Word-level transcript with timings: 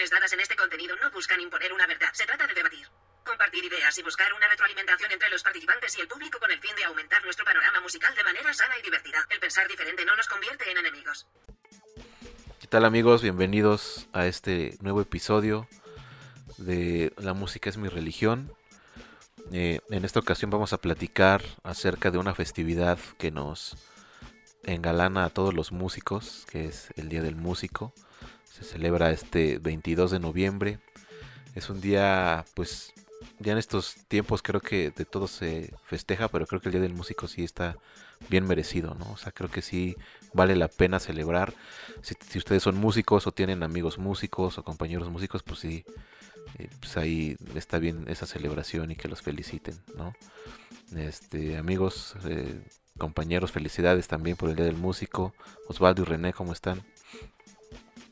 opiniones 0.00 0.10
dadas 0.10 0.32
en 0.32 0.40
este 0.40 0.56
contenido 0.56 0.96
no 0.96 1.10
buscan 1.10 1.38
imponer 1.40 1.72
una 1.74 1.86
verdad, 1.86 2.08
se 2.12 2.24
trata 2.24 2.46
de 2.46 2.54
debatir. 2.54 2.88
Compartir 3.22 3.64
ideas 3.64 3.98
y 3.98 4.02
buscar 4.02 4.32
una 4.32 4.48
retroalimentación 4.48 5.12
entre 5.12 5.28
los 5.28 5.42
participantes 5.42 5.96
y 5.98 6.00
el 6.00 6.08
público 6.08 6.38
con 6.38 6.50
el 6.50 6.58
fin 6.58 6.74
de 6.74 6.84
aumentar 6.84 7.22
nuestro 7.22 7.44
panorama 7.44 7.80
musical 7.80 8.14
de 8.14 8.24
manera 8.24 8.54
sana 8.54 8.78
y 8.78 8.82
divertida. 8.82 9.26
El 9.28 9.40
pensar 9.40 9.68
diferente 9.68 10.06
no 10.06 10.16
nos 10.16 10.26
convierte 10.26 10.70
en 10.70 10.78
enemigos. 10.78 11.26
¿Qué 12.60 12.66
tal 12.66 12.86
amigos? 12.86 13.20
Bienvenidos 13.20 14.08
a 14.14 14.26
este 14.26 14.78
nuevo 14.80 15.02
episodio 15.02 15.68
de 16.56 17.12
La 17.18 17.34
música 17.34 17.68
es 17.68 17.76
mi 17.76 17.88
religión. 17.88 18.54
Eh, 19.52 19.80
en 19.90 20.04
esta 20.06 20.20
ocasión 20.20 20.50
vamos 20.50 20.72
a 20.72 20.78
platicar 20.78 21.42
acerca 21.62 22.10
de 22.10 22.16
una 22.16 22.34
festividad 22.34 22.98
que 23.18 23.30
nos 23.30 23.76
engalana 24.64 25.26
a 25.26 25.30
todos 25.30 25.52
los 25.52 25.72
músicos, 25.72 26.46
que 26.50 26.64
es 26.64 26.88
el 26.96 27.10
Día 27.10 27.20
del 27.20 27.36
Músico. 27.36 27.92
Se 28.60 28.72
celebra 28.72 29.10
este 29.10 29.58
22 29.58 30.10
de 30.10 30.20
noviembre. 30.20 30.78
Es 31.54 31.70
un 31.70 31.80
día, 31.80 32.44
pues, 32.54 32.92
ya 33.38 33.52
en 33.52 33.58
estos 33.58 33.96
tiempos 34.08 34.42
creo 34.42 34.60
que 34.60 34.90
de 34.90 35.04
todo 35.04 35.26
se 35.26 35.72
festeja, 35.84 36.28
pero 36.28 36.46
creo 36.46 36.60
que 36.60 36.68
el 36.68 36.72
Día 36.72 36.82
del 36.82 36.94
Músico 36.94 37.26
sí 37.26 37.42
está 37.42 37.76
bien 38.28 38.46
merecido, 38.46 38.94
¿no? 38.94 39.10
O 39.12 39.16
sea, 39.16 39.32
creo 39.32 39.50
que 39.50 39.62
sí 39.62 39.96
vale 40.34 40.56
la 40.56 40.68
pena 40.68 41.00
celebrar. 41.00 41.54
Si, 42.02 42.38
ustedes 42.38 42.62
son 42.62 42.76
músicos 42.76 43.26
o 43.26 43.32
tienen 43.32 43.62
amigos 43.62 43.98
músicos 43.98 44.58
o 44.58 44.64
compañeros 44.64 45.08
músicos, 45.10 45.42
pues 45.42 45.60
sí, 45.60 45.84
eh, 46.58 46.68
pues 46.80 46.96
ahí 46.96 47.36
está 47.54 47.78
bien 47.78 48.04
esa 48.08 48.26
celebración 48.26 48.90
y 48.90 48.96
que 48.96 49.08
los 49.08 49.22
feliciten, 49.22 49.80
¿no? 49.96 50.14
Este, 50.96 51.56
amigos, 51.56 52.14
eh, 52.24 52.60
compañeros, 52.98 53.52
felicidades 53.52 54.08
también 54.08 54.36
por 54.36 54.50
el 54.50 54.56
Día 54.56 54.66
del 54.66 54.76
Músico. 54.76 55.34
Osvaldo 55.68 56.02
y 56.02 56.04
René, 56.04 56.32
¿cómo 56.32 56.52
están? 56.52 56.82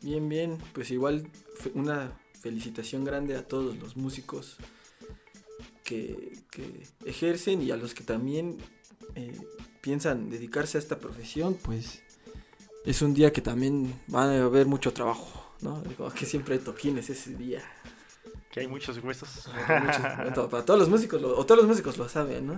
Bien, 0.09 0.27
bien, 0.27 0.57
pues 0.73 0.91
igual 0.91 1.29
una 1.75 2.19
felicitación 2.41 3.05
grande 3.05 3.37
a 3.37 3.47
todos 3.47 3.77
los 3.77 3.95
músicos 3.95 4.57
que, 5.85 6.39
que 6.51 6.87
ejercen 7.05 7.61
y 7.61 7.73
a 7.73 7.77
los 7.77 7.93
que 7.93 8.05
también 8.05 8.57
eh, 9.17 9.39
piensan 9.83 10.31
dedicarse 10.31 10.79
a 10.79 10.81
esta 10.81 10.99
profesión, 10.99 11.59
pues 11.63 12.03
es 12.87 13.03
un 13.03 13.13
día 13.13 13.35
que 13.35 13.43
también 13.43 14.01
va 14.13 14.25
a 14.25 14.45
haber 14.45 14.65
mucho 14.65 14.95
trabajo, 14.95 15.45
¿no? 15.61 15.83
que 16.19 16.25
siempre 16.25 16.55
hay 16.55 16.61
toquines 16.61 17.11
ese 17.11 17.35
día. 17.35 17.63
Que 18.51 18.61
hay 18.61 18.67
muchos 18.67 18.97
huesos. 19.05 19.51
para 19.67 20.65
todos 20.65 20.81
los 20.81 20.89
músicos, 20.89 21.23
o 21.23 21.45
todos 21.45 21.59
los 21.59 21.69
músicos 21.69 21.99
lo 21.99 22.09
saben, 22.09 22.47
¿no? 22.47 22.57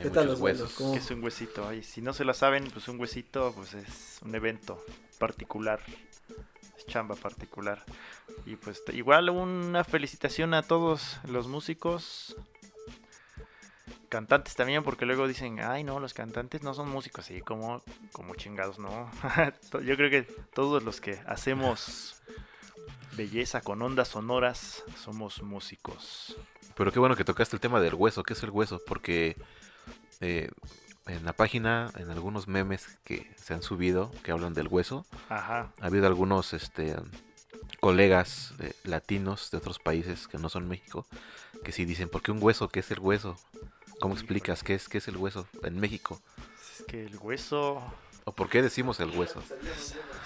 ¿Qué 0.00 0.08
tal 0.10 0.28
los 0.28 0.38
huesos? 0.38 0.72
¿Qué 0.78 0.98
es 0.98 1.10
un 1.10 1.24
huesito? 1.24 1.74
Y 1.74 1.82
si 1.82 2.00
no 2.00 2.12
se 2.12 2.24
lo 2.24 2.32
saben, 2.32 2.70
pues 2.72 2.86
un 2.86 3.00
huesito 3.00 3.52
pues 3.56 3.74
es 3.74 4.20
un 4.22 4.32
evento 4.36 4.80
particular, 5.18 5.80
chamba 6.86 7.14
particular. 7.14 7.84
Y 8.44 8.56
pues 8.56 8.82
igual 8.92 9.30
una 9.30 9.84
felicitación 9.84 10.54
a 10.54 10.62
todos 10.62 11.18
los 11.24 11.48
músicos, 11.48 12.36
cantantes 14.08 14.54
también, 14.54 14.82
porque 14.82 15.06
luego 15.06 15.28
dicen, 15.28 15.60
ay 15.60 15.84
no, 15.84 16.00
los 16.00 16.14
cantantes 16.14 16.62
no 16.62 16.74
son 16.74 16.88
músicos, 16.88 17.24
así 17.24 17.40
como, 17.40 17.82
como 18.12 18.34
chingados, 18.34 18.78
no. 18.78 19.10
Yo 19.84 19.96
creo 19.96 20.10
que 20.10 20.22
todos 20.54 20.82
los 20.82 21.00
que 21.00 21.20
hacemos 21.26 22.22
belleza 23.16 23.60
con 23.60 23.82
ondas 23.82 24.08
sonoras, 24.08 24.84
somos 25.02 25.42
músicos. 25.42 26.36
Pero 26.76 26.92
qué 26.92 26.98
bueno 26.98 27.16
que 27.16 27.24
tocaste 27.24 27.56
el 27.56 27.60
tema 27.60 27.80
del 27.80 27.94
hueso. 27.94 28.22
¿Qué 28.22 28.34
es 28.34 28.42
el 28.42 28.50
hueso? 28.50 28.80
Porque 28.86 29.36
eh, 30.20 30.50
en 31.06 31.24
la 31.24 31.32
página, 31.32 31.90
en 31.96 32.10
algunos 32.10 32.48
memes 32.48 32.98
que 33.04 33.30
se 33.36 33.54
han 33.54 33.62
subido 33.62 34.10
que 34.22 34.32
hablan 34.32 34.54
del 34.54 34.68
hueso, 34.68 35.06
ha 35.28 35.70
habido 35.80 36.06
algunos 36.06 36.52
este, 36.52 36.96
colegas 37.80 38.54
eh, 38.60 38.72
latinos 38.84 39.50
de 39.50 39.58
otros 39.58 39.78
países 39.78 40.28
que 40.28 40.38
no 40.38 40.48
son 40.48 40.68
México 40.68 41.06
que 41.64 41.72
sí 41.72 41.84
dicen, 41.84 42.08
¿por 42.08 42.22
qué 42.22 42.30
un 42.30 42.42
hueso? 42.42 42.68
¿Qué 42.68 42.80
es 42.80 42.90
el 42.90 43.00
hueso? 43.00 43.36
¿Cómo 43.98 44.14
explicas 44.14 44.62
qué 44.62 44.74
es, 44.74 44.88
qué 44.88 44.98
es 44.98 45.08
el 45.08 45.16
hueso 45.16 45.48
en 45.62 45.80
México? 45.80 46.20
Es 46.60 46.84
que 46.86 47.04
el 47.04 47.16
hueso 47.16 47.82
¿O 48.24 48.32
por 48.32 48.48
qué 48.48 48.60
decimos 48.60 48.98
el 48.98 49.10
hueso? 49.10 49.40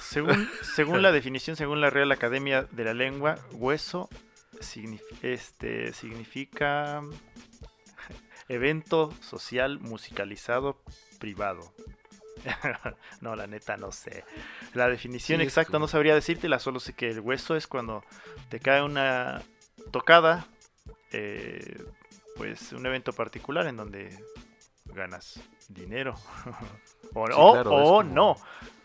Según, 0.01 0.49
según 0.75 1.03
la 1.03 1.13
definición, 1.13 1.57
según 1.57 1.83
la 1.83 1.91
Real 1.91 2.11
Academia 2.13 2.67
de 2.71 2.85
la 2.85 2.95
Lengua, 2.95 3.39
hueso 3.53 4.09
este, 5.23 5.93
significa 5.93 7.03
evento 8.51 9.13
social 9.21 9.79
musicalizado 9.79 10.77
privado. 11.19 11.73
no, 13.21 13.37
la 13.37 13.47
neta 13.47 13.77
no 13.77 13.93
sé. 13.93 14.25
La 14.75 14.89
definición 14.89 15.41
exacta 15.41 15.79
no 15.79 15.87
sabría 15.87 16.15
decírtela, 16.15 16.59
solo 16.59 16.81
sé 16.81 16.95
que 16.95 17.11
el 17.11 17.21
hueso 17.21 17.55
es 17.55 17.67
cuando 17.67 18.03
te 18.49 18.59
cae 18.59 18.83
una 18.83 19.43
tocada, 19.93 20.47
eh, 21.13 21.85
pues 22.37 22.73
un 22.73 22.85
evento 22.87 23.13
particular 23.13 23.67
en 23.67 23.77
donde 23.77 24.19
ganas 24.87 25.41
dinero. 25.69 26.17
o, 27.15 28.03
no. 28.03 28.37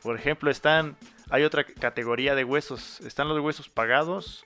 Por 0.04 0.16
ejemplo, 0.16 0.52
están 0.52 0.96
hay 1.32 1.44
otra 1.44 1.64
categoría 1.64 2.36
de 2.36 2.44
huesos. 2.44 3.02
Están 3.02 3.28
los 3.30 3.40
huesos 3.40 3.70
pagados, 3.70 4.46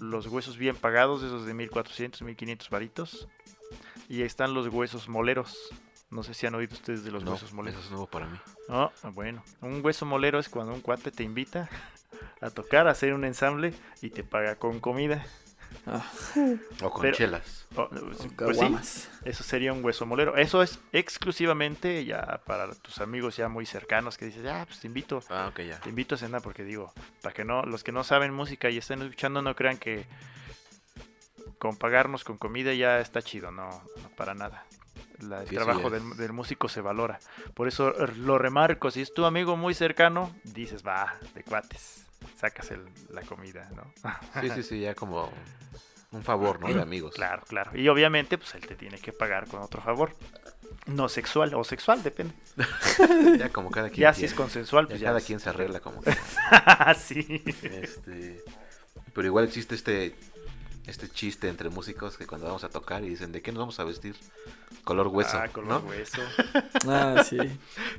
los 0.00 0.26
huesos 0.26 0.58
bien 0.58 0.76
pagados, 0.76 1.22
esos 1.22 1.46
de 1.46 1.54
1400, 1.54 2.22
1500 2.22 2.68
varitos. 2.68 3.28
Y 4.10 4.22
están 4.22 4.54
los 4.54 4.66
huesos 4.66 5.08
moleros. 5.08 5.56
No 6.10 6.24
sé 6.24 6.34
si 6.34 6.44
han 6.44 6.56
oído 6.56 6.74
ustedes 6.74 7.04
de 7.04 7.12
los 7.12 7.22
huesos 7.22 7.52
moleros. 7.52 7.78
Eso 7.78 7.86
es 7.86 7.92
nuevo 7.92 8.08
para 8.08 8.26
mí. 8.26 8.36
No, 8.68 8.90
bueno. 9.12 9.44
Un 9.60 9.84
hueso 9.84 10.04
molero 10.04 10.40
es 10.40 10.48
cuando 10.48 10.74
un 10.74 10.80
cuate 10.80 11.12
te 11.12 11.22
invita 11.22 11.70
a 12.40 12.50
tocar, 12.50 12.88
a 12.88 12.90
hacer 12.90 13.14
un 13.14 13.24
ensamble 13.24 13.72
y 14.02 14.10
te 14.10 14.24
paga 14.24 14.56
con 14.56 14.80
comida. 14.80 15.24
Ah. 15.86 16.04
O 16.82 16.90
con 16.90 17.12
chelas. 17.12 17.68
pues 18.36 18.58
sí, 18.58 19.06
eso 19.24 19.44
sería 19.44 19.72
un 19.72 19.84
hueso 19.84 20.06
molero. 20.06 20.36
Eso 20.36 20.60
es 20.60 20.80
exclusivamente 20.90 22.04
ya 22.04 22.40
para 22.44 22.74
tus 22.74 22.98
amigos 22.98 23.36
ya 23.36 23.48
muy 23.48 23.64
cercanos 23.64 24.18
que 24.18 24.24
dices, 24.24 24.44
ah, 24.46 24.64
pues 24.66 24.80
te 24.80 24.88
invito. 24.88 25.22
Ah, 25.30 25.52
ya. 25.56 25.78
Te 25.78 25.90
invito 25.90 26.16
a 26.16 26.18
cenar 26.18 26.42
porque 26.42 26.64
digo, 26.64 26.92
para 27.22 27.32
que 27.32 27.44
no, 27.44 27.62
los 27.62 27.84
que 27.84 27.92
no 27.92 28.02
saben 28.02 28.34
música 28.34 28.70
y 28.70 28.78
estén 28.78 29.02
escuchando 29.02 29.40
no 29.40 29.54
crean 29.54 29.78
que 29.78 30.06
con 31.58 31.76
pagarnos 31.76 32.24
con 32.24 32.38
comida 32.38 32.72
ya 32.74 33.00
está 33.00 33.22
chido, 33.22 33.50
no, 33.50 33.82
para 34.16 34.34
nada. 34.34 34.64
el 35.20 35.48
trabajo 35.48 35.90
del, 35.90 36.16
del, 36.16 36.32
músico 36.32 36.68
se 36.68 36.80
valora. 36.80 37.18
Por 37.54 37.68
eso 37.68 37.92
lo 38.16 38.38
remarco, 38.38 38.90
si 38.90 39.02
es 39.02 39.12
tu 39.12 39.24
amigo 39.24 39.56
muy 39.56 39.74
cercano, 39.74 40.34
dices, 40.44 40.84
va, 40.86 41.14
de 41.34 41.42
cuates 41.42 42.06
sacas 42.38 42.70
el, 42.70 42.84
la 43.10 43.22
comida, 43.22 43.70
¿no? 43.74 43.92
Sí, 44.40 44.50
sí, 44.50 44.62
sí, 44.62 44.80
ya 44.80 44.94
como 44.94 45.30
un 46.12 46.22
favor, 46.22 46.60
¿no? 46.60 46.68
De 46.68 46.80
amigos. 46.80 47.14
Claro, 47.14 47.42
claro. 47.46 47.76
Y 47.76 47.88
obviamente, 47.88 48.38
pues 48.38 48.54
él 48.54 48.66
te 48.66 48.74
tiene 48.74 48.98
que 48.98 49.12
pagar 49.12 49.46
con 49.46 49.60
otro 49.60 49.80
favor. 49.80 50.14
No 50.86 51.08
sexual 51.08 51.54
o 51.54 51.62
sexual, 51.64 52.02
depende. 52.02 52.34
ya 53.38 53.50
como 53.50 53.70
cada 53.70 53.90
quien. 53.90 54.00
Ya 54.00 54.14
si 54.14 54.24
es 54.24 54.34
consensual, 54.34 54.88
pues 54.88 55.00
ya, 55.00 55.08
cada 55.08 55.20
quien 55.20 55.40
se 55.40 55.50
arregla 55.50 55.80
como 55.80 56.00
que. 56.02 56.12
sí. 56.98 57.42
Este, 57.62 58.42
pero 59.12 59.26
igual 59.26 59.44
existe 59.44 59.74
este 59.74 60.16
este 60.86 61.08
chiste 61.08 61.48
entre 61.48 61.68
músicos 61.68 62.16
que 62.16 62.26
cuando 62.26 62.46
vamos 62.46 62.64
a 62.64 62.68
tocar 62.68 63.04
y 63.04 63.08
dicen, 63.08 63.32
¿de 63.32 63.42
qué 63.42 63.52
nos 63.52 63.60
vamos 63.60 63.80
a 63.80 63.84
vestir? 63.84 64.16
Color 64.84 65.08
hueso. 65.08 65.38
Ah, 65.38 65.48
color 65.48 65.84
hueso. 65.84 66.20
ah, 66.88 67.22
sí. 67.28 67.38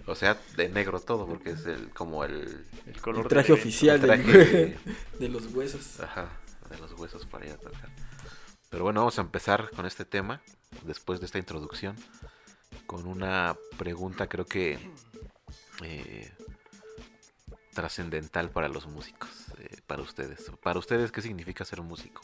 O 0.06 0.16
sea, 0.16 0.38
de 0.56 0.69
negro 0.69 1.00
todo, 1.00 1.28
porque 1.28 1.51
es 1.51 1.66
el 1.66 1.89
como 1.92 2.24
el, 2.24 2.66
el 2.86 3.01
color 3.01 3.28
traje 3.28 3.54
oficial 3.54 4.01
de, 4.01 4.78
de, 5.19 5.30
los 5.30 5.48
huesos. 5.48 6.00
Ajá, 6.00 6.30
de 6.69 6.78
los 6.78 6.94
huesos 6.94 7.25
para 7.25 7.45
ir 7.45 7.54
a 7.54 7.57
tocar. 7.57 7.89
Pero 8.69 8.83
bueno, 8.83 9.01
vamos 9.01 9.18
a 9.19 9.22
empezar 9.22 9.69
con 9.72 9.86
este 9.86 10.06
tema, 10.06 10.42
después 10.83 11.19
de 11.19 11.25
esta 11.25 11.38
introducción, 11.38 11.95
con 12.88 13.06
una 13.06 13.56
pregunta 13.78 14.28
creo 14.28 14.45
que 14.45 14.80
eh, 15.83 16.31
trascendental 17.74 18.50
para 18.50 18.68
los 18.68 18.88
músicos, 18.88 19.30
eh, 19.60 19.78
para 19.88 20.01
ustedes. 20.01 20.51
Para 20.62 20.80
ustedes, 20.80 21.12
¿qué 21.12 21.22
significa 21.22 21.66
ser 21.66 21.80
un 21.80 21.88
músico? 21.88 22.22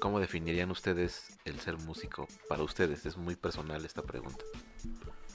¿Cómo 0.00 0.20
definirían 0.20 0.70
ustedes 0.70 1.38
el 1.44 1.58
ser 1.60 1.76
músico? 1.78 2.28
Para 2.48 2.62
ustedes, 2.62 3.04
es 3.06 3.16
muy 3.16 3.34
personal 3.34 3.84
esta 3.84 4.02
pregunta. 4.02 4.44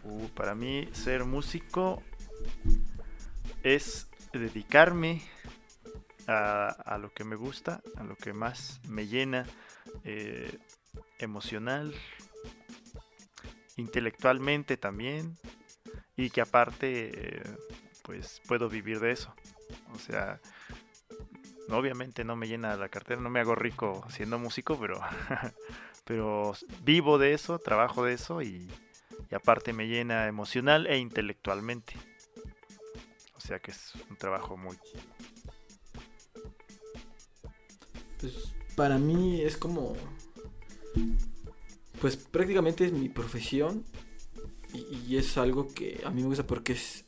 Uh, 0.03 0.27
para 0.29 0.55
mí, 0.55 0.87
ser 0.93 1.25
músico 1.25 2.01
es 3.63 4.07
dedicarme 4.31 5.21
a, 6.27 6.97
lo 6.99 7.13
que 7.13 7.23
me 7.23 7.35
gusta, 7.35 7.81
a 7.97 8.03
lo 8.03 8.15
que 8.15 8.31
más 8.31 8.79
me 8.87 9.07
llena 9.07 9.45
eh, 10.05 10.57
emocional, 11.19 11.93
intelectualmente 13.75 14.77
también, 14.77 15.37
y 16.15 16.29
que 16.29 16.41
aparte, 16.41 17.11
eh, 17.13 17.43
pues 18.03 18.41
puedo 18.47 18.69
vivir 18.69 18.99
de 18.99 19.11
eso. 19.11 19.35
O 19.93 19.99
sea, 19.99 20.39
obviamente 21.69 22.23
no 22.23 22.35
me 22.35 22.47
llena 22.47 22.75
la 22.75 22.89
cartera, 22.89 23.21
no 23.21 23.29
me 23.29 23.39
hago 23.39 23.55
rico 23.55 24.05
siendo 24.09 24.39
músico, 24.39 24.77
pero, 24.79 24.99
pero 26.05 26.53
vivo 26.83 27.17
de 27.17 27.33
eso, 27.33 27.59
trabajo 27.59 28.05
de 28.05 28.13
eso 28.13 28.41
y, 28.41 28.67
aparte 29.31 29.73
me 29.73 29.87
llena 29.87 30.27
emocional 30.27 30.85
e 30.87 30.97
intelectualmente. 30.97 31.95
O 33.35 33.39
sea 33.39 33.59
que 33.59 33.71
es 33.71 33.93
un 34.09 34.15
trabajo 34.15 34.55
muy, 34.55 34.77
Pues 38.23 38.53
para 38.77 38.97
mí 38.97 39.41
es 39.41 39.57
como. 39.57 39.97
Pues 41.99 42.15
prácticamente 42.15 42.85
es 42.85 42.93
mi 42.93 43.09
profesión. 43.09 43.83
Y, 44.73 45.17
es 45.17 45.37
algo 45.37 45.67
que 45.67 46.01
a 46.05 46.09
mí 46.09 46.21
me 46.21 46.29
gusta 46.29 46.47
porque 46.47 46.71
es. 46.71 47.03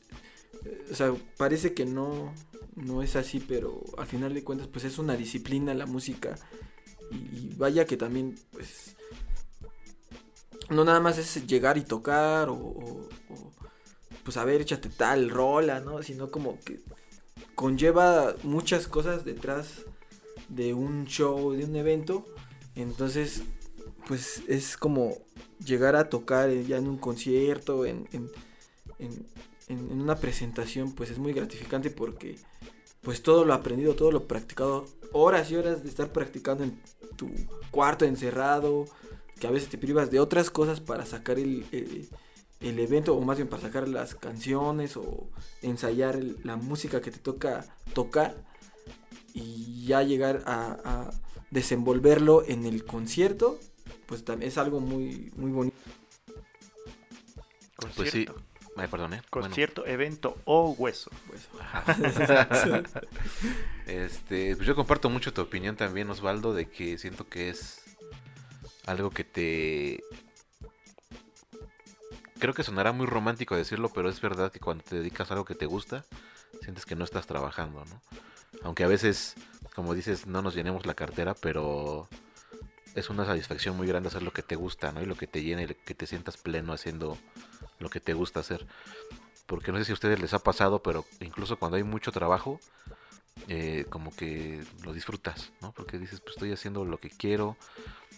O 0.92 0.96
sea, 0.96 1.14
parece 1.38 1.74
que 1.74 1.86
no, 1.86 2.34
no 2.76 3.02
es 3.02 3.16
así, 3.16 3.40
pero 3.40 3.82
al 3.98 4.08
final 4.08 4.34
de 4.34 4.44
cuentas, 4.44 4.68
pues 4.68 4.86
es 4.86 4.98
una 4.98 5.16
disciplina 5.16 5.74
la 5.74 5.86
música. 5.86 6.36
Y, 7.12 7.54
vaya 7.56 7.86
que 7.86 7.98
también, 7.98 8.36
pues. 8.52 8.96
No 10.70 10.84
nada 10.84 11.00
más 11.00 11.18
es 11.18 11.46
llegar 11.46 11.78
y 11.78 11.84
tocar 11.84 12.50
o, 12.50 13.08
pues 14.24 14.36
a 14.38 14.46
ver, 14.46 14.62
échate 14.62 14.90
tal 14.90 15.30
rola, 15.30 15.80
¿no? 15.80 16.02
Sino 16.02 16.32
como 16.32 16.60
que 16.60 16.80
conlleva 17.54 18.36
muchas 18.42 18.88
cosas 18.88 19.26
detrás 19.26 19.84
de 20.50 20.74
un 20.74 21.06
show, 21.06 21.54
de 21.54 21.66
un 21.66 21.76
evento. 21.76 22.26
Entonces, 22.74 23.44
pues 24.08 24.42
es 24.48 24.76
como 24.76 25.18
llegar 25.64 25.96
a 25.96 26.10
tocar 26.10 26.52
ya 26.52 26.78
en 26.78 26.88
un 26.88 26.98
concierto, 26.98 27.86
en, 27.86 28.08
una 29.70 30.16
presentación, 30.18 30.94
pues 30.94 31.10
es 31.10 31.18
muy 31.18 31.34
gratificante 31.34 31.90
porque 31.90 32.38
pues 33.02 33.22
todo 33.22 33.46
lo 33.46 33.54
aprendido, 33.54 33.96
todo 33.96 34.12
lo 34.12 34.28
practicado, 34.28 34.88
horas 35.12 35.52
y 35.52 35.56
horas 35.56 35.84
de 35.84 35.90
estar 35.90 36.12
practicando 36.12 36.64
en 36.64 36.80
tu 37.16 37.30
cuarto 37.70 38.06
encerrado, 38.06 38.86
que 39.40 39.48
a 39.48 39.52
veces 39.52 39.70
te 39.70 39.78
privas 39.78 40.10
de 40.10 40.20
otras 40.20 40.50
cosas 40.50 40.82
para 40.82 41.06
sacar 41.06 41.38
el, 41.38 41.66
el, 42.60 42.80
evento, 42.80 43.16
o 43.16 43.22
más 43.22 43.38
bien 43.38 43.48
para 43.48 43.62
sacar 43.62 43.88
las 43.88 44.16
canciones 44.16 44.98
o 44.98 45.30
ensayar 45.62 46.20
la 46.44 46.56
música 46.56 47.02
que 47.02 47.12
te 47.12 47.20
toca 47.20 47.66
tocar 47.94 48.44
y 49.34 49.86
ya 49.86 50.02
llegar 50.02 50.44
a, 50.46 51.12
desenvolverlo 51.52 52.44
en 52.46 52.66
el 52.66 52.86
concierto, 52.86 53.60
pues 54.08 54.26
también 54.26 54.50
es 54.50 54.58
algo 54.58 54.82
muy, 54.82 55.32
muy 55.38 55.52
bonito. 55.52 55.78
Pues 57.96 58.12
sí. 58.12 58.26
Ay, 58.78 58.88
perdón, 58.88 59.14
¿eh? 59.14 59.22
Concierto, 59.30 59.86
evento 59.86 60.38
o 60.44 60.72
hueso. 60.72 61.10
este, 63.88 64.56
pues 64.56 64.68
yo 64.68 64.76
comparto 64.76 65.10
mucho 65.10 65.34
tu 65.34 65.42
opinión 65.42 65.78
también, 65.78 66.10
Osvaldo, 66.10 66.54
de 66.54 66.70
que 66.70 66.98
siento 66.98 67.28
que 67.28 67.50
es 67.50 67.84
algo 68.86 69.12
que 69.12 69.24
te... 69.24 70.04
Creo 72.38 72.54
que 72.54 72.64
sonará 72.64 72.92
muy 72.92 73.06
romántico 73.06 73.56
decirlo, 73.56 73.90
pero 73.90 74.10
es 74.10 74.20
verdad 74.20 74.52
que 74.52 74.60
cuando 74.60 74.84
te 74.84 74.98
dedicas 74.98 75.32
a 75.32 75.36
algo 75.36 75.46
que 75.46 75.56
te 75.56 75.66
gusta, 75.66 76.04
sientes 76.62 76.86
que 76.86 76.98
no 76.98 77.06
estás 77.06 77.28
trabajando, 77.28 77.86
¿no? 77.86 78.02
Aunque 78.62 78.84
a 78.84 78.88
veces, 78.88 79.36
como 79.74 79.94
dices, 79.94 80.28
no 80.28 80.42
nos 80.42 80.54
llenemos 80.54 80.86
la 80.86 80.96
cartera, 80.96 81.34
pero 81.34 82.10
es 82.94 83.10
una 83.10 83.26
satisfacción 83.26 83.78
muy 83.78 83.88
grande 83.88 84.10
hacer 84.10 84.22
lo 84.22 84.34
que 84.34 84.44
te 84.44 84.56
gusta, 84.56 84.92
¿no? 84.92 85.02
Y 85.02 85.06
lo 85.06 85.16
que 85.16 85.28
te 85.28 85.44
llene, 85.44 85.66
que 85.68 85.96
te 85.96 86.08
sientas 86.08 86.36
pleno 86.36 86.74
haciendo 86.74 87.18
lo 87.80 87.90
que 87.90 88.00
te 88.00 88.14
gusta 88.14 88.40
hacer. 88.40 88.66
Porque 89.46 89.72
no 89.72 89.78
sé 89.78 89.86
si 89.86 89.92
a 89.92 89.94
ustedes 89.94 90.20
les 90.20 90.34
ha 90.34 90.40
pasado, 90.40 90.82
pero 90.82 91.06
incluso 91.20 91.58
cuando 91.58 91.78
hay 91.78 91.84
mucho 91.84 92.12
trabajo, 92.12 92.60
eh, 93.48 93.86
como 93.90 94.16
que 94.16 94.64
lo 94.84 94.94
disfrutas, 94.94 95.52
¿no? 95.62 95.72
Porque 95.74 96.00
dices, 96.00 96.20
pues 96.22 96.36
estoy 96.36 96.52
haciendo 96.52 96.86
lo 96.86 96.98
que 96.98 97.10
quiero. 97.10 97.58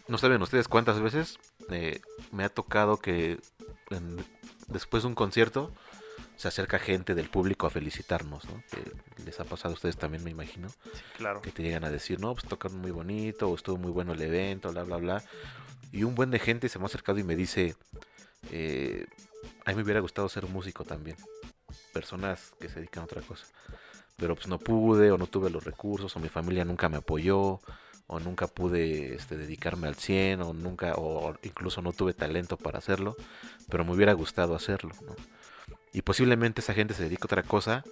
No 0.08 0.18
saben 0.18 0.42
ustedes 0.42 0.68
cuántas 0.68 1.02
veces 1.02 1.38
eh, 1.70 2.02
me 2.32 2.46
ha 2.46 2.50
tocado 2.50 2.98
que 2.98 3.40
después 4.68 5.04
de 5.04 5.10
un 5.10 5.16
concierto 5.16 5.74
se 6.38 6.48
acerca 6.48 6.78
gente 6.78 7.16
del 7.16 7.30
público 7.30 7.66
a 7.66 7.72
felicitarnos, 7.72 8.46
¿no? 8.46 8.64
Que 8.72 9.24
les 9.26 9.40
ha 9.40 9.44
pasado 9.44 9.72
a 9.72 9.74
ustedes 9.74 9.98
también, 9.98 10.24
me 10.24 10.32
imagino. 10.32 10.70
claro. 11.18 11.42
Que 11.42 11.52
te 11.52 11.64
llegan 11.64 11.84
a 11.84 11.90
decir, 11.90 12.20
no, 12.20 12.34
pues 12.34 12.46
tocaron 12.46 12.80
muy 12.80 12.92
bonito, 12.92 13.50
o 13.50 13.56
estuvo 13.56 13.78
muy 13.78 13.92
bueno 13.92 14.14
el 14.14 14.22
evento, 14.22 14.72
bla, 14.72 14.84
bla, 14.84 14.98
bla. 14.98 15.24
Y 15.92 16.04
un 16.04 16.16
buen 16.16 16.30
de 16.30 16.40
gente 16.40 16.70
se 16.70 16.78
me 16.78 16.86
ha 16.86 16.88
acercado 16.88 17.18
y 17.18 17.24
me 17.24 17.36
dice, 17.36 17.76
eh, 18.52 19.08
a 19.68 19.72
mí 19.72 19.76
me 19.76 19.84
hubiera 19.84 20.00
gustado 20.00 20.30
ser 20.30 20.48
músico 20.48 20.86
también. 20.86 21.18
Personas 21.92 22.54
que 22.58 22.70
se 22.70 22.76
dedican 22.76 23.02
a 23.02 23.06
otra 23.06 23.22
cosa. 23.22 23.46
Pero 24.16 24.34
pues 24.34 24.48
no 24.48 24.60
pude, 24.60 25.12
o 25.12 25.18
no 25.18 25.28
tuve 25.28 25.50
los 25.50 25.66
recursos, 25.66 26.16
o 26.16 26.20
mi 26.22 26.30
familia 26.30 26.64
nunca 26.64 26.88
me 26.88 26.96
apoyó, 26.96 27.60
o 28.08 28.20
nunca 28.22 28.48
pude 28.48 29.14
este, 29.14 29.36
dedicarme 29.36 29.90
al 29.90 29.96
100, 29.96 30.42
o 30.42 30.54
nunca, 30.54 30.94
o 30.96 31.36
incluso 31.44 31.82
no 31.82 31.92
tuve 31.92 32.14
talento 32.14 32.56
para 32.56 32.78
hacerlo, 32.78 33.18
pero 33.68 33.84
me 33.84 33.92
hubiera 33.92 34.14
gustado 34.14 34.56
hacerlo. 34.56 34.92
Y 35.92 36.02
posiblemente 36.02 36.62
esa 36.62 36.74
gente 36.74 36.94
se 36.94 37.04
dedica 37.04 37.24
a 37.24 37.28
otra 37.28 37.44
cosa 37.44 37.84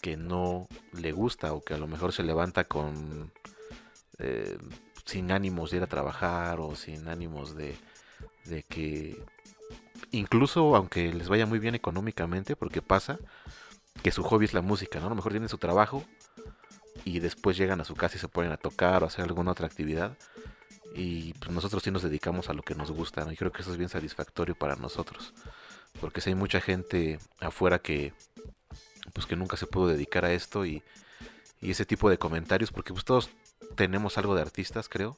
que 0.00 0.16
no 0.16 0.68
le 0.92 1.10
gusta 1.10 1.54
o 1.54 1.64
que 1.64 1.74
a 1.74 1.78
lo 1.78 1.88
mejor 1.88 2.12
se 2.12 2.22
levanta 2.22 2.64
con 2.64 3.32
eh, 4.18 4.58
sin 5.04 5.32
ánimos 5.32 5.72
de 5.72 5.78
ir 5.78 5.82
a 5.82 5.88
trabajar 5.88 6.60
o 6.60 6.76
sin 6.76 7.08
ánimos 7.08 7.56
de, 7.56 7.74
de 8.44 8.62
que 8.62 9.20
incluso 10.10 10.76
aunque 10.76 11.12
les 11.12 11.28
vaya 11.28 11.46
muy 11.46 11.58
bien 11.58 11.74
económicamente 11.74 12.56
porque 12.56 12.82
pasa 12.82 13.18
que 14.02 14.10
su 14.10 14.22
hobby 14.22 14.46
es 14.46 14.54
la 14.54 14.62
música, 14.62 15.00
¿no? 15.00 15.06
A 15.06 15.10
lo 15.10 15.16
mejor 15.16 15.32
tienen 15.32 15.48
su 15.48 15.58
trabajo 15.58 16.04
y 17.04 17.20
después 17.20 17.56
llegan 17.56 17.80
a 17.80 17.84
su 17.84 17.94
casa 17.94 18.16
y 18.16 18.20
se 18.20 18.28
ponen 18.28 18.52
a 18.52 18.56
tocar 18.56 19.02
o 19.02 19.06
hacer 19.06 19.24
alguna 19.24 19.52
otra 19.52 19.66
actividad 19.66 20.16
y 20.94 21.32
pues 21.34 21.50
nosotros 21.50 21.82
sí 21.82 21.90
nos 21.90 22.02
dedicamos 22.02 22.48
a 22.48 22.52
lo 22.52 22.62
que 22.62 22.74
nos 22.74 22.90
gusta, 22.90 23.24
¿no? 23.24 23.32
Y 23.32 23.36
creo 23.36 23.52
que 23.52 23.62
eso 23.62 23.72
es 23.72 23.76
bien 23.76 23.88
satisfactorio 23.88 24.54
para 24.54 24.76
nosotros 24.76 25.34
porque 26.00 26.20
si 26.20 26.30
hay 26.30 26.34
mucha 26.34 26.60
gente 26.60 27.18
afuera 27.40 27.78
que 27.78 28.12
pues 29.12 29.26
que 29.26 29.36
nunca 29.36 29.56
se 29.56 29.66
pudo 29.66 29.88
dedicar 29.88 30.24
a 30.24 30.32
esto 30.32 30.66
y, 30.66 30.82
ese 31.60 31.86
tipo 31.86 32.10
de 32.10 32.18
comentarios 32.18 32.70
porque 32.70 32.92
pues 32.92 33.06
todos 33.06 33.30
tenemos 33.74 34.18
algo 34.18 34.34
de 34.34 34.42
artistas 34.42 34.90
creo 34.90 35.16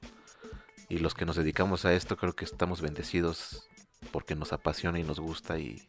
y 0.89 0.99
los 0.99 1.13
que 1.13 1.25
nos 1.25 1.35
dedicamos 1.35 1.85
a 1.85 1.93
esto 1.93 2.17
creo 2.17 2.37
que 2.37 2.45
estamos 2.45 2.81
bendecidos 2.81 3.67
porque 4.13 4.35
nos 4.35 4.53
apasiona 4.53 4.99
y 4.99 5.05
nos 5.05 5.21
gusta 5.21 5.59
y, 5.59 5.89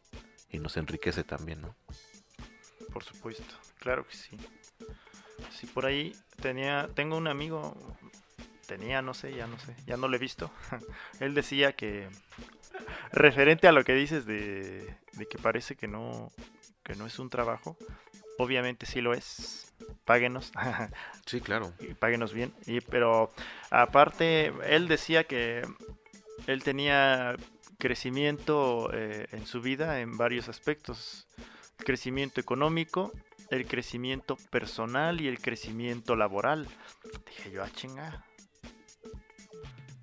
y 0.49 0.59
nos 0.59 0.77
enriquece 0.77 1.23
también 1.23 1.61
¿no? 1.61 1.75
por 2.93 3.03
supuesto 3.03 3.55
claro 3.79 4.07
que 4.07 4.15
sí 4.15 4.37
sí 5.51 5.67
por 5.67 5.85
ahí 5.85 6.15
tenía 6.41 6.89
tengo 6.95 7.17
un 7.17 7.27
amigo 7.27 7.75
tenía 8.65 9.01
no 9.01 9.13
sé 9.13 9.35
ya 9.35 9.47
no 9.47 9.59
sé 9.59 9.75
ya 9.85 9.97
no 9.97 10.07
lo 10.07 10.15
he 10.15 10.19
visto 10.19 10.51
él 11.19 11.33
decía 11.33 11.73
que 11.73 12.09
referente 13.11 13.67
a 13.67 13.71
lo 13.71 13.83
que 13.83 13.93
dices 13.93 14.25
de, 14.25 14.95
que 15.29 15.37
parece 15.37 15.75
que 15.75 15.87
no, 15.87 16.31
que 16.83 16.95
no 16.95 17.05
es 17.05 17.19
un 17.19 17.29
trabajo, 17.29 17.77
obviamente 18.37 18.85
sí 18.85 19.01
lo 19.01 19.13
es. 19.13 19.73
Páguenos. 20.05 20.51
sí, 21.25 21.41
claro. 21.41 21.73
Páguenos 21.99 22.33
bien. 22.33 22.53
Y, 22.65 22.81
pero 22.81 23.31
aparte, 23.69 24.53
él 24.65 24.87
decía 24.87 25.25
que 25.25 25.67
él 26.47 26.63
tenía 26.63 27.35
crecimiento 27.77 28.91
eh, 28.93 29.27
en 29.31 29.45
su 29.45 29.61
vida 29.61 30.01
en 30.01 30.17
varios 30.17 30.49
aspectos. 30.49 31.27
crecimiento 31.77 32.41
económico, 32.41 33.11
el 33.49 33.67
crecimiento 33.67 34.35
personal 34.49 35.21
y 35.21 35.27
el 35.27 35.39
crecimiento 35.39 36.15
laboral. 36.15 36.67
Dije 37.27 37.51
yo, 37.51 37.63
ah, 37.63 37.69
chinga. 37.71 38.25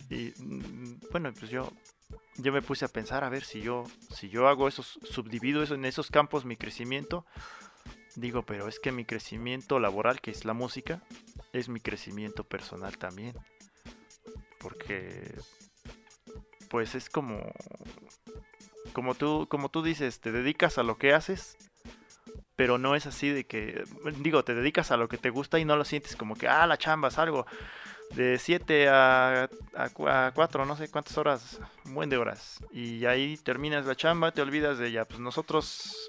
Y 0.09 0.33
mm, 0.39 1.01
bueno, 1.11 1.33
pues 1.33 1.51
yo 1.51 1.73
yo 2.37 2.53
me 2.53 2.63
puse 2.63 2.85
a 2.85 2.89
pensar 2.89 3.25
a 3.25 3.29
ver 3.29 3.45
si 3.45 3.61
yo, 3.61 3.85
si 4.11 4.29
yo 4.29 4.49
hago 4.49 4.67
esos, 4.69 4.99
subdivido 5.05 5.63
eso 5.63 5.75
en 5.75 5.85
esos 5.85 6.11
campos 6.11 6.45
mi 6.45 6.57
crecimiento, 6.57 7.25
digo, 8.17 8.45
pero 8.45 8.69
es 8.69 8.81
que 8.81 8.93
mi 8.93 9.05
crecimiento 9.05 9.79
laboral, 9.79 10.21
que 10.21 10.31
es 10.31 10.45
la 10.45 10.53
música, 10.53 11.03
es 11.53 11.69
mi 11.69 11.81
crecimiento 11.81 12.45
personal 12.45 12.99
también. 12.99 13.35
Porque, 14.59 15.35
pues 16.75 16.97
es 16.97 17.09
como, 17.09 17.41
como 18.93 19.15
tú, 19.15 19.47
como 19.49 19.69
tú 19.69 19.81
dices, 19.81 20.19
te 20.19 20.33
dedicas 20.33 20.77
a 20.77 20.83
lo 20.83 20.99
que 20.99 21.15
haces, 21.15 21.57
pero 22.57 22.79
no 22.79 22.97
es 22.97 23.07
así 23.07 23.29
de 23.29 23.45
que, 23.45 23.85
digo, 24.19 24.43
te 24.43 24.57
dedicas 24.57 24.91
a 24.91 24.97
lo 24.97 25.07
que 25.07 25.17
te 25.17 25.31
gusta 25.31 25.61
y 25.61 25.65
no 25.65 25.77
lo 25.77 25.85
sientes 25.85 26.17
como 26.17 26.35
que, 26.35 26.49
ah, 26.49 26.67
la 26.67 26.77
chamba 26.77 27.07
es 27.07 27.19
algo 27.19 27.47
de 28.17 28.41
7 28.41 28.89
a, 28.89 29.49
a, 29.77 30.33
4, 30.35 30.67
no 30.67 30.77
sé 30.77 30.91
cuántas 30.91 31.17
horas, 31.17 31.61
un 31.85 31.95
buen 31.95 32.11
de 32.11 32.17
horas. 32.17 32.59
Y 32.73 33.07
ahí 33.07 33.37
terminas 33.37 33.87
la 33.87 33.95
chamba, 33.95 34.33
te 34.33 34.43
olvidas 34.43 34.77
de 34.77 34.89
ella. 34.89 35.05
Pues 35.05 35.21
nosotros, 35.21 36.09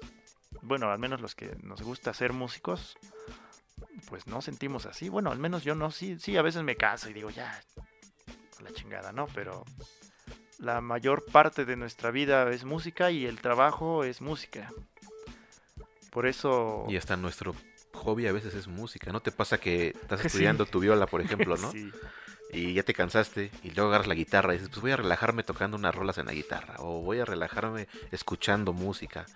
bueno, 0.62 0.90
al 0.90 0.98
menos 0.98 1.20
los 1.20 1.36
que 1.36 1.54
nos 1.62 1.80
gusta 1.82 2.12
ser 2.12 2.32
músicos, 2.32 2.98
pues 4.08 4.26
no 4.26 4.42
sentimos 4.42 4.84
así. 4.86 5.10
Bueno, 5.10 5.30
al 5.30 5.38
menos 5.38 5.62
yo 5.62 5.76
no, 5.76 5.92
sí, 5.92 6.18
sí, 6.18 6.36
a 6.36 6.42
veces 6.42 6.64
me 6.64 6.74
caso 6.74 7.08
y 7.08 7.12
digo, 7.12 7.30
ya, 7.30 7.62
la 8.64 8.72
chingada, 8.72 9.12
¿no? 9.12 9.28
Pero 9.32 9.64
la 10.58 10.80
mayor 10.80 11.24
parte 11.24 11.64
de 11.64 11.76
nuestra 11.76 12.10
vida 12.10 12.50
es 12.50 12.64
música 12.64 13.10
y 13.10 13.26
el 13.26 13.40
trabajo 13.40 14.04
es 14.04 14.20
música. 14.20 14.70
Por 16.10 16.26
eso... 16.26 16.86
Y 16.88 16.96
hasta 16.96 17.16
nuestro 17.16 17.54
hobby 17.92 18.26
a 18.26 18.32
veces 18.32 18.54
es 18.54 18.68
música. 18.68 19.12
¿No 19.12 19.20
te 19.20 19.32
pasa 19.32 19.58
que 19.58 19.88
estás 19.88 20.24
estudiando 20.24 20.66
tu 20.66 20.80
viola, 20.80 21.06
por 21.06 21.20
ejemplo, 21.20 21.56
¿no? 21.58 21.72
Y 22.52 22.74
ya 22.74 22.84
te 22.84 22.94
cansaste 22.94 23.50
y 23.64 23.72
luego 23.72 23.88
agarras 23.90 24.06
la 24.06 24.14
guitarra 24.14 24.54
y 24.54 24.58
dices, 24.58 24.70
pues 24.70 24.80
voy 24.80 24.92
a 24.92 24.96
relajarme 24.96 25.42
tocando 25.42 25.76
unas 25.76 25.94
rolas 25.94 26.18
en 26.18 26.26
la 26.26 26.32
guitarra 26.32 26.76
o 26.78 27.02
voy 27.02 27.18
a 27.18 27.24
relajarme 27.24 27.88
escuchando 28.12 28.72
música. 28.72 29.26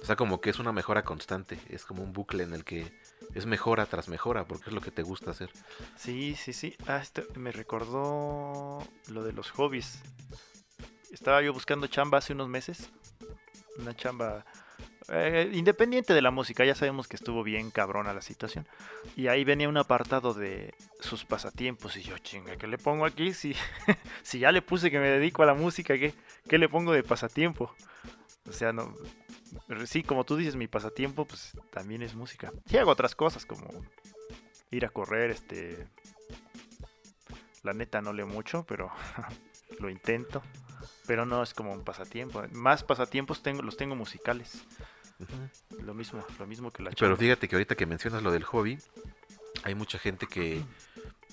O 0.00 0.04
sea, 0.04 0.16
como 0.16 0.40
que 0.40 0.50
es 0.50 0.58
una 0.58 0.72
mejora 0.72 1.02
constante, 1.02 1.58
es 1.68 1.84
como 1.84 2.02
un 2.02 2.12
bucle 2.12 2.44
en 2.44 2.54
el 2.54 2.64
que 2.64 2.92
es 3.34 3.46
mejora 3.46 3.86
tras 3.86 4.08
mejora, 4.08 4.44
porque 4.44 4.70
es 4.70 4.72
lo 4.72 4.80
que 4.80 4.90
te 4.90 5.02
gusta 5.02 5.32
hacer. 5.32 5.50
Sí, 5.96 6.36
sí, 6.36 6.52
sí. 6.52 6.76
Ah, 6.86 6.98
este 7.02 7.26
me 7.34 7.52
recordó 7.52 8.86
lo 9.08 9.24
de 9.24 9.32
los 9.32 9.50
hobbies. 9.50 10.00
Estaba 11.10 11.42
yo 11.42 11.52
buscando 11.52 11.86
chamba 11.86 12.18
hace 12.18 12.32
unos 12.32 12.48
meses. 12.48 12.90
Una 13.78 13.94
chamba 13.94 14.44
eh, 15.10 15.50
independiente 15.54 16.12
de 16.12 16.20
la 16.20 16.30
música, 16.30 16.66
ya 16.66 16.74
sabemos 16.74 17.08
que 17.08 17.16
estuvo 17.16 17.42
bien 17.42 17.70
cabrona 17.70 18.12
la 18.12 18.20
situación. 18.20 18.66
Y 19.16 19.28
ahí 19.28 19.42
venía 19.42 19.68
un 19.68 19.78
apartado 19.78 20.34
de 20.34 20.74
sus 21.00 21.24
pasatiempos. 21.24 21.96
Y 21.96 22.02
yo, 22.02 22.18
chinga, 22.18 22.56
¿qué 22.56 22.66
le 22.66 22.76
pongo 22.76 23.06
aquí? 23.06 23.32
Si, 23.32 23.54
si 24.22 24.40
ya 24.40 24.52
le 24.52 24.60
puse 24.60 24.90
que 24.90 24.98
me 24.98 25.08
dedico 25.08 25.42
a 25.42 25.46
la 25.46 25.54
música, 25.54 25.94
¿qué, 25.94 26.12
¿qué 26.48 26.58
le 26.58 26.68
pongo 26.68 26.92
de 26.92 27.02
pasatiempo? 27.02 27.74
O 28.46 28.52
sea, 28.52 28.72
no. 28.72 28.94
Sí, 29.86 30.02
como 30.02 30.24
tú 30.24 30.36
dices, 30.36 30.56
mi 30.56 30.68
pasatiempo, 30.68 31.24
pues 31.24 31.52
también 31.70 32.02
es 32.02 32.14
música. 32.14 32.52
Sí 32.66 32.76
hago 32.76 32.90
otras 32.90 33.14
cosas 33.14 33.46
como 33.46 33.66
ir 34.70 34.84
a 34.84 34.90
correr, 34.90 35.30
este. 35.30 35.86
La 37.62 37.72
neta 37.72 38.02
no 38.02 38.12
leo 38.12 38.26
mucho, 38.26 38.64
pero 38.64 38.90
lo 39.80 39.88
intento. 39.88 40.42
Pero 41.06 41.26
no 41.26 41.42
es 41.42 41.54
como 41.54 41.72
un 41.72 41.84
pasatiempo. 41.84 42.42
Más 42.52 42.82
pasatiempos 42.82 43.42
tengo, 43.42 43.62
los 43.62 43.76
tengo 43.76 43.96
musicales. 43.96 44.64
Lo 45.82 45.94
mismo, 45.94 46.24
lo 46.38 46.46
mismo 46.46 46.70
que 46.70 46.82
la 46.82 46.90
Pero 46.90 47.16
fíjate 47.16 47.48
que 47.48 47.56
ahorita 47.56 47.74
que 47.74 47.86
mencionas 47.86 48.22
lo 48.22 48.30
del 48.30 48.44
hobby, 48.44 48.78
hay 49.64 49.74
mucha 49.74 49.98
gente 49.98 50.26
que 50.26 50.62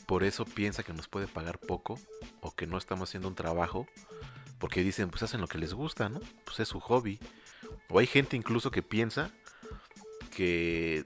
por 0.05 0.23
eso 0.23 0.45
piensa 0.45 0.83
que 0.83 0.93
nos 0.93 1.07
puede 1.07 1.27
pagar 1.27 1.59
poco 1.59 1.99
o 2.41 2.55
que 2.55 2.67
no 2.67 2.77
estamos 2.77 3.09
haciendo 3.09 3.27
un 3.27 3.35
trabajo 3.35 3.87
porque 4.59 4.81
dicen, 4.81 5.09
pues 5.09 5.23
hacen 5.23 5.41
lo 5.41 5.47
que 5.47 5.57
les 5.57 5.73
gusta, 5.73 6.09
¿no? 6.09 6.19
Pues 6.45 6.59
es 6.59 6.69
su 6.69 6.79
hobby. 6.79 7.19
O 7.89 7.99
hay 7.99 8.07
gente 8.07 8.35
incluso 8.35 8.71
que 8.71 8.81
piensa 8.81 9.31
que 10.35 11.05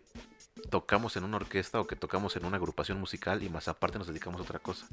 tocamos 0.69 1.15
en 1.17 1.23
una 1.23 1.37
orquesta 1.37 1.79
o 1.79 1.87
que 1.87 1.95
tocamos 1.95 2.35
en 2.35 2.45
una 2.45 2.57
agrupación 2.57 2.99
musical 2.99 3.43
y 3.43 3.49
más 3.49 3.67
aparte 3.67 3.97
nos 3.97 4.07
dedicamos 4.07 4.39
a 4.39 4.43
otra 4.43 4.59
cosa. 4.59 4.87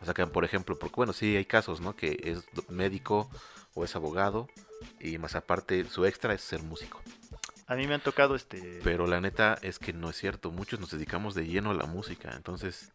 O 0.00 0.04
sea 0.04 0.14
que, 0.14 0.26
por 0.26 0.44
ejemplo, 0.44 0.78
porque 0.78 0.96
bueno, 0.96 1.12
sí 1.12 1.36
hay 1.36 1.44
casos, 1.44 1.80
¿no? 1.80 1.94
Que 1.94 2.18
es 2.24 2.44
médico 2.68 3.30
o 3.74 3.84
es 3.84 3.94
abogado 3.96 4.48
y 4.98 5.18
más 5.18 5.34
aparte 5.34 5.84
su 5.84 6.06
extra 6.06 6.34
es 6.34 6.40
ser 6.40 6.62
músico. 6.62 7.02
A 7.66 7.76
mí 7.76 7.86
me 7.86 7.94
han 7.94 8.00
tocado 8.00 8.34
este... 8.34 8.80
Pero 8.82 9.06
la 9.06 9.20
neta 9.20 9.56
es 9.62 9.78
que 9.78 9.92
no 9.92 10.10
es 10.10 10.16
cierto, 10.16 10.50
muchos 10.50 10.80
nos 10.80 10.90
dedicamos 10.90 11.34
de 11.34 11.46
lleno 11.46 11.70
a 11.70 11.74
la 11.74 11.86
música, 11.86 12.32
entonces 12.34 12.92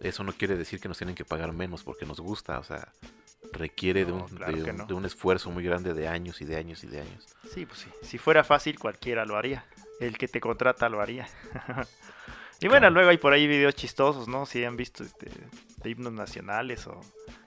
eso 0.00 0.22
no 0.22 0.32
quiere 0.32 0.56
decir 0.56 0.80
que 0.80 0.88
nos 0.88 0.98
tienen 0.98 1.16
que 1.16 1.24
pagar 1.24 1.52
menos 1.52 1.82
porque 1.82 2.06
nos 2.06 2.20
gusta, 2.20 2.60
o 2.60 2.64
sea, 2.64 2.92
requiere 3.52 4.04
de, 4.04 4.12
un, 4.12 4.26
de, 4.86 4.94
un, 4.94 5.04
esfuerzo 5.04 5.50
muy 5.50 5.64
grande 5.64 5.94
de 5.94 6.06
años 6.08 6.40
y 6.40 6.44
de 6.44 6.56
años 6.56 6.84
y 6.84 6.86
de 6.86 7.00
años. 7.00 7.26
Sí, 7.52 7.66
pues 7.66 7.80
sí, 7.80 7.90
si 8.02 8.18
fuera 8.18 8.44
fácil 8.44 8.78
cualquiera 8.78 9.24
lo 9.24 9.36
haría, 9.36 9.64
el 10.00 10.16
que 10.18 10.28
te 10.28 10.40
contrata 10.40 10.88
lo 10.88 11.00
haría. 11.00 11.28
y 12.60 12.68
bueno, 12.68 12.90
luego 12.90 13.10
hay 13.10 13.18
por 13.18 13.32
ahí 13.32 13.46
videos 13.46 13.74
chistosos, 13.74 14.28
¿no? 14.28 14.46
Si 14.46 14.64
han 14.64 14.76
visto 14.76 15.02
este, 15.02 15.30
de 15.86 15.92
himnos 15.92 16.12
nacionales 16.12 16.86
o 16.88 17.00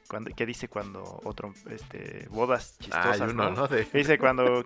cuando, 0.07 0.31
¿qué 0.35 0.45
dice 0.45 0.69
cuando 0.69 1.19
otro, 1.23 1.53
este, 1.69 2.27
bodas 2.29 2.77
chistosas, 2.79 3.35
¿no? 3.35 3.67
Dice 3.93 4.17
cuando 4.17 4.65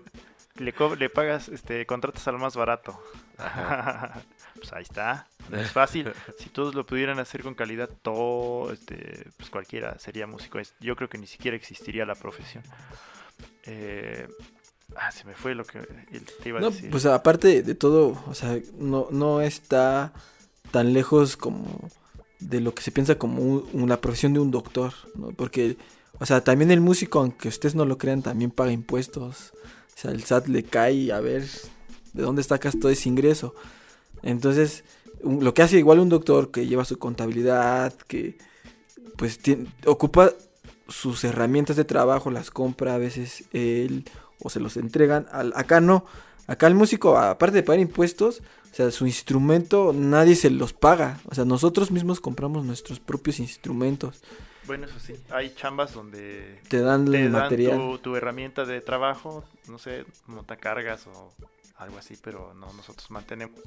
le, 0.55 0.73
le 0.97 1.09
pagas, 1.09 1.49
este, 1.49 1.85
contratas 1.85 2.27
al 2.27 2.37
más 2.37 2.55
barato. 2.55 2.97
pues 4.55 4.71
ahí 4.71 4.83
está, 4.83 5.27
no 5.49 5.59
es 5.59 5.71
fácil. 5.71 6.13
si 6.37 6.49
todos 6.49 6.75
lo 6.75 6.85
pudieran 6.85 7.19
hacer 7.19 7.41
con 7.43 7.55
calidad, 7.55 7.89
todo, 8.03 8.71
este, 8.71 9.27
pues 9.35 9.49
cualquiera 9.49 9.97
sería 9.99 10.27
músico. 10.27 10.59
Yo 10.79 10.95
creo 10.95 11.09
que 11.09 11.17
ni 11.17 11.27
siquiera 11.27 11.57
existiría 11.57 12.05
la 12.05 12.15
profesión. 12.15 12.63
Eh, 13.65 14.27
ah, 14.95 15.11
se 15.11 15.25
me 15.25 15.33
fue 15.33 15.55
lo 15.55 15.65
que 15.65 15.79
te 15.79 16.49
iba 16.49 16.59
a 16.59 16.63
decir. 16.63 16.89
Pues 16.89 17.05
aparte 17.05 17.63
de 17.63 17.75
todo, 17.75 18.23
o 18.27 18.33
sea, 18.33 18.57
no, 18.77 19.07
no 19.11 19.41
está 19.41 20.13
tan 20.71 20.93
lejos 20.93 21.35
como 21.35 21.89
de 22.49 22.61
lo 22.61 22.73
que 22.73 22.83
se 22.83 22.91
piensa 22.91 23.15
como 23.15 23.63
una 23.73 24.01
profesión 24.01 24.33
de 24.33 24.39
un 24.39 24.51
doctor. 24.51 24.93
Porque, 25.35 25.77
o 26.19 26.25
sea, 26.25 26.43
también 26.43 26.71
el 26.71 26.81
músico, 26.81 27.19
aunque 27.19 27.47
ustedes 27.47 27.75
no 27.75 27.85
lo 27.85 27.97
crean, 27.97 28.21
también 28.21 28.51
paga 28.51 28.71
impuestos. 28.71 29.53
O 29.95 29.99
sea, 29.99 30.11
el 30.11 30.23
SAT 30.23 30.47
le 30.47 30.63
cae 30.63 31.11
a 31.11 31.19
ver 31.19 31.45
de 32.13 32.23
dónde 32.23 32.43
sacas 32.43 32.79
todo 32.79 32.91
ese 32.91 33.09
ingreso. 33.09 33.53
Entonces, 34.21 34.83
lo 35.23 35.53
que 35.53 35.61
hace 35.61 35.77
igual 35.77 35.99
un 35.99 36.09
doctor 36.09 36.51
que 36.51 36.67
lleva 36.67 36.85
su 36.85 36.97
contabilidad, 36.97 37.93
que 38.07 38.37
pues 39.17 39.39
ocupa 39.85 40.33
sus 40.87 41.23
herramientas 41.23 41.75
de 41.75 41.85
trabajo, 41.85 42.31
las 42.31 42.51
compra 42.51 42.95
a 42.95 42.97
veces 42.97 43.45
él 43.53 44.05
o 44.41 44.49
se 44.49 44.59
los 44.59 44.77
entregan. 44.77 45.27
Acá 45.55 45.79
no, 45.81 46.05
acá 46.47 46.67
el 46.67 46.75
músico, 46.75 47.17
aparte 47.17 47.57
de 47.57 47.63
pagar 47.63 47.79
impuestos, 47.79 48.41
o 48.73 48.75
sea, 48.75 48.89
su 48.89 49.05
instrumento 49.05 49.93
nadie 49.93 50.35
se 50.35 50.49
los 50.49 50.73
paga. 50.73 51.19
O 51.29 51.35
sea, 51.35 51.45
nosotros 51.45 51.91
mismos 51.91 52.19
compramos 52.19 52.65
nuestros 52.65 52.99
propios 52.99 53.39
instrumentos. 53.39 54.23
Bueno, 54.65 54.87
eso 54.87 54.99
sí. 54.99 55.13
Hay 55.29 55.53
chambas 55.53 55.93
donde 55.93 56.59
te 56.69 56.79
dan, 56.79 57.13
el 57.13 57.29
material. 57.29 57.99
Tu, 58.01 58.15
herramienta 58.15 58.65
de 58.65 58.81
trabajo, 58.81 59.43
no 59.67 59.77
sé, 59.77 60.05
montacargas 60.25 61.05
o 61.05 61.31
algo 61.75 61.99
así, 61.99 62.15
pero 62.19 62.55
no, 62.55 62.73
nosotros 62.73 63.11
mantenemos 63.11 63.59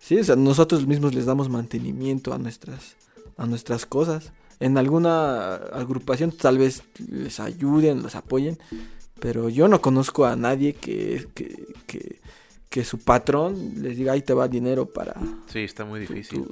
Sí, 0.00 0.18
o 0.18 0.24
sea, 0.24 0.34
nosotros 0.34 0.84
mismos 0.84 1.14
les 1.14 1.26
damos 1.26 1.48
mantenimiento 1.48 2.34
a 2.34 2.38
nuestras, 2.38 2.96
a 3.36 3.46
nuestras 3.46 3.86
cosas. 3.86 4.32
En 4.58 4.76
alguna 4.78 5.54
agrupación 5.54 6.32
tal 6.32 6.58
vez 6.58 6.82
les 7.08 7.38
ayuden, 7.38 8.02
los 8.02 8.16
apoyen, 8.16 8.58
pero 9.20 9.48
yo 9.48 9.68
no 9.68 9.80
conozco 9.80 10.26
a 10.26 10.34
nadie 10.34 10.74
que, 10.74 11.28
que, 11.34 11.68
que 11.86 12.20
que 12.74 12.84
su 12.84 12.98
patrón 12.98 13.74
les 13.82 13.96
diga 13.96 14.14
ahí 14.14 14.22
te 14.22 14.34
va 14.34 14.48
dinero 14.48 14.84
para 14.84 15.14
sí 15.46 15.60
está 15.60 15.84
muy 15.84 16.00
difícil 16.00 16.44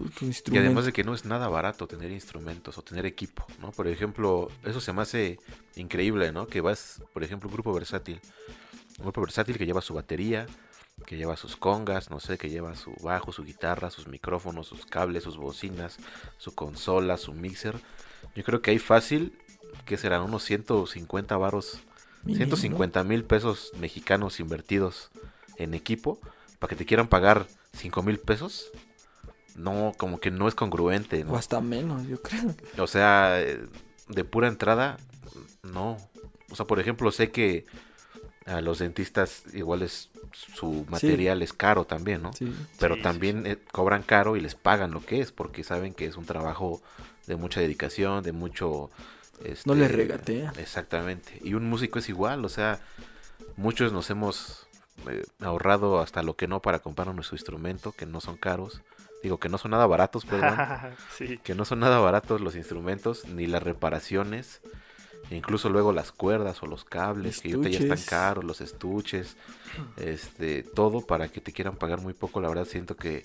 y 0.53 0.57
además 0.57 0.85
de 0.85 0.93
que 0.93 1.03
no 1.03 1.15
es 1.15 1.25
nada 1.25 1.49
barato 1.49 1.89
tener 1.89 2.13
instrumentos 2.13 2.79
o 2.79 2.83
tener 2.83 3.07
equipo 3.07 3.45
no 3.61 3.73
por 3.73 3.89
ejemplo 3.89 4.49
eso 4.63 4.81
se 4.81 4.93
me 4.93 5.03
hace 5.03 5.41
increíble 5.75 6.31
no 6.31 6.47
que 6.47 6.61
vas 6.61 7.03
por 7.13 7.25
ejemplo 7.25 7.49
un 7.49 7.55
grupo 7.55 7.75
versátil 7.75 8.21
un 8.99 9.07
grupo 9.07 9.21
versátil 9.23 9.59
que 9.59 9.67
lleva 9.67 9.81
su 9.81 9.95
batería 9.95 10.47
que 11.07 11.17
lleva 11.17 11.37
sus 11.37 11.57
congas 11.57 12.09
no 12.09 12.21
sé 12.21 12.39
que 12.39 12.49
lleva 12.49 12.77
su 12.77 12.95
bajo 13.03 13.33
su 13.33 13.43
guitarra 13.43 13.91
sus 13.91 14.07
micrófonos 14.07 14.69
sus 14.69 14.87
cables 14.87 15.25
sus 15.25 15.37
bocinas 15.37 15.97
su 16.39 16.55
consola 16.55 17.17
su 17.17 17.33
mixer. 17.33 17.81
Yo 18.37 18.45
creo 18.45 18.63
que 18.63 18.71
hay 18.71 18.79
fácil 18.79 19.37
que 19.87 19.97
serán 19.97 20.23
unos 20.23 20.45
150 20.45 21.37
varos 21.37 21.81
150 22.27 23.03
mil 23.03 23.25
pesos 23.25 23.73
mexicanos 23.81 24.39
invertidos 24.39 25.11
en 25.63 25.75
equipo 25.75 26.19
para 26.59 26.71
que 26.71 26.77
te 26.77 26.87
quieran 26.87 27.09
pagar 27.09 27.47
5 27.75 28.03
mil 28.03 28.19
pesos, 28.19 28.71
no, 29.57 29.93
como 29.97 30.21
que 30.21 30.31
no 30.31 30.49
es 30.49 30.55
congruente. 30.55 31.25
O 31.29 31.37
hasta 31.37 31.61
menos, 31.61 32.07
yo 32.07 32.21
creo. 32.23 32.55
O 32.79 32.87
sea, 32.87 33.41
eh, 33.41 33.61
de 34.09 34.25
pura 34.25 34.49
entrada, 34.49 34.97
no. 35.63 35.97
O 36.51 36.57
sea, 36.57 36.67
por 36.67 36.81
ejemplo, 36.81 37.11
sé 37.11 37.31
que 37.31 37.65
a 38.47 38.61
los 38.61 38.79
dentistas 38.79 39.45
igual 39.55 39.83
es 39.83 40.11
su 40.33 40.87
material 40.89 41.43
es 41.43 41.53
caro 41.53 41.85
también, 41.85 42.23
¿no? 42.23 42.31
Pero 42.79 43.01
también 43.01 43.47
eh, 43.47 43.59
cobran 43.71 44.03
caro 44.03 44.37
y 44.37 44.41
les 44.41 44.55
pagan 44.55 44.91
lo 44.93 45.05
que 45.05 45.21
es 45.21 45.33
porque 45.33 45.63
saben 45.63 45.95
que 45.95 46.07
es 46.07 46.17
un 46.17 46.25
trabajo 46.25 46.83
de 47.27 47.37
mucha 47.37 47.61
dedicación, 47.61 48.23
de 48.23 48.33
mucho... 48.33 48.91
no 49.65 49.75
les 49.75 49.85
este, 49.85 49.97
regatea. 49.97 50.53
Exactamente. 50.59 51.39
Y 51.43 51.55
un 51.55 51.69
músico 51.69 51.99
es 51.99 52.09
igual, 52.09 52.45
o 52.45 52.49
sea, 52.49 52.81
muchos 53.57 53.93
nos 53.93 54.11
hemos 54.11 54.67
eh, 55.09 55.25
ahorrado 55.41 56.01
hasta 56.01 56.23
lo 56.23 56.37
que 56.37 56.49
no 56.49 56.61
para 56.61 56.81
comprar 56.81 57.13
nuestro 57.15 57.37
instrumento, 57.37 57.93
que 57.93 58.07
no 58.07 58.21
son 58.21 58.37
caros. 58.37 58.83
Digo 59.23 59.39
que 59.39 59.49
no 59.49 59.59
son 59.59 59.71
nada 59.71 59.87
baratos, 59.87 60.25
perdón. 60.25 60.57
Que 61.45 61.55
no 61.55 61.65
son 61.65 61.81
nada 61.81 61.99
baratos 62.01 62.41
los 62.41 62.57
instrumentos, 62.57 63.27
ni 63.27 63.47
las 63.47 63.63
reparaciones. 63.63 64.61
E 65.31 65.37
incluso 65.37 65.69
luego 65.69 65.93
las 65.93 66.11
cuerdas 66.13 66.63
o 66.63 66.67
los 66.67 66.85
cables, 66.85 67.41
que 67.41 67.51
ya 67.71 67.79
están 67.79 68.01
caros, 68.05 68.45
los 68.45 68.61
estuches, 68.61 69.37
este, 69.97 70.63
todo 70.63 71.07
para 71.07 71.29
que 71.29 71.41
te 71.41 71.53
quieran 71.53 71.77
pagar 71.77 72.01
muy 72.01 72.13
poco. 72.13 72.41
La 72.41 72.49
verdad 72.49 72.65
siento 72.65 72.97
que 72.97 73.25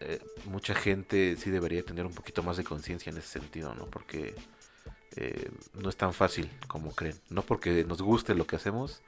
eh, 0.00 0.20
mucha 0.46 0.74
gente 0.74 1.36
sí 1.36 1.50
debería 1.50 1.82
tener 1.82 2.06
un 2.06 2.14
poquito 2.14 2.42
más 2.42 2.56
de 2.56 2.64
conciencia 2.64 3.10
en 3.10 3.18
ese 3.18 3.28
sentido, 3.28 3.74
¿no? 3.74 3.86
Porque 3.86 4.34
eh, 5.16 5.50
no 5.74 5.88
es 5.88 5.96
tan 5.96 6.12
fácil 6.12 6.50
como 6.68 6.94
creen. 6.94 7.18
No 7.28 7.42
porque 7.42 7.84
nos 7.84 8.00
guste 8.02 8.34
lo 8.34 8.46
que 8.46 8.56
hacemos, 8.56 9.02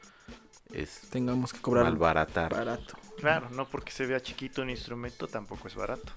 es 0.72 1.02
tengamos 1.10 1.52
que 1.52 1.60
cobrar 1.60 1.94
barato. 1.96 2.96
Claro, 3.18 3.50
no 3.50 3.68
porque 3.68 3.92
se 3.92 4.06
vea 4.06 4.20
chiquito 4.20 4.62
un 4.62 4.70
instrumento 4.70 5.28
tampoco 5.28 5.68
es 5.68 5.74
barato. 5.74 6.12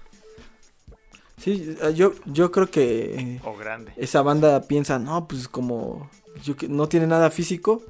Sí, 1.38 1.76
ah, 1.82 1.90
yo, 1.90 2.14
yo 2.24 2.50
creo 2.50 2.70
que 2.70 3.40
o 3.44 3.54
grande. 3.56 3.92
esa 3.96 4.22
banda 4.22 4.62
piensa, 4.62 4.98
no, 4.98 5.28
pues 5.28 5.48
como 5.48 6.10
yo 6.42 6.56
que 6.56 6.66
no 6.66 6.88
tiene 6.88 7.06
nada 7.06 7.30
físico, 7.30 7.84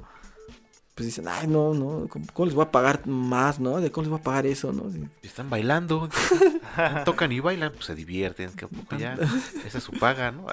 pues 0.95 1.05
dicen, 1.05 1.27
ay, 1.29 1.47
no, 1.47 1.73
no, 1.73 2.09
¿cómo, 2.33 2.45
les 2.45 2.55
voy 2.55 2.65
a 2.65 2.71
pagar 2.71 3.07
más, 3.07 3.59
no? 3.59 3.79
¿De 3.79 3.89
cómo 3.89 4.03
les 4.03 4.09
voy 4.09 4.19
a 4.19 4.23
pagar 4.23 4.45
eso, 4.45 4.73
no? 4.73 4.91
Están 5.21 5.49
bailando, 5.49 6.09
tocan 7.05 7.31
y 7.31 7.39
bailan, 7.39 7.71
pues 7.71 7.85
se 7.85 7.95
divierten, 7.95 8.51
que 8.51 8.67
ya, 8.97 9.17
esa 9.65 9.77
es 9.77 9.83
su 9.83 9.93
paga, 9.93 10.31
¿no? 10.31 10.47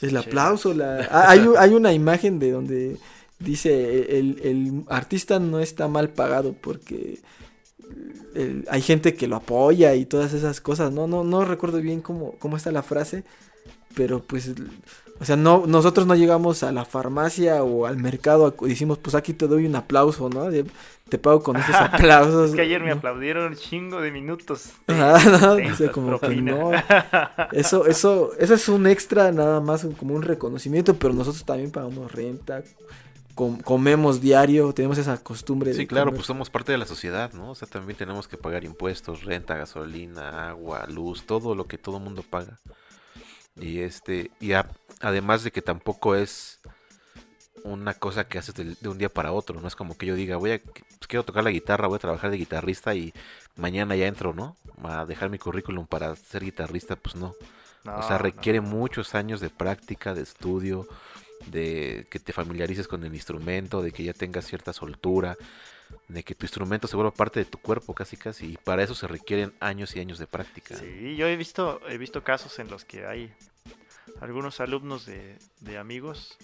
el 0.00 0.16
aplauso, 0.16 0.74
la... 0.74 1.08
Ah, 1.10 1.30
hay, 1.30 1.46
hay 1.58 1.70
una 1.70 1.92
imagen 1.92 2.38
de 2.38 2.50
donde 2.50 2.98
dice, 3.44 4.18
el, 4.18 4.40
el 4.42 4.84
artista 4.88 5.38
no 5.38 5.60
está 5.60 5.88
mal 5.88 6.10
pagado 6.10 6.54
porque 6.60 7.20
hay 8.68 8.82
gente 8.82 9.14
que 9.14 9.28
lo 9.28 9.36
apoya 9.36 9.94
y 9.94 10.06
todas 10.06 10.32
esas 10.32 10.60
cosas, 10.60 10.92
¿no? 10.92 11.06
No, 11.06 11.24
no 11.24 11.44
recuerdo 11.44 11.80
bien 11.80 12.00
cómo, 12.00 12.34
cómo 12.38 12.56
está 12.56 12.72
la 12.72 12.82
frase, 12.82 13.24
pero 13.94 14.22
pues, 14.22 14.52
o 15.20 15.24
sea, 15.24 15.36
no, 15.36 15.64
nosotros 15.66 16.06
no 16.06 16.14
llegamos 16.16 16.62
a 16.62 16.72
la 16.72 16.84
farmacia 16.84 17.62
o 17.62 17.86
al 17.86 17.96
mercado 17.96 18.54
y 18.62 18.68
decimos, 18.68 18.98
pues 18.98 19.14
aquí 19.14 19.32
te 19.32 19.46
doy 19.46 19.66
un 19.66 19.76
aplauso, 19.76 20.28
¿no? 20.28 20.48
te 21.08 21.18
pago 21.18 21.42
con 21.42 21.56
esos 21.56 21.74
aplausos. 21.78 22.50
es 22.50 22.56
que 22.56 22.62
ayer 22.62 22.82
me 22.82 22.90
aplaudieron 22.90 23.52
un 23.52 23.56
chingo 23.56 24.00
de 24.00 24.10
minutos. 24.10 24.70
Ah, 24.88 25.20
no, 25.40 25.92
como 25.92 26.18
que 26.18 26.36
no. 26.36 26.72
Eso, 27.52 27.86
eso, 27.86 28.32
eso 28.38 28.54
es 28.54 28.68
un 28.68 28.86
extra, 28.86 29.30
nada 29.30 29.60
más 29.60 29.86
como 29.98 30.14
un 30.14 30.22
reconocimiento, 30.22 30.94
pero 30.94 31.14
nosotros 31.14 31.44
también 31.44 31.70
pagamos 31.70 32.10
renta, 32.10 32.62
comemos 33.34 34.20
diario, 34.20 34.72
tenemos 34.72 34.98
esa 34.98 35.18
costumbre. 35.18 35.74
Sí, 35.74 35.86
claro, 35.86 36.12
pues 36.12 36.26
somos 36.26 36.50
parte 36.50 36.72
de 36.72 36.78
la 36.78 36.86
sociedad, 36.86 37.32
¿no? 37.32 37.50
O 37.50 37.54
sea, 37.54 37.68
también 37.68 37.96
tenemos 37.98 38.28
que 38.28 38.36
pagar 38.36 38.64
impuestos, 38.64 39.24
renta, 39.24 39.56
gasolina, 39.56 40.50
agua, 40.50 40.86
luz, 40.88 41.24
todo 41.26 41.54
lo 41.54 41.66
que 41.66 41.78
todo 41.78 41.98
mundo 42.00 42.22
paga. 42.22 42.58
Y 43.56 43.80
este, 43.80 44.30
y 44.40 44.52
además 45.00 45.44
de 45.44 45.50
que 45.50 45.62
tampoco 45.62 46.14
es 46.16 46.60
una 47.64 47.94
cosa 47.94 48.24
que 48.24 48.38
haces 48.38 48.54
de, 48.54 48.88
un 48.88 48.98
día 48.98 49.08
para 49.08 49.32
otro, 49.32 49.60
no 49.60 49.66
es 49.68 49.74
como 49.74 49.96
que 49.96 50.06
yo 50.06 50.14
diga, 50.14 50.36
voy 50.36 50.52
a, 50.52 50.60
pues, 50.60 50.84
quiero 51.08 51.24
tocar 51.24 51.44
la 51.44 51.50
guitarra, 51.50 51.88
voy 51.88 51.96
a 51.96 52.00
trabajar 52.00 52.30
de 52.30 52.36
guitarrista 52.36 52.94
y 52.94 53.12
mañana 53.56 53.96
ya 53.96 54.06
entro, 54.06 54.34
¿no? 54.34 54.56
A 54.82 55.06
dejar 55.06 55.30
mi 55.30 55.38
currículum 55.38 55.86
para 55.86 56.14
ser 56.14 56.44
guitarrista, 56.44 56.96
pues 56.96 57.16
no. 57.16 57.34
o 57.84 58.02
sea, 58.02 58.18
requiere 58.18 58.60
muchos 58.60 59.14
años 59.14 59.40
de 59.40 59.50
práctica, 59.50 60.14
de 60.14 60.22
estudio, 60.22 60.86
de 61.46 62.06
que 62.10 62.18
te 62.18 62.32
familiarices 62.32 62.88
con 62.88 63.04
el 63.04 63.14
instrumento, 63.14 63.82
de 63.82 63.92
que 63.92 64.04
ya 64.04 64.12
tengas 64.12 64.46
cierta 64.46 64.72
soltura, 64.72 65.36
de 66.08 66.22
que 66.22 66.34
tu 66.34 66.44
instrumento 66.44 66.88
se 66.88 66.96
vuelva 66.96 67.12
parte 67.12 67.40
de 67.40 67.46
tu 67.46 67.58
cuerpo 67.58 67.94
casi 67.94 68.16
casi 68.16 68.52
y 68.52 68.56
para 68.56 68.82
eso 68.82 68.94
se 68.94 69.06
requieren 69.06 69.52
años 69.60 69.94
y 69.96 70.00
años 70.00 70.18
de 70.18 70.26
práctica. 70.26 70.76
Sí, 70.76 71.16
yo 71.16 71.26
he 71.26 71.36
visto 71.36 71.80
he 71.88 71.98
visto 71.98 72.22
casos 72.24 72.58
en 72.58 72.68
los 72.68 72.84
que 72.84 73.06
hay 73.06 73.32
algunos 74.20 74.60
alumnos 74.60 75.06
de, 75.06 75.38
de 75.60 75.78
amigos 75.78 76.36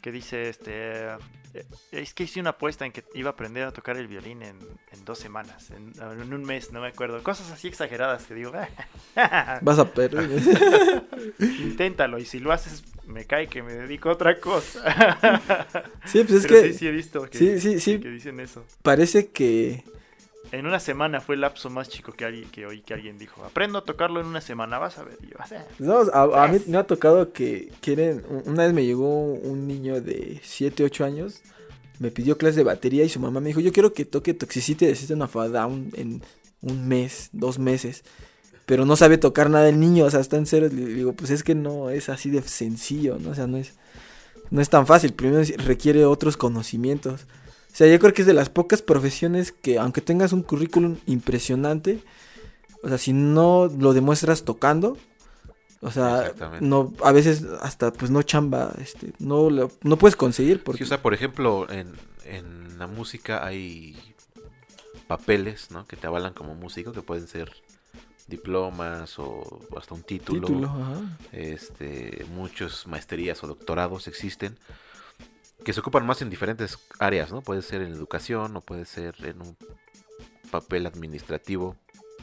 que 0.00 0.12
dice, 0.12 0.48
este, 0.48 1.08
eh, 1.54 1.64
es 1.92 2.14
que 2.14 2.24
hice 2.24 2.40
una 2.40 2.50
apuesta 2.50 2.86
en 2.86 2.92
que 2.92 3.04
iba 3.14 3.30
a 3.30 3.32
aprender 3.32 3.64
a 3.64 3.72
tocar 3.72 3.96
el 3.96 4.06
violín 4.06 4.42
en, 4.42 4.58
dos 5.04 5.18
semanas, 5.18 5.70
en, 5.70 6.32
un 6.32 6.44
mes, 6.44 6.70
no 6.72 6.80
me 6.80 6.88
acuerdo. 6.88 7.22
Cosas 7.22 7.50
así 7.50 7.68
exageradas 7.68 8.24
que 8.26 8.34
digo, 8.34 8.52
vas 9.62 9.78
a 9.78 9.92
perder. 9.92 10.30
Inténtalo 11.38 12.18
y 12.18 12.26
si 12.26 12.40
lo 12.40 12.52
haces, 12.52 12.84
me 13.08 13.24
cae 13.24 13.48
que 13.48 13.62
me 13.62 13.72
dedico 13.72 14.10
a 14.10 14.12
otra 14.12 14.38
cosa. 14.38 14.80
sí, 16.06 16.22
pues 16.24 16.44
es 16.44 16.46
que... 16.46 16.72
Sí, 16.72 16.78
sí 16.78 16.86
he 16.86 16.92
visto 16.92 17.26
sí, 17.32 17.60
sí, 17.60 17.80
sí. 17.80 17.98
que 17.98 18.10
dicen 18.10 18.38
eso. 18.40 18.64
Parece 18.82 19.28
que 19.28 19.82
en 20.50 20.66
una 20.66 20.80
semana 20.80 21.20
fue 21.20 21.34
el 21.34 21.42
lapso 21.42 21.68
más 21.68 21.88
chico 21.88 22.12
que, 22.12 22.24
alguien, 22.24 22.48
que 22.50 22.66
oí 22.66 22.80
que 22.80 22.94
alguien 22.94 23.18
dijo. 23.18 23.44
Aprendo 23.44 23.78
a 23.78 23.84
tocarlo 23.84 24.20
en 24.20 24.26
una 24.26 24.40
semana, 24.40 24.78
vas 24.78 24.98
a 24.98 25.04
ver. 25.04 25.18
Yo, 25.20 25.36
no, 25.78 25.98
a, 26.12 26.48
mí 26.48 26.58
me 26.66 26.78
ha 26.78 26.84
tocado 26.84 27.32
que 27.32 27.70
quieren. 27.80 28.24
Una 28.46 28.64
vez 28.64 28.72
me 28.72 28.84
llegó 28.84 29.34
un 29.34 29.66
niño 29.66 30.00
de 30.00 30.40
7, 30.42 30.84
8 30.84 31.04
años. 31.04 31.42
Me 31.98 32.10
pidió 32.10 32.38
clase 32.38 32.58
de 32.58 32.64
batería 32.64 33.04
y 33.04 33.08
su 33.08 33.20
mamá 33.20 33.40
me 33.40 33.48
dijo: 33.48 33.60
Yo 33.60 33.72
quiero 33.72 33.92
que 33.92 34.04
toque 34.04 34.32
Toxicity 34.32 34.86
de 34.86 34.94
System 34.94 35.20
of 35.20 35.36
a 35.36 35.48
Down 35.48 35.90
en 35.94 36.22
un 36.62 36.88
mes, 36.88 37.28
dos 37.32 37.58
meses. 37.58 38.04
Pero 38.68 38.84
no 38.84 38.96
sabe 38.96 39.16
tocar 39.16 39.48
nada 39.48 39.66
el 39.70 39.80
niño, 39.80 40.04
o 40.04 40.10
sea, 40.10 40.20
está 40.20 40.36
en 40.36 40.44
cero. 40.44 40.68
Le 40.70 40.84
digo: 40.84 41.14
Pues 41.14 41.30
es 41.30 41.42
que 41.42 41.54
no 41.54 41.88
es 41.88 42.10
así 42.10 42.28
de 42.28 42.42
sencillo, 42.42 43.16
¿no? 43.18 43.30
O 43.30 43.34
sea, 43.34 43.46
no 43.46 43.56
es, 43.56 43.72
no 44.50 44.60
es 44.60 44.68
tan 44.68 44.86
fácil. 44.86 45.14
Primero 45.14 45.42
requiere 45.56 46.04
otros 46.04 46.36
conocimientos. 46.36 47.22
O 47.72 47.74
sea, 47.74 47.86
yo 47.86 47.98
creo 47.98 48.12
que 48.12 48.20
es 48.20 48.26
de 48.26 48.34
las 48.34 48.50
pocas 48.50 48.82
profesiones 48.82 49.52
que, 49.52 49.78
aunque 49.78 50.02
tengas 50.02 50.34
un 50.34 50.42
currículum 50.42 50.98
impresionante, 51.06 52.00
o 52.82 52.88
sea, 52.88 52.98
si 52.98 53.14
no 53.14 53.72
lo 53.74 53.94
demuestras 53.94 54.44
tocando, 54.44 54.98
o 55.80 55.90
sea, 55.90 56.34
no, 56.60 56.92
a 57.02 57.12
veces 57.12 57.46
hasta 57.62 57.90
pues 57.90 58.10
no 58.10 58.20
chamba, 58.20 58.74
este, 58.82 59.14
no 59.18 59.48
no 59.50 59.96
puedes 59.96 60.14
conseguir 60.14 60.62
porque. 60.62 60.84
o 60.84 60.86
sea, 60.86 61.00
por 61.00 61.14
ejemplo, 61.14 61.70
en, 61.70 61.94
en 62.26 62.78
la 62.78 62.86
música 62.86 63.46
hay 63.46 63.96
papeles, 65.06 65.70
¿no? 65.70 65.86
Que 65.86 65.96
te 65.96 66.06
avalan 66.06 66.34
como 66.34 66.54
músico, 66.54 66.92
que 66.92 67.00
pueden 67.00 67.28
ser 67.28 67.50
diplomas 68.28 69.18
o 69.18 69.60
hasta 69.76 69.94
un 69.94 70.02
título. 70.02 70.46
título 70.46 70.68
ajá. 70.68 71.18
Este, 71.32 72.24
muchas 72.30 72.86
maestrías 72.86 73.42
o 73.42 73.46
doctorados 73.46 74.06
existen 74.06 74.56
que 75.64 75.72
se 75.72 75.80
ocupan 75.80 76.06
más 76.06 76.22
en 76.22 76.30
diferentes 76.30 76.78
áreas, 76.98 77.32
¿no? 77.32 77.40
Puede 77.40 77.62
ser 77.62 77.82
en 77.82 77.92
educación 77.92 78.56
o 78.56 78.60
puede 78.60 78.84
ser 78.84 79.14
en 79.24 79.42
un 79.42 79.56
papel 80.50 80.86
administrativo, 80.86 81.76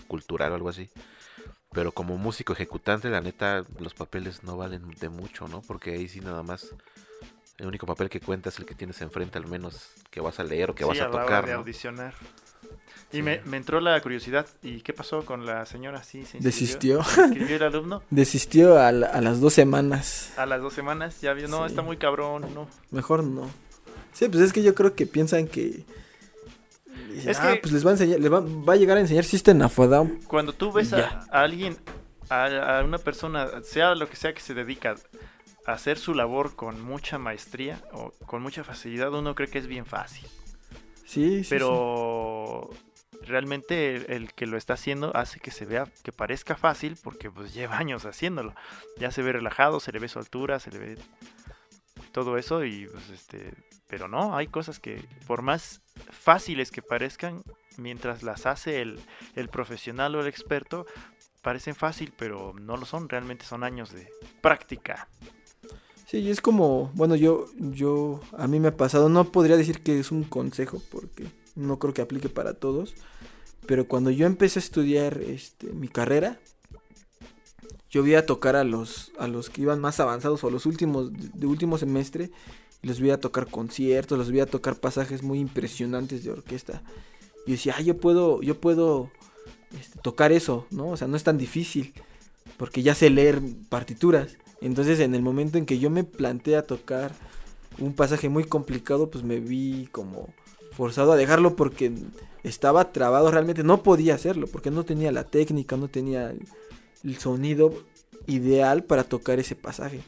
cultural 0.07 0.51
o 0.51 0.55
algo 0.55 0.69
así. 0.69 0.89
Pero 1.71 1.91
como 1.91 2.17
músico 2.17 2.53
ejecutante, 2.53 3.09
la 3.09 3.19
neta, 3.19 3.65
los 3.79 3.93
papeles 3.93 4.43
no 4.43 4.55
valen 4.55 4.89
de 4.91 5.09
mucho, 5.09 5.47
¿no? 5.47 5.61
Porque 5.61 5.91
ahí 5.91 6.07
sí 6.07 6.21
nada 6.21 6.41
más 6.41 6.73
el 7.57 7.67
único 7.67 7.85
papel 7.85 8.09
que 8.09 8.21
cuenta 8.21 8.49
es 8.49 8.59
el 8.59 8.65
que 8.65 8.75
tienes 8.75 9.01
enfrente, 9.01 9.37
al 9.37 9.47
menos 9.47 9.91
que 10.09 10.21
vas 10.21 10.39
a 10.39 10.43
leer 10.43 10.71
o 10.71 10.75
que 10.75 10.85
vas 10.85 10.99
a, 10.99 11.11
tocar. 11.11 11.45
De 11.45 11.53
audicionar. 11.53 12.13
Y 13.11 13.21
me, 13.21 13.41
entró 13.53 13.79
la 13.79 13.99
curiosidad. 14.01 14.47
¿Y 14.61 14.81
qué 14.81 14.91
pasó 14.91 15.25
con 15.25 15.45
la 15.45 15.65
señora? 15.65 16.03
Sí, 16.03 16.25
se 16.25 16.39
Desistió. 16.39 16.99
¿Escribió 16.99 17.55
el 17.55 17.63
alumno? 17.63 18.03
Desistió 18.09 18.79
a, 18.79 18.91
las 18.91 19.39
dos 19.39 19.53
semanas. 19.53 20.33
A 20.37 20.45
las 20.45 20.61
dos 20.61 20.73
semanas, 20.73 21.21
ya 21.21 21.33
vio, 21.33 21.47
no, 21.47 21.65
está 21.65 21.81
muy 21.81 21.97
cabrón, 21.97 22.45
no. 22.53 22.67
Mejor 22.91 23.23
no. 23.23 23.49
Sí, 24.13 24.27
pues 24.27 24.43
es 24.43 24.53
que 24.53 24.63
yo 24.63 24.75
creo 24.75 24.95
que 24.95 25.05
piensan 25.05 25.47
que... 25.47 25.85
Es 27.25 27.39
ah, 27.39 27.53
que 27.53 27.59
pues 27.61 27.71
les 27.71 27.85
va 27.85 27.91
a 27.91 27.93
enseñar, 27.93 28.19
les 28.19 28.31
va, 28.31 28.73
a 28.73 28.75
llegar 28.75 28.97
a 28.97 28.99
enseñar 28.99 29.23
System 29.23 29.61
of 29.61 29.79
a 29.79 29.87
Down. 29.87 30.19
Cuando 30.27 30.51
tú 30.51 30.73
ves 30.73 30.91
a, 30.91 31.25
alguien, 31.31 31.77
a, 32.29 32.81
una 32.83 32.97
persona, 32.97 33.47
sea 33.63 33.95
lo 33.95 34.09
que 34.09 34.17
sea 34.17 34.33
que 34.33 34.41
se 34.41 34.53
dedica 34.53 34.95
a 35.65 35.71
hacer 35.71 35.97
su 35.97 36.13
labor 36.13 36.55
con 36.55 36.81
mucha 36.81 37.17
maestría 37.17 37.81
o 37.93 38.11
con 38.25 38.41
mucha 38.41 38.65
facilidad, 38.65 39.13
uno 39.13 39.33
cree 39.33 39.49
que 39.49 39.59
es 39.59 39.67
bien 39.67 39.85
fácil. 39.85 40.27
Sí, 41.05 41.43
sí. 41.43 41.49
Pero 41.49 42.69
realmente 43.27 44.15
el, 44.15 44.33
que 44.33 44.45
lo 44.45 44.57
está 44.57 44.73
haciendo 44.73 45.15
hace 45.15 45.39
que 45.39 45.51
se 45.51 45.65
vea, 45.65 45.87
que 46.03 46.11
parezca 46.11 46.55
fácil 46.55 46.97
porque 47.03 47.29
pues 47.29 47.53
lleva 47.53 47.77
años 47.79 48.05
haciéndolo. 48.05 48.53
Ya 48.97 49.11
se 49.11 49.21
ve 49.21 49.33
relajado, 49.33 49.79
se 49.79 49.91
le 49.91 49.99
ve 49.99 50.07
su 50.07 50.19
altura, 50.19 50.59
se 50.59 50.71
le 50.71 50.79
ve 50.79 50.97
todo 52.11 52.37
eso 52.37 52.63
y 52.63 52.87
pues 52.87 53.09
este, 53.09 53.53
pero 53.87 54.07
no, 54.07 54.35
hay 54.37 54.47
cosas 54.47 54.79
que 54.79 55.03
por 55.27 55.41
más 55.41 55.81
fáciles 56.11 56.71
que 56.71 56.81
parezcan, 56.81 57.43
mientras 57.77 58.23
las 58.23 58.45
hace 58.45 58.81
el, 58.81 58.99
el 59.35 59.49
profesional 59.49 60.15
o 60.15 60.21
el 60.21 60.27
experto, 60.27 60.85
parecen 61.41 61.75
fácil, 61.75 62.13
pero 62.17 62.53
no 62.59 62.77
lo 62.77 62.85
son, 62.85 63.07
realmente 63.09 63.45
son 63.45 63.63
años 63.63 63.91
de 63.91 64.09
práctica. 64.41 65.07
Sí, 66.07 66.29
es 66.29 66.39
como, 66.39 66.91
bueno, 66.93 67.15
yo, 67.15 67.45
yo, 67.57 68.19
a 68.37 68.47
mí 68.47 68.59
me 68.59 68.69
ha 68.69 68.77
pasado, 68.77 69.09
no 69.09 69.25
podría 69.25 69.57
decir 69.57 69.81
que 69.81 69.99
es 69.99 70.11
un 70.11 70.23
consejo, 70.23 70.81
porque 70.91 71.27
no 71.55 71.79
creo 71.79 71.93
que 71.93 72.01
aplique 72.01 72.29
para 72.29 72.53
todos, 72.53 72.95
pero 73.67 73.87
cuando 73.87 74.11
yo 74.11 74.25
empecé 74.25 74.59
a 74.59 74.63
estudiar 74.63 75.21
este, 75.21 75.67
mi 75.71 75.87
carrera, 75.87 76.39
yo 77.89 78.03
vi 78.03 78.15
a 78.15 78.25
tocar 78.25 78.55
a 78.55 78.63
los, 78.63 79.11
a 79.17 79.27
los 79.27 79.49
que 79.49 79.61
iban 79.61 79.79
más 79.79 79.99
avanzados 79.99 80.43
o 80.43 80.49
los 80.49 80.65
últimos, 80.65 81.11
de 81.13 81.47
último 81.47 81.77
semestre, 81.77 82.31
los 82.81 82.99
vi 82.99 83.09
a 83.09 83.19
tocar 83.19 83.47
conciertos, 83.47 84.17
los 84.17 84.31
vi 84.31 84.41
a 84.41 84.45
tocar 84.45 84.75
pasajes 84.75 85.23
muy 85.23 85.39
impresionantes 85.39 86.23
de 86.23 86.31
orquesta. 86.31 86.83
Y 87.47 87.51
decía, 87.51 87.79
yo 87.81 87.97
puedo, 87.97 88.41
yo 88.41 88.59
puedo 88.59 89.11
este, 89.79 89.99
tocar 89.99 90.31
eso, 90.31 90.67
¿no? 90.71 90.89
O 90.89 90.97
sea, 90.97 91.07
no 91.07 91.15
es 91.15 91.23
tan 91.23 91.37
difícil, 91.37 91.93
porque 92.57 92.83
ya 92.83 92.95
sé 92.95 93.09
leer 93.09 93.41
partituras. 93.69 94.37
Entonces, 94.61 94.99
en 94.99 95.15
el 95.15 95.21
momento 95.21 95.57
en 95.57 95.65
que 95.65 95.79
yo 95.79 95.89
me 95.89 96.03
planteé 96.03 96.57
a 96.57 96.67
tocar 96.67 97.13
un 97.79 97.93
pasaje 97.93 98.29
muy 98.29 98.43
complicado, 98.43 99.09
pues 99.09 99.23
me 99.23 99.39
vi 99.39 99.87
como 99.91 100.33
forzado 100.75 101.13
a 101.13 101.15
dejarlo 101.15 101.55
porque 101.55 101.91
estaba 102.43 102.91
trabado 102.91 103.31
realmente. 103.31 103.63
No 103.63 103.83
podía 103.83 104.15
hacerlo 104.15 104.47
porque 104.47 104.71
no 104.71 104.83
tenía 104.83 105.11
la 105.11 105.23
técnica, 105.23 105.77
no 105.77 105.87
tenía 105.87 106.33
el, 107.03 107.17
sonido 107.17 107.83
ideal 108.27 108.83
para 108.83 109.03
tocar 109.03 109.39
ese 109.39 109.55
pasaje. 109.55 110.01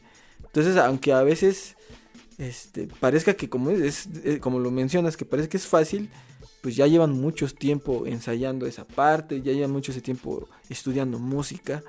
Entonces, 0.44 0.76
aunque 0.76 1.12
a 1.12 1.22
veces 1.22 1.76
este, 2.38 2.88
parezca 3.00 3.34
que 3.34 3.48
como 3.48 3.70
es, 3.70 4.08
eh, 4.24 4.38
como 4.40 4.58
lo 4.58 4.70
mencionas, 4.70 5.16
que 5.16 5.24
parece 5.24 5.48
que 5.48 5.56
es 5.56 5.66
fácil, 5.66 6.10
pues 6.60 6.76
ya 6.76 6.86
llevan 6.86 7.12
mucho 7.12 7.46
tiempo 7.48 8.06
ensayando 8.06 8.66
esa 8.66 8.84
parte, 8.84 9.42
ya 9.42 9.52
llevan 9.52 9.70
mucho 9.70 9.92
ese 9.92 10.00
tiempo 10.00 10.48
estudiando 10.68 11.18
música 11.18 11.82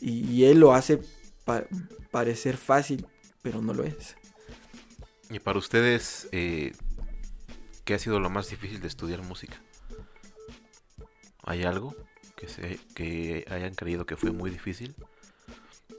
y, 0.00 0.44
él 0.44 0.58
lo 0.58 0.74
hace 0.74 1.00
parecer 2.10 2.56
fácil, 2.56 3.06
pero 3.40 3.62
no 3.62 3.72
lo 3.72 3.84
es. 3.84 4.16
Y 5.30 5.38
para 5.38 5.58
ustedes, 5.58 6.28
eh, 6.32 6.72
¿Qué 7.84 7.94
ha 7.94 7.98
sido 7.98 8.20
lo 8.20 8.30
más 8.30 8.48
difícil 8.48 8.80
de 8.80 8.88
estudiar 8.88 9.22
música? 9.22 9.60
¿Hay 11.44 11.64
algo 11.64 11.96
que, 12.36 12.48
se, 12.48 12.78
que 12.94 13.44
hayan 13.50 13.74
creído 13.74 14.06
que 14.06 14.16
fue 14.16 14.30
muy 14.30 14.50
difícil? 14.50 14.94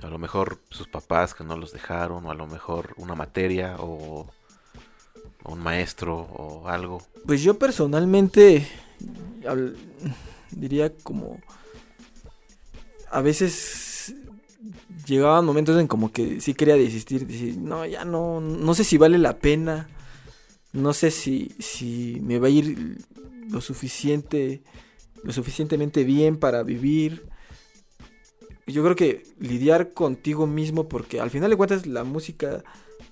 A 0.01 0.07
lo 0.07 0.17
mejor 0.17 0.59
sus 0.69 0.87
papás 0.87 1.33
que 1.33 1.43
no 1.43 1.57
los 1.57 1.71
dejaron, 1.71 2.25
o 2.25 2.31
a 2.31 2.35
lo 2.35 2.47
mejor 2.47 2.93
una 2.97 3.15
materia, 3.15 3.75
o, 3.79 4.29
un 5.45 5.59
maestro, 5.59 6.15
o 6.17 6.67
algo. 6.67 7.01
Pues 7.25 7.41
yo 7.41 7.59
personalmente, 7.59 8.67
diría 10.51 10.93
como 11.03 11.39
a 13.11 13.21
veces 13.21 14.15
llegaban 15.05 15.45
momentos 15.45 15.79
en 15.79 15.87
como 15.87 16.11
que 16.11 16.41
sí 16.41 16.53
quería 16.53 16.75
desistir, 16.75 17.27
decir, 17.27 17.57
no, 17.57 17.85
ya 17.85 18.05
no, 18.05 18.41
no 18.41 18.73
sé 18.73 18.83
si 18.83 18.97
vale 18.97 19.17
la 19.17 19.37
pena, 19.37 19.87
no 20.73 20.93
sé 20.93 21.12
si, 21.12 21.51
si 21.59 22.19
me 22.21 22.39
va 22.39 22.47
a 22.47 22.49
ir 22.49 22.97
lo 23.49 23.62
suficiente, 23.62 24.63
lo 25.23 25.31
suficientemente 25.31 26.03
bien 26.03 26.38
para 26.38 26.63
vivir. 26.63 27.27
Yo 28.65 28.83
creo 28.83 28.95
que 28.95 29.23
lidiar 29.39 29.93
contigo 29.93 30.47
mismo, 30.47 30.89
porque 30.89 31.19
al 31.19 31.29
final 31.29 31.49
de 31.49 31.57
cuentas 31.57 31.86
la 31.86 32.03
música, 32.03 32.63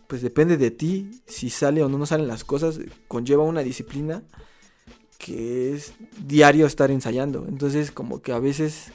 pues 0.08 0.22
depende 0.22 0.58
de 0.58 0.72
ti, 0.72 1.12
si 1.28 1.50
sale 1.50 1.84
o 1.84 1.90
no, 1.90 1.98
no 1.98 2.06
salen 2.06 2.28
las 2.28 2.44
cosas, 2.44 2.80
conlleva 3.08 3.44
una 3.44 3.62
disciplina 3.62 4.24
que 5.18 5.74
es 5.74 5.94
diario 6.26 6.66
estar 6.66 6.90
ensayando. 6.90 7.46
Entonces 7.48 7.92
como 7.92 8.22
que 8.22 8.32
a 8.32 8.40
veces 8.40 8.92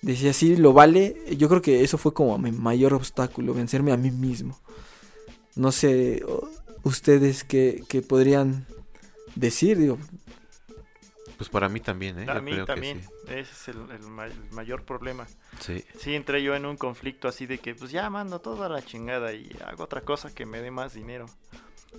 decía, 0.00 0.32
sí, 0.32 0.56
lo 0.56 0.72
vale. 0.72 1.16
Yo 1.36 1.48
creo 1.48 1.60
que 1.60 1.84
eso 1.84 1.98
fue 1.98 2.14
como 2.14 2.38
mi 2.38 2.52
mayor 2.52 2.94
obstáculo, 2.94 3.52
vencerme 3.52 3.92
a 3.92 3.98
mí 3.98 4.10
mismo. 4.10 4.58
No 5.56 5.72
sé, 5.72 6.22
ustedes 6.86 7.42
qué, 7.42 7.84
podrían 8.08 8.64
decir, 9.34 9.76
digo. 9.76 9.98
Pues 11.36 11.50
para 11.50 11.68
mí 11.68 11.80
también, 11.80 12.20
¿eh? 12.20 12.26
A 12.28 12.40
mí 12.40 12.64
también, 12.64 13.02
ese 13.28 13.40
es 13.40 13.68
el, 13.68 13.76
mayor 14.52 14.84
problema. 14.84 15.26
Sí. 15.60 15.84
Sí, 15.98 16.14
entré 16.14 16.42
yo 16.42 16.54
en 16.54 16.64
un 16.64 16.76
conflicto 16.76 17.28
así 17.28 17.44
de 17.46 17.58
que, 17.58 17.74
pues 17.74 17.90
ya 17.90 18.08
mando 18.08 18.40
toda 18.40 18.68
la 18.68 18.82
chingada 18.82 19.34
y 19.34 19.54
hago 19.64 19.84
otra 19.84 20.00
cosa 20.00 20.34
que 20.34 20.46
me 20.46 20.60
dé 20.60 20.70
más 20.70 20.94
dinero. 20.94 21.26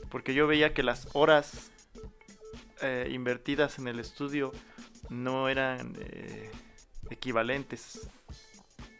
Porque 0.10 0.34
yo 0.34 0.48
veía 0.48 0.74
que 0.74 0.84
las 0.84 1.10
horas 1.14 1.72
eh, 2.82 3.10
invertidas 3.12 3.78
en 3.80 3.88
el 3.90 4.00
estudio 4.00 4.54
no 5.10 5.50
eran 5.50 5.96
eh, 6.00 6.50
equivalentes 7.10 8.10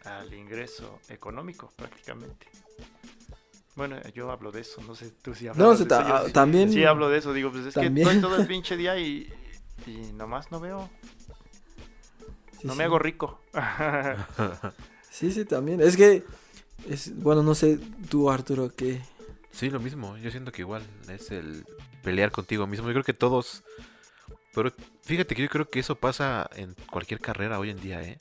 al 0.04 0.34
ingreso 0.34 1.00
económico 1.10 1.72
prácticamente. 1.76 2.48
Bueno, 3.78 3.98
yo 4.14 4.30
hablo 4.32 4.52
de 4.52 4.62
eso, 4.62 4.82
no 4.82 4.96
sé 4.96 5.12
tú 5.22 5.34
si 5.34 5.48
hablas 5.48 5.80
de 5.80 5.86
eso. 5.86 5.96
Ah, 5.96 6.26
también. 6.34 6.70
Sí, 6.72 6.84
hablo 6.84 7.10
de 7.10 7.20
eso, 7.20 7.32
digo, 7.32 7.52
pues 7.52 7.68
es 7.68 7.74
que 7.74 7.86
estoy 7.86 8.20
todo 8.20 8.36
el 8.36 8.48
pinche 8.48 8.76
día 8.76 8.98
y, 9.00 9.32
y 9.86 10.12
nomás 10.14 10.52
no 10.52 10.60
veo. 10.60 10.90
no 12.64 12.76
me 12.76 12.84
hago 12.84 13.00
rico. 13.00 13.40
sí, 15.10 15.32
sí, 15.32 15.46
también. 15.46 15.80
Es 15.80 15.96
que, 15.96 16.24
es, 16.90 17.16
bueno, 17.18 17.44
no 17.44 17.56
sé 17.56 17.80
tú, 18.10 18.30
Arturo, 18.30 18.70
qué. 18.76 19.02
Sí, 19.52 19.70
lo 19.70 19.80
mismo. 19.80 20.18
Yo 20.18 20.32
siento 20.32 20.52
que 20.52 20.64
igual 20.64 20.84
es 21.08 21.32
el 21.32 21.64
pelear 22.04 22.32
contigo 22.32 22.68
mismo. 22.68 22.88
Yo 22.88 22.94
creo 22.94 23.04
que 23.04 23.14
todos 23.14 23.64
pero 24.58 24.74
fíjate 25.04 25.36
que 25.36 25.44
yo 25.44 25.50
creo 25.50 25.70
que 25.70 25.80
eso 25.80 25.94
pasa 25.94 26.50
en 26.56 26.76
cualquier 26.90 27.20
carrera 27.20 27.60
hoy 27.60 27.70
en 27.70 27.80
día, 27.80 28.02
¿eh? 28.02 28.20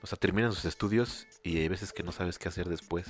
O 0.00 0.06
sea, 0.06 0.16
terminan 0.16 0.54
sus 0.54 0.64
estudios 0.64 1.26
y 1.44 1.58
hay 1.58 1.68
veces 1.68 1.92
que 1.92 2.02
no 2.02 2.12
sabes 2.12 2.38
qué 2.38 2.48
hacer 2.48 2.66
después. 2.66 3.04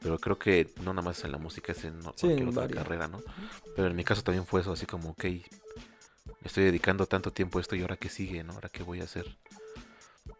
Pero 0.00 0.18
creo 0.18 0.38
que 0.38 0.72
no 0.82 0.92
nada 0.94 1.02
más 1.02 1.22
en 1.24 1.32
la 1.32 1.38
música, 1.38 1.72
es 1.72 1.84
en 1.84 2.00
cualquier 2.00 2.48
otra 2.48 2.68
carrera, 2.68 3.08
¿no? 3.08 3.22
Pero 3.76 3.88
en 3.88 3.96
mi 3.96 4.04
caso 4.04 4.22
también 4.22 4.46
fue 4.46 4.62
eso, 4.62 4.72
así 4.72 4.86
como, 4.86 5.10
ok, 5.10 5.24
estoy 6.42 6.64
dedicando 6.64 7.06
tanto 7.06 7.32
tiempo 7.32 7.58
a 7.58 7.60
esto 7.60 7.76
y 7.76 7.82
ahora 7.82 7.96
qué 7.96 8.08
sigue, 8.08 8.42
¿no? 8.42 8.54
Ahora 8.54 8.70
qué 8.70 8.82
voy 8.82 9.00
a 9.00 9.04
hacer. 9.04 9.36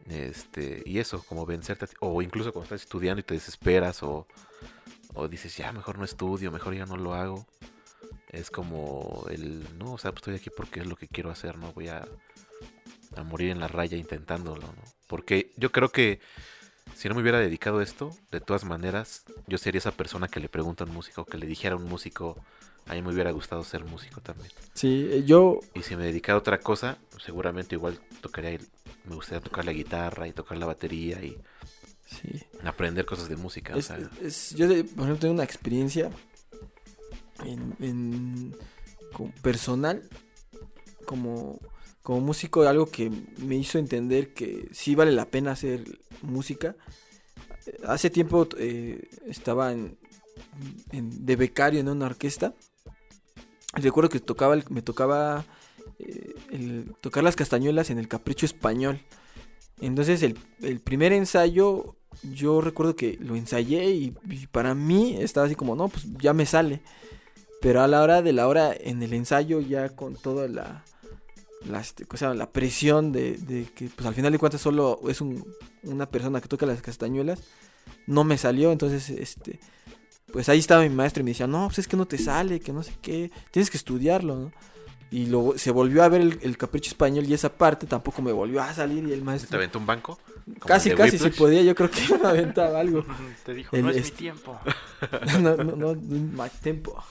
Este, 0.07 0.83
y 0.87 0.99
eso, 0.99 1.23
como 1.29 1.47
vencerte, 1.47 1.87
o 2.01 2.23
incluso 2.23 2.53
cuando 2.53 2.65
estás 2.65 2.83
estudiando 2.83 3.21
y 3.21 3.25
te 3.25 3.35
desesperas, 3.35 4.03
o, 4.03 4.27
o 5.15 5.29
dices, 5.29 5.57
ya, 5.57 5.73
mejor 5.73 5.99
no 5.99 6.05
estudio, 6.05 6.51
mejor 6.51 6.75
ya 6.75 6.87
no 6.87 6.97
lo 6.97 7.15
hago 7.15 7.47
es 8.33 8.51
como 8.51 9.27
el, 9.31 9.79
no, 9.79 9.95
o 9.95 9.99
sea, 9.99 10.13
pues 10.13 10.21
estoy 10.21 10.35
aquí 10.37 10.51
porque 10.51 10.81
es 10.81 10.87
lo 10.87 10.97
que 10.97 11.09
quiero 11.09 11.31
hacer, 11.31 11.59
¿no? 11.59 11.73
Voy 11.73 11.89
a, 11.89 12.07
a 13.17 13.23
morir 13.25 13.51
en 13.51 13.61
la 13.61 13.69
raya 13.69 13.97
intentándolo, 13.97 14.63
¿no? 14.63 14.83
Porque 15.09 15.53
yo 15.57 15.73
creo 15.73 15.91
que 15.91 16.21
si 17.01 17.09
no 17.09 17.15
me 17.15 17.23
hubiera 17.23 17.39
dedicado 17.39 17.79
a 17.79 17.83
esto, 17.83 18.15
de 18.31 18.43
todas 18.43 18.67
maneras, 18.67 19.25
yo 19.47 19.57
sería 19.57 19.79
esa 19.79 19.91
persona 19.91 20.29
que 20.29 20.39
le 20.39 20.51
pregunta 20.51 20.85
a 20.85 20.87
un 20.87 20.93
músico, 20.93 21.25
que 21.25 21.39
le 21.39 21.47
dijera 21.47 21.75
a 21.75 21.79
un 21.79 21.85
músico, 21.85 22.37
a 22.85 22.93
mí 22.93 23.01
me 23.01 23.11
hubiera 23.11 23.31
gustado 23.31 23.65
ser 23.65 23.87
músico 23.87 24.21
también. 24.21 24.51
Sí, 24.75 25.09
eh, 25.11 25.23
yo... 25.25 25.61
Y 25.73 25.81
si 25.81 25.97
me 25.97 26.05
dedicara 26.05 26.35
a 26.35 26.41
otra 26.41 26.61
cosa, 26.61 26.99
seguramente 27.25 27.75
igual 27.75 27.99
tocaría, 28.21 28.59
me 29.07 29.15
gustaría 29.15 29.41
tocar 29.41 29.65
la 29.65 29.73
guitarra 29.73 30.29
y 30.29 30.35
tocar 30.35 30.59
la 30.59 30.67
batería 30.67 31.25
y 31.25 31.39
sí. 32.05 32.43
aprender 32.65 33.07
cosas 33.07 33.31
de 33.31 33.37
música. 33.37 33.75
o 33.75 33.81
sea... 33.81 33.97
yo, 33.97 34.07
por 34.69 34.75
ejemplo, 34.77 35.17
tengo 35.17 35.33
una 35.33 35.45
experiencia 35.45 36.11
en, 37.47 38.55
personal, 39.41 40.07
como, 41.07 41.61
como 42.11 42.23
músico, 42.23 42.63
algo 42.63 42.87
que 42.87 43.09
me 43.39 43.55
hizo 43.55 43.79
entender 43.79 44.35
que 44.35 44.69
sí 44.73 44.97
vale 44.97 45.13
la 45.13 45.27
pena 45.27 45.53
hacer 45.53 46.01
música. 46.23 46.75
Hace 47.87 48.11
tiempo 48.11 48.49
eh, 48.59 49.09
estaba 49.29 49.73
de 49.73 51.37
becario 51.37 51.79
en 51.79 51.89
una 51.89 52.07
orquesta. 52.07 52.53
Recuerdo 53.75 54.11
que 54.11 54.19
tocaba 54.19 54.59
me 54.71 54.83
tocaba 54.83 55.45
eh, 56.01 56.85
tocar 57.01 57.23
las 57.23 57.37
castañuelas 57.37 57.91
en 57.91 58.01
el 58.01 58.09
Capricho 58.09 58.45
Español. 58.45 59.01
Entonces 59.81 60.25
el, 60.25 60.81
primer 60.81 61.13
ensayo 61.13 61.95
yo 62.25 62.61
recuerdo 62.61 62.97
que 62.97 63.19
lo 63.21 63.37
ensayé 63.37 63.89
y, 63.89 64.17
para 64.51 64.75
mí 64.75 65.17
estaba 65.21 65.47
así 65.47 65.55
como, 65.55 65.77
no, 65.77 65.87
pues 65.87 66.07
ya 66.19 66.33
me 66.33 66.45
sale. 66.45 66.81
Pero 67.61 67.83
a 67.83 67.87
la 67.87 68.03
hora 68.03 68.21
de 68.21 68.33
la 68.33 68.49
hora 68.49 68.75
en 68.77 69.01
el 69.01 69.13
ensayo, 69.13 69.61
ya 69.61 69.91
con 69.91 70.17
toda 70.17 70.49
la, 70.49 70.85
la, 71.67 71.81
este, 71.81 72.07
la 72.35 72.51
presión 72.51 73.13
de, 73.13 73.69
que 73.75 73.89
pues 73.89 74.07
al 74.07 74.15
final 74.15 74.33
de 74.33 74.39
cuentas 74.39 74.61
solo 74.61 75.01
es 75.09 75.21
una 75.21 76.07
persona 76.07 76.41
que 76.41 76.49
toca 76.49 76.67
las 76.67 76.83
castañuelas, 76.83 77.43
no 78.07 78.25
me 78.25 78.39
salió. 78.39 78.73
Entonces, 78.73 79.11
este, 79.11 79.61
pues 80.33 80.49
ahí 80.49 80.59
estaba 80.59 80.83
mi 80.83 80.89
maestro 80.91 81.21
y 81.21 81.25
me 81.25 81.31
decía, 81.33 81.47
no, 81.47 81.67
pues 81.67 81.81
es 81.81 81.89
que 81.89 81.97
no 81.97 82.07
te 82.07 82.19
sale, 82.19 82.61
que 82.61 82.73
no 82.73 82.83
sé 82.83 82.95
qué, 83.01 83.31
tienes 83.51 83.71
que 83.71 83.77
estudiarlo, 83.77 84.37
¿no? 84.37 84.53
Y 85.13 85.29
se 85.57 85.73
volvió 85.73 86.05
a 86.05 86.09
ver 86.09 86.21
el, 86.21 86.57
capricho 86.57 86.91
español 86.91 87.25
y 87.27 87.35
esa 87.35 87.53
parte 87.53 87.89
tampoco 87.89 88.23
me 88.23 88.31
volvió 88.31 88.63
a 88.63 88.73
salir 88.73 89.09
y 89.09 89.13
el 89.13 89.23
maestro... 89.23 89.51
¿Te 89.51 89.57
aventó 89.57 89.81
un 89.81 89.87
banco? 89.87 90.21
Casi, 90.65 90.93
casi 90.93 91.19
si 91.19 91.31
podía, 91.31 91.63
yo 91.63 91.75
creo 91.75 91.91
que 91.91 92.17
me 92.17 92.29
aventaba 92.29 92.79
algo. 92.79 93.05
Te 93.45 93.55
dijo, 93.55 93.77
no 93.77 93.91
es 93.91 93.97
mi 93.97 94.03
este 94.03 94.17
tiempo. 94.17 94.61
no, 95.41 95.57
no, 95.57 95.65
no, 95.75 95.97
no, 95.97 96.49
tiempo. 96.63 97.03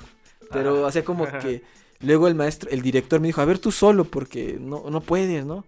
Pero 0.50 0.88
hacía 0.88 1.04
como 1.04 1.28
que 1.28 1.62
luego 2.02 2.28
el 2.28 2.36
maestro, 2.36 2.70
el 2.70 2.82
director 2.82 3.20
me 3.20 3.28
dijo, 3.28 3.42
a 3.42 3.46
ver 3.46 3.60
tú 3.60 3.72
solo 3.72 4.06
porque 4.06 4.58
no, 4.60 4.90
no 4.90 5.02
puedes, 5.02 5.46
¿no? 5.46 5.66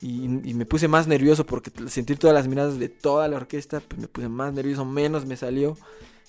Y, 0.00 0.28
me 0.28 0.66
puse 0.66 0.86
más 0.86 1.06
nervioso 1.06 1.46
porque 1.46 1.70
sentir 1.88 2.18
todas 2.18 2.34
las 2.34 2.46
miradas 2.46 2.78
de 2.78 2.90
toda 2.90 3.26
la 3.26 3.36
orquesta, 3.36 3.80
pues 3.80 4.00
me 4.02 4.08
puse 4.08 4.28
más 4.28 4.52
nervioso, 4.52 4.84
menos 4.84 5.24
me 5.24 5.36
salió. 5.36 5.78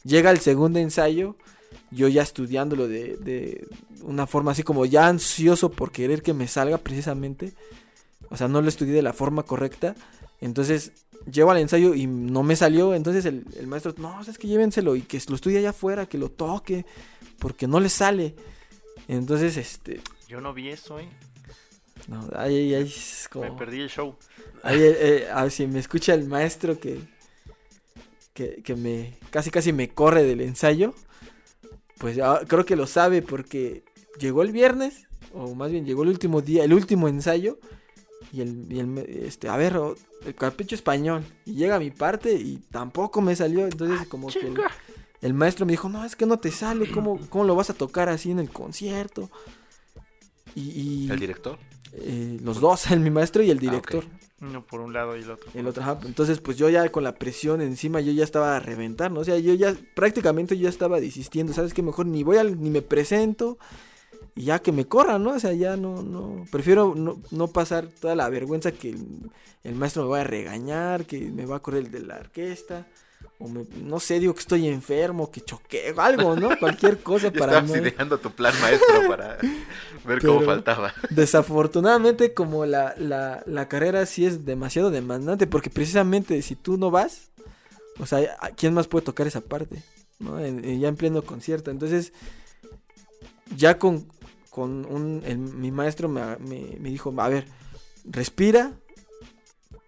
Llega 0.05 0.31
el 0.31 0.39
segundo 0.39 0.79
ensayo, 0.79 1.36
yo 1.91 2.08
ya 2.08 2.21
estudiándolo 2.21 2.88
de, 2.88 3.17
de 3.17 3.67
una 4.01 4.27
forma 4.27 4.51
así 4.51 4.63
como 4.63 4.86
ya 4.86 5.08
ansioso 5.08 5.71
por 5.71 5.91
querer 5.91 6.21
que 6.21 6.34
me 6.34 6.47
salga 6.47 6.77
precisamente. 6.77 7.53
O 8.29 8.38
sea, 8.38 8.47
no 8.47 8.62
lo 8.62 8.69
estudié 8.69 8.93
de 8.93 9.01
la 9.01 9.12
forma 9.12 9.43
correcta. 9.43 9.93
Entonces, 10.39 10.93
llego 11.29 11.51
al 11.51 11.58
ensayo 11.58 11.93
y 11.95 12.08
no 12.08 12.43
me 12.43 12.55
salió. 12.55 12.93
Entonces 12.93 13.25
el, 13.25 13.45
el 13.58 13.67
maestro, 13.67 13.93
no, 13.97 14.21
es 14.21 14.38
que 14.38 14.47
llévenselo 14.47 14.95
y 14.95 15.01
que 15.01 15.21
lo 15.27 15.36
estudie 15.36 15.60
allá 15.60 15.71
afuera, 15.71 16.05
que 16.05 16.17
lo 16.17 16.29
toque 16.29 16.86
porque 17.39 17.67
no 17.67 17.79
le 17.79 17.89
sale. 17.89 18.36
Entonces, 19.07 19.57
este. 19.57 20.01
Yo 20.27 20.41
no 20.41 20.53
vi 20.53 20.69
eso, 20.69 20.99
eh. 20.99 21.09
No, 22.07 22.27
ahí, 22.35 22.73
ahí 22.73 22.83
es 22.83 23.27
como. 23.31 23.45
Me 23.45 23.57
perdí 23.57 23.81
el 23.81 23.89
show. 23.89 24.15
Ahí, 24.63 24.81
eh, 24.81 24.97
eh, 24.99 25.27
a 25.31 25.43
ver 25.43 25.51
si 25.51 25.67
me 25.67 25.79
escucha 25.79 26.13
el 26.13 26.25
maestro 26.27 26.79
que, 26.79 26.99
que, 28.33 28.61
que 28.63 28.75
me. 28.75 29.17
casi 29.31 29.51
casi 29.51 29.73
me 29.73 29.89
corre 29.89 30.23
del 30.23 30.41
ensayo. 30.41 30.93
Pues 31.97 32.15
ya, 32.15 32.39
creo 32.47 32.65
que 32.65 32.75
lo 32.75 32.87
sabe 32.87 33.21
porque 33.21 33.83
llegó 34.19 34.41
el 34.41 34.51
viernes, 34.51 35.07
o 35.33 35.55
más 35.55 35.71
bien 35.71 35.85
llegó 35.85 36.03
el 36.03 36.09
último 36.09 36.41
día, 36.41 36.63
el 36.63 36.73
último 36.73 37.07
ensayo. 37.07 37.57
Y 38.31 38.41
el, 38.41 38.67
y 38.69 38.79
el 38.79 38.97
este, 38.97 39.47
a 39.47 39.55
ver, 39.55 39.79
el 40.25 40.35
capricho 40.35 40.75
español. 40.75 41.23
Y 41.45 41.53
llega 41.53 41.75
a 41.75 41.79
mi 41.79 41.91
parte 41.91 42.33
y 42.33 42.57
tampoco 42.69 43.21
me 43.21 43.35
salió. 43.35 43.65
Entonces, 43.65 43.99
ah, 44.01 44.05
como 44.09 44.27
que 44.27 44.51
el 45.21 45.34
maestro 45.34 45.65
me 45.65 45.73
dijo, 45.73 45.89
no, 45.89 46.06
es 46.06 46.15
que 46.15 46.25
no 46.25 46.39
te 46.39 46.51
sale, 46.51 46.89
¿cómo, 46.91 47.19
cómo 47.30 47.43
lo 47.43 47.56
vas 47.56 47.69
a 47.69 47.73
tocar 47.73 48.10
así 48.10 48.32
en 48.32 48.39
el 48.39 48.49
concierto? 48.49 49.30
Y, 50.56 51.10
¿El 51.12 51.19
director? 51.19 51.58
Eh, 51.93 52.39
los 52.41 52.60
dos, 52.60 52.88
el, 52.91 52.99
mi 52.99 53.10
maestro 53.10 53.43
y 53.43 53.51
el 53.51 53.58
ah, 53.58 53.62
director. 53.62 54.06
Uno 54.41 54.65
por 54.65 54.82
un 54.82 54.93
lado 54.93 55.17
y 55.17 55.23
el 55.23 55.32
otro. 55.32 55.49
El 55.54 55.67
otro, 55.67 55.99
entonces 56.06 56.39
pues 56.39 56.58
yo 56.58 56.69
ya 56.69 56.89
con 56.89 57.04
la 57.04 57.15
presión 57.15 57.62
encima 57.62 58.01
yo 58.01 58.12
ya 58.12 58.23
estaba 58.23 58.56
a 58.56 58.60
reventar, 58.60 59.12
¿no? 59.12 59.21
O 59.21 59.23
sea, 59.23 59.38
yo 59.39 59.54
ya 59.54 59.75
prácticamente 59.95 60.58
yo 60.58 60.63
ya 60.63 60.69
estaba 60.69 60.99
desistiendo, 60.99 61.54
¿sabes 61.54 61.73
qué? 61.73 61.82
Mejor 61.82 62.06
ni 62.06 62.23
voy 62.23 62.38
al, 62.38 62.62
ni 62.62 62.69
me 62.69 62.82
presento 62.82 63.58
y 64.36 64.45
ya 64.45 64.60
que 64.60 64.73
me 64.73 64.86
corran, 64.86 65.23
¿no? 65.23 65.32
O 65.32 65.39
sea, 65.39 65.54
ya 65.54 65.78
no, 65.78 66.04
no, 66.04 66.45
prefiero 66.51 66.93
no, 66.95 67.21
no 67.32 67.47
pasar 67.47 67.88
toda 67.88 68.15
la 68.15 68.30
vergüenza 68.30 68.73
que 68.73 68.89
el, 68.89 69.32
el, 69.63 69.75
maestro 69.75 70.04
me 70.04 70.10
va 70.10 70.21
a 70.21 70.23
regañar, 70.25 71.06
que 71.06 71.21
me 71.32 71.45
va 71.45 71.58
a 71.58 71.62
correr 71.62 71.86
el 71.86 71.91
de 71.91 72.01
la 72.01 72.17
orquesta. 72.17 72.86
O 73.39 73.48
me, 73.48 73.65
no 73.82 74.00
sé, 74.00 74.19
digo 74.19 74.34
que 74.34 74.39
estoy 74.39 74.67
enfermo, 74.67 75.30
que 75.30 75.41
choqué, 75.41 75.93
algo, 75.98 76.36
¿no? 76.36 76.50
Cualquier 76.60 77.02
cosa 77.02 77.32
para 77.39 77.62
no... 77.62 77.76
ideando 77.76 78.17
tu 78.17 78.32
plan 78.32 78.54
maestro 78.62 78.95
para 79.08 79.38
ver 80.06 80.21
cómo 80.21 80.41
faltaba. 80.41 80.93
Desafortunadamente, 81.10 82.34
como 82.34 82.65
la, 82.65 82.95
la, 82.98 83.43
la 83.45 83.67
carrera 83.67 84.06
sí 84.06 84.26
es 84.26 84.45
demasiado 84.45 84.91
demandante, 84.91 85.48
porque 85.48 85.69
precisamente 85.69 86.41
si 86.41 86.56
tú 86.56 86.78
no 86.78 86.91
vas, 86.91 87.30
o 88.00 88.06
sea, 88.06 88.38
¿quién 88.56 88.74
más 88.74 88.88
puede 88.88 89.06
tocar 89.06 89.28
esa 89.28 89.41
parte? 89.41 89.84
¿no? 90.19 90.39
ya 90.39 90.88
en 90.88 90.95
pleno 90.95 91.21
concierto. 91.24 91.71
Entonces, 91.71 92.13
ya 93.56 93.78
con, 93.78 94.08
con 94.50 94.86
un, 94.86 95.21
mi 95.60 95.71
maestro 95.71 96.08
me, 96.10 96.38
me, 96.38 96.89
dijo, 96.89 97.13
a 97.17 97.30
ver, 97.30 97.45
respira, 98.06 98.74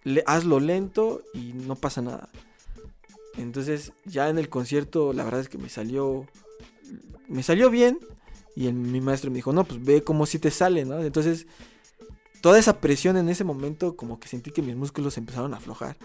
le, 0.04 0.22
hazlo 0.26 0.60
lento 0.60 1.22
y 1.34 1.52
no 1.54 1.76
pasa 1.76 2.02
nada. 2.02 2.28
Entonces, 3.38 3.92
ya 4.04 4.28
en 4.28 4.38
el 4.38 4.48
concierto, 4.48 5.12
la 5.12 5.24
verdad 5.24 5.40
es 5.40 5.48
que 5.48 5.58
me 5.58 5.68
salió, 5.68 6.26
me 7.28 7.42
salió 7.42 7.70
bien. 7.70 7.98
Y 8.54 8.72
mi 8.72 9.00
maestro 9.00 9.30
me 9.30 9.36
dijo, 9.36 9.52
no, 9.52 9.64
pues 9.64 9.82
ve 9.84 10.02
como 10.02 10.26
si 10.26 10.38
te 10.38 10.50
sale, 10.50 10.84
¿no? 10.84 11.00
Entonces, 11.02 11.46
toda 12.40 12.58
esa 12.58 12.80
presión 12.80 13.16
en 13.16 13.28
ese 13.28 13.44
momento, 13.44 13.96
como 13.96 14.18
que 14.18 14.28
sentí 14.28 14.50
que 14.50 14.62
mis 14.62 14.74
músculos 14.74 15.16
empezaron 15.16 15.54
a 15.54 15.58
aflojar 15.58 15.96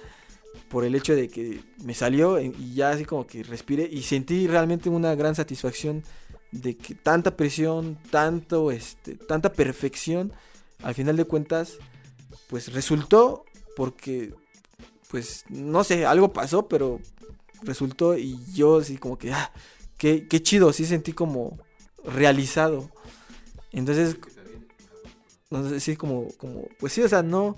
por 0.69 0.85
el 0.85 0.95
hecho 0.95 1.15
de 1.15 1.29
que 1.29 1.61
me 1.83 1.93
salió 1.93 2.39
y 2.39 2.73
ya 2.73 2.91
así 2.91 3.05
como 3.05 3.25
que 3.25 3.43
respiré 3.43 3.89
y 3.91 4.03
sentí 4.03 4.47
realmente 4.47 4.89
una 4.89 5.15
gran 5.15 5.35
satisfacción 5.35 6.03
de 6.51 6.77
que 6.77 6.93
tanta 6.93 7.35
presión, 7.35 7.97
tanto 8.11 8.71
este, 8.71 9.15
tanta 9.15 9.51
perfección, 9.51 10.31
al 10.83 10.93
final 10.93 11.17
de 11.17 11.25
cuentas, 11.25 11.77
pues 12.47 12.71
resultó 12.73 13.45
porque, 13.75 14.33
pues, 15.13 15.45
no 15.47 15.83
sé, 15.83 16.07
algo 16.07 16.33
pasó, 16.33 16.67
pero 16.67 16.99
resultó 17.61 18.17
y 18.17 18.43
yo 18.51 18.79
así 18.79 18.97
como 18.97 19.19
que, 19.19 19.31
ah, 19.31 19.51
qué, 19.95 20.27
qué 20.27 20.41
chido, 20.41 20.73
sí 20.73 20.87
sentí 20.87 21.13
como 21.13 21.59
realizado. 22.03 22.89
Entonces, 23.71 24.17
sé, 25.69 25.79
sí, 25.79 25.95
como, 25.97 26.29
como, 26.39 26.67
pues 26.79 26.93
sí, 26.93 27.03
o 27.03 27.07
sea, 27.07 27.21
no, 27.21 27.55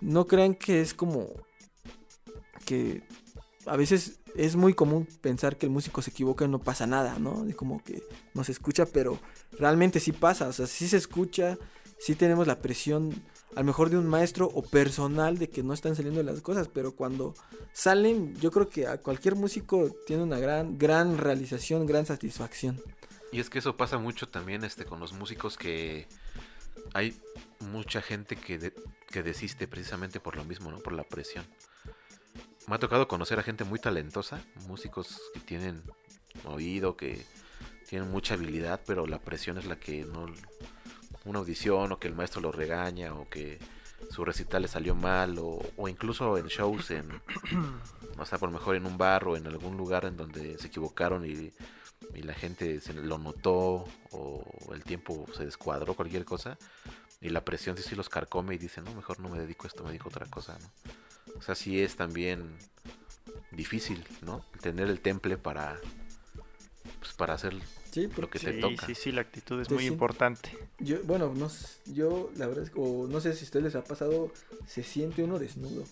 no 0.00 0.28
crean 0.28 0.54
que 0.54 0.80
es 0.80 0.94
como 0.94 1.30
que 2.64 3.02
a 3.66 3.76
veces 3.76 4.20
es 4.36 4.54
muy 4.54 4.72
común 4.72 5.08
pensar 5.20 5.56
que 5.56 5.66
el 5.66 5.72
músico 5.72 6.00
se 6.00 6.10
equivoca 6.12 6.44
y 6.44 6.48
no 6.48 6.60
pasa 6.60 6.86
nada, 6.86 7.18
¿no? 7.18 7.44
Y 7.48 7.54
como 7.54 7.82
que 7.82 8.04
no 8.34 8.44
se 8.44 8.52
escucha, 8.52 8.86
pero 8.86 9.18
realmente 9.58 9.98
sí 9.98 10.12
pasa, 10.12 10.46
o 10.46 10.52
sea, 10.52 10.68
sí 10.68 10.86
se 10.86 10.98
escucha, 10.98 11.58
sí 11.98 12.14
tenemos 12.14 12.46
la 12.46 12.60
presión 12.60 13.20
a 13.54 13.60
lo 13.60 13.64
mejor 13.64 13.90
de 13.90 13.98
un 13.98 14.06
maestro 14.06 14.50
o 14.52 14.62
personal 14.62 15.38
de 15.38 15.48
que 15.48 15.62
no 15.62 15.72
están 15.72 15.96
saliendo 15.96 16.22
las 16.22 16.40
cosas, 16.40 16.68
pero 16.68 16.94
cuando 16.94 17.34
salen, 17.72 18.34
yo 18.40 18.50
creo 18.50 18.68
que 18.68 18.86
a 18.86 18.98
cualquier 18.98 19.36
músico 19.36 19.94
tiene 20.06 20.22
una 20.22 20.38
gran, 20.38 20.78
gran 20.78 21.18
realización, 21.18 21.86
gran 21.86 22.06
satisfacción. 22.06 22.80
Y 23.32 23.40
es 23.40 23.50
que 23.50 23.58
eso 23.58 23.76
pasa 23.76 23.98
mucho 23.98 24.28
también 24.28 24.64
este, 24.64 24.84
con 24.84 25.00
los 25.00 25.12
músicos 25.12 25.56
que 25.56 26.06
hay 26.92 27.16
mucha 27.60 28.02
gente 28.02 28.36
que, 28.36 28.72
que 29.08 29.22
desiste 29.22 29.66
precisamente 29.66 30.20
por 30.20 30.36
lo 30.36 30.44
mismo, 30.44 30.70
¿no? 30.70 30.78
Por 30.78 30.92
la 30.92 31.04
presión 31.04 31.44
me 32.66 32.76
ha 32.76 32.78
tocado 32.78 33.08
conocer 33.08 33.38
a 33.38 33.42
gente 33.42 33.64
muy 33.64 33.78
talentosa, 33.78 34.42
músicos 34.66 35.20
que 35.34 35.40
tienen 35.40 35.82
oído, 36.44 36.96
que 36.96 37.24
tienen 37.88 38.10
mucha 38.10 38.34
habilidad, 38.34 38.80
pero 38.86 39.06
la 39.06 39.18
presión 39.18 39.58
es 39.58 39.66
la 39.66 39.76
que 39.76 40.04
no... 40.04 40.26
Una 41.24 41.38
audición 41.38 41.92
o 41.92 41.98
que 41.98 42.08
el 42.08 42.14
maestro 42.14 42.40
lo 42.40 42.52
regaña 42.52 43.14
o 43.14 43.28
que 43.28 43.58
su 44.10 44.24
recital 44.24 44.62
le 44.62 44.68
salió 44.68 44.94
mal 44.94 45.36
o, 45.38 45.88
incluso 45.88 46.36
en 46.38 46.46
shows 46.46 46.90
en... 46.90 47.08
O 48.16 48.24
sea, 48.24 48.38
por 48.38 48.48
lo 48.48 48.56
mejor 48.56 48.76
en 48.76 48.86
un 48.86 48.96
bar 48.96 49.26
o 49.26 49.36
en 49.36 49.44
algún 49.48 49.76
lugar 49.76 50.04
en 50.04 50.16
donde 50.16 50.56
se 50.56 50.68
equivocaron 50.68 51.26
y, 51.26 51.52
y 52.14 52.22
la 52.22 52.32
gente 52.32 52.80
se 52.80 52.92
lo 52.92 53.18
notó 53.18 53.88
o 54.12 54.44
el 54.72 54.84
tiempo 54.84 55.26
se 55.36 55.44
descuadró, 55.44 55.94
cualquier 55.94 56.24
cosa. 56.24 56.56
Y 57.20 57.30
la 57.30 57.44
presión 57.44 57.76
sí, 57.76 57.82
sí 57.82 57.96
los 57.96 58.08
carcome 58.08 58.54
y 58.54 58.58
dicen, 58.58 58.84
no, 58.84 58.94
mejor 58.94 59.18
no 59.18 59.30
me 59.30 59.40
dedico 59.40 59.64
a 59.64 59.68
esto, 59.68 59.82
me 59.82 59.88
dedico 59.88 60.08
a 60.08 60.10
otra 60.10 60.26
cosa, 60.26 60.58
¿no? 60.60 60.70
O 61.38 61.42
sea, 61.42 61.54
sí 61.54 61.80
es 61.80 61.96
también 61.96 62.56
difícil, 63.50 64.06
¿no? 64.22 64.44
Tener 64.60 64.88
el 64.88 65.00
temple 65.00 65.38
para, 65.38 65.80
pues, 67.00 67.14
para 67.14 67.34
hacer 67.34 67.54
lo 68.16 68.30
que 68.30 68.38
te 68.38 68.52
toca. 68.54 68.86
Sí, 68.86 68.94
sí, 68.94 69.12
la 69.12 69.22
actitud 69.22 69.60
es 69.60 69.70
muy 69.70 69.86
importante. 69.86 70.56
Yo, 70.78 71.02
bueno, 71.04 71.32
no, 71.34 71.50
yo 71.86 72.30
la 72.36 72.46
verdad 72.46 72.64
es 72.64 72.70
que, 72.70 72.80
no 72.80 73.20
sé 73.20 73.32
si 73.34 73.40
a 73.40 73.44
ustedes 73.44 73.64
les 73.64 73.74
ha 73.76 73.84
pasado, 73.84 74.32
se 74.66 74.82
siente 74.82 75.22
uno 75.22 75.38
desnudo. 75.38 75.84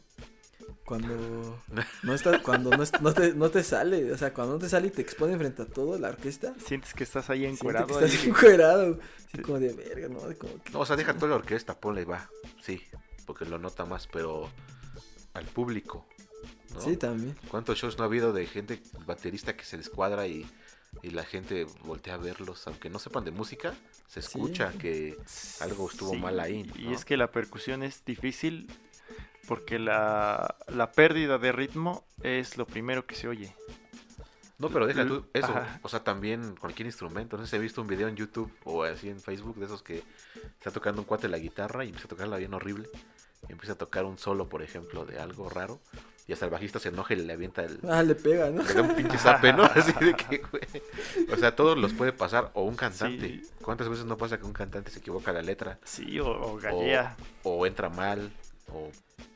Cuando 0.85 1.61
no 2.03 2.15
está, 2.15 2.43
cuando 2.43 2.71
no, 2.71 3.13
te, 3.13 3.35
no 3.35 3.51
te 3.51 3.63
sale, 3.63 4.13
o 4.13 4.19
sea, 4.19 4.33
cuando 4.33 4.55
no 4.55 4.59
te 4.59 4.69
sale 4.69 4.89
y 4.89 4.91
te 4.91 5.03
expone 5.03 5.37
frente 5.37 5.63
a 5.63 5.67
todo 5.67 5.99
la 5.99 6.09
orquesta. 6.09 6.55
Sientes 6.65 6.95
que 6.95 7.05
estás 7.05 7.31
ahí 7.31 7.45
encuerado. 7.45 7.87
Que 7.87 7.93
estás 8.05 8.25
encuerado. 8.25 8.99
como 9.45 9.59
de 9.59 9.73
verga, 9.73 10.09
¿no? 10.09 10.21
no, 10.73 10.81
o 10.81 10.87
sea, 10.87 10.97
deja 10.97 11.15
toda 11.15 11.31
la 11.31 11.37
orquesta, 11.37 11.79
ponle, 11.79 12.05
va. 12.05 12.29
Sí, 12.63 12.83
porque 13.27 13.45
lo 13.45 13.59
nota 13.59 13.85
más, 13.85 14.07
pero 14.07 14.51
al 15.35 15.47
público. 15.47 16.07
Sí, 16.79 16.97
también. 16.97 17.37
¿Cuántos 17.49 17.79
shows 17.79 17.99
no 17.99 18.05
ha 18.05 18.07
habido 18.07 18.33
de 18.33 18.47
gente 18.47 18.81
baterista 19.07 19.57
que 19.57 19.65
se 19.65 19.77
descuadra 19.77 20.27
y, 20.27 20.47
y 21.01 21.11
la 21.11 21.25
gente 21.25 21.67
voltea 21.85 22.15
a 22.15 22.19
verlos? 22.19 22.67
Aunque 22.67 22.91
no 22.91 22.99
sepan 22.99 23.25
de 23.25 23.31
música, 23.31 23.75
se 24.07 24.21
escucha 24.21 24.73
que 24.73 25.17
algo 25.61 25.89
estuvo 25.89 26.15
mal 26.15 26.41
ahí. 26.41 26.71
Y 26.77 26.93
es 26.93 27.05
que 27.05 27.17
la 27.17 27.31
percusión 27.31 27.83
es 27.83 28.05
difícil 28.05 28.71
porque 29.49 29.79
la, 29.79 30.57
la 30.69 30.93
pérdida 30.93 31.39
de 31.39 31.53
ritmo 31.53 32.05
es 32.23 32.57
lo 32.57 32.67
primero 32.67 33.07
que 33.07 33.15
se 33.15 33.29
oye. 33.29 33.55
No, 34.59 34.69
pero 34.69 34.87
deja 34.87 35.05
tú 35.05 35.25
eso. 35.33 35.53
O 35.83 35.89
sea, 35.89 36.05
también 36.05 36.55
cualquier 36.55 36.87
instrumento. 36.87 37.37
No 37.37 37.45
sé 37.45 37.51
si 37.51 37.57
he 37.57 37.59
visto 37.59 37.83
un 37.83 37.89
video 37.89 38.07
en 38.07 38.15
YouTube 38.15 38.53
o 38.63 38.85
así 38.85 39.09
en 39.09 39.21
Facebook 39.21 39.57
de 39.57 39.67
esos 39.67 39.83
que 39.83 40.05
está 40.59 40.71
tocando 40.71 41.01
un 41.01 41.05
cuate 41.05 41.29
la 41.29 41.39
guitarra 41.39 41.85
y 41.85 41.89
empieza 41.89 42.07
a 42.07 42.11
tocarla 42.11 42.37
bien 42.37 42.55
horrible 42.55 42.89
y 43.49 43.53
empieza 43.53 43.73
a 43.73 43.77
tocar 43.77 44.05
un 44.05 44.19
solo, 44.19 44.49
por 44.49 44.63
ejemplo, 44.63 45.05
de 45.05 45.19
algo 45.19 45.49
raro, 45.49 45.81
y 46.27 46.33
hasta 46.33 46.45
el 46.45 46.51
bajista 46.53 46.79
se 46.79 46.91
enoja 46.91 47.15
y 47.15 47.17
le 47.17 47.33
avienta 47.33 47.65
el. 47.65 47.81
Ah, 47.89 48.03
le 48.03 48.15
pega, 48.15 48.51
¿no? 48.51 48.63
Le 48.63 48.75
da 48.75 48.83
un 48.83 48.95
pinche 48.95 49.19
zape, 49.19 49.53
¿no? 49.53 49.65
Así 49.75 49.93
de 49.93 50.15
que, 50.15 50.39
güey. 50.39 50.63
O 51.33 51.37
sea, 51.37 51.57
todos 51.57 51.77
los 51.77 51.93
puede 51.95 52.13
pasar. 52.13 52.51
O 52.55 52.63
un 52.63 52.77
cantante. 52.77 53.43
¿Cuántas 53.61 53.89
veces 53.89 54.05
no 54.05 54.17
pasa 54.17 54.39
que 54.39 54.45
un 54.45 54.53
cantante 54.53 54.91
se 54.91 55.01
equivoca 55.01 55.33
la 55.33 55.43
letra? 55.43 55.79
Sí, 55.85 56.21
o, 56.21 56.29
o 56.29 56.57
gallea. 56.59 57.17
O, 57.43 57.67
entra 57.67 57.89
mal. 57.89 58.33
O, 58.73 58.91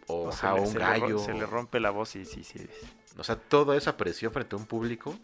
o, 0.07 0.31
a 0.31 0.55
un 0.55 0.75
gallo. 0.75 1.19
se 1.19 1.35
le 1.35 1.45
rompe 1.45 1.81
la 1.81 1.91
voz 1.91 2.15
y 2.15 2.25
sí, 2.25 2.45
sí. 2.45 2.69
O 3.19 3.25
sea, 3.25 3.37
toda 3.37 3.77
esa 3.77 3.97
presión 3.97 4.33
frente 4.33 4.55
a 4.55 4.59
un 4.59 4.67
público. 4.67 5.19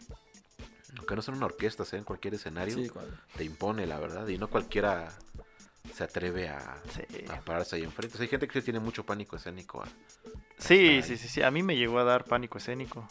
Aunque 0.97 1.15
no 1.15 1.21
son 1.21 1.35
una 1.35 1.45
orquesta, 1.45 1.85
sea 1.85 1.97
en 1.97 2.05
cualquier 2.05 2.35
escenario, 2.35 2.77
te 3.35 3.43
impone, 3.43 3.87
la 3.87 3.99
verdad. 3.99 4.27
Y 4.27 4.37
no 4.37 4.49
cualquiera 4.49 5.11
se 5.91 6.03
atreve 6.03 6.49
a, 6.49 6.81
pararse 7.45 7.75
ahí 7.75 7.83
enfrente. 7.83 8.17
hay 8.21 8.27
gente 8.27 8.47
que 8.47 8.61
tiene 8.61 8.79
mucho 8.79 9.05
pánico 9.05 9.35
escénico. 9.35 9.83
sí, 10.57 11.01
sí, 11.03 11.17
sí, 11.17 11.27
sí. 11.27 11.41
A 11.41 11.51
mí 11.51 11.63
me 11.63 11.75
llegó 11.75 11.99
a 11.99 12.03
dar 12.03 12.25
pánico 12.25 12.57
escénico. 12.57 13.07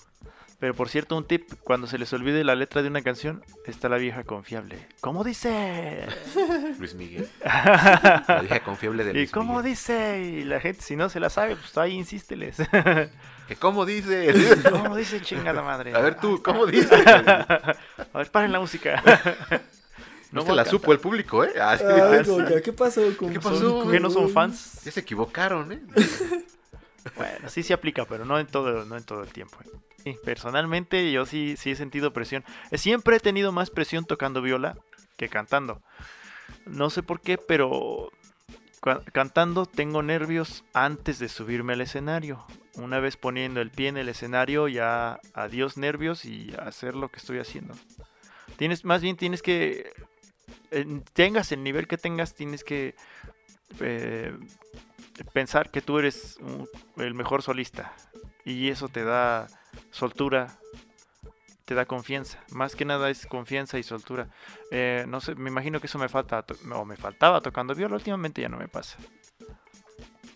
Pero 0.63 0.75
por 0.75 0.89
cierto, 0.89 1.17
un 1.17 1.25
tip, 1.25 1.55
cuando 1.65 1.89
se 1.89 1.99
les 1.99 2.13
olvide 2.13 2.45
la 2.45 2.55
letra 2.55 2.83
de 2.83 2.89
una 2.89 3.03
canción, 3.03 3.45
está 3.67 3.89
la 3.89 3.97
vieja 3.97 4.23
confiable. 4.23 4.87
¿Cómo 5.01 5.25
dice? 5.25 6.07
Luis 6.79 6.95
Miguel. 6.95 7.29
La 7.45 8.39
vieja 8.43 8.61
confiable 8.61 9.03
de 9.03 9.13
Luis 9.13 9.29
¿Y 9.29 9.33
cómo 9.33 9.61
dice? 9.61 10.21
Y 10.23 10.45
la 10.45 10.61
gente, 10.61 10.81
si 10.81 10.95
no 10.95 11.09
se 11.09 11.19
la 11.19 11.31
sabe, 11.31 11.57
pues 11.57 11.77
ahí 11.79 11.95
insísteles. 11.95 12.59
¿Que 13.49 13.57
¿Cómo 13.59 13.85
dice? 13.85 14.33
¿Cómo 14.71 14.95
dice 14.95 15.21
chingada 15.21 15.63
madre? 15.63 15.97
A 15.97 15.99
ver 15.99 16.15
tú, 16.15 16.41
¿cómo 16.41 16.65
dice? 16.65 16.95
A 16.95 17.77
ver, 18.15 18.31
paren 18.31 18.53
la 18.53 18.61
música. 18.61 19.03
No 20.33 20.43
se 20.43 20.53
la 20.55 20.65
supo 20.65 20.93
el 20.93 20.99
público, 20.99 21.45
¿eh? 21.45 21.53
Ah, 21.61 21.77
¿Qué 21.79 22.73
pasó? 22.73 23.03
¿Qué 23.19 23.41
pasó? 23.41 23.91
¿Que 23.91 24.01
no 24.01 24.11
son 24.11 24.31
fans? 24.31 24.83
Ya 24.83 24.91
se 24.91 25.01
equivocaron, 25.01 25.73
¿eh? 25.73 25.83
bueno, 27.17 27.49
sí 27.49 27.63
se 27.63 27.75
aplica, 27.75 28.07
pero 28.07 28.25
no 28.25 28.39
en 28.39 28.47
todo, 28.47 28.85
no 28.87 28.97
en 28.97 29.05
todo 29.05 29.23
el 29.23 29.33
tiempo. 29.33 29.59
¿eh? 30.05 30.17
personalmente 30.25 31.13
yo 31.13 31.27
sí, 31.27 31.55
sí 31.57 31.71
he 31.71 31.77
sentido 31.77 32.13
presión. 32.13 32.45
Siempre 32.73 33.17
he 33.17 33.21
tenido 33.21 33.53
más 33.53 33.71
presión 33.71 34.05
tocando 34.05 34.43
viola 34.43 34.77
que 35.17 35.29
cantando. 35.29 35.81
No 36.67 36.91
sé 36.91 37.03
por 37.03 37.21
qué, 37.21 37.39
pero 37.39 38.11
cantando 39.13 39.67
tengo 39.67 40.03
nervios 40.03 40.65
antes 40.73 41.19
de 41.19 41.29
subirme 41.29 41.75
al 41.75 41.83
escenario. 41.83 42.45
Una 42.75 43.01
vez 43.01 43.17
poniendo 43.17 43.61
el 43.61 43.71
pie 43.71 43.89
en 43.89 43.97
el 43.99 44.09
escenario, 44.09 44.67
ya 44.67 45.21
adiós 45.35 45.77
nervios 45.77 46.25
y 46.25 46.53
hacer 46.59 46.95
lo 46.97 47.09
que 47.11 47.19
estoy 47.19 47.39
haciendo. 47.39 47.75
Tienes, 48.57 48.85
más 48.85 49.03
bien 49.03 49.17
tienes 49.17 49.43
que 49.43 49.93
tengas 51.13 51.53
el 51.53 51.63
nivel 51.63 51.87
que 51.87 51.99
tengas, 51.99 52.35
tienes 52.35 52.65
que 52.65 52.95
eh, 53.81 54.37
pensar 55.33 55.71
que 55.71 55.83
tú 55.83 55.99
eres 55.99 56.39
el 56.97 57.15
mejor 57.15 57.43
solista. 57.43 57.95
Y 58.45 58.71
eso 58.71 58.89
te 58.89 59.05
da 59.05 59.47
soltura, 59.91 60.59
te 61.65 61.75
da 61.75 61.85
confianza. 61.87 62.43
Más 62.51 62.75
que 62.75 62.85
nada 62.85 63.11
es 63.11 63.27
confianza 63.27 63.79
y 63.79 63.83
soltura. 63.83 64.29
Eh, 64.71 65.05
no 65.09 65.21
sé, 65.21 65.35
me 65.35 65.51
imagino 65.51 65.81
que 65.81 65.87
eso 65.87 65.99
me 65.99 66.09
falta, 66.09 66.45
o 66.75 66.85
me 66.85 66.97
faltaba 66.97 67.41
tocando 67.41 67.75
viola. 67.75 67.97
Últimamente 67.97 68.43
ya 68.43 68.49
no 68.49 68.59
me 68.59 68.69
pasa. 68.69 68.99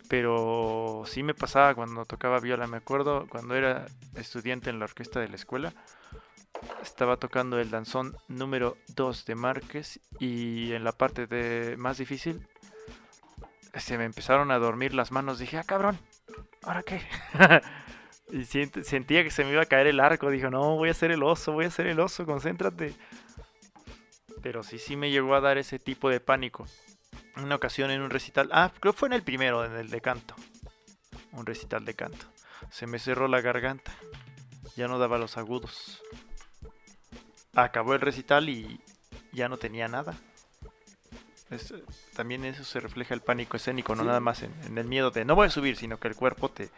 Pero 0.08 1.02
sí 1.06 1.24
me 1.24 1.34
pasaba 1.34 1.74
cuando 1.74 2.04
tocaba 2.04 2.38
viola. 2.38 2.66
Me 2.68 2.76
acuerdo 2.76 3.26
cuando 3.28 3.56
era 3.56 3.86
estudiante 4.14 4.70
en 4.70 4.78
la 4.78 4.84
orquesta 4.84 5.18
de 5.18 5.28
la 5.28 5.36
escuela. 5.36 5.72
Estaba 6.82 7.16
tocando 7.16 7.58
el 7.58 7.70
danzón 7.70 8.16
número 8.28 8.76
2 8.94 9.24
de 9.26 9.34
Márquez 9.34 10.00
y 10.18 10.72
en 10.72 10.84
la 10.84 10.92
parte 10.92 11.26
de 11.26 11.76
más 11.76 11.98
difícil 11.98 12.46
se 13.74 13.98
me 13.98 14.04
empezaron 14.04 14.50
a 14.50 14.58
dormir 14.58 14.94
las 14.94 15.12
manos. 15.12 15.38
Dije, 15.38 15.58
ah, 15.58 15.64
cabrón, 15.64 15.98
¿ahora 16.62 16.82
qué? 16.82 17.02
y 18.32 18.44
sentía 18.44 19.22
que 19.22 19.30
se 19.30 19.44
me 19.44 19.52
iba 19.52 19.62
a 19.62 19.66
caer 19.66 19.86
el 19.86 20.00
arco. 20.00 20.30
Dije, 20.30 20.50
no, 20.50 20.76
voy 20.76 20.88
a 20.88 20.94
ser 20.94 21.10
el 21.10 21.22
oso, 21.22 21.52
voy 21.52 21.66
a 21.66 21.70
ser 21.70 21.86
el 21.86 22.00
oso, 22.00 22.26
concéntrate. 22.26 22.94
Pero 24.42 24.62
sí, 24.62 24.78
sí 24.78 24.96
me 24.96 25.10
llegó 25.10 25.34
a 25.34 25.40
dar 25.40 25.58
ese 25.58 25.78
tipo 25.78 26.08
de 26.08 26.20
pánico. 26.20 26.66
Una 27.36 27.56
ocasión 27.56 27.90
en 27.90 28.00
un 28.00 28.10
recital, 28.10 28.48
ah, 28.52 28.72
creo 28.80 28.92
que 28.92 28.98
fue 28.98 29.08
en 29.08 29.14
el 29.14 29.22
primero, 29.22 29.64
en 29.64 29.72
el 29.72 29.90
de 29.90 30.00
canto. 30.00 30.34
Un 31.32 31.44
recital 31.44 31.84
de 31.84 31.94
canto. 31.94 32.26
Se 32.70 32.86
me 32.86 32.98
cerró 32.98 33.28
la 33.28 33.40
garganta. 33.40 33.92
Ya 34.76 34.88
no 34.88 34.98
daba 34.98 35.18
los 35.18 35.36
agudos. 35.36 36.02
Acabó 37.56 37.94
el 37.94 38.00
recital 38.00 38.48
y 38.48 38.80
ya 39.32 39.48
no 39.48 39.56
tenía 39.56 39.88
nada 39.88 40.16
también 42.14 42.44
eso 42.44 42.64
se 42.64 42.80
refleja 42.80 43.14
el 43.14 43.20
pánico 43.20 43.56
escénico, 43.56 43.94
no 43.94 44.02
nada 44.02 44.18
más 44.18 44.42
en, 44.42 44.52
el 44.76 44.84
miedo 44.84 45.10
de 45.12 45.24
no 45.24 45.36
voy 45.36 45.46
a 45.46 45.50
subir, 45.50 45.76
sino 45.76 45.98
que 45.98 46.08
el 46.08 46.16
cuerpo 46.16 46.50
te, 46.50 46.70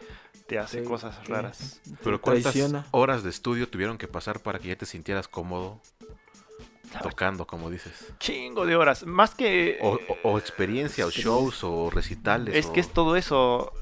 te 0.46 0.58
hace 0.58 0.84
cosas 0.84 1.26
raras. 1.26 1.80
Pero 2.04 2.20
¿cuántas 2.20 2.54
horas 2.90 3.22
de 3.22 3.30
estudio 3.30 3.68
tuvieron 3.68 3.96
que 3.96 4.08
pasar 4.08 4.40
para 4.40 4.58
que 4.58 4.68
ya 4.68 4.76
te 4.76 4.84
sintieras 4.84 5.26
cómodo 5.26 5.80
tocando, 7.02 7.46
como 7.46 7.70
dices? 7.70 8.12
Chingo 8.18 8.66
de 8.66 8.76
horas, 8.76 9.06
más 9.06 9.34
que... 9.34 9.78
O, 10.22 10.38
experiencia, 10.38 11.06
o 11.06 11.10
shows, 11.10 11.64
o 11.64 11.88
recitales. 11.88 12.54
Es 12.54 12.66
que 12.66 12.80
es 12.80 12.92
todo 12.92 13.16
eso. 13.16 13.72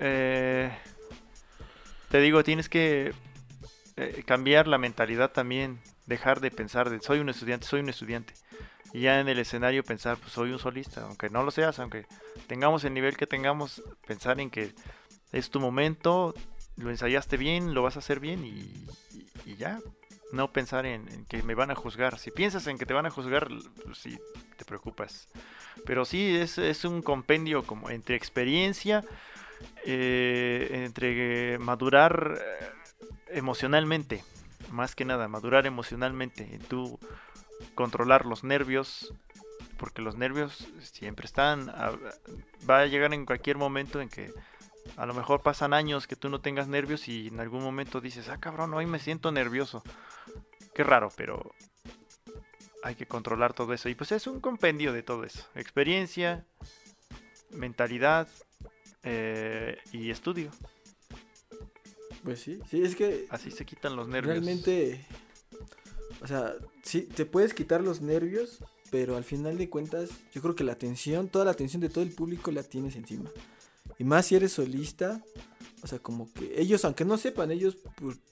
Eh, 0.00 0.76
te 2.10 2.18
digo, 2.18 2.42
tienes 2.42 2.68
que 2.68 3.14
eh, 3.96 4.24
cambiar 4.26 4.66
la 4.66 4.78
mentalidad 4.78 5.30
también, 5.30 5.78
dejar 6.06 6.40
de 6.40 6.50
pensar 6.50 6.90
de 6.90 7.00
soy 7.00 7.18
un 7.18 7.28
estudiante, 7.28 7.66
soy 7.66 7.80
un 7.80 7.88
estudiante 7.88 8.34
y 8.94 9.00
ya 9.00 9.18
en 9.18 9.28
el 9.28 9.40
escenario 9.40 9.82
pensar, 9.82 10.16
pues 10.18 10.32
soy 10.32 10.52
un 10.52 10.60
solista, 10.60 11.02
aunque 11.02 11.28
no 11.28 11.42
lo 11.42 11.50
seas, 11.50 11.80
aunque 11.80 12.06
tengamos 12.46 12.84
el 12.84 12.94
nivel 12.94 13.16
que 13.16 13.26
tengamos, 13.26 13.82
pensar 14.06 14.40
en 14.40 14.50
que 14.50 14.72
es 15.32 15.50
tu 15.50 15.58
momento, 15.58 16.32
lo 16.76 16.90
ensayaste 16.90 17.36
bien, 17.36 17.74
lo 17.74 17.82
vas 17.82 17.96
a 17.96 17.98
hacer 17.98 18.20
bien 18.20 18.44
y, 18.44 18.86
ya. 19.56 19.80
No 20.32 20.52
pensar 20.52 20.86
en, 20.86 21.26
que 21.26 21.42
me 21.42 21.54
van 21.54 21.70
a 21.70 21.74
juzgar. 21.74 22.18
Si 22.18 22.30
piensas 22.30 22.66
en 22.68 22.78
que 22.78 22.86
te 22.86 22.94
van 22.94 23.06
a 23.06 23.10
juzgar, 23.10 23.48
pues 23.84 23.98
sí, 23.98 24.18
te 24.56 24.64
preocupas. 24.64 25.28
Pero 25.86 26.04
sí, 26.04 26.36
es, 26.36 26.58
es 26.58 26.84
un 26.84 27.02
compendio 27.02 27.64
como 27.64 27.90
entre 27.90 28.14
experiencia, 28.14 29.04
eh, 29.84 30.82
entre 30.84 31.58
madurar 31.58 32.38
eh, 32.40 32.68
emocionalmente, 33.30 34.24
más 34.70 34.94
que 34.94 35.04
nada, 35.04 35.28
madurar 35.28 35.66
emocionalmente. 35.66 36.58
Tú 36.68 36.98
controlar 37.74 38.26
los 38.26 38.44
nervios, 38.44 39.14
porque 39.78 40.02
los 40.02 40.16
nervios 40.16 40.68
siempre 40.80 41.26
están, 41.26 41.68
va 42.68 42.80
a 42.80 42.86
llegar 42.86 43.12
en 43.14 43.26
cualquier 43.26 43.56
momento 43.56 44.00
en 44.00 44.08
que 44.08 44.32
a 44.96 45.06
lo 45.06 45.14
mejor 45.14 45.42
pasan 45.42 45.72
años 45.72 46.06
que 46.06 46.16
tú 46.16 46.28
no 46.28 46.40
tengas 46.40 46.68
nervios 46.68 47.08
y 47.08 47.28
en 47.28 47.40
algún 47.40 47.62
momento 47.62 48.00
dices, 48.00 48.28
ah 48.28 48.38
cabrón, 48.38 48.74
hoy 48.74 48.86
me 48.86 48.98
siento 48.98 49.32
nervioso. 49.32 49.82
Qué 50.74 50.84
raro, 50.84 51.10
pero 51.16 51.54
hay 52.82 52.94
que 52.94 53.06
controlar 53.06 53.54
todo 53.54 53.72
eso. 53.72 53.88
Y 53.88 53.94
pues 53.94 54.12
es 54.12 54.26
un 54.26 54.40
compendio 54.40 54.92
de 54.92 55.02
todo 55.02 55.24
eso. 55.24 55.46
Experiencia, 55.54 56.44
mentalidad 57.50 58.28
eh, 59.02 59.78
y 59.92 60.10
estudio. 60.10 60.50
Pues 62.24 62.40
sí, 62.40 62.58
sí, 62.70 62.82
es 62.82 62.96
que... 62.96 63.26
Así 63.28 63.50
se 63.50 63.64
quitan 63.64 63.94
los 63.94 64.08
nervios. 64.08 64.34
Realmente 64.34 65.06
o 66.24 66.26
sea, 66.26 66.54
sí, 66.82 67.02
te 67.02 67.26
puedes 67.26 67.52
quitar 67.52 67.82
los 67.82 68.00
nervios, 68.00 68.58
pero 68.90 69.16
al 69.16 69.24
final 69.24 69.58
de 69.58 69.68
cuentas, 69.68 70.08
yo 70.32 70.40
creo 70.40 70.54
que 70.54 70.64
la 70.64 70.72
atención, 70.72 71.28
toda 71.28 71.44
la 71.44 71.50
atención 71.50 71.82
de 71.82 71.90
todo 71.90 72.02
el 72.02 72.12
público 72.12 72.50
la 72.50 72.62
tienes 72.62 72.96
encima. 72.96 73.30
Y 73.98 74.04
más 74.04 74.26
si 74.26 74.36
eres 74.36 74.52
solista, 74.52 75.22
o 75.82 75.86
sea, 75.86 75.98
como 75.98 76.32
que 76.32 76.58
ellos, 76.58 76.84
aunque 76.86 77.04
no 77.04 77.18
sepan, 77.18 77.50
ellos, 77.50 77.76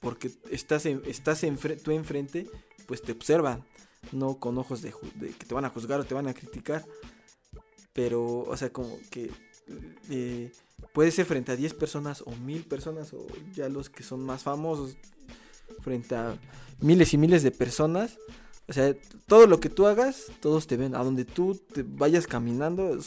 porque 0.01 0.31
estás, 0.51 0.87
en, 0.87 1.03
estás 1.07 1.45
tú 1.83 1.91
enfrente, 1.91 2.49
pues 2.87 3.03
te 3.03 3.13
observan, 3.13 3.63
no 4.11 4.39
con 4.39 4.57
ojos 4.57 4.81
de, 4.81 4.95
que 5.19 5.45
te 5.47 5.55
van 5.55 5.67
a 5.67 5.71
juzgar 5.71 6.01
o 6.01 6.05
te 6.05 6.15
van 6.15 6.29
a 6.29 6.35
criticar. 6.35 6.87
Pero, 7.93 8.39
o 8.39 8.57
sea, 8.57 8.73
como 8.73 8.99
que 9.11 9.31
eh, 10.09 10.51
puede 10.92 11.11
ser 11.11 11.27
frente 11.27 11.53
a 11.53 11.57
10 11.57 11.75
personas 11.75 12.23
o 12.27 12.33
mil 12.33 12.64
personas 12.64 13.12
o 13.12 13.27
ya 13.55 13.68
los 13.68 13.90
que 13.90 14.03
son 14.03 14.25
más 14.25 14.42
famosos 14.42 14.97
frente 15.81 16.14
a 16.14 16.38
miles 16.81 17.14
y 17.14 17.18
miles 17.18 17.42
de 17.42 17.51
personas. 17.51 18.18
O 18.68 18.73
sea, 18.73 18.95
todo 19.27 19.47
lo 19.47 19.61
que 19.61 19.68
tú 19.68 19.87
hagas, 19.87 20.27
todos 20.40 20.66
te 20.66 20.77
ven. 20.77 20.95
A 20.95 21.03
donde 21.03 21.25
tú 21.25 21.55
te 21.73 21.83
vayas 21.83 22.27
caminando, 22.27 22.99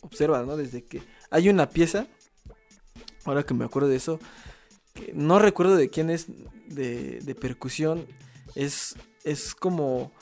observa, 0.00 0.42
¿no? 0.44 0.56
Desde 0.56 0.84
que 0.84 1.02
hay 1.30 1.48
una 1.48 1.68
pieza, 1.68 2.06
ahora 3.24 3.44
que 3.44 3.54
me 3.54 3.64
acuerdo 3.64 3.88
de 3.88 3.96
eso, 3.96 4.18
no 5.12 5.38
recuerdo 5.38 5.76
de 5.76 5.90
quién 5.90 6.10
es 6.10 6.26
de, 6.68 7.20
de 7.20 7.34
percusión, 7.34 8.06
es, 8.54 8.96
es 9.24 9.54
como 9.54 10.12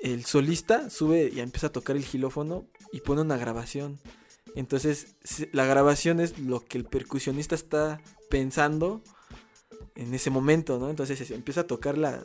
el 0.00 0.24
solista 0.24 0.90
sube 0.90 1.30
y 1.34 1.40
empieza 1.40 1.68
a 1.68 1.72
tocar 1.72 1.96
el 1.96 2.04
gilófono 2.04 2.66
y 2.92 3.00
pone 3.00 3.22
una 3.22 3.36
grabación. 3.36 3.98
Entonces, 4.54 5.16
la 5.52 5.64
grabación 5.64 6.20
es 6.20 6.38
lo 6.38 6.64
que 6.64 6.78
el 6.78 6.84
percusionista 6.84 7.54
está 7.54 8.00
pensando 8.30 9.02
en 9.96 10.14
ese 10.14 10.30
momento, 10.30 10.78
¿no? 10.78 10.90
Entonces 10.90 11.18
se 11.18 11.34
empieza 11.34 11.62
a 11.62 11.66
tocar 11.66 11.98
la, 11.98 12.22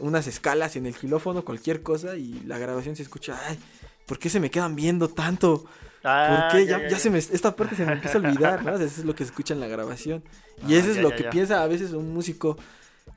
unas 0.00 0.26
escalas 0.26 0.76
en 0.76 0.86
el 0.86 0.94
gilófono, 0.94 1.44
cualquier 1.44 1.82
cosa, 1.82 2.16
y 2.16 2.40
la 2.46 2.58
grabación 2.58 2.96
se 2.96 3.02
escucha, 3.02 3.38
ay, 3.46 3.58
¿por 4.06 4.18
qué 4.18 4.28
se 4.28 4.40
me 4.40 4.50
quedan 4.50 4.74
viendo 4.74 5.08
tanto? 5.08 5.64
Ah, 6.04 6.48
¿Por 6.50 6.58
qué? 6.58 6.66
Ya, 6.66 6.98
se 6.98 7.10
me, 7.10 7.18
esta 7.18 7.56
parte 7.56 7.76
se 7.76 7.84
me 7.84 7.92
empieza 7.94 8.18
a 8.18 8.20
olvidar, 8.20 8.64
¿no? 8.64 8.74
Eso 8.74 8.84
es 8.84 9.04
lo 9.04 9.14
que 9.14 9.24
se 9.24 9.30
escucha 9.30 9.54
en 9.54 9.60
la 9.60 9.66
grabación. 9.66 10.22
Y 10.66 10.74
ah, 10.74 10.78
eso 10.78 10.90
es 10.90 10.98
lo 10.98 11.10
que 11.10 11.24
piensa 11.24 11.62
a 11.62 11.66
veces 11.66 11.92
un 11.92 12.12
músico 12.12 12.56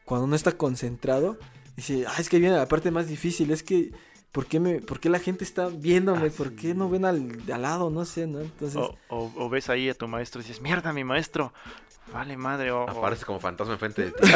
cuando 0.05 0.27
no 0.27 0.35
está 0.35 0.53
concentrado. 0.53 1.37
Dice, 1.75 2.05
ay, 2.07 2.15
es 2.19 2.29
que 2.29 2.39
viene 2.39 2.55
la 2.55 2.67
parte 2.67 2.91
más 2.91 3.07
difícil, 3.07 3.51
es 3.51 3.63
que 3.63 3.91
¿por 4.31 4.45
qué, 4.45 4.59
me, 4.59 4.79
por 4.81 4.99
qué 4.99 5.09
la 5.09 5.19
gente 5.19 5.43
está 5.43 5.67
viéndome? 5.67 6.27
Ah, 6.27 6.31
¿Por 6.35 6.53
qué 6.53 6.73
no 6.73 6.89
ven 6.89 7.05
al, 7.05 7.39
al 7.51 7.61
lado? 7.61 7.89
No 7.89 8.05
sé, 8.05 8.27
¿no? 8.27 8.41
Entonces... 8.41 8.81
O, 9.09 9.49
ves 9.49 9.69
ahí 9.69 9.89
a 9.89 9.93
tu 9.93 10.07
maestro 10.07 10.41
y 10.41 10.43
dices, 10.43 10.61
mierda, 10.61 10.93
mi 10.93 11.03
maestro, 11.03 11.53
vale 12.13 12.37
madre. 12.37 12.71
O, 12.71 12.89
Aparece 12.89 13.25
como 13.25 13.39
fantasma 13.39 13.73
enfrente 13.73 14.05
de 14.05 14.11
ti. 14.11 14.19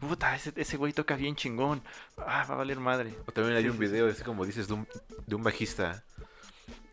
Puta, 0.00 0.34
ese, 0.34 0.52
ese 0.56 0.76
güey 0.76 0.92
toca 0.92 1.14
bien 1.14 1.36
chingón. 1.36 1.80
Ah, 2.18 2.44
va 2.48 2.54
a 2.54 2.58
valer 2.58 2.80
madre. 2.80 3.14
O 3.26 3.32
también 3.32 3.56
hay 3.56 3.68
un 3.68 3.78
video, 3.78 4.08
ese 4.08 4.24
como 4.24 4.44
dices, 4.44 4.66
de 4.66 4.74
un, 4.74 4.88
de 5.26 5.34
un 5.36 5.44
bajista 5.44 6.02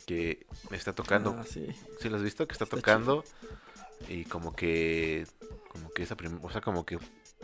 que 0.06 0.46
está 0.72 0.94
tocando. 0.94 1.36
Ah, 1.40 1.44
sí. 1.44 1.68
¿Sí 2.00 2.08
lo 2.10 2.18
has 2.18 2.24
visto? 2.24 2.48
Que 2.48 2.54
está, 2.54 2.68
tocando 2.68 3.24
y 4.08 4.26
como 4.26 4.56
que 4.56 5.28
como 5.68 5.90
que 5.92 6.04
esa 6.04 6.16
o 6.42 6.50
sea, 6.50 6.62
como 6.62 6.86
que 6.86 6.98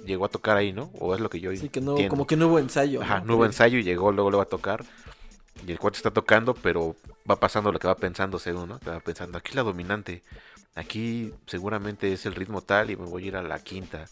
llegó 0.03 0.25
a 0.25 0.29
tocar 0.29 0.57
ahí, 0.57 0.73
¿no? 0.73 0.91
O 0.99 1.13
es 1.13 1.21
lo 1.21 1.29
que 1.29 1.39
yo 1.39 1.55
Sí, 1.55 1.69
que 1.69 1.81
no, 1.81 1.95
como 2.09 2.27
que 2.27 2.35
no 2.35 2.47
hubo 2.47 2.59
ensayo. 2.59 3.01
Ajá, 3.01 3.21
no, 3.21 3.35
hubo 3.35 3.45
ensayo 3.45 3.77
y 3.77 3.83
llegó, 3.83 4.11
luego 4.11 4.31
lo 4.31 4.37
va 4.37 4.43
a 4.43 4.47
tocar. 4.47 4.83
Y 5.65 5.71
el 5.71 5.79
cuate 5.79 5.97
está 5.97 6.11
tocando, 6.11 6.53
pero 6.53 6.95
va 7.29 7.37
pasando 7.37 7.71
lo 7.71 7.79
que 7.79 7.87
va 7.87 7.95
pensando 7.95 8.39
según, 8.39 8.69
¿no? 8.69 8.79
va 8.87 8.99
pensando, 8.99 9.37
aquí 9.37 9.55
la 9.55 9.63
dominante, 9.63 10.21
aquí 10.75 11.33
seguramente 11.47 12.11
es 12.11 12.25
el 12.25 12.35
ritmo 12.35 12.61
tal 12.61 12.91
y 12.91 12.97
me 12.97 13.05
voy 13.05 13.23
a 13.23 13.27
ir 13.27 13.35
a 13.37 13.41
la 13.41 13.59
quinta. 13.59 14.05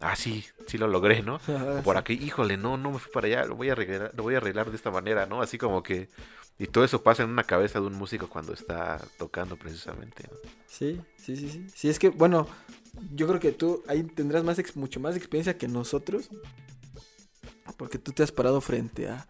Ah, 0.00 0.16
sí, 0.16 0.44
sí 0.66 0.78
lo 0.78 0.86
logré, 0.86 1.22
¿no? 1.22 1.40
por 1.84 1.96
aquí, 1.96 2.14
híjole, 2.14 2.56
no, 2.56 2.76
no 2.76 2.90
me 2.90 2.98
fui 2.98 3.10
para 3.12 3.26
allá, 3.26 3.44
lo 3.46 3.56
voy 3.56 3.70
a 3.70 3.72
arreglar, 3.72 4.12
lo 4.14 4.22
voy 4.22 4.34
a 4.34 4.38
arreglar 4.38 4.70
de 4.70 4.76
esta 4.76 4.90
manera, 4.90 5.26
¿no? 5.26 5.40
Así 5.42 5.58
como 5.58 5.82
que 5.82 6.08
y 6.58 6.66
todo 6.66 6.84
eso 6.84 7.02
pasa 7.02 7.22
en 7.24 7.30
una 7.30 7.44
cabeza 7.44 7.80
de 7.80 7.86
un 7.86 7.94
músico 7.94 8.28
cuando 8.28 8.52
está 8.52 9.00
tocando 9.18 9.56
precisamente. 9.56 10.24
¿no? 10.30 10.36
Sí, 10.68 11.00
sí, 11.16 11.36
sí, 11.36 11.48
sí. 11.48 11.66
Sí, 11.74 11.88
es 11.88 11.98
que, 11.98 12.10
bueno, 12.10 12.46
yo 13.14 13.26
creo 13.26 13.40
que 13.40 13.52
tú 13.52 13.82
ahí 13.86 14.02
tendrás 14.02 14.44
más 14.44 14.60
mucho 14.76 15.00
más 15.00 15.16
experiencia 15.16 15.56
que 15.56 15.68
nosotros. 15.68 16.28
Porque 17.76 17.98
tú 17.98 18.12
te 18.12 18.22
has 18.22 18.32
parado 18.32 18.60
frente 18.60 19.08
a 19.08 19.26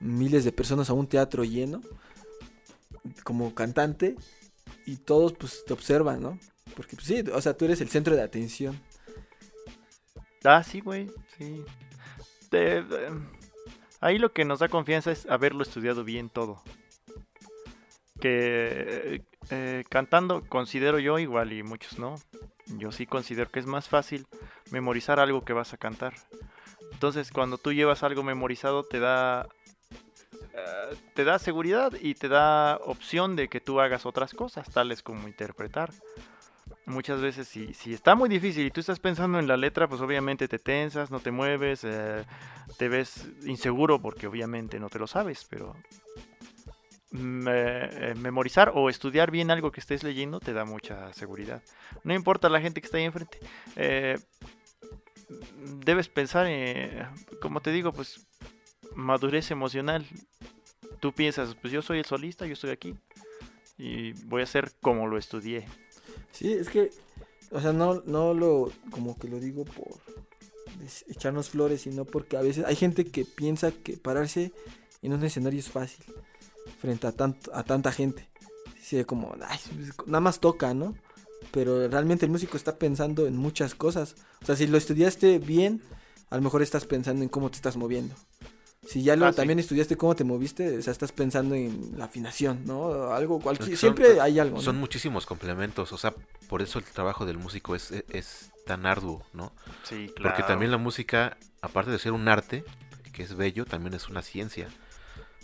miles 0.00 0.44
de 0.44 0.52
personas 0.52 0.90
a 0.90 0.94
un 0.94 1.06
teatro 1.06 1.44
lleno 1.44 1.82
como 3.22 3.54
cantante 3.54 4.16
y 4.86 4.96
todos 4.96 5.32
pues 5.34 5.64
te 5.64 5.72
observan, 5.72 6.20
¿no? 6.20 6.38
Porque 6.74 6.96
pues, 6.96 7.06
sí, 7.06 7.24
o 7.32 7.40
sea, 7.40 7.56
tú 7.56 7.64
eres 7.64 7.80
el 7.80 7.88
centro 7.88 8.14
de 8.14 8.22
atención. 8.22 8.80
Ah, 10.44 10.62
sí, 10.62 10.80
güey, 10.80 11.10
sí. 11.36 11.64
ahí 14.00 14.18
lo 14.18 14.32
que 14.32 14.44
nos 14.44 14.60
da 14.60 14.68
confianza 14.68 15.12
es 15.12 15.26
haberlo 15.26 15.62
estudiado 15.62 16.04
bien 16.04 16.30
todo. 16.30 16.62
Que 18.20 19.22
eh, 19.50 19.84
cantando 19.88 20.42
considero 20.48 20.98
yo 20.98 21.18
igual 21.18 21.52
y 21.52 21.62
muchos 21.62 21.98
no, 21.98 22.16
yo 22.78 22.92
sí 22.92 23.06
considero 23.06 23.50
que 23.50 23.60
es 23.60 23.66
más 23.66 23.88
fácil 23.88 24.26
memorizar 24.70 25.20
algo 25.20 25.44
que 25.44 25.52
vas 25.52 25.72
a 25.72 25.76
cantar. 25.76 26.14
Entonces, 26.92 27.30
cuando 27.30 27.58
tú 27.58 27.72
llevas 27.72 28.02
algo 28.02 28.22
memorizado, 28.22 28.84
te 28.84 29.00
da 29.00 29.48
eh, 30.32 30.96
te 31.14 31.24
da 31.24 31.38
seguridad 31.38 31.92
y 32.00 32.14
te 32.14 32.28
da 32.28 32.78
opción 32.84 33.36
de 33.36 33.48
que 33.48 33.60
tú 33.60 33.80
hagas 33.80 34.06
otras 34.06 34.34
cosas, 34.34 34.68
tales 34.70 35.02
como 35.02 35.28
interpretar. 35.28 35.90
Muchas 36.86 37.20
veces 37.20 37.46
si, 37.46 37.72
si 37.74 37.92
está 37.92 38.14
muy 38.14 38.28
difícil 38.28 38.66
y 38.66 38.70
tú 38.70 38.80
estás 38.80 38.98
pensando 38.98 39.38
en 39.38 39.46
la 39.46 39.56
letra, 39.56 39.88
pues 39.88 40.00
obviamente 40.00 40.48
te 40.48 40.58
tensas, 40.58 41.10
no 41.10 41.20
te 41.20 41.30
mueves, 41.30 41.84
eh, 41.84 42.24
te 42.78 42.88
ves 42.88 43.28
inseguro 43.44 44.00
porque 44.00 44.26
obviamente 44.26 44.80
no 44.80 44.88
te 44.88 44.98
lo 44.98 45.06
sabes, 45.06 45.46
pero 45.48 45.76
eh, 47.12 48.14
memorizar 48.16 48.72
o 48.74 48.88
estudiar 48.88 49.30
bien 49.30 49.50
algo 49.50 49.72
que 49.72 49.80
estés 49.80 50.02
leyendo 50.04 50.40
te 50.40 50.52
da 50.52 50.64
mucha 50.64 51.12
seguridad. 51.12 51.62
No 52.04 52.14
importa 52.14 52.48
la 52.48 52.60
gente 52.60 52.80
que 52.80 52.86
está 52.86 52.98
ahí 52.98 53.04
enfrente. 53.04 53.38
debes 55.84 56.08
pensar, 56.08 56.46
en, 56.46 57.06
como 57.40 57.60
te 57.60 57.72
digo, 57.72 57.92
pues 57.92 58.26
madurez 58.94 59.50
emocional. 59.50 60.06
Tú 61.00 61.12
piensas, 61.12 61.54
pues 61.54 61.72
yo 61.72 61.82
soy 61.82 61.98
el 61.98 62.04
solista, 62.04 62.46
yo 62.46 62.52
estoy 62.52 62.70
aquí 62.70 62.94
y 63.80 64.12
voy 64.24 64.42
a 64.42 64.44
hacer 64.44 64.72
como 64.82 65.06
lo 65.06 65.16
estudié. 65.16 65.66
Sí, 66.32 66.52
es 66.52 66.68
que, 66.68 66.90
o 67.50 67.60
sea, 67.60 67.72
no, 67.72 68.02
no 68.04 68.34
lo, 68.34 68.70
como 68.90 69.18
que 69.18 69.28
lo 69.28 69.40
digo 69.40 69.64
por 69.64 69.98
echarnos 71.08 71.50
flores, 71.50 71.82
sino 71.82 72.04
porque 72.04 72.36
a 72.36 72.42
veces 72.42 72.64
hay 72.66 72.76
gente 72.76 73.06
que 73.06 73.24
piensa 73.24 73.72
que 73.72 73.96
pararse 73.96 74.52
en 75.02 75.14
un 75.14 75.24
escenario 75.24 75.58
es 75.58 75.70
fácil 75.70 76.04
frente 76.80 77.06
a, 77.06 77.12
tanto, 77.12 77.54
a 77.54 77.62
tanta 77.62 77.92
gente. 77.92 78.28
Sí, 78.80 79.04
como, 79.04 79.36
pues, 79.36 79.92
nada 80.06 80.20
más 80.20 80.40
toca, 80.40 80.74
¿no? 80.74 80.94
Pero 81.52 81.88
realmente 81.88 82.26
el 82.26 82.32
músico 82.32 82.56
está 82.56 82.76
pensando 82.76 83.26
en 83.26 83.36
muchas 83.36 83.74
cosas. 83.74 84.16
O 84.42 84.46
sea, 84.46 84.56
si 84.56 84.66
lo 84.66 84.78
estudiaste 84.78 85.38
bien, 85.38 85.82
a 86.30 86.36
lo 86.36 86.42
mejor 86.42 86.62
estás 86.62 86.86
pensando 86.86 87.22
en 87.22 87.28
cómo 87.28 87.50
te 87.50 87.56
estás 87.56 87.76
moviendo. 87.76 88.14
Si 88.86 89.02
ya 89.02 89.14
lo 89.14 89.26
ah, 89.26 89.32
también 89.32 89.58
estudiaste 89.58 89.96
cómo 89.96 90.16
te 90.16 90.24
moviste, 90.24 90.78
o 90.78 90.82
sea, 90.82 90.92
estás 90.92 91.12
pensando 91.12 91.54
en 91.54 91.92
la 91.98 92.06
afinación, 92.06 92.64
¿no? 92.64 93.12
Algo, 93.12 93.38
cualquier, 93.38 93.76
siempre 93.76 94.20
hay 94.20 94.38
algo. 94.38 94.60
Son 94.62 94.78
muchísimos 94.78 95.26
complementos, 95.26 95.92
o 95.92 95.98
sea, 95.98 96.14
por 96.48 96.62
eso 96.62 96.78
el 96.78 96.84
trabajo 96.86 97.26
del 97.26 97.36
músico 97.36 97.76
es, 97.76 97.92
es, 98.08 98.50
tan 98.66 98.86
arduo, 98.86 99.22
¿no? 99.34 99.52
Sí, 99.82 100.10
claro. 100.16 100.34
Porque 100.34 100.48
también 100.48 100.70
la 100.70 100.78
música, 100.78 101.36
aparte 101.60 101.90
de 101.90 101.98
ser 101.98 102.12
un 102.12 102.26
arte, 102.28 102.64
que 103.12 103.22
es 103.22 103.34
bello, 103.34 103.66
también 103.66 103.94
es 103.94 104.08
una 104.08 104.22
ciencia, 104.22 104.68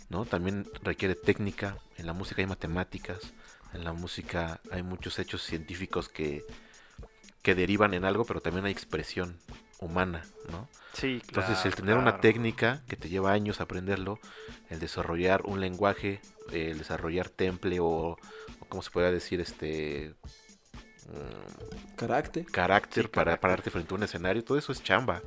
¿no? 0.09 0.25
También 0.25 0.67
requiere 0.83 1.15
técnica, 1.15 1.77
en 1.97 2.05
la 2.05 2.13
música 2.13 2.41
hay 2.41 2.47
matemáticas, 2.47 3.33
en 3.73 3.83
la 3.83 3.93
música 3.93 4.59
hay 4.71 4.83
muchos 4.83 5.19
hechos 5.19 5.43
científicos 5.43 6.09
que, 6.09 6.43
que 7.41 7.55
derivan 7.55 7.93
en 7.93 8.05
algo, 8.05 8.25
pero 8.25 8.41
también 8.41 8.65
hay 8.65 8.71
expresión 8.71 9.39
humana, 9.79 10.23
¿no? 10.51 10.67
Sí, 10.93 11.21
Entonces, 11.27 11.63
el 11.65 11.75
tener 11.75 11.95
una 11.95 12.19
técnica 12.19 12.81
que 12.87 12.95
te 12.95 13.09
lleva 13.09 13.31
años 13.31 13.61
aprenderlo, 13.61 14.19
el 14.69 14.79
desarrollar 14.79 15.43
un 15.45 15.59
lenguaje, 15.61 16.21
el 16.51 16.79
desarrollar 16.79 17.29
temple 17.29 17.77
o, 17.79 18.17
como 18.67 18.81
se 18.81 18.89
puede 18.89 19.11
decir, 19.11 19.39
este. 19.39 20.15
Mm, 21.05 21.95
carácter. 21.95 22.45
Carácter 22.45 23.11
para 23.11 23.39
pararte 23.39 23.69
frente 23.69 23.93
a 23.93 23.97
un 23.97 24.03
escenario, 24.03 24.43
todo 24.43 24.57
eso 24.57 24.71
es 24.71 24.81
chamba. 24.81 25.21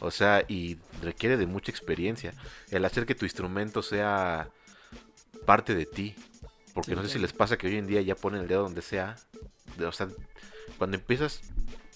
O 0.00 0.10
sea, 0.10 0.44
y 0.48 0.78
requiere 1.02 1.36
de 1.36 1.46
mucha 1.46 1.70
experiencia. 1.70 2.34
El 2.70 2.84
hacer 2.84 3.06
que 3.06 3.14
tu 3.14 3.24
instrumento 3.24 3.82
sea 3.82 4.50
parte 5.46 5.74
de 5.74 5.86
ti. 5.86 6.14
Porque 6.74 6.94
no 6.94 7.02
sé 7.02 7.08
si 7.08 7.18
les 7.18 7.32
pasa 7.32 7.56
que 7.56 7.66
hoy 7.68 7.76
en 7.76 7.86
día 7.86 8.02
ya 8.02 8.14
ponen 8.14 8.42
el 8.42 8.48
dedo 8.48 8.62
donde 8.62 8.82
sea. 8.82 9.16
O 9.80 9.92
sea, 9.92 10.08
cuando 10.76 10.96
empiezas, 10.96 11.40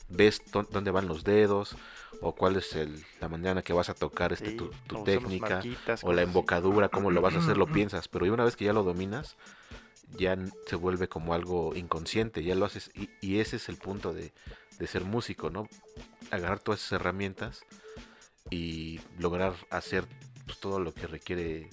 ves 0.08 0.40
dónde 0.50 0.90
van 0.90 1.06
los 1.06 1.24
dedos, 1.24 1.76
o 2.20 2.34
cuál 2.34 2.56
es 2.56 2.74
el, 2.74 3.04
la 3.20 3.28
manera 3.28 3.52
en 3.52 3.62
que 3.62 3.72
vas 3.72 3.88
a 3.88 3.94
tocar 3.94 4.32
este, 4.32 4.52
tu, 4.52 4.70
técnica, 5.04 5.62
o 6.02 6.12
la 6.12 6.22
embocadura, 6.22 6.88
cómo 6.88 7.10
lo 7.10 7.20
vas 7.20 7.34
a 7.34 7.38
hacer, 7.38 7.56
lo 7.56 7.66
piensas, 7.66 8.08
pero 8.08 8.32
una 8.32 8.44
vez 8.44 8.56
que 8.56 8.64
ya 8.64 8.72
lo 8.72 8.82
dominas, 8.82 9.36
ya 10.16 10.36
se 10.66 10.76
vuelve 10.76 11.08
como 11.08 11.34
algo 11.34 11.74
inconsciente, 11.74 12.42
ya 12.42 12.54
lo 12.54 12.66
haces, 12.66 12.90
y, 12.94 13.38
ese 13.38 13.56
es 13.56 13.68
el 13.68 13.76
punto 13.76 14.12
de, 14.12 14.32
ser 14.86 15.04
músico, 15.04 15.50
¿no? 15.50 15.68
Agarrar 16.30 16.60
todas 16.60 16.80
esas 16.80 16.92
herramientas 16.92 17.64
y 18.50 19.00
lograr 19.18 19.54
hacer 19.70 20.06
pues, 20.46 20.58
todo 20.58 20.80
lo 20.80 20.92
que 20.92 21.06
requiere 21.06 21.70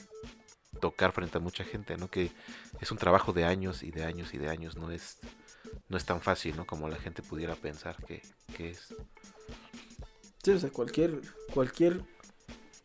tocar 0.79 1.11
frente 1.11 1.37
a 1.37 1.41
mucha 1.41 1.63
gente, 1.63 1.97
¿no? 1.97 2.09
Que 2.09 2.31
es 2.79 2.91
un 2.91 2.97
trabajo 2.97 3.33
de 3.33 3.45
años 3.45 3.83
y 3.83 3.91
de 3.91 4.03
años 4.03 4.33
y 4.33 4.37
de 4.37 4.49
años, 4.49 4.77
no 4.77 4.91
es, 4.91 5.17
no 5.89 5.97
es 5.97 6.05
tan 6.05 6.21
fácil, 6.21 6.55
¿no? 6.55 6.65
Como 6.67 6.87
la 6.87 6.97
gente 6.97 7.23
pudiera 7.23 7.55
pensar 7.55 7.95
que, 8.05 8.21
que 8.55 8.71
es 8.71 8.93
o 10.55 10.59
sea, 10.59 10.69
cualquier, 10.69 11.21
cualquier, 11.53 12.01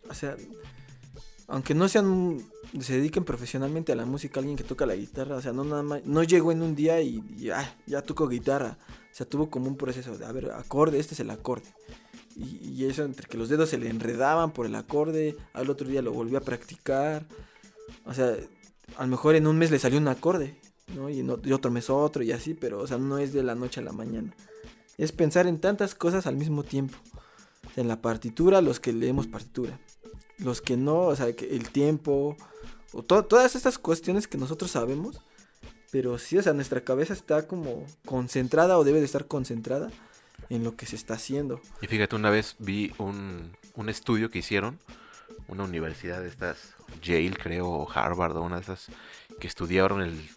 o 0.09 0.15
sea, 0.15 0.37
aunque 1.49 1.75
no 1.75 1.89
sean, 1.89 2.43
se 2.81 2.95
dediquen 2.95 3.25
profesionalmente 3.25 3.93
a 3.93 3.97
la 3.97 4.07
música, 4.07 4.41
alguien 4.41 4.57
que 4.57 4.65
toca 4.65 4.87
la 4.87 4.97
guitarra, 4.97 5.37
o 5.37 5.43
sea, 5.43 5.53
no 5.53 5.65
nada 5.65 5.83
más, 5.83 6.05
no 6.05 6.23
llegó 6.23 6.53
en 6.53 6.63
un 6.63 6.75
día 6.75 7.01
y, 7.01 7.23
ya, 7.37 7.77
ya 7.87 8.03
tocó 8.03 8.29
guitarra, 8.29 8.79
o 8.89 9.15
sea, 9.15 9.29
tuvo 9.29 9.51
como 9.51 9.69
un 9.69 9.77
proceso 9.77 10.17
de, 10.17 10.25
a 10.25 10.33
ver, 10.33 10.51
acorde, 10.53 10.99
este 10.99 11.15
es 11.15 11.21
el 11.21 11.31
acorde. 11.31 11.73
Y, 12.37 12.85
eso 12.87 13.05
entre 13.05 13.29
que 13.29 13.39
los 13.39 13.49
dedos 13.49 13.71
se 13.71 13.79
le 13.79 13.89
enredaban 13.89 14.53
por 14.53 14.67
el 14.67 14.75
acorde, 14.75 15.37
al 15.53 15.71
otro 15.71 15.89
día 15.89 16.03
lo 16.03 16.13
volvió 16.13 16.39
a 16.39 16.43
practicar. 16.43 17.27
O 18.05 18.15
sea, 18.15 18.37
a 18.97 19.03
lo 19.03 19.09
mejor 19.09 19.35
en 19.35 19.47
un 19.47 19.59
mes 19.59 19.71
le 19.71 19.79
salió 19.79 19.99
un 19.99 20.09
acorde, 20.09 20.59
¿no? 20.95 21.09
Y, 21.09 21.21
y 21.21 21.53
otro 21.53 21.71
mes 21.71 21.91
otro 21.91 22.23
y 22.23 22.33
así, 22.33 22.55
pero, 22.55 22.81
o 22.81 22.87
sea, 22.87 22.99
no 22.99 23.19
es 23.19 23.33
de 23.33 23.43
la 23.43 23.55
noche 23.55 23.81
a 23.81 23.85
la 23.85 23.93
mañana. 23.93 24.35
Es 24.99 25.13
pensar 25.13 25.47
en 25.47 25.61
tantas 25.61 25.95
cosas 25.95 26.27
al 26.27 26.37
mismo 26.37 26.63
tiempo 26.65 26.99
en 27.77 27.89
la 27.89 28.01
partitura, 28.01 28.61
los 28.61 28.81
que 28.81 28.93
leemos 28.93 29.27
partitura. 29.27 29.79
Los 30.39 30.61
que 30.61 30.77
no, 30.77 31.03
o 31.03 31.17
sea, 31.17 31.27
el 31.27 31.71
tiempo, 31.71 32.37
o 32.93 33.03
todas 33.03 33.55
estas 33.55 33.79
cuestiones 33.79 34.27
que 34.27 34.39
nosotros 34.39 34.71
sabemos, 34.71 35.21
pero 35.91 36.19
sí, 36.19 36.39
o 36.39 36.43
sea, 36.43 36.53
nuestra 36.53 36.81
cabeza 36.83 37.13
está 37.13 37.47
como 37.47 37.87
concentrada 38.07 38.79
o 38.79 38.85
debe 38.85 38.99
de 38.99 39.05
estar 39.05 39.27
concentrada 39.27 39.91
en 40.53 40.65
lo 40.65 40.77
que 40.77 40.87
se 40.87 40.97
está 40.97 41.15
haciendo. 41.15 41.61
Y 41.81 41.87
fíjate, 41.87 42.15
una 42.15 42.29
vez 42.29 42.57
vi 42.59 42.93
un, 42.99 43.57
estudio 43.89 44.31
que 44.31 44.41
hicieron, 44.41 44.79
una 45.49 45.65
universidad 45.65 46.21
de 46.21 46.29
estas, 46.29 46.75
Yale 47.03 47.37
creo, 47.37 47.69
o 47.69 47.91
Harvard, 47.91 48.37
o 48.37 48.43
una 48.43 48.57
de 48.57 48.63
esas, 48.63 48.89
que 49.41 49.47
estudiaron 49.47 50.03
el, 50.03 50.29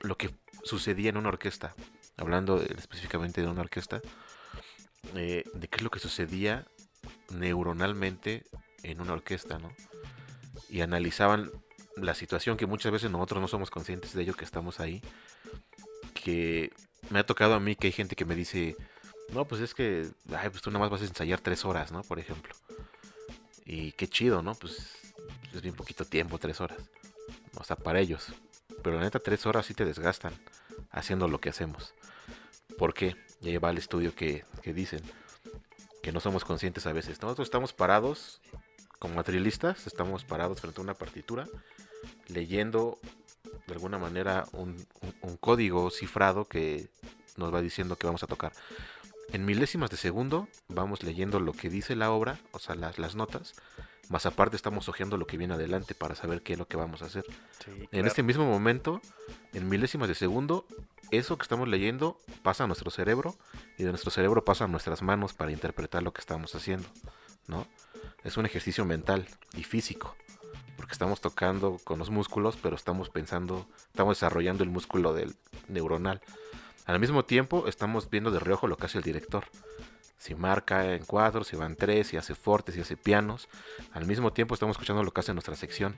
lo 0.00 0.16
que 0.16 0.30
sucedía 0.62 1.10
en 1.10 1.16
una 1.16 1.28
orquesta, 1.28 1.74
hablando 2.16 2.62
específicamente 2.62 3.40
de 3.40 3.48
una 3.48 3.62
orquesta, 3.62 4.00
eh, 5.16 5.44
de 5.52 5.68
qué 5.68 5.76
es 5.76 5.82
lo 5.82 5.90
que 5.90 5.98
sucedía 5.98 6.64
neuronalmente 7.30 8.44
en 8.84 9.00
una 9.00 9.14
orquesta, 9.14 9.58
¿no? 9.58 9.72
Y 10.68 10.82
analizaban 10.82 11.50
la 11.96 12.14
situación 12.14 12.56
que 12.56 12.66
muchas 12.66 12.92
veces 12.92 13.10
nosotros 13.10 13.40
no 13.40 13.48
somos 13.48 13.70
conscientes 13.70 14.14
de 14.14 14.22
ello 14.22 14.34
que 14.34 14.44
estamos 14.44 14.78
ahí. 14.78 15.02
Que 16.14 16.72
me 17.10 17.18
ha 17.18 17.26
tocado 17.26 17.54
a 17.54 17.60
mí 17.60 17.74
que 17.74 17.88
hay 17.88 17.92
gente 17.92 18.14
que 18.14 18.24
me 18.24 18.36
dice, 18.36 18.76
no, 19.32 19.44
pues 19.46 19.60
es 19.60 19.74
que, 19.74 20.08
ay, 20.36 20.50
pues 20.50 20.62
tú 20.62 20.70
nada 20.70 20.80
más 20.80 20.90
vas 20.90 21.02
a 21.02 21.06
ensayar 21.06 21.40
tres 21.40 21.64
horas, 21.64 21.92
¿no? 21.92 22.02
Por 22.02 22.18
ejemplo. 22.18 22.54
Y 23.64 23.92
qué 23.92 24.08
chido, 24.08 24.42
¿no? 24.42 24.54
Pues 24.54 24.98
es 25.52 25.62
bien 25.62 25.74
poquito 25.74 26.04
tiempo, 26.04 26.38
tres 26.38 26.60
horas. 26.60 26.78
O 27.56 27.64
sea, 27.64 27.76
para 27.76 28.00
ellos. 28.00 28.32
Pero 28.82 28.96
la 28.96 29.02
neta, 29.02 29.18
tres 29.18 29.46
horas 29.46 29.66
sí 29.66 29.74
te 29.74 29.84
desgastan 29.84 30.34
haciendo 30.90 31.28
lo 31.28 31.40
que 31.40 31.50
hacemos. 31.50 31.94
¿Por 32.78 32.94
qué? 32.94 33.16
Y 33.40 33.48
ahí 33.48 33.58
va 33.58 33.70
el 33.70 33.78
estudio 33.78 34.14
que, 34.14 34.44
dicen 34.64 35.00
que 36.02 36.12
no 36.12 36.20
somos 36.20 36.44
conscientes 36.44 36.86
a 36.86 36.92
veces. 36.92 37.20
Nosotros 37.22 37.46
estamos 37.46 37.72
parados 37.72 38.40
como 38.98 39.14
materialistas, 39.14 39.86
estamos 39.86 40.24
parados 40.24 40.60
frente 40.60 40.80
a 40.80 40.84
una 40.84 40.94
partitura, 40.94 41.48
leyendo 42.28 42.98
de 43.66 43.74
alguna 43.74 43.98
manera 43.98 44.46
un, 44.52 44.86
código 45.40 45.90
cifrado 45.90 46.46
que 46.46 46.88
nos 47.36 47.52
va 47.52 47.60
diciendo 47.60 47.96
que 47.96 48.06
vamos 48.06 48.22
a 48.22 48.26
tocar. 48.26 48.52
En 49.30 49.44
milésimas 49.44 49.90
de 49.90 49.96
segundo 49.96 50.48
vamos 50.68 51.02
leyendo 51.02 51.40
lo 51.40 51.52
que 51.52 51.70
dice 51.70 51.96
la 51.96 52.10
obra, 52.10 52.38
o 52.52 52.58
sea, 52.58 52.74
las, 52.74 52.98
las 52.98 53.14
notas, 53.14 53.54
más 54.08 54.26
aparte 54.26 54.56
estamos 54.56 54.88
hojeando 54.88 55.16
lo 55.16 55.26
que 55.26 55.38
viene 55.38 55.54
adelante 55.54 55.94
para 55.94 56.14
saber 56.14 56.42
qué 56.42 56.52
es 56.54 56.58
lo 56.58 56.68
que 56.68 56.76
vamos 56.76 57.02
a 57.02 57.06
hacer. 57.06 57.24
En 57.92 58.06
este 58.06 58.22
mismo 58.22 58.44
momento, 58.44 59.00
en 59.54 59.68
milésimas 59.68 60.08
de 60.08 60.14
segundo, 60.14 60.66
eso 61.10 61.38
que 61.38 61.42
estamos 61.42 61.68
leyendo 61.68 62.18
pasa 62.42 62.64
a 62.64 62.66
nuestro 62.66 62.90
cerebro 62.90 63.36
y 63.78 63.84
de 63.84 63.90
nuestro 63.90 64.10
cerebro 64.10 64.44
pasa 64.44 64.64
a 64.64 64.68
nuestras 64.68 65.02
manos 65.02 65.32
para 65.32 65.52
interpretar 65.52 66.02
lo 66.02 66.12
que 66.12 66.20
estamos 66.20 66.54
haciendo, 66.54 66.88
¿no? 67.46 67.66
Es 68.24 68.36
un 68.36 68.46
ejercicio 68.46 68.84
mental 68.84 69.26
y 69.54 69.64
físico, 69.64 70.16
porque 70.76 70.92
estamos 70.92 71.20
tocando 71.20 71.78
con 71.84 71.98
los 71.98 72.10
músculos, 72.10 72.58
pero 72.60 72.76
estamos 72.76 73.08
pensando, 73.08 73.66
estamos 73.86 74.16
desarrollando 74.16 74.64
el 74.64 74.70
músculo 74.70 75.12
del 75.14 75.36
neuronal. 75.68 76.20
Al 76.84 76.98
mismo 76.98 77.24
tiempo, 77.24 77.66
estamos 77.68 78.10
viendo 78.10 78.30
de 78.30 78.40
reojo 78.40 78.66
lo 78.66 78.76
que 78.76 78.86
hace 78.86 78.98
el 78.98 79.04
director. 79.04 79.44
Si 80.18 80.34
marca 80.34 80.94
en 80.94 81.04
cuadros, 81.04 81.48
si 81.48 81.56
van 81.56 81.76
tres, 81.76 82.08
si 82.08 82.16
hace 82.16 82.34
fortes, 82.34 82.74
si 82.74 82.80
hace 82.80 82.96
pianos. 82.96 83.48
Al 83.92 84.06
mismo 84.06 84.32
tiempo, 84.32 84.54
estamos 84.54 84.74
escuchando 84.74 85.02
lo 85.02 85.12
que 85.12 85.20
hace 85.20 85.32
nuestra 85.32 85.56
sección. 85.56 85.96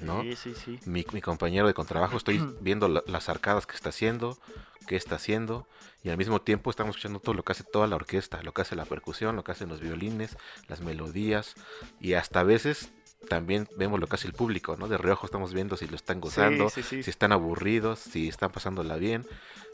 ¿no? 0.00 0.22
Sí, 0.22 0.36
sí, 0.36 0.54
sí. 0.54 0.78
Mi, 0.86 1.04
compañero 1.04 1.66
de 1.66 1.74
contrabajo, 1.74 2.16
estoy 2.16 2.38
viendo 2.60 2.88
las 2.88 3.28
arcadas 3.28 3.66
que 3.66 3.74
está 3.74 3.90
haciendo, 3.90 4.38
qué 4.86 4.96
está 4.96 5.16
haciendo, 5.16 5.66
y 6.02 6.08
al 6.08 6.16
mismo 6.16 6.40
tiempo 6.40 6.70
estamos 6.70 6.96
escuchando 6.96 7.20
todo 7.20 7.34
lo 7.34 7.42
que 7.42 7.52
hace 7.52 7.64
toda 7.64 7.86
la 7.86 7.96
orquesta, 7.96 8.42
lo 8.42 8.52
que 8.52 8.62
hace 8.62 8.76
la 8.76 8.84
percusión, 8.84 9.36
lo 9.36 9.44
que 9.44 9.52
hacen 9.52 9.68
los 9.68 9.80
violines, 9.80 10.36
las 10.68 10.80
melodías, 10.80 11.54
y 12.00 12.14
hasta 12.14 12.40
a 12.40 12.44
veces 12.44 12.90
también 13.30 13.68
vemos 13.76 14.00
lo 14.00 14.08
que 14.08 14.16
hace 14.16 14.26
el 14.26 14.32
público, 14.32 14.76
¿no? 14.76 14.88
De 14.88 14.98
reojo 14.98 15.24
estamos 15.24 15.54
viendo 15.54 15.76
si 15.76 15.86
lo 15.86 15.94
están 15.94 16.20
gozando, 16.20 16.68
Sí, 16.68 16.82
sí, 16.82 16.96
sí. 16.96 17.02
si 17.04 17.10
están 17.10 17.30
aburridos, 17.30 18.00
si 18.00 18.28
están 18.28 18.50
pasándola 18.50 18.96
bien. 18.96 19.24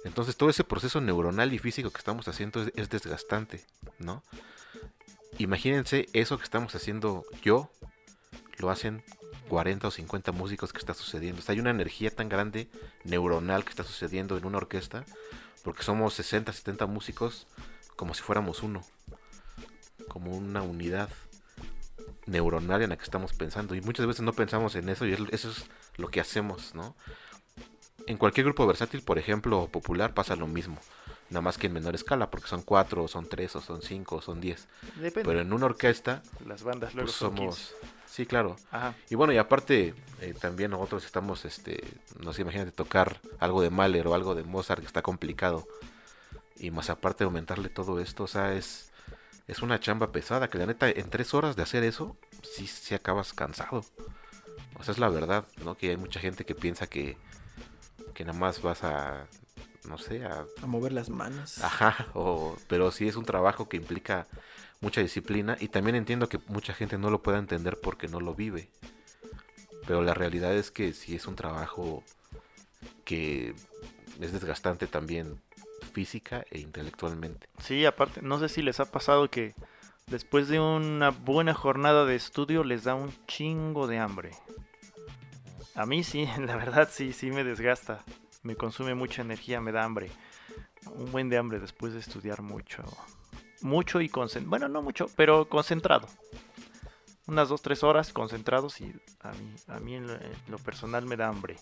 Entonces 0.05 0.37
todo 0.37 0.51
ese 0.51 0.63
proceso 0.63 1.01
neuronal 1.01 1.55
y 1.55 1.59
físico 1.59 1.91
que 1.91 1.97
estamos 1.97 2.29
haciendo 2.29 2.63
es, 2.63 2.71
es 2.77 2.91
desgastante, 2.91 3.65
¿no? 3.99 4.23
Imagínense 5.39 6.07
eso 6.13 6.37
que 6.37 6.45
estamos 6.45 6.75
haciendo 6.75 7.25
yo, 7.43 7.71
lo 8.59 8.69
hacen 8.69 9.03
40 9.49 9.89
o 9.89 9.91
50 9.91 10.33
músicos 10.33 10.75
que 10.75 10.79
está 10.79 10.93
sucediendo. 10.93 11.41
O 11.41 11.43
sea, 11.43 11.55
hay 11.55 11.61
una 11.61 11.71
energía 11.71 12.11
tan 12.11 12.29
grande 12.29 12.69
neuronal 13.05 13.65
que 13.65 13.71
está 13.71 13.85
sucediendo 13.85 14.37
en 14.37 14.45
una 14.45 14.59
orquesta, 14.59 15.07
porque 15.65 15.83
somos 15.83 16.13
60, 16.13 16.53
70 16.53 16.85
músicos 16.85 17.47
como 17.97 18.13
si 18.13 18.21
fuéramos 18.21 18.63
uno, 18.63 18.85
como 20.09 20.37
una 20.37 20.61
unidad 20.61 21.09
neuronal 22.27 22.83
en 22.83 22.91
la 22.91 22.97
que 22.97 23.05
estamos 23.05 23.33
pensando. 23.33 23.75
Y 23.75 23.81
muchas 23.81 24.07
veces 24.07 24.23
no 24.23 24.33
pensamos 24.33 24.75
en 24.75 24.89
eso 24.89 25.07
y 25.07 25.13
es- 25.13 25.21
eso 25.31 25.51
es 25.51 25.67
lo 25.97 26.09
que 26.09 26.21
hacemos, 26.21 26.75
¿no? 26.75 26.95
En 28.07 28.19
cualquier 28.19 28.45
grupo 28.47 28.67
versátil, 28.67 29.03
por 29.03 29.19
ejemplo, 29.19 29.69
popular, 29.69 30.15
pasa 30.15 30.37
lo 30.37 30.47
mismo. 30.47 30.79
Nada 31.29 31.41
más 31.41 31.59
que 31.59 31.67
en 31.67 31.73
menor 31.73 31.95
escala, 31.97 32.31
porque 32.31 32.47
son 32.47 32.63
cuatro, 32.63 33.03
o 33.03 33.09
son 33.09 33.29
tres, 33.29 33.57
o 33.57 33.61
son 33.61 33.83
cinco, 33.83 34.17
o 34.17 34.23
son 34.23 34.41
diez. 34.41 34.69
Depende. 34.97 35.25
Pero 35.29 35.41
en 35.41 35.53
una 35.53 35.67
orquesta, 35.67 36.23
Las 36.47 36.63
bandas 36.63 36.95
luego 36.95 37.07
pues 37.07 37.17
son 37.17 37.37
somos... 37.37 37.57
15. 37.57 37.75
Sí, 38.09 38.25
claro. 38.27 38.57
Ajá. 38.71 38.95
Y 39.11 39.17
bueno, 39.17 39.33
y 39.33 39.39
aparte, 39.39 39.93
eh, 40.21 40.35
también 40.41 40.71
nosotros 40.71 41.05
estamos, 41.05 41.45
este, 41.45 41.83
no 42.21 42.33
sé, 42.33 42.43
imagínate 42.43 42.71
tocar 42.71 43.21
algo 43.41 43.61
de 43.61 43.71
Mahler 43.71 44.07
o 44.07 44.15
algo 44.15 44.35
de 44.37 44.45
Mozart 44.45 44.81
que 44.81 44.87
está 44.87 45.03
complicado. 45.03 45.67
Y 46.59 46.71
más 46.71 46.89
aparte 46.89 47.25
aumentarle 47.25 47.69
todo 47.69 47.99
esto, 48.01 48.23
o 48.25 48.29
sea, 48.29 48.55
es, 48.55 48.86
es 49.47 49.63
una 49.63 49.79
chamba 49.81 50.13
pesada, 50.13 50.49
que 50.49 50.59
la 50.59 50.67
neta, 50.67 50.89
en 50.91 51.09
tres 51.09 51.35
horas 51.35 51.57
de 51.57 51.63
hacer 51.63 51.85
eso, 51.85 52.17
sí, 52.43 52.67
sí 52.67 52.95
acabas 52.95 53.33
cansado. 53.33 53.85
O 54.79 54.83
sea, 54.83 54.93
es 54.93 54.99
la 54.99 55.09
verdad, 55.09 55.47
¿no? 55.65 55.77
Que 55.77 55.91
hay 55.91 55.97
mucha 55.97 56.21
gente 56.21 56.45
que 56.45 56.55
piensa 56.55 56.87
que, 56.87 57.17
que 58.15 58.25
nada 58.25 58.39
más 58.39 58.61
vas 58.61 58.83
a, 58.85 59.27
no 59.89 59.99
sé, 59.99 60.25
a 60.25 60.45
A 60.63 60.67
mover 60.67 60.93
las 60.93 61.09
manos. 61.09 61.63
Ajá, 61.63 62.09
o, 62.15 62.57
pero 62.69 62.91
sí 62.91 63.07
es 63.09 63.17
un 63.17 63.25
trabajo 63.25 63.69
que 63.69 63.77
implica 63.77 64.27
mucha 64.81 65.01
disciplina 65.01 65.57
y 65.61 65.69
también 65.69 65.97
entiendo 65.97 66.29
que 66.29 66.39
mucha 66.49 66.75
gente 66.75 66.99
no 66.99 67.11
lo 67.11 67.23
pueda 67.23 67.39
entender 67.39 67.79
porque 67.81 68.09
no 68.09 68.21
lo 68.21 68.35
vive. 68.35 68.71
Pero 69.87 70.03
la 70.03 70.15
realidad 70.15 70.55
es 70.55 70.71
que 70.71 70.93
sí 70.93 71.15
es 71.15 71.27
un 71.27 71.37
trabajo 71.37 72.03
que 73.05 73.55
es 74.21 74.33
desgastante 74.33 74.87
también 74.87 75.41
física 75.93 76.45
e 76.51 76.59
intelectualmente. 76.59 77.49
Sí, 77.59 77.85
aparte, 77.85 78.23
no 78.23 78.39
sé 78.39 78.49
si 78.49 78.63
les 78.63 78.81
ha 78.81 78.91
pasado 78.91 79.31
que 79.31 79.55
después 80.07 80.49
de 80.49 80.61
una 80.61 81.11
buena 81.11 81.55
jornada 81.55 82.05
de 82.05 82.15
estudio 82.15 82.65
les 82.65 82.85
da 82.85 82.95
un 82.95 83.13
chingo 83.27 83.87
de 83.87 83.99
hambre. 83.99 84.31
A 85.75 85.85
mí 85.87 86.03
sí, 86.05 86.27
la 86.39 86.57
verdad 86.57 86.89
sí, 86.91 87.13
sí 87.13 87.31
me 87.31 87.45
desgasta. 87.45 88.05
Me 88.43 88.57
consume 88.57 88.95
mucha 88.95 89.23
energía, 89.23 89.61
me 89.61 89.73
da 89.73 89.85
hambre. 89.85 90.11
Un 90.95 91.11
buen 91.11 91.29
de 91.29 91.37
hambre 91.37 91.59
después 91.59 91.93
de 91.93 91.99
estudiar 91.99 92.43
mucho. 92.43 92.85
Mucho 93.61 94.01
y 94.01 94.09
concentrado. 94.09 94.51
Bueno, 94.51 94.69
no 94.69 94.83
mucho, 94.83 95.07
pero 95.17 95.49
concentrado. 95.49 96.09
Unas 97.27 97.49
dos, 97.49 97.61
tres 97.61 97.83
horas 97.83 98.13
concentrados 98.13 98.81
y 98.81 98.95
a 99.21 99.33
mí, 99.33 99.55
a 99.67 99.81
mí 99.81 99.95
en 99.97 100.07
lo, 100.07 100.17
lo 100.47 100.59
personal 100.59 101.07
me 101.07 101.17
da 101.17 101.27
hambre. 101.27 101.57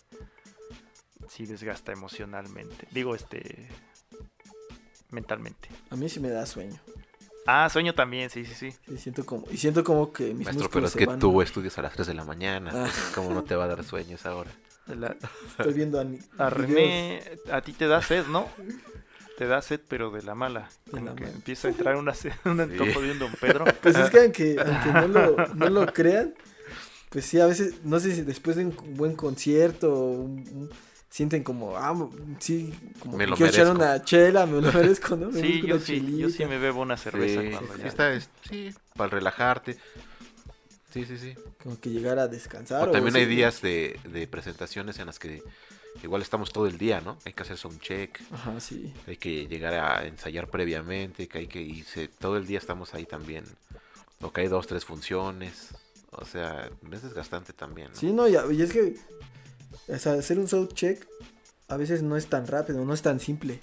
Sí 1.28 1.46
desgasta 1.46 1.92
emocionalmente. 1.92 2.86
Digo, 2.90 3.14
este... 3.14 3.68
Mentalmente. 5.14 5.68
A 5.90 5.96
mí 5.96 6.08
sí 6.08 6.20
me 6.20 6.28
da 6.30 6.44
sueño. 6.46 6.78
Ah, 7.46 7.68
sueño 7.70 7.94
también, 7.94 8.30
sí, 8.30 8.44
sí, 8.46 8.54
sí. 8.54 8.70
Sí, 8.88 8.96
siento 8.98 9.24
como, 9.26 9.44
y 9.50 9.56
siento 9.58 9.84
como 9.84 10.12
que 10.12 10.32
mis 10.34 10.46
Maestro, 10.46 10.70
pero 10.70 10.86
es 10.86 10.94
que 10.96 11.04
van. 11.06 11.18
tú 11.18 11.42
estudias 11.42 11.76
a 11.78 11.82
las 11.82 11.92
3 11.92 12.06
de 12.08 12.14
la 12.14 12.24
mañana. 12.24 12.70
Ah. 12.74 12.90
¿Cómo 13.14 13.30
no 13.30 13.44
te 13.44 13.54
va 13.54 13.64
a 13.64 13.68
dar 13.68 13.84
sueño 13.84 14.16
esa 14.16 14.34
hora? 14.34 14.50
La- 14.86 15.14
Estoy 15.58 15.72
viendo 15.74 16.00
a, 16.00 16.04
ni- 16.04 16.18
a. 16.38 16.48
René, 16.50 17.22
a 17.52 17.60
ti 17.60 17.72
te 17.74 17.86
da 17.86 18.00
sed, 18.02 18.26
¿no? 18.26 18.48
Te 19.36 19.46
da 19.46 19.60
sed, 19.62 19.80
pero 19.88 20.10
de 20.10 20.22
la 20.22 20.34
mala. 20.34 20.68
De 20.86 20.92
Como 20.92 21.06
la 21.06 21.14
que 21.14 21.24
mala. 21.24 21.34
empieza 21.34 21.68
a 21.68 21.70
entrar 21.72 21.96
una 21.96 22.14
sed, 22.14 22.32
un 22.44 22.60
antojo 22.60 23.00
Sí. 23.00 23.06
de 23.06 23.12
un 23.12 23.18
Don 23.18 23.32
Pedro. 23.40 23.64
Pues 23.82 23.96
es 23.96 24.08
que 24.10 24.20
aunque, 24.20 24.56
aunque 24.58 24.92
no, 24.92 25.08
lo, 25.08 25.46
no 25.54 25.68
lo 25.68 25.86
crean, 25.92 26.34
pues 27.10 27.26
sí, 27.26 27.40
a 27.40 27.46
veces, 27.46 27.74
no 27.84 28.00
sé 28.00 28.14
si 28.14 28.22
después 28.22 28.56
de 28.56 28.64
un 28.66 28.76
buen 28.96 29.14
concierto, 29.16 29.94
un- 29.94 30.48
un- 30.50 30.70
sienten 31.14 31.44
como, 31.44 31.76
ah, 31.76 31.94
sí, 32.40 32.74
como 32.98 33.16
Me 33.16 33.24
que 33.24 33.30
lo 33.30 33.36
quiero 33.36 33.52
echar 33.52 33.66
merezco. 33.66 33.84
una 33.84 34.02
chela, 34.04 34.46
me 34.46 34.60
lo 34.60 34.72
merezco, 34.72 35.14
¿no? 35.14 35.28
Me 35.30 35.40
Sí, 35.42 35.62
merezco 35.62 35.66
yo 35.68 35.78
sí, 35.78 36.18
yo 36.18 36.28
sí 36.28 36.44
me 36.44 36.58
bebo 36.58 36.82
una 36.82 36.96
cerveza 36.96 37.40
sí, 37.40 37.50
cuando 37.52 37.74
sí, 37.74 37.82
ya- 37.82 37.88
está, 37.88 38.12
es- 38.14 38.28
sí, 38.48 38.74
para 38.96 39.10
relajarte. 39.10 39.76
Sí, 40.92 41.04
sí, 41.04 41.16
sí. 41.16 41.34
Como 41.62 41.78
que 41.78 41.90
llegar 41.90 42.18
a 42.18 42.26
descansar. 42.26 42.88
O 42.88 42.90
también 42.90 43.14
sí. 43.14 43.20
hay 43.20 43.26
días 43.26 43.62
de, 43.62 43.96
de 44.08 44.26
presentaciones 44.26 44.98
en 44.98 45.06
las 45.06 45.20
que 45.20 45.40
igual 46.02 46.20
estamos 46.20 46.52
todo 46.52 46.66
el 46.66 46.78
día, 46.78 47.00
¿no? 47.00 47.16
Hay 47.24 47.32
que 47.32 47.42
hacer 47.44 47.58
check, 47.78 48.20
Ajá, 48.32 48.58
sí. 48.58 48.92
hay 49.06 49.16
que 49.16 49.46
llegar 49.46 49.74
a 49.74 50.04
ensayar 50.08 50.48
previamente, 50.48 51.28
que 51.28 51.38
hay 51.38 51.46
que 51.46 51.62
irse, 51.62 52.08
todo 52.08 52.36
el 52.36 52.44
día 52.46 52.58
estamos 52.58 52.92
ahí 52.92 53.06
también. 53.06 53.44
O 54.20 54.32
que 54.32 54.40
hay 54.40 54.48
dos, 54.48 54.66
tres 54.66 54.84
funciones. 54.84 55.68
O 56.10 56.24
sea, 56.24 56.70
es 56.90 57.02
desgastante 57.02 57.52
también. 57.52 57.90
¿no? 57.92 57.94
Sí, 57.96 58.12
no, 58.12 58.26
y 58.50 58.62
es 58.62 58.72
que 58.72 58.96
o 59.88 59.98
sea, 59.98 60.14
hacer 60.14 60.38
un 60.38 60.48
sound 60.48 60.72
check 60.74 61.06
a 61.68 61.76
veces 61.76 62.02
no 62.02 62.16
es 62.16 62.26
tan 62.28 62.46
rápido, 62.46 62.84
no 62.84 62.94
es 62.94 63.02
tan 63.02 63.20
simple. 63.20 63.58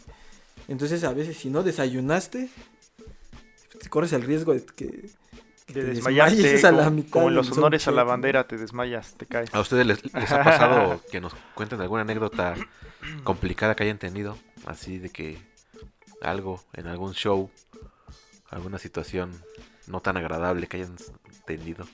Entonces, 0.67 1.03
a 1.03 1.13
veces 1.13 1.37
si 1.37 1.49
no 1.49 1.63
desayunaste, 1.63 2.49
te 3.79 3.89
corres 3.89 4.13
el 4.13 4.23
riesgo 4.23 4.53
de 4.53 4.65
que, 4.65 5.09
que 5.65 5.73
Te 5.73 5.81
te 5.81 5.83
desmayaste, 5.83 6.67
a 6.67 6.71
la 6.71 6.83
como, 6.85 6.95
mitad 6.95 7.11
como 7.11 7.27
en 7.27 7.35
del 7.35 7.35
los 7.35 7.57
honores 7.57 7.87
a 7.87 7.91
la 7.91 8.03
bandera, 8.03 8.47
te 8.47 8.57
desmayas, 8.57 9.15
te 9.15 9.25
caes. 9.25 9.53
¿A 9.53 9.59
ustedes 9.59 9.85
les, 9.85 10.13
les 10.13 10.31
ha 10.31 10.43
pasado 10.43 11.01
que 11.11 11.21
nos 11.21 11.33
cuenten 11.55 11.81
alguna 11.81 12.01
anécdota 12.01 12.55
complicada 13.23 13.75
que 13.75 13.83
hayan 13.83 13.97
tenido? 13.97 14.37
Así 14.65 14.97
de 14.99 15.09
que 15.09 15.37
algo 16.21 16.63
en 16.73 16.87
algún 16.87 17.13
show, 17.13 17.49
alguna 18.49 18.77
situación 18.77 19.31
no 19.87 20.01
tan 20.01 20.17
agradable 20.17 20.67
que 20.67 20.77
hayan 20.77 20.95
tenido. 21.45 21.87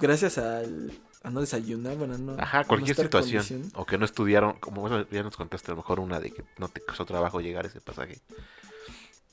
Gracias 0.00 0.38
al, 0.38 0.92
a 1.24 1.30
no 1.30 1.40
desayunar, 1.40 1.96
bueno, 1.96 2.18
no. 2.18 2.36
Ajá, 2.42 2.62
no 2.62 2.68
cualquier 2.68 2.90
estar 2.92 3.04
situación. 3.06 3.42
condición- 3.44 3.72
O 3.80 3.86
que 3.86 3.98
no 3.98 4.04
estudiaron, 4.04 4.58
como 4.58 4.80
bueno, 4.80 5.06
ya 5.10 5.22
nos 5.22 5.36
contaste 5.36 5.70
a 5.70 5.74
lo 5.74 5.76
mejor 5.76 6.00
una 6.00 6.18
de 6.20 6.30
que 6.32 6.44
no 6.58 6.68
te 6.68 6.80
costó 6.80 7.04
trabajo 7.04 7.40
llegar 7.40 7.64
a 7.64 7.68
ese 7.68 7.80
pasaje. 7.80 8.18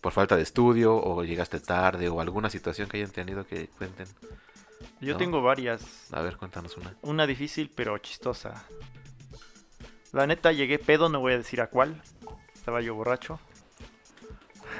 Por 0.01 0.13
falta 0.13 0.35
de 0.37 0.43
estudio, 0.43 0.95
o 0.95 1.23
llegaste 1.23 1.59
tarde, 1.59 2.07
o 2.09 2.21
alguna 2.21 2.49
situación 2.49 2.87
que 2.87 2.97
hayan 2.97 3.11
tenido 3.11 3.45
que 3.45 3.67
cuenten. 3.67 4.07
Yo 5.01 5.13
¿no? 5.13 5.17
tengo 5.17 5.41
varias. 5.41 5.81
A 6.13 6.21
ver, 6.21 6.37
cuéntanos 6.37 6.77
una. 6.77 6.95
Una 7.01 7.27
difícil, 7.27 7.69
pero 7.75 7.97
chistosa. 7.97 8.63
La 10.13 10.25
neta, 10.25 10.51
llegué 10.51 10.79
pedo, 10.79 11.09
no 11.09 11.19
voy 11.19 11.33
a 11.33 11.37
decir 11.37 11.59
a 11.61 11.67
cuál. 11.67 12.01
Estaba 12.53 12.81
yo 12.81 12.95
borracho. 12.95 13.39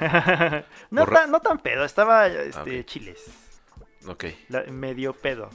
no, 0.90 1.04
Borra- 1.04 1.22
tan, 1.22 1.30
no 1.30 1.40
tan 1.40 1.58
pedo, 1.58 1.84
estaba 1.84 2.26
este, 2.28 2.80
ok. 2.80 2.86
chiles. 2.86 3.20
Ok. 4.06 4.24
La- 4.48 4.62
medio 4.64 5.12
pedo. 5.12 5.50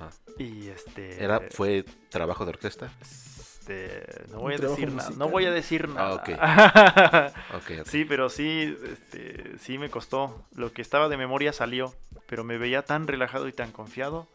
Ajá. 0.00 0.10
Y 0.38 0.68
este. 0.68 1.22
Era, 1.22 1.40
¿Fue 1.50 1.84
trabajo 2.08 2.44
de 2.44 2.50
orquesta? 2.50 2.90
este, 3.00 4.04
no 4.30 4.40
voy 4.40 4.54
a 4.54 4.58
decir 4.58 4.90
nada. 4.92 5.10
No 5.16 5.28
voy 5.28 5.44
a 5.46 5.50
decir 5.50 5.88
Ah, 5.96 6.22
nada. 6.26 7.32
Ok, 7.54 7.70
ok. 7.80 7.86
sí, 7.86 8.04
pero 8.04 8.28
sí, 8.30 8.76
este, 8.90 9.58
sí 9.58 9.78
me 9.78 9.90
costó. 9.90 10.44
Lo 10.54 10.72
que 10.72 10.82
estaba 10.82 11.08
de 11.08 11.16
memoria 11.16 11.52
salió, 11.52 11.94
pero 12.26 12.42
me 12.44 12.58
veía 12.58 12.82
tan 12.82 13.06
relajado 13.06 13.48
y 13.48 13.52
tan 13.52 13.70
confiado 13.72 14.26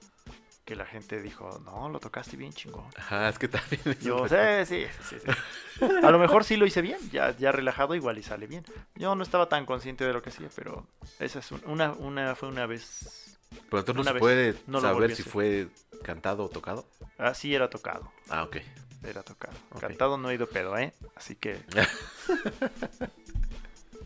que 0.63 0.75
la 0.75 0.85
gente 0.85 1.21
dijo, 1.21 1.61
no, 1.63 1.89
lo 1.89 1.99
tocaste 1.99 2.37
bien 2.37 2.51
chingón. 2.51 2.85
Ajá, 2.97 3.29
es 3.29 3.37
que 3.37 3.47
también 3.47 3.81
es 3.85 3.99
Yo, 3.99 4.27
sí, 4.27 4.35
sí, 4.65 4.85
sí, 5.07 5.17
sí. 5.23 5.85
A 6.03 6.09
lo 6.09 6.17
mejor 6.17 6.43
sí 6.43 6.55
lo 6.57 6.65
hice 6.65 6.81
bien, 6.81 6.97
ya, 7.11 7.37
ya 7.37 7.51
relajado 7.51 7.93
igual 7.93 8.17
y 8.17 8.23
sale 8.23 8.47
bien. 8.47 8.65
Yo 8.95 9.13
no 9.13 9.21
estaba 9.21 9.47
tan 9.47 9.67
consciente 9.67 10.05
de 10.05 10.13
lo 10.13 10.23
que 10.23 10.29
hacía, 10.29 10.49
pero 10.55 10.87
esa 11.19 11.37
es 11.39 11.51
un- 11.51 11.61
una, 11.67 11.91
una, 11.93 12.33
fue 12.35 12.49
una 12.49 12.65
vez, 12.65 13.24
Pero 13.69 13.79
entonces 13.79 13.95
no 13.95 14.01
una 14.01 14.09
se 14.09 14.13
vez. 14.13 14.19
puede 14.21 14.55
No 14.67 14.81
saber 14.81 15.15
si 15.15 15.23
fue 15.23 15.67
cantado 16.03 16.43
o 16.45 16.49
tocado. 16.49 16.85
así 17.17 17.53
era 17.55 17.69
tocado, 17.69 18.11
Ah, 18.29 18.43
ok. 18.43 18.57
era 19.03 19.23
tocado. 19.23 19.53
Cantado 19.79 20.17
no 20.17 20.29
he 20.29 20.35
ido 20.35 20.47
pedo, 20.47 20.77
¿eh? 20.77 20.93
Así 21.15 21.35
que... 21.35 21.59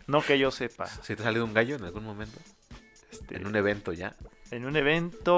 no 0.08 0.22
que 0.22 0.39
yo 0.39 0.52
sepa. 0.52 0.88
¿Se 0.88 1.16
te 1.16 1.22
ha 1.22 1.26
salido 1.26 1.45
un 1.45 1.54
gallo 1.54 1.76
en 1.76 1.84
algún 1.84 2.04
momento? 2.04 2.39
este, 3.12 3.38
En 3.38 3.47
un 3.47 3.56
evento 3.56 3.93
ya. 3.93 4.16
en 4.52 4.66
un 4.66 4.76
evento... 4.76 5.30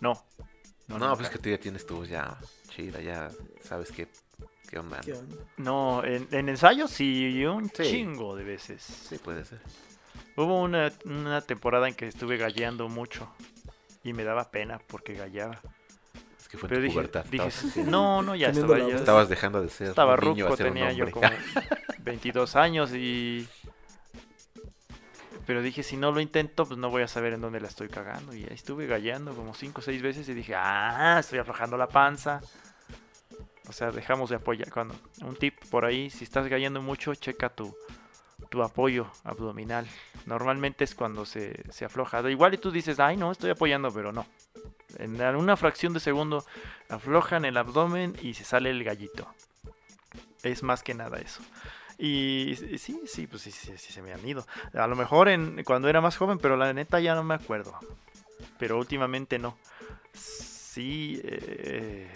No. 0.00 0.24
No, 0.88 1.14
pues 1.16 1.28
es 1.28 1.30
que 1.30 1.38
tú 1.38 1.48
ya 1.50 1.58
tienes 1.58 1.86
tu 1.86 1.96
voz 1.96 2.08
ya 2.08 2.38
chida, 2.68 3.00
ya 3.00 3.30
sabes 3.62 3.90
qué, 3.92 4.08
qué 4.68 4.78
onda. 4.78 5.00
¿Qué 5.00 5.12
¿no? 5.12 5.18
onda? 5.18 5.36
No, 5.58 6.04
en, 6.04 6.26
en 6.30 6.48
ensayos 6.48 6.90
sí, 6.90 7.44
un 7.44 7.70
Sí. 7.74 7.82
chingo 7.82 8.36
de 8.36 8.44
veces. 8.44 8.82
Sí, 8.82 9.18
puede 9.18 9.44
ser. 9.44 9.60
Hubo 10.38 10.62
una, 10.62 10.92
una 11.04 11.40
temporada 11.40 11.88
en 11.88 11.94
que 11.94 12.06
estuve 12.06 12.36
galleando 12.36 12.88
mucho 12.88 13.28
y 14.04 14.12
me 14.12 14.22
daba 14.22 14.52
pena 14.52 14.80
porque 14.86 15.14
galleaba. 15.14 15.58
Es 16.40 16.46
que 16.46 16.56
fue 16.56 16.68
en 16.68 16.68
Pero 16.68 16.80
tu 16.80 16.82
dije, 16.84 16.94
pubertad. 16.94 17.24
dije, 17.24 17.82
no, 17.84 18.22
no, 18.22 18.36
ya 18.36 18.50
estaba 18.50 18.78
ya. 18.78 18.94
estabas 18.94 19.28
dejando 19.28 19.60
de 19.60 19.68
ser 19.68 19.88
Estaba 19.88 20.16
niño 20.16 20.44
ruco, 20.46 20.54
a 20.54 20.56
ser 20.56 20.68
un 20.68 20.74
tenía 20.74 20.92
yo 20.92 21.10
como 21.10 21.28
22 21.98 22.54
años 22.54 22.92
y 22.94 23.48
Pero 25.44 25.60
dije, 25.60 25.82
si 25.82 25.96
no 25.96 26.12
lo 26.12 26.20
intento, 26.20 26.66
pues 26.66 26.78
no 26.78 26.88
voy 26.88 27.02
a 27.02 27.08
saber 27.08 27.32
en 27.32 27.40
dónde 27.40 27.60
la 27.60 27.66
estoy 27.66 27.88
cagando. 27.88 28.32
Y 28.32 28.44
ahí 28.44 28.54
estuve 28.54 28.86
galleando 28.86 29.34
como 29.34 29.54
cinco 29.54 29.80
o 29.80 29.82
seis 29.82 30.02
veces 30.02 30.28
y 30.28 30.34
dije, 30.34 30.54
ah, 30.54 31.16
estoy 31.18 31.40
aflojando 31.40 31.76
la 31.76 31.88
panza. 31.88 32.40
O 33.68 33.72
sea, 33.72 33.90
dejamos 33.90 34.30
de 34.30 34.36
apoyar. 34.36 34.70
Cuando, 34.70 34.94
un 35.22 35.34
tip 35.34 35.56
por 35.68 35.84
ahí, 35.84 36.10
si 36.10 36.22
estás 36.22 36.46
gallando 36.46 36.80
mucho, 36.80 37.12
checa 37.16 37.48
tu, 37.48 37.74
tu 38.48 38.62
apoyo 38.62 39.10
abdominal. 39.24 39.86
Normalmente 40.26 40.84
es 40.84 40.94
cuando 40.94 41.24
se, 41.24 41.70
se 41.70 41.84
afloja. 41.84 42.28
Igual 42.30 42.54
y 42.54 42.58
tú 42.58 42.70
dices, 42.70 43.00
ay 43.00 43.16
no, 43.16 43.32
estoy 43.32 43.50
apoyando, 43.50 43.92
pero 43.92 44.12
no. 44.12 44.26
En 44.98 45.20
una 45.36 45.56
fracción 45.56 45.92
de 45.92 46.00
segundo 46.00 46.44
aflojan 46.88 47.44
el 47.44 47.56
abdomen 47.56 48.16
y 48.22 48.34
se 48.34 48.44
sale 48.44 48.70
el 48.70 48.84
gallito. 48.84 49.28
Es 50.42 50.62
más 50.62 50.82
que 50.82 50.94
nada 50.94 51.18
eso. 51.18 51.42
Y 51.98 52.54
sí, 52.78 53.02
sí, 53.06 53.26
pues 53.26 53.42
sí, 53.42 53.50
sí, 53.50 53.76
se 53.76 54.02
me 54.02 54.12
han 54.12 54.26
ido. 54.26 54.46
A 54.72 54.86
lo 54.86 54.94
mejor 54.94 55.28
en, 55.28 55.64
cuando 55.64 55.88
era 55.88 56.00
más 56.00 56.16
joven, 56.16 56.38
pero 56.38 56.56
la 56.56 56.72
neta 56.72 57.00
ya 57.00 57.14
no 57.14 57.24
me 57.24 57.34
acuerdo. 57.34 57.76
Pero 58.58 58.78
últimamente 58.78 59.38
no. 59.38 59.58
Sí, 60.14 61.20
eh, 61.24 62.08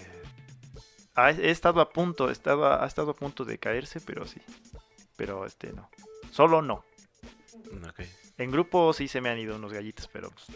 he 1.16 1.50
estado 1.50 1.80
a 1.80 1.90
punto, 1.90 2.28
he 2.28 2.32
estado 2.32 2.80
ha 2.80 2.86
estado 2.86 3.10
a 3.10 3.14
punto 3.14 3.44
de 3.44 3.58
caerse, 3.58 4.00
pero 4.00 4.24
sí. 4.24 4.40
Pero 5.16 5.44
este 5.44 5.72
no. 5.72 5.90
Solo 6.32 6.62
no. 6.62 6.84
En 8.38 8.50
grupo 8.50 8.92
sí 8.94 9.06
se 9.06 9.20
me 9.20 9.28
han 9.28 9.38
ido 9.38 9.54
unos 9.54 9.72
gallitos, 9.72 10.08
pero 10.10 10.30
pues, 10.30 10.46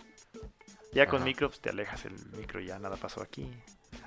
ya 0.92 1.06
con 1.06 1.22
micro 1.22 1.48
pues, 1.48 1.60
te 1.60 1.68
alejas 1.68 2.06
el 2.06 2.14
micro 2.36 2.60
y 2.60 2.66
ya 2.66 2.78
nada 2.78 2.96
pasó 2.96 3.22
aquí. 3.22 3.48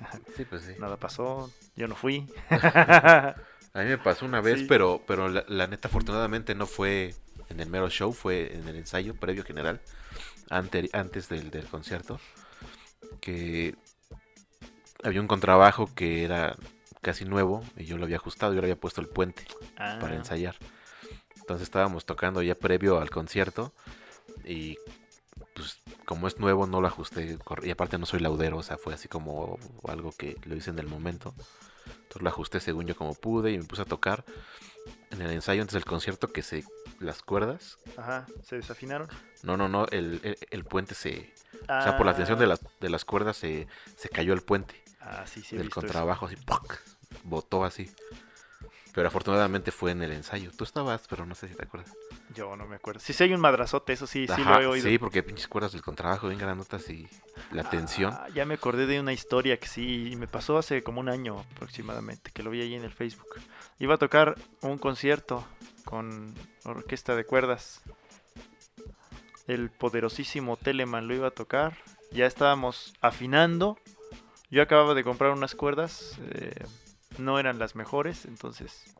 Sí, 0.36 0.46
pues 0.46 0.62
sí. 0.62 0.72
Nada 0.78 0.96
pasó, 0.96 1.52
yo 1.76 1.86
no 1.86 1.94
fui. 1.94 2.26
A 2.50 3.82
mí 3.82 3.84
me 3.84 3.98
pasó 3.98 4.24
una 4.24 4.40
vez, 4.40 4.64
pero, 4.66 5.02
pero 5.06 5.28
la, 5.28 5.66
neta 5.66 5.88
afortunadamente 5.88 6.54
no 6.54 6.66
fue 6.66 7.14
en 7.50 7.60
el 7.60 7.68
mero 7.68 7.90
show, 7.90 8.12
fue 8.12 8.54
en 8.54 8.66
el 8.66 8.76
ensayo 8.76 9.14
previo 9.14 9.44
general, 9.44 9.80
antes 10.48 11.28
del, 11.28 11.50
del 11.50 11.66
concierto, 11.66 12.18
que 13.20 13.76
había 15.04 15.20
un 15.20 15.28
contrabajo 15.28 15.94
que 15.94 16.24
era 16.24 16.56
casi 17.02 17.26
nuevo 17.26 17.62
y 17.76 17.84
yo 17.84 17.98
lo 17.98 18.04
había 18.04 18.16
ajustado, 18.16 18.54
yo 18.54 18.60
le 18.60 18.66
había 18.66 18.80
puesto 18.80 19.00
el 19.00 19.08
puente 19.08 19.44
para 19.76 20.08
ah. 20.08 20.14
ensayar. 20.14 20.56
Entonces 21.50 21.66
estábamos 21.66 22.04
tocando 22.04 22.42
ya 22.42 22.54
previo 22.54 23.00
al 23.00 23.10
concierto 23.10 23.72
y 24.44 24.78
pues 25.52 25.80
como 26.04 26.28
es 26.28 26.38
nuevo 26.38 26.68
no 26.68 26.80
lo 26.80 26.86
ajusté 26.86 27.36
y 27.64 27.70
aparte 27.70 27.98
no 27.98 28.06
soy 28.06 28.20
laudero, 28.20 28.58
o 28.58 28.62
sea, 28.62 28.78
fue 28.78 28.94
así 28.94 29.08
como 29.08 29.58
algo 29.88 30.12
que 30.12 30.36
lo 30.44 30.54
hice 30.54 30.70
en 30.70 30.78
el 30.78 30.86
momento. 30.86 31.34
Entonces 31.86 32.22
lo 32.22 32.28
ajusté 32.28 32.60
según 32.60 32.86
yo 32.86 32.94
como 32.94 33.14
pude 33.14 33.50
y 33.50 33.58
me 33.58 33.64
puse 33.64 33.82
a 33.82 33.84
tocar 33.84 34.24
en 35.10 35.22
el 35.22 35.32
ensayo 35.32 35.60
antes 35.60 35.74
del 35.74 35.84
concierto 35.84 36.28
que 36.28 36.42
se 36.42 36.62
las 37.00 37.20
cuerdas. 37.20 37.78
Ajá, 37.96 38.26
¿se 38.44 38.54
desafinaron? 38.54 39.08
No, 39.42 39.56
no, 39.56 39.68
no, 39.68 39.86
el, 39.86 40.38
el, 40.52 40.64
puente 40.64 40.94
se... 40.94 41.34
O 41.62 41.82
sea, 41.82 41.96
por 41.96 42.06
la 42.06 42.14
tensión 42.14 42.38
de 42.38 42.44
ah. 42.44 42.48
las, 42.50 42.60
de 42.78 42.90
las 42.90 43.04
cuerdas 43.04 43.36
se, 43.36 43.66
se 43.96 44.08
cayó 44.08 44.34
el 44.34 44.42
puente. 44.42 44.80
Ah, 45.00 45.24
sí, 45.26 45.42
sí. 45.42 45.56
Del 45.56 45.70
contrabajo, 45.70 46.26
así, 46.26 46.36
¡puc! 46.36 46.78
botó 47.24 47.64
así. 47.64 47.90
Pero 48.92 49.08
afortunadamente 49.08 49.70
fue 49.70 49.92
en 49.92 50.02
el 50.02 50.12
ensayo. 50.12 50.50
Tú 50.56 50.64
estabas, 50.64 51.06
pero 51.08 51.24
no 51.24 51.34
sé 51.34 51.48
si 51.48 51.54
te 51.54 51.64
acuerdas. 51.64 51.92
Yo 52.34 52.56
no 52.56 52.66
me 52.66 52.76
acuerdo. 52.76 53.00
Si 53.00 53.12
sí, 53.12 53.24
hay 53.24 53.32
un 53.32 53.40
madrazote, 53.40 53.92
eso 53.92 54.06
sí, 54.06 54.26
sí 54.26 54.44
lo 54.44 54.60
he 54.60 54.66
oído. 54.66 54.88
Sí, 54.88 54.98
porque 54.98 55.22
pinches 55.22 55.48
cuerdas 55.48 55.72
del 55.72 55.82
contrabajo 55.82 56.28
bien 56.28 56.40
granotas 56.40 56.88
y 56.90 57.08
la 57.52 57.68
tensión. 57.68 58.12
Ah, 58.12 58.28
ya 58.34 58.44
me 58.44 58.54
acordé 58.54 58.86
de 58.86 58.98
una 58.98 59.12
historia 59.12 59.58
que 59.58 59.68
sí 59.68 60.14
me 60.18 60.26
pasó 60.26 60.58
hace 60.58 60.82
como 60.82 61.00
un 61.00 61.08
año 61.08 61.44
aproximadamente, 61.54 62.30
que 62.32 62.42
lo 62.42 62.50
vi 62.50 62.62
ahí 62.62 62.74
en 62.74 62.84
el 62.84 62.92
Facebook. 62.92 63.28
Iba 63.78 63.94
a 63.94 63.98
tocar 63.98 64.36
un 64.60 64.78
concierto 64.78 65.46
con 65.84 66.34
orquesta 66.64 67.14
de 67.14 67.24
cuerdas. 67.24 67.82
El 69.46 69.70
poderosísimo 69.70 70.56
Telemann 70.56 71.08
lo 71.08 71.14
iba 71.14 71.28
a 71.28 71.32
tocar. 71.32 71.76
Ya 72.12 72.26
estábamos 72.26 72.94
afinando. 73.00 73.78
Yo 74.50 74.62
acababa 74.62 74.94
de 74.94 75.04
comprar 75.04 75.30
unas 75.30 75.54
cuerdas. 75.54 76.18
Eh, 76.32 76.64
no 77.18 77.38
eran 77.38 77.58
las 77.58 77.74
mejores, 77.76 78.24
entonces 78.24 78.94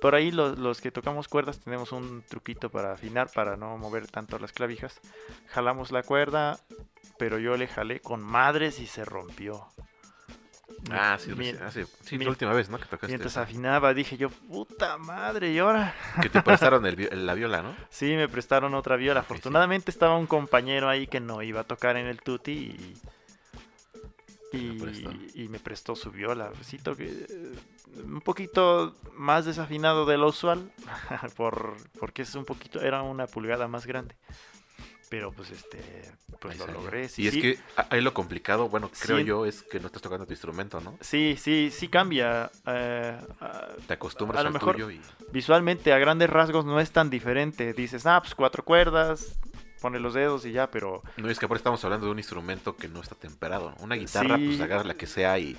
por 0.00 0.14
ahí 0.14 0.30
los, 0.30 0.80
que 0.80 0.90
tocamos 0.90 1.28
cuerdas 1.28 1.60
tenemos 1.60 1.92
un 1.92 2.22
truquito 2.22 2.70
para 2.70 2.92
afinar, 2.92 3.30
para 3.34 3.56
no 3.56 3.76
mover 3.76 4.06
tanto 4.06 4.38
las 4.38 4.52
clavijas. 4.52 5.00
Jalamos 5.48 5.92
la 5.92 6.02
cuerda, 6.02 6.58
pero 7.18 7.38
yo 7.38 7.56
le 7.56 7.66
jalé 7.66 8.00
con 8.00 8.22
madres 8.22 8.80
y 8.80 8.86
se 8.86 9.04
rompió. 9.04 9.66
Ah, 10.90 11.16
sí, 11.20 11.32
sí, 12.02 12.18
la 12.18 12.30
última 12.30 12.52
vez, 12.52 12.68
¿no? 12.68 12.78
Que 12.78 12.86
tocaste. 12.86 13.08
Mientras 13.08 13.36
afinaba, 13.36 13.94
dije 13.94 14.16
yo, 14.16 14.30
puta 14.30 14.96
madre, 14.98 15.52
¿y 15.52 15.58
ahora? 15.58 15.94
Que 16.20 16.28
te 16.28 16.42
prestaron 16.42 16.82
la 17.12 17.34
viola, 17.34 17.62
¿no? 17.62 17.76
Sí, 17.90 18.16
me 18.16 18.28
prestaron 18.28 18.74
otra 18.74 18.96
viola. 18.96 19.20
Afortunadamente 19.20 19.90
estaba 19.90 20.16
un 20.16 20.26
compañero 20.26 20.88
ahí 20.88 21.06
que 21.06 21.20
no 21.20 21.42
iba 21.42 21.60
a 21.60 21.64
tocar 21.64 21.96
en 21.98 22.06
el 22.06 22.20
tutti 22.20 22.52
y 22.52 22.94
y, 24.52 25.48
me 25.48 25.58
prestó 25.58 25.96
su 25.96 26.10
viola. 26.10 26.52
que 26.96 27.04
eh, 27.04 27.54
un 28.04 28.20
poquito 28.20 28.94
más 29.14 29.44
desafinado 29.44 30.06
de 30.06 30.18
lo 30.18 30.28
usual, 30.28 30.70
por, 31.36 31.76
porque 31.98 32.22
es 32.22 32.34
un 32.34 32.44
poquito, 32.44 32.80
era 32.80 33.02
una 33.02 33.26
pulgada 33.26 33.68
más 33.68 33.86
grande. 33.86 34.14
Pero 35.08 35.30
pues 35.30 35.50
este, 35.50 36.10
pues 36.40 36.58
lo 36.58 36.66
logré. 36.68 37.06
y 37.18 37.28
es 37.28 37.34
que 37.34 37.58
ahí 37.90 38.00
lo 38.00 38.14
complicado, 38.14 38.70
bueno, 38.70 38.90
creo 38.98 39.18
yo, 39.18 39.44
es 39.44 39.62
que 39.62 39.78
no 39.78 39.88
estás 39.88 40.00
tocando 40.00 40.24
tu 40.24 40.32
instrumento, 40.32 40.80
¿no? 40.80 40.96
Sí, 41.02 41.36
sí, 41.38 41.70
sí 41.70 41.88
cambia. 41.88 42.50
Eh, 42.66 43.18
Te 43.86 43.92
acostumbras 43.92 44.40
a 44.40 44.44
lo 44.44 44.52
mejor, 44.52 44.74
tuyo 44.74 44.90
y... 44.90 45.02
Visualmente, 45.30 45.92
a 45.92 45.98
grandes 45.98 46.30
rasgos, 46.30 46.64
no 46.64 46.80
es 46.80 46.92
tan 46.92 47.10
diferente. 47.10 47.74
Dices, 47.74 48.06
ah, 48.06 48.20
pues 48.22 48.34
cuatro 48.34 48.64
cuerdas, 48.64 49.38
pone 49.82 49.98
los 49.98 50.14
dedos 50.14 50.46
y 50.46 50.52
ya, 50.52 50.70
pero... 50.70 51.02
No, 51.16 51.28
es 51.28 51.38
que 51.38 51.44
ahora 51.44 51.56
estamos 51.56 51.84
hablando 51.84 52.06
de 52.06 52.12
un 52.12 52.18
instrumento 52.18 52.76
que 52.76 52.88
no 52.88 53.00
está 53.00 53.16
temperado. 53.16 53.74
Una 53.80 53.96
guitarra, 53.96 54.38
pues 54.38 54.60
agarras 54.60 54.86
la 54.86 54.94
que 54.94 55.06
sea 55.06 55.38
y 55.38 55.58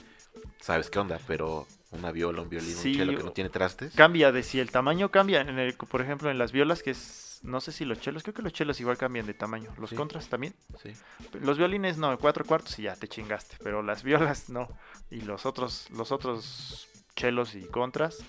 sabes 0.60 0.90
qué 0.90 0.98
onda, 0.98 1.20
pero 1.28 1.68
una 1.92 2.12
viola, 2.12 2.42
un 2.42 2.50
violín, 2.50 2.76
un 2.76 2.82
chelo 2.82 3.18
que 3.18 3.24
no 3.24 3.32
tiene 3.32 3.50
trastes. 3.50 3.94
Cambia 3.94 4.32
de 4.32 4.42
si 4.42 4.60
el 4.60 4.72
tamaño 4.72 5.12
cambia, 5.12 5.42
en 5.42 5.60
el, 5.60 5.76
por 5.76 6.02
ejemplo, 6.02 6.32
en 6.32 6.38
las 6.38 6.52
violas 6.52 6.82
que 6.82 6.92
es... 6.92 7.42
No 7.44 7.60
sé 7.60 7.74
si 7.74 7.84
los 7.84 8.00
chelos, 8.00 8.24
creo 8.24 8.34
que 8.34 8.42
los 8.42 8.54
chelos 8.54 8.80
igual 8.80 8.98
cambian 8.98 9.26
de 9.26 9.34
tamaño. 9.34 9.70
¿Los 9.78 9.94
contras 9.94 10.30
también? 10.30 10.56
Sí. 10.82 10.94
Los 11.42 11.58
violines 11.58 11.98
no, 11.98 12.18
cuatro 12.18 12.46
cuartos 12.46 12.80
y 12.80 12.84
ya 12.84 12.96
te 12.96 13.10
chingaste, 13.10 13.58
pero 13.62 13.84
las 13.84 14.02
violas 14.04 14.50
no. 14.50 14.70
Y 15.12 15.22
los 15.22 15.46
otros, 15.46 15.90
los 15.92 16.14
otros 16.14 16.88
chelos 17.16 17.54
y 17.56 17.66
contras 17.66 18.24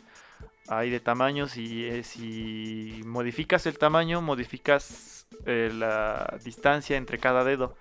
hay 0.69 0.91
de 0.91 1.01
tamaños 1.01 1.57
y 1.57 1.85
eh, 1.85 2.03
si 2.03 3.03
modificas 3.05 3.67
el 3.67 3.79
tamaño, 3.79 4.23
modificas 4.23 5.14
eh, 5.47 5.71
la 5.73 6.39
distancia 6.45 6.97
entre 6.97 7.19
cada 7.19 7.45
dedo. 7.45 7.77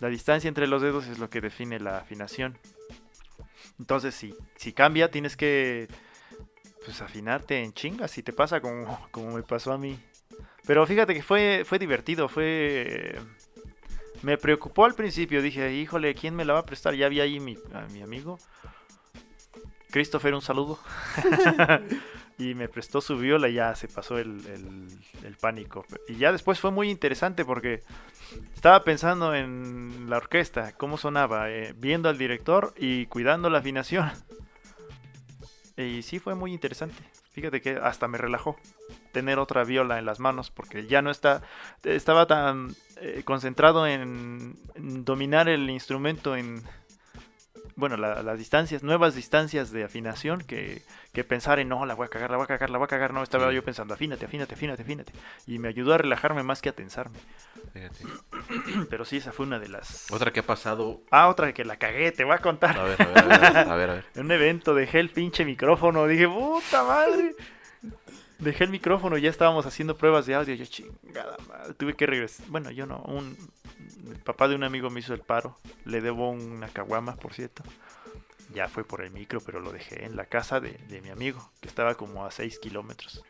La 0.00 0.08
distancia 0.08 0.48
entre 0.48 0.66
los 0.66 0.82
dedos 0.82 1.06
es 1.06 1.18
lo 1.18 1.30
que 1.30 1.40
define 1.40 1.80
la 1.80 1.98
afinación. 1.98 2.58
Entonces, 3.78 4.14
si, 4.14 4.34
si 4.56 4.72
cambia, 4.72 5.10
tienes 5.10 5.36
que 5.36 5.88
pues, 6.84 7.00
afinarte 7.00 7.62
en 7.62 7.72
chingas. 7.72 8.10
Si 8.10 8.22
te 8.22 8.32
pasa 8.32 8.60
como, 8.60 9.06
como 9.10 9.32
me 9.32 9.42
pasó 9.42 9.72
a 9.72 9.78
mí. 9.78 9.98
Pero 10.66 10.86
fíjate 10.86 11.14
que 11.14 11.22
fue, 11.22 11.64
fue 11.64 11.78
divertido, 11.78 12.28
fue... 12.28 13.18
Me 14.22 14.36
preocupó 14.36 14.84
al 14.84 14.94
principio, 14.94 15.40
dije, 15.40 15.72
híjole, 15.72 16.12
¿quién 16.14 16.34
me 16.34 16.44
la 16.44 16.54
va 16.54 16.58
a 16.60 16.66
prestar? 16.66 16.94
Ya 16.94 17.08
vi 17.08 17.20
ahí 17.20 17.38
mi, 17.38 17.56
a 17.72 17.82
mi 17.92 18.02
amigo. 18.02 18.38
Christopher, 19.90 20.34
un 20.34 20.42
saludo. 20.42 20.78
y 22.38 22.54
me 22.54 22.68
prestó 22.68 23.00
su 23.00 23.18
viola 23.18 23.48
y 23.48 23.54
ya 23.54 23.74
se 23.74 23.88
pasó 23.88 24.18
el, 24.18 24.38
pánico. 25.40 25.84
Y 26.08 26.16
ya 26.16 26.32
después 26.32 26.60
fue 26.60 26.70
muy 26.70 26.90
interesante 26.90 27.44
porque 27.44 27.82
estaba 28.54 28.84
pensando 28.84 29.34
en 29.34 30.08
la 30.08 30.18
orquesta, 30.18 30.72
cómo 30.76 30.96
sonaba, 30.96 31.50
eh, 31.50 31.74
viendo 31.76 32.08
al 32.08 32.16
director 32.16 32.72
y 32.76 33.06
cuidando 33.06 33.50
la 33.50 33.58
afinación. 33.58 34.10
Y 35.76 36.02
sí 36.02 36.18
fue 36.18 36.34
muy 36.34 36.52
interesante. 36.52 36.96
Fíjate 37.32 37.60
que 37.60 37.76
hasta 37.76 38.08
me 38.08 38.18
relajó 38.18 38.56
tener 39.12 39.38
otra 39.38 39.62
viola 39.64 39.98
en 39.98 40.06
las 40.06 40.18
manos 40.18 40.50
porque 40.50 40.86
ya 40.86 41.02
no 41.02 41.10
está 41.10 41.42
estaba 41.84 42.26
tan 42.26 42.74
eh, 43.00 43.22
concentrado 43.24 43.86
en, 43.86 44.56
dominar 45.04 45.48
el 45.48 45.70
instrumento 45.70 46.34
en 46.34 46.62
bueno, 47.78 47.96
las 47.96 48.36
distancias, 48.36 48.82
nuevas 48.82 49.14
distancias 49.14 49.70
de 49.70 49.84
afinación 49.84 50.40
que, 50.40 50.82
pensar 51.28 51.60
en, 51.60 51.68
no, 51.68 51.86
la 51.86 51.94
voy 51.94 52.06
a 52.06 52.08
cagar, 52.08 52.28
la 52.28 52.36
voy 52.36 52.42
a 52.42 52.48
cagar, 52.48 52.70
la 52.70 52.78
voy 52.78 52.86
a 52.86 52.88
cagar. 52.88 53.14
No, 53.14 53.22
estaba 53.22 53.52
yo 53.52 53.62
pensando, 53.62 53.94
afínate, 53.94 54.24
afínate, 54.24 54.54
afínate, 54.54 54.82
afínate. 54.82 55.12
Y 55.46 55.60
me 55.60 55.68
ayudó 55.68 55.94
a 55.94 55.98
relajarme 55.98 56.42
más 56.42 56.60
que 56.60 56.70
a 56.70 56.72
tensarme. 56.72 57.18
Fíjate. 57.72 58.04
Pero 58.90 59.04
sí, 59.04 59.18
esa 59.18 59.30
fue 59.30 59.46
una 59.46 59.60
de 59.60 59.68
las... 59.68 60.10
Otra 60.10 60.32
que 60.32 60.40
ha 60.40 60.42
pasado... 60.42 61.02
Ah, 61.12 61.28
otra 61.28 61.52
que 61.52 61.64
la 61.64 61.76
cagué, 61.76 62.10
te 62.10 62.24
voy 62.24 62.34
a 62.34 62.38
contar. 62.38 62.76
A 62.76 62.82
ver, 62.82 63.00
a 63.00 63.06
ver, 63.06 63.32
a 63.32 63.38
ver. 63.38 63.56
A 63.70 63.76
ver, 63.76 64.04
en 64.16 64.20
un 64.24 64.32
evento 64.32 64.74
dejé 64.74 64.98
el 64.98 65.10
pinche 65.10 65.44
micrófono, 65.44 66.08
dije, 66.08 66.26
puta 66.26 66.82
madre. 66.82 67.36
Dejé 68.38 68.64
el 68.64 68.70
micrófono, 68.70 69.18
ya 69.18 69.30
estábamos 69.30 69.66
haciendo 69.66 69.96
pruebas 69.96 70.26
de 70.26 70.34
audio. 70.34 70.54
Yo, 70.54 70.64
chingada 70.64 71.36
madre, 71.48 71.74
tuve 71.74 71.94
que 71.94 72.06
regresar. 72.06 72.46
Bueno, 72.48 72.70
yo 72.70 72.86
no, 72.86 72.98
un, 72.98 73.36
el 74.08 74.18
papá 74.20 74.46
de 74.48 74.54
un 74.54 74.62
amigo 74.62 74.90
me 74.90 75.00
hizo 75.00 75.12
el 75.12 75.20
paro. 75.20 75.58
Le 75.84 76.00
debo 76.00 76.30
una 76.30 76.68
caguama, 76.68 77.16
por 77.16 77.34
cierto. 77.34 77.64
Ya 78.54 78.68
fue 78.68 78.84
por 78.84 79.02
el 79.02 79.10
micro, 79.10 79.40
pero 79.40 79.60
lo 79.60 79.72
dejé 79.72 80.04
en 80.04 80.16
la 80.16 80.24
casa 80.26 80.60
de, 80.60 80.78
mi 81.02 81.10
amigo, 81.10 81.50
que 81.60 81.68
estaba 81.68 81.96
como 81.96 82.24
a 82.24 82.30
6 82.30 82.58
kilómetros. 82.60 83.24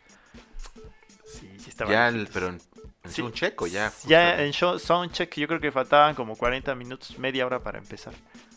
Sí, 1.26 1.50
sí 1.58 1.70
estaba. 1.70 1.90
Ya, 1.90 2.12
pero 2.32 2.48
en, 2.48 2.60
Sí, 3.08 3.22
un 3.22 3.32
checo 3.32 3.66
ya. 3.66 3.92
Ya 4.06 4.42
en 4.42 4.52
show, 4.52 4.78
soundcheck 4.78 5.34
yo 5.36 5.46
creo 5.48 5.60
que 5.60 5.72
faltaban 5.72 6.14
como 6.14 6.36
40 6.36 6.74
minutos, 6.74 7.18
media 7.18 7.46
hora 7.46 7.60
para 7.60 7.78
empezar. 7.78 8.12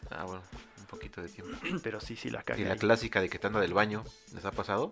Ah, 0.10 0.26
bueno, 0.26 0.44
un 0.78 0.86
poquito 0.86 1.22
de 1.22 1.30
tiempo. 1.30 1.58
Pero 1.84 2.02
sí, 2.02 2.16
sí 2.16 2.30
la 2.30 2.44
cagué. 2.44 2.62
Y 2.62 2.66
la 2.66 2.74
ahí. 2.74 2.80
clásica 2.80 3.22
de 3.22 3.30
que 3.30 3.40
te 3.40 3.48
anda 3.48 3.60
del 3.62 3.74
baño, 3.74 4.04
¿les 4.34 4.44
ha 4.44 4.52
pasado? 4.52 4.92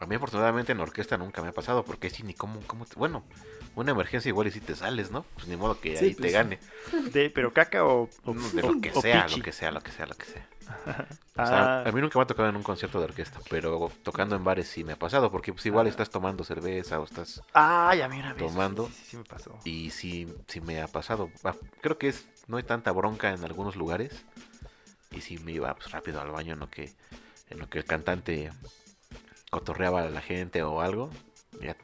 A 0.00 0.06
mí 0.06 0.14
afortunadamente 0.16 0.72
en 0.72 0.80
orquesta 0.80 1.16
nunca 1.18 1.42
me 1.42 1.48
ha 1.48 1.52
pasado 1.52 1.84
porque 1.84 2.08
sí 2.10 2.22
ni 2.22 2.32
cómo, 2.34 2.60
cómo 2.66 2.86
te- 2.86 2.96
bueno, 2.96 3.22
una 3.76 3.92
emergencia 3.92 4.28
igual 4.30 4.48
y 4.48 4.50
si 4.50 4.60
te 4.60 4.74
sales, 4.74 5.10
¿no? 5.10 5.24
Pues 5.34 5.46
ni 5.46 5.56
modo 5.56 5.78
que 5.78 5.96
Sí, 5.96 6.06
ahí 6.06 6.14
te 6.14 6.22
pues, 6.22 6.32
gane. 6.32 6.58
De, 7.12 7.28
pero 7.30 7.52
caca 7.52 7.84
o, 7.84 8.08
de 8.54 8.62
lo 8.62 8.80
que 8.80 8.90
o 8.92 9.00
sea, 9.02 9.28
lo 9.28 9.42
que 9.42 9.52
sea, 9.52 9.70
lo 9.70 9.80
que 9.82 9.92
sea, 9.92 10.06
lo 10.06 10.14
que 10.16 10.24
sea. 10.26 10.48
O 11.36 11.46
sea, 11.46 11.82
Ah, 11.82 11.88
a 11.88 11.92
mí 11.92 12.00
nunca 12.02 12.18
me 12.18 12.24
ha 12.24 12.26
tocado 12.26 12.48
en 12.50 12.56
un 12.56 12.62
concierto 12.62 12.98
de 12.98 13.04
orquesta, 13.06 13.40
pero 13.48 13.90
tocando 14.02 14.36
en 14.36 14.44
bares 14.44 14.68
sí 14.68 14.84
me 14.84 14.92
ha 14.92 14.98
pasado, 14.98 15.30
porque 15.30 15.52
pues 15.54 15.64
igual 15.64 15.86
estás 15.86 16.10
tomando 16.10 16.44
cerveza 16.44 17.00
o 17.00 17.04
estás... 17.04 17.40
ay, 17.54 18.02
a 18.02 18.08
mí 18.08 18.18
una 18.18 18.34
vez. 18.34 18.44
tomando. 18.46 18.86
Sí, 18.88 18.92
sí, 18.92 19.04
sí 19.10 19.16
me 19.16 19.24
pasó. 19.24 19.58
Y 19.64 19.90
sí, 19.90 20.28
sí 20.48 20.60
me 20.60 20.82
ha 20.82 20.86
pasado. 20.88 21.30
Ah, 21.44 21.54
Creo 21.80 21.96
que 21.96 22.08
es 22.08 22.26
no 22.46 22.58
hay 22.58 22.62
tanta 22.64 22.92
bronca 22.92 23.30
en 23.32 23.42
algunos 23.44 23.74
lugares. 23.76 24.26
Y 25.12 25.22
sí 25.22 25.38
me 25.38 25.52
iba 25.52 25.74
pues, 25.74 25.90
rápido 25.92 26.20
al 26.20 26.30
baño 26.30 26.52
en 26.54 26.58
lo 26.60 26.68
que, 26.68 26.92
en 27.48 27.58
lo 27.58 27.68
que 27.70 27.78
el 27.78 27.84
cantante 27.86 28.52
cotorreaba 29.50 30.02
a 30.02 30.10
la 30.10 30.20
gente 30.20 30.62
o 30.62 30.80
algo. 30.80 31.10
Ya 31.60 31.76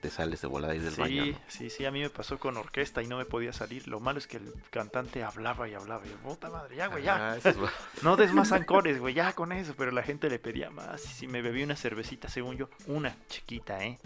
te 0.00 0.10
sales 0.10 0.40
de 0.40 0.46
volada 0.46 0.72
ahí 0.74 0.78
del 0.78 0.94
sí, 0.94 1.00
baño. 1.00 1.26
¿no? 1.26 1.38
sí, 1.48 1.70
sí, 1.70 1.84
a 1.84 1.90
mí 1.90 2.00
me 2.00 2.10
pasó 2.10 2.38
con 2.38 2.56
orquesta 2.56 3.02
y 3.02 3.08
no 3.08 3.18
me 3.18 3.24
podía 3.24 3.52
salir. 3.52 3.88
Lo 3.88 4.00
malo 4.00 4.18
es 4.18 4.26
que 4.26 4.36
el 4.36 4.52
cantante 4.70 5.24
hablaba 5.24 5.68
y 5.68 5.74
hablaba. 5.74 6.06
Y 6.06 6.10
yo, 6.10 6.16
puta 6.18 6.48
madre, 6.48 6.76
ya, 6.76 6.86
güey, 6.86 7.02
ya. 7.02 7.32
Ah, 7.32 7.36
es 7.36 7.44
No 8.02 8.16
des 8.16 8.32
más 8.32 8.52
ancores, 8.52 9.00
güey, 9.00 9.14
ya 9.14 9.32
con 9.32 9.52
eso. 9.52 9.74
Pero 9.76 9.90
la 9.90 10.02
gente 10.02 10.30
le 10.30 10.38
pedía 10.38 10.70
más. 10.70 11.04
Y 11.04 11.08
si 11.08 11.26
me 11.26 11.42
bebí 11.42 11.62
una 11.62 11.76
cervecita, 11.76 12.28
según 12.28 12.56
yo, 12.56 12.68
una 12.86 13.16
chiquita, 13.28 13.84
¿eh? 13.84 13.98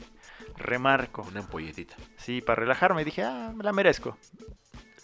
Remarco. 0.56 1.22
una 1.22 1.40
ampolletita. 1.40 1.96
Sí, 2.16 2.40
para 2.40 2.60
relajarme 2.60 3.04
dije, 3.04 3.22
ah, 3.22 3.52
me 3.54 3.62
la 3.62 3.72
merezco. 3.72 4.16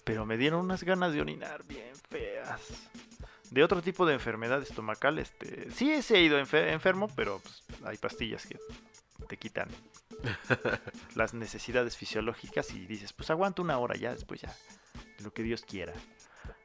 Pero 0.04 0.24
me 0.24 0.38
dieron 0.38 0.60
unas 0.60 0.84
ganas 0.84 1.12
de 1.12 1.20
orinar 1.20 1.64
bien 1.64 1.94
feas. 2.08 2.60
De 3.50 3.64
otro 3.64 3.80
tipo 3.82 4.04
de 4.06 4.14
enfermedad 4.14 4.60
estomacal, 4.62 5.18
este, 5.18 5.70
sí 5.70 5.90
he 5.92 6.02
sido 6.02 6.38
enfe- 6.38 6.70
enfermo, 6.72 7.08
pero 7.16 7.40
pues, 7.40 7.62
hay 7.84 7.96
pastillas 7.96 8.46
que 8.46 8.58
te 9.28 9.36
quitan 9.36 9.68
las 11.14 11.34
necesidades 11.34 11.96
fisiológicas 11.96 12.70
y 12.72 12.86
dices, 12.86 13.12
pues 13.12 13.30
aguanto 13.30 13.62
una 13.62 13.78
hora 13.78 13.96
ya, 13.96 14.12
después 14.14 14.40
ya, 14.40 14.54
lo 15.22 15.32
que 15.32 15.42
Dios 15.42 15.62
quiera. 15.62 15.92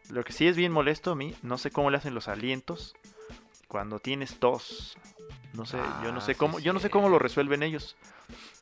Lo 0.10 0.24
que 0.24 0.34
sí 0.34 0.48
es 0.48 0.58
bien 0.58 0.72
molesto 0.72 1.12
a 1.12 1.16
mí, 1.16 1.34
no 1.42 1.58
sé 1.58 1.72
cómo 1.72 1.90
le 1.90 1.98
hacen 1.98 2.14
los 2.14 2.28
alientos 2.28 2.96
cuando 3.68 4.00
tienes 4.00 4.40
tos. 4.40 4.98
No 5.54 5.66
sé, 5.66 5.78
yo 6.04 6.12
no 6.12 6.18
Ah, 6.18 6.22
sé 6.22 6.34
sí, 6.34 6.40
cómo, 6.40 6.60
yo 6.60 6.74
no 6.74 6.80
sé 6.80 6.90
cómo 6.90 7.10
lo 7.10 7.20
resuelven 7.20 7.64
ellos. 7.64 7.96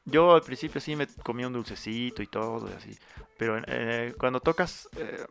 Yo 0.05 0.35
al 0.35 0.41
principio 0.41 0.81
sí 0.81 0.95
me 0.95 1.07
comía 1.07 1.47
un 1.47 1.53
dulcecito 1.53 2.21
y 2.21 2.27
todo 2.27 2.69
y 2.69 2.73
así, 2.73 2.97
pero 3.37 3.61
eh, 3.67 4.13
cuando 4.17 4.39
tocas 4.39 4.89
eh, 4.97 5.25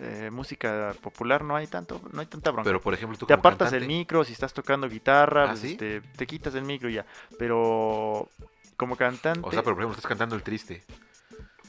eh, 0.00 0.30
música 0.30 0.94
popular 1.00 1.42
no 1.44 1.56
hay 1.56 1.66
tanto, 1.66 2.00
no 2.12 2.20
hay 2.20 2.26
tanta 2.26 2.50
bronca. 2.50 2.68
Pero 2.68 2.80
por 2.80 2.94
ejemplo, 2.94 3.16
tú 3.18 3.26
te 3.26 3.34
como 3.34 3.40
apartas 3.40 3.70
del 3.70 3.80
cantante, 3.80 3.98
micro, 3.98 4.24
si 4.24 4.32
estás 4.32 4.52
tocando 4.52 4.88
guitarra, 4.88 5.44
¿Ah, 5.44 5.48
pues, 5.48 5.60
sí? 5.60 5.72
este, 5.72 6.00
te 6.00 6.26
quitas 6.26 6.52
del 6.52 6.64
micro 6.64 6.88
y 6.88 6.94
ya. 6.94 7.06
Pero 7.38 8.28
como 8.76 8.96
cantante, 8.96 9.40
O 9.46 9.50
sea, 9.50 9.62
pero 9.62 9.74
por 9.74 9.82
ejemplo, 9.82 9.96
estás 9.96 10.08
cantando 10.08 10.36
el 10.36 10.42
triste. 10.42 10.84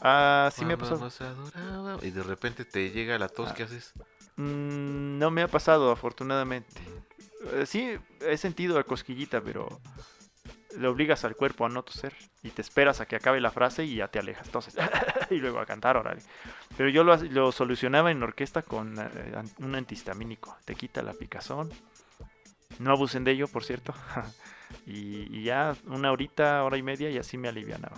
ah, 0.01 0.49
sí 0.53 0.63
me 0.65 0.73
ha 0.73 0.77
pasado. 0.77 0.99
nos 0.99 1.19
adoraba, 1.21 1.97
Y 2.05 2.11
de 2.11 2.23
repente 2.23 2.65
te 2.65 2.91
llega 2.91 3.17
la 3.17 3.29
tos, 3.29 3.49
Ah. 3.49 3.53
¿qué 3.55 3.63
haces? 3.63 3.93
Mm, 4.37 5.17
no 5.19 5.31
me 5.31 5.41
ha 5.41 5.47
pasado, 5.47 5.91
afortunadamente. 5.91 6.81
Eh, 7.53 7.65
sí, 7.65 7.97
he 8.21 8.37
sentido 8.37 8.77
la 8.77 8.83
cosquillita, 8.83 9.41
pero 9.41 9.81
le 10.77 10.87
obligas 10.87 11.25
al 11.25 11.35
cuerpo 11.35 11.65
a 11.65 11.69
no 11.69 11.83
toser 11.83 12.13
y 12.43 12.51
te 12.51 12.61
esperas 12.61 13.01
a 13.01 13.05
que 13.05 13.15
acabe 13.15 13.41
la 13.41 13.51
frase 13.51 13.83
y 13.85 13.95
ya 13.95 14.07
te 14.07 14.19
alejas. 14.19 14.45
Entonces, 14.45 14.75
y 15.35 15.37
luego 15.37 15.59
a 15.59 15.65
cantar, 15.65 15.97
órale. 15.97 16.21
Pero 16.77 16.89
yo 16.89 17.03
lo, 17.03 17.51
solucionaba 17.51 18.11
en 18.11 18.23
orquesta 18.23 18.61
con 18.61 18.97
eh, 18.99 19.41
un 19.59 19.75
antihistamínico. 19.75 20.55
Te 20.65 20.75
quita 20.75 21.01
la 21.01 21.13
picazón. 21.13 21.71
No 22.79 22.91
abusen 22.91 23.23
de 23.23 23.31
ello, 23.31 23.47
por 23.47 23.63
cierto. 23.63 23.93
y, 24.85 25.37
y 25.37 25.43
ya 25.43 25.75
una 25.85 26.11
horita, 26.11 26.63
hora 26.63 26.77
y 26.77 26.83
media 26.83 27.09
y 27.09 27.17
así 27.17 27.37
me 27.37 27.49
alivianaba. 27.49 27.97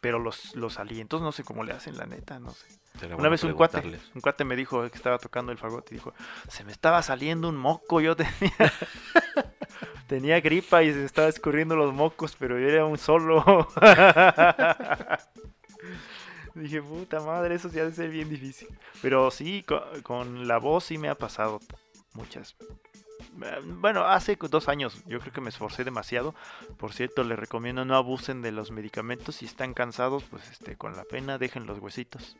Pero 0.00 0.18
los, 0.18 0.54
los 0.54 0.78
alientos 0.78 1.22
no 1.22 1.32
sé 1.32 1.42
cómo 1.44 1.64
le 1.64 1.72
hacen, 1.72 1.96
la 1.96 2.06
neta, 2.06 2.38
no 2.38 2.52
sé. 2.52 2.66
Será 2.98 3.16
Una 3.16 3.28
vez 3.28 3.44
un 3.44 3.52
cuate, 3.52 3.82
un 4.14 4.20
cuate 4.20 4.44
me 4.44 4.56
dijo 4.56 4.88
que 4.90 4.96
estaba 4.96 5.18
tocando 5.18 5.52
el 5.52 5.58
fagote 5.58 5.94
y 5.94 5.98
dijo, 5.98 6.14
se 6.48 6.64
me 6.64 6.72
estaba 6.72 7.02
saliendo 7.02 7.48
un 7.48 7.56
moco, 7.56 8.00
yo 8.00 8.16
tenía, 8.16 8.72
tenía 10.08 10.40
gripa 10.40 10.82
y 10.82 10.92
se 10.92 10.98
me 10.98 11.04
estaba 11.04 11.28
escurriendo 11.28 11.76
los 11.76 11.94
mocos, 11.94 12.36
pero 12.36 12.58
yo 12.58 12.68
era 12.68 12.84
un 12.84 12.98
solo. 12.98 13.68
Dije, 16.58 16.82
puta 16.82 17.20
madre, 17.20 17.54
eso 17.54 17.68
sí 17.70 17.78
ha 17.78 17.84
de 17.84 17.92
ser 17.92 18.10
bien 18.10 18.28
difícil. 18.28 18.68
Pero 19.00 19.30
sí, 19.30 19.62
co- 19.66 19.84
con, 20.02 20.48
la 20.48 20.58
voz 20.58 20.84
sí 20.84 20.98
me 20.98 21.08
ha 21.08 21.14
pasado 21.14 21.60
muchas. 22.14 22.56
Eh, 23.42 23.60
Bueno, 23.64 24.04
hace 24.04 24.36
dos 24.50 24.68
años 24.68 25.02
yo 25.06 25.20
creo 25.20 25.32
que 25.32 25.40
me 25.40 25.50
esforcé 25.50 25.84
demasiado. 25.84 26.34
Por 26.76 26.92
cierto, 26.92 27.22
les 27.24 27.38
recomiendo 27.38 27.84
no 27.84 27.96
abusen 27.96 28.42
de 28.42 28.52
los 28.52 28.70
medicamentos. 28.70 29.36
Si 29.36 29.44
están 29.46 29.74
cansados, 29.74 30.24
pues 30.24 30.48
este, 30.50 30.76
con 30.76 30.96
la 30.96 31.04
pena 31.04 31.38
dejen 31.38 31.66
los 31.66 31.78
huesitos 31.78 32.36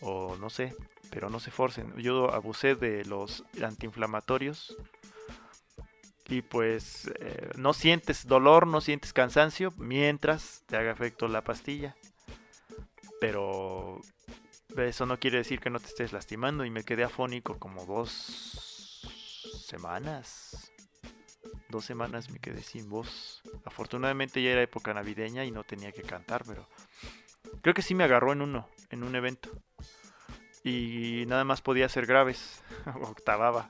o 0.00 0.36
no 0.36 0.48
sé, 0.50 0.74
pero 1.10 1.28
no 1.30 1.40
se 1.40 1.50
forcen. 1.50 1.92
Yo 1.96 2.32
abusé 2.32 2.74
de 2.76 3.04
los 3.04 3.44
antiinflamatorios 3.62 4.76
y 6.28 6.42
pues 6.42 7.10
eh, 7.20 7.50
no 7.56 7.72
sientes 7.72 8.26
dolor, 8.26 8.66
no 8.66 8.80
sientes 8.80 9.12
cansancio 9.12 9.72
mientras 9.76 10.62
te 10.66 10.76
haga 10.76 10.92
efecto 10.92 11.26
la 11.28 11.42
pastilla. 11.42 11.96
Pero 13.22 14.00
eso 14.76 15.06
no 15.06 15.20
quiere 15.20 15.38
decir 15.38 15.60
que 15.60 15.70
no 15.70 15.78
te 15.78 15.86
estés 15.86 16.12
lastimando 16.12 16.64
y 16.64 16.70
me 16.70 16.82
quedé 16.82 17.04
afónico 17.04 17.56
como 17.56 17.86
dos 17.86 19.00
semanas. 19.64 20.72
Dos 21.68 21.84
semanas 21.84 22.30
me 22.30 22.40
quedé 22.40 22.64
sin 22.64 22.90
voz. 22.90 23.40
Afortunadamente 23.64 24.42
ya 24.42 24.50
era 24.50 24.62
época 24.62 24.92
navideña 24.92 25.44
y 25.44 25.52
no 25.52 25.62
tenía 25.62 25.92
que 25.92 26.02
cantar, 26.02 26.42
pero 26.44 26.68
creo 27.60 27.74
que 27.74 27.82
sí 27.82 27.94
me 27.94 28.02
agarró 28.02 28.32
en 28.32 28.42
uno, 28.42 28.68
en 28.90 29.04
un 29.04 29.14
evento. 29.14 29.50
Y 30.64 31.22
nada 31.28 31.44
más 31.44 31.60
podía 31.60 31.88
ser 31.88 32.06
graves. 32.06 32.60
Octavaba. 33.02 33.68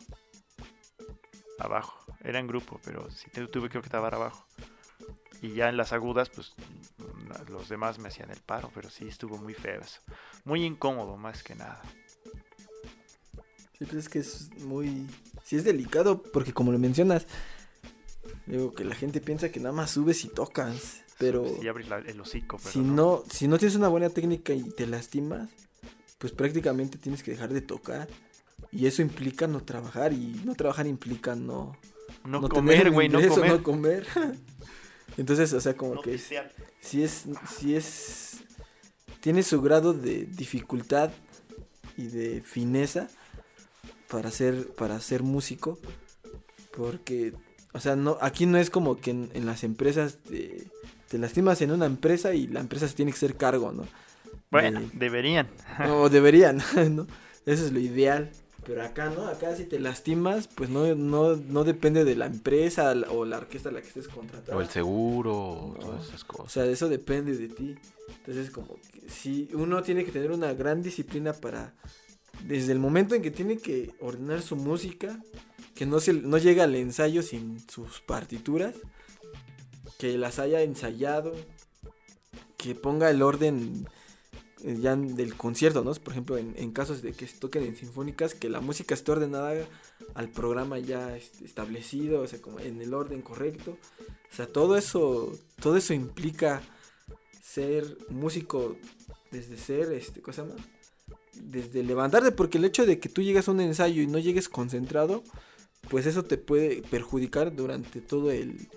Abajo. 1.59 2.07
Era 2.24 2.38
en 2.38 2.46
grupo, 2.46 2.80
pero 2.86 3.11
sí 3.11 3.30
tuve 3.30 3.68
que 3.68 3.76
octavar 3.76 4.14
abajo. 4.14 4.46
Y 5.43 5.55
ya 5.55 5.68
en 5.68 5.76
las 5.76 5.93
agudas, 5.93 6.30
pues 6.30 6.53
los 7.49 7.68
demás 7.68 7.99
me 7.99 8.09
hacían 8.09 8.30
el 8.30 8.38
paro, 8.40 8.70
pero 8.74 8.88
sí 8.90 9.07
estuvo 9.09 9.36
muy 9.38 9.55
feo 9.55 9.80
eso. 9.80 10.01
Muy 10.45 10.64
incómodo, 10.64 11.16
más 11.16 11.43
que 11.43 11.55
nada. 11.57 11.82
Sí, 13.78 13.84
pues 13.84 13.95
es 13.95 14.09
que 14.09 14.20
es 14.20 14.51
muy... 14.61 15.07
Sí 15.45 15.57
es 15.57 15.64
delicado 15.64 16.22
porque 16.22 16.53
como 16.53 16.70
lo 16.70 16.78
mencionas, 16.78 17.26
digo 18.47 18.72
que 18.72 18.84
la 18.84 18.95
gente 18.95 19.20
piensa 19.20 19.51
que 19.51 19.59
nada 19.59 19.74
más 19.74 19.90
subes 19.90 20.24
y 20.24 20.28
tocas, 20.28 21.03
pero 21.18 21.45
Si 21.61 21.66
abres 21.66 21.88
la- 21.88 21.99
el 21.99 22.20
hocico, 22.20 22.59
pero 22.59 22.70
si 22.70 22.78
no, 22.78 23.24
si 23.28 23.49
no 23.49 23.59
tienes 23.59 23.74
una 23.76 23.88
buena 23.88 24.09
técnica 24.11 24.53
y 24.55 24.62
te 24.70 24.86
lastimas, 24.86 25.51
pues 26.18 26.32
prácticamente 26.32 26.99
tienes 26.99 27.22
que 27.24 27.32
dejar 27.32 27.53
de 27.53 27.61
tocar. 27.62 28.09
Y 28.70 28.86
eso 28.86 29.03
implica 29.03 29.49
no 29.49 29.61
trabajar 29.64 30.12
y 30.12 30.40
no 30.45 30.55
trabajar 30.55 30.86
implica 30.86 31.34
no... 31.34 31.76
No, 32.24 32.40
no 32.40 32.49
comer, 32.49 32.90
güey, 32.93 33.09
no 33.09 33.18
comer. 33.28 33.51
no 33.51 33.62
comer. 33.64 34.07
Entonces, 35.17 35.53
o 35.53 35.61
sea, 35.61 35.75
como 35.77 35.97
No 35.97 36.03
que 36.03 36.19
si 36.81 37.03
es, 37.03 37.25
si 37.59 37.75
es, 37.77 38.39
tiene 39.21 39.43
su 39.43 39.61
grado 39.63 39.93
de 39.93 40.25
dificultad 40.27 41.11
y 41.97 42.07
de 42.07 42.41
fineza 42.43 43.09
para 44.09 44.31
ser, 44.31 44.69
para 44.75 45.01
ser 45.01 45.23
músico, 45.23 45.79
porque, 46.77 47.35
o 47.73 47.81
sea, 47.81 47.97
no, 47.97 48.17
aquí 48.21 48.47
no 48.47 48.59
es 48.59 48.71
como 48.71 48.99
que 48.99 49.11
en, 49.11 49.31
en 49.35 49.47
las 49.47 49.65
empresas 49.65 50.19
te, 50.29 50.65
te 51.09 51.19
lastimas 51.19 51.61
en 51.63 51.73
una 51.73 51.87
empresa 51.87 52.35
y 52.35 52.47
la 52.47 52.61
empresa 52.61 52.89
se 52.89 52.95
tiene 52.95 53.11
que 53.13 53.17
hacer 53.17 53.37
cargo, 53.37 53.73
¿no? 53.73 53.87
Bueno, 54.51 54.81
De- 54.81 54.89
deberían. 54.95 55.49
o 55.91 56.09
deberían, 56.09 56.63
¿no? 56.91 57.07
Eso 57.45 57.67
es 57.67 57.73
lo 57.73 57.81
ideal. 57.81 58.31
Pero 58.65 58.85
acá 58.85 59.11
no, 59.11 59.27
acá 59.27 59.57
si 59.57 59.65
te 59.65 59.81
lastimas, 59.81 60.47
pues 60.47 60.71
no, 60.71 60.95
no, 60.95 61.35
no 61.37 61.65
depende 61.65 62.05
de 62.05 62.15
la 62.15 62.27
empresa 62.27 62.95
o 63.11 63.25
la 63.25 63.39
orquesta 63.39 63.71
a 63.71 63.73
la 63.73 63.81
que 63.83 63.89
estés 63.89 64.07
contratado. 64.07 64.57
O 64.57 64.61
el 64.61 64.69
seguro, 64.69 65.35
o 65.37 65.73
No. 65.75 65.79
todas 65.81 66.09
esas 66.09 66.23
O 66.23 66.27
cosas. 66.29 66.53
sea, 66.53 66.65
eso 66.67 66.89
depende 66.89 67.37
de 67.37 67.49
ti. 67.49 67.75
Entonces, 68.19 68.51
como 68.51 68.77
que 68.93 69.09
si 69.11 69.49
uno 69.55 69.83
tiene 69.83 70.05
que 70.05 70.13
tener 70.13 70.31
una 70.31 70.53
gran 70.55 70.81
disciplina 70.81 71.33
para, 71.33 71.75
desde 72.45 72.71
el 72.71 72.79
momento 72.79 73.17
en 73.17 73.23
que 73.23 73.33
tiene 73.33 73.59
que 73.59 73.95
ordenar 74.01 74.43
su 74.43 74.55
música, 74.55 75.21
que 75.75 75.85
no, 75.85 75.99
se, 75.99 76.13
no 76.13 76.39
llega 76.39 76.63
al 76.63 76.77
ensayo 76.77 77.23
sin 77.23 77.59
sus 77.69 78.01
partituras, 78.01 78.77
que 79.99 80.17
las 80.19 80.39
haya 80.39 80.63
ensayado, 80.63 81.35
que 82.57 82.77
ponga 82.77 83.11
el 83.11 83.23
orden 83.23 83.89
ya 84.63 84.97
del 84.97 85.37
concierto, 85.37 85.83
¿no? 85.83 85.93
Por 85.95 86.13
ejemplo, 86.13 86.39
en, 86.39 86.55
en 86.57 86.73
casos 86.73 87.03
de 87.03 87.13
que 87.13 87.27
se 87.27 87.39
toquen 87.39 87.65
en 87.65 87.77
sinfónicas, 87.77 88.35
que 88.35 88.49
la 88.49 88.61
música 88.61 88.95
esté 88.95 89.13
ordenada 89.13 89.67
al 90.15 90.29
programa 90.29 90.79
ya 90.79 91.17
este, 91.17 91.45
establecido, 91.45 92.23
o 92.23 92.27
sea, 92.27 92.41
como 92.41 92.61
en 92.61 92.81
el 92.81 92.95
orden 92.95 93.23
correcto. 93.23 93.79
O 94.31 94.35
sea, 94.35 94.47
todo 94.47 94.77
eso, 94.77 95.33
todo 95.61 95.77
eso 95.77 95.95
implica 95.95 96.63
ser 97.43 97.99
músico 98.09 98.77
desde 99.31 99.57
ser, 99.57 99.93
este, 99.93 100.21
cosa 100.21 100.45
más, 100.45 100.57
desde 101.35 101.83
levantarte, 101.83 102.33
porque 102.33 102.59
el 102.59 102.65
hecho 102.65 102.87
de 102.87 102.99
que 102.99 103.09
tú 103.09 103.23
llegues 103.23 103.49
a 103.49 103.51
un 103.51 103.61
ensayo 103.61 104.03
y 104.03 104.07
no 104.07 104.19
llegues 104.19 104.49
concentrado, 104.49 105.23
pues 105.91 106.07
eso 106.07 106.25
te 106.25 106.39
puede 106.39 106.83
perjudicar 106.83 107.55
durante 107.55 108.01
todo 108.01 108.31
el, 108.31 108.69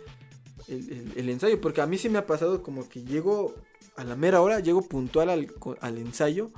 el, 0.67 1.29
ensayo, 1.29 1.61
porque 1.61 1.81
a 1.81 1.87
mí 1.87 1.97
sí 1.97 2.09
me 2.09 2.17
ha 2.17 2.25
pasado 2.25 2.63
como 2.63 2.89
que 2.89 3.03
llego 3.03 3.55
a 3.95 4.03
la 4.03 4.15
mera 4.15 4.41
hora, 4.41 4.59
llego 4.59 4.81
puntual 4.81 5.29
al, 5.29 5.53
al 5.81 5.97
ensayo, 5.97 6.51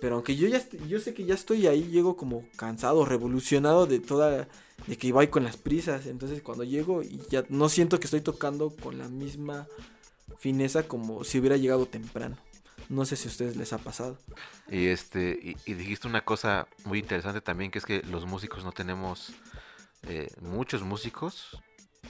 pero 0.00 0.16
aunque 0.16 0.36
yo 0.36 0.48
ya 0.48 0.60
yo 0.88 0.98
sé 0.98 1.14
que 1.14 1.24
ya 1.24 1.34
estoy 1.34 1.66
ahí, 1.66 1.84
llego 1.84 2.16
como 2.16 2.44
cansado, 2.56 3.04
revolucionado 3.04 3.86
de 3.86 4.00
toda 4.00 4.48
de 4.86 4.96
que 4.98 5.06
iba 5.06 5.24
con 5.28 5.44
las 5.44 5.56
prisas, 5.56 6.06
entonces 6.06 6.42
cuando 6.42 6.64
llego 6.64 7.02
y 7.02 7.20
ya 7.30 7.44
no 7.48 7.68
siento 7.68 8.00
que 8.00 8.06
estoy 8.06 8.20
tocando 8.20 8.70
con 8.70 8.98
la 8.98 9.08
misma 9.08 9.68
fineza 10.38 10.88
como 10.88 11.24
si 11.24 11.38
hubiera 11.38 11.56
llegado 11.56 11.86
temprano. 11.86 12.36
No 12.88 13.04
sé 13.04 13.16
si 13.16 13.28
a 13.28 13.30
ustedes 13.30 13.56
les 13.56 13.72
ha 13.72 13.78
pasado. 13.78 14.18
Y 14.68 14.86
este 14.86 15.56
y, 15.66 15.74
dijiste 15.74 16.08
una 16.08 16.24
cosa 16.24 16.66
muy 16.84 16.98
interesante 16.98 17.40
también 17.40 17.70
que 17.70 17.78
es 17.78 17.86
que 17.86 18.02
los 18.02 18.26
músicos 18.26 18.64
no 18.64 18.72
tenemos 18.72 19.32
eh, 20.08 20.28
muchos 20.40 20.82
músicos 20.82 21.62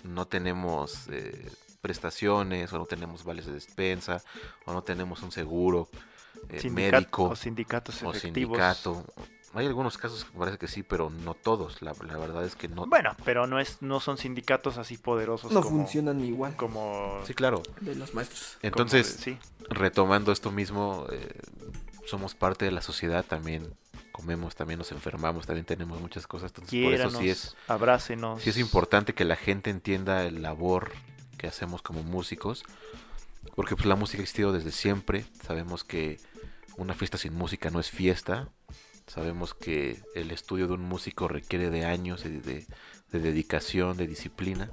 no 0.02 0.26
tenemos 0.26 1.08
eh, 1.10 1.50
prestaciones 1.82 2.72
o 2.72 2.78
no 2.78 2.86
tenemos 2.86 3.24
vales 3.24 3.44
de 3.44 3.52
despensa 3.52 4.22
o 4.64 4.72
no 4.72 4.82
tenemos 4.82 5.22
un 5.22 5.32
seguro 5.32 5.88
eh, 6.48 6.70
médico 6.70 7.24
o 7.24 7.36
sindicatos 7.36 8.02
o 8.02 8.14
sindicato 8.14 9.04
hay 9.54 9.66
algunos 9.66 9.98
casos 9.98 10.24
que 10.24 10.38
parece 10.38 10.56
que 10.56 10.66
sí, 10.66 10.82
pero 10.82 11.10
no 11.10 11.34
todos. 11.34 11.82
La, 11.82 11.92
verdad 11.92 12.44
es 12.44 12.56
que 12.56 12.68
no. 12.68 12.86
Bueno, 12.86 13.14
pero 13.24 13.46
no 13.46 13.60
es, 13.60 13.82
no 13.82 14.00
son 14.00 14.16
sindicatos 14.16 14.78
así 14.78 14.96
poderosos. 14.96 15.52
No 15.52 15.62
funcionan 15.62 16.24
igual. 16.24 16.56
Como. 16.56 17.20
Sí, 17.26 17.34
claro. 17.34 17.62
De 17.80 17.94
los 17.94 18.14
maestros. 18.14 18.56
Entonces, 18.62 19.06
sí. 19.06 19.36
retomando 19.68 20.32
esto 20.32 20.50
mismo, 20.50 21.06
eh, 21.12 21.38
somos 22.06 22.34
parte 22.34 22.64
de 22.64 22.70
la 22.70 22.80
sociedad 22.80 23.24
también. 23.24 23.74
Comemos, 24.10 24.54
también 24.54 24.78
nos 24.78 24.92
enfermamos, 24.92 25.46
también 25.46 25.64
tenemos 25.64 26.00
muchas 26.00 26.26
cosas. 26.26 26.50
Entonces, 26.50 26.84
por 26.84 26.94
eso 26.94 27.10
sí 27.10 27.28
es. 27.28 27.56
Abrácenos. 27.68 28.42
Sí 28.42 28.50
es 28.50 28.58
importante 28.58 29.14
que 29.14 29.24
la 29.24 29.36
gente 29.36 29.70
entienda 29.70 30.24
el 30.24 30.42
labor 30.42 30.92
que 31.42 31.48
hacemos 31.48 31.82
como 31.82 32.02
músicos. 32.02 32.64
Porque 33.54 33.76
pues 33.76 33.84
la 33.84 33.96
música 33.96 34.20
ha 34.20 34.22
existido 34.22 34.52
desde 34.54 34.72
siempre. 34.72 35.26
Sabemos 35.44 35.84
que 35.84 36.18
una 36.78 36.94
fiesta 36.94 37.18
sin 37.18 37.34
música 37.34 37.68
no 37.68 37.80
es 37.80 37.90
fiesta 37.90 38.48
Sabemos 39.06 39.52
que 39.52 40.00
el 40.14 40.30
estudio 40.30 40.66
de 40.68 40.74
un 40.74 40.82
músico 40.82 41.28
requiere 41.28 41.70
de 41.70 41.84
años 41.84 42.22
de, 42.22 42.66
dedicación, 43.10 43.96
de 43.96 44.06
disciplina. 44.06 44.70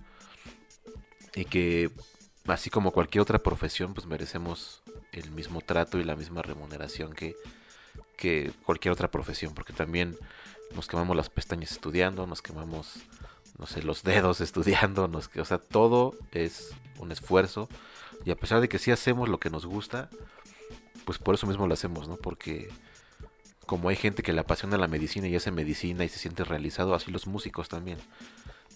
Y 1.36 1.46
que 1.46 1.92
así 2.48 2.70
como 2.70 2.92
cualquier 2.92 3.22
otra 3.22 3.40
profesión, 3.40 3.94
pues 3.94 4.08
merecemos 4.08 4.82
el 5.12 5.32
mismo 5.32 5.62
trato 5.62 6.00
y 6.00 6.04
la 6.04 6.16
misma 6.16 6.42
remuneración 6.42 7.14
que, 7.14 7.36
que 8.18 8.52
cualquier 8.66 8.94
otra 8.94 9.12
profesión. 9.12 9.54
Porque 9.54 9.74
también 9.74 10.18
nos 10.74 10.88
quemamos 10.88 11.18
las 11.18 11.30
pestañas 11.30 11.72
estudiando, 11.72 12.28
nos 12.28 12.42
quemamos, 12.42 13.00
no 13.60 13.68
sé, 13.68 13.84
los 13.84 14.04
dedos 14.04 14.42
estudiando. 14.42 15.08
Nos, 15.08 15.30
o 15.38 15.46
sea, 15.46 15.60
todo 15.60 16.16
es 16.32 16.72
un 16.98 17.12
esfuerzo. 17.12 17.70
Y 18.26 18.32
a 18.32 18.36
pesar 18.36 18.62
de 18.62 18.70
que 18.70 18.80
sí 18.80 18.92
hacemos 18.92 19.30
lo 19.30 19.40
que 19.40 19.50
nos 19.50 19.66
gusta, 19.66 20.10
pues 21.06 21.18
por 21.18 21.36
eso 21.36 21.48
mismo 21.48 21.68
lo 21.68 21.74
hacemos, 21.74 22.08
¿no? 22.08 22.18
Porque 22.18 22.70
como 23.66 23.90
hay 23.90 23.96
gente 23.96 24.24
que 24.24 24.34
le 24.34 24.42
apasiona 24.42 24.78
la 24.78 24.88
medicina 24.88 25.28
y 25.28 25.36
hace 25.36 25.52
medicina 25.52 26.04
y 26.04 26.10
se 26.10 26.18
siente 26.20 26.44
realizado, 26.44 26.96
así 26.96 27.12
los 27.12 27.28
músicos 27.28 27.70
también. 27.70 28.00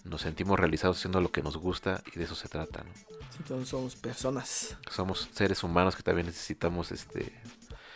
Nos 0.04 0.20
sentimos 0.20 0.60
realizados 0.60 0.98
haciendo 0.98 1.20
lo 1.20 1.32
que 1.32 1.42
nos 1.42 1.56
gusta 1.56 2.02
y 2.14 2.18
de 2.18 2.24
eso 2.24 2.34
se 2.34 2.48
trata, 2.48 2.84
¿no? 2.84 2.90
Sí, 3.36 3.42
todos 3.48 3.68
somos 3.68 3.96
personas. 3.96 4.76
Somos 4.90 5.28
seres 5.32 5.62
humanos 5.64 5.96
que 5.96 6.02
también 6.02 6.26
necesitamos 6.26 6.92
este 6.92 7.32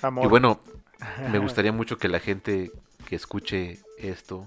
Amor. 0.03 0.25
Y 0.25 0.29
bueno, 0.29 0.61
me 1.31 1.39
gustaría 1.39 1.73
mucho 1.73 1.99
que 1.99 2.09
la 2.09 2.21
gente 2.21 2.73
que 3.07 3.17
escuche 3.17 3.81
esto 3.99 4.47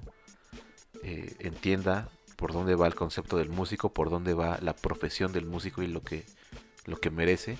eh, 1.03 1.35
entienda 1.39 2.09
por 2.41 2.51
dónde 2.51 2.75
va 2.75 2.87
el 2.87 2.95
concepto 2.95 3.37
del 3.37 3.49
músico, 3.49 3.93
por 3.93 4.09
dónde 4.09 4.33
va 4.33 4.57
la 4.61 4.73
profesión 4.73 5.31
del 5.31 5.45
músico 5.45 5.81
y 5.81 5.87
lo 5.87 6.01
que, 6.01 6.25
lo 6.85 6.99
que 6.99 7.09
merece 7.09 7.57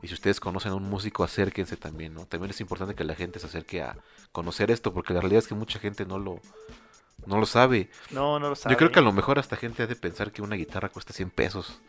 y 0.00 0.08
si 0.08 0.14
ustedes 0.14 0.40
conocen 0.40 0.72
a 0.72 0.74
un 0.76 0.88
músico, 0.88 1.22
acérquense 1.22 1.76
también, 1.76 2.14
¿no? 2.14 2.24
También 2.26 2.50
es 2.50 2.60
importante 2.60 2.94
que 2.94 3.04
la 3.04 3.14
gente 3.14 3.38
se 3.38 3.46
acerque 3.46 3.82
a 3.82 3.98
conocer 4.32 4.70
esto, 4.70 4.94
porque 4.94 5.12
la 5.12 5.20
realidad 5.20 5.40
es 5.40 5.48
que 5.48 5.54
mucha 5.54 5.78
gente 5.78 6.06
no 6.06 6.18
lo, 6.18 6.40
no 7.26 7.38
lo 7.38 7.46
sabe. 7.46 7.90
No, 8.10 8.38
no 8.38 8.48
lo 8.48 8.56
sabe. 8.56 8.72
Yo 8.72 8.78
creo 8.78 8.90
que 8.90 9.00
a 9.00 9.02
lo 9.02 9.12
mejor 9.12 9.38
hasta 9.38 9.56
gente 9.56 9.82
ha 9.82 9.86
de 9.86 9.96
pensar 9.96 10.32
que 10.32 10.40
una 10.40 10.56
guitarra 10.56 10.88
cuesta 10.88 11.12
100 11.12 11.30
pesos 11.30 11.80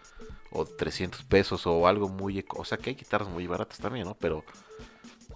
o 0.52 0.66
300 0.66 1.24
pesos 1.24 1.66
o 1.66 1.88
algo 1.88 2.10
muy... 2.10 2.46
O 2.50 2.66
sea, 2.66 2.78
que 2.78 2.90
hay 2.90 2.96
guitarras 2.96 3.30
muy 3.30 3.48
baratas 3.48 3.80
también, 3.80 4.06
¿no? 4.06 4.16
Pero 4.16 4.44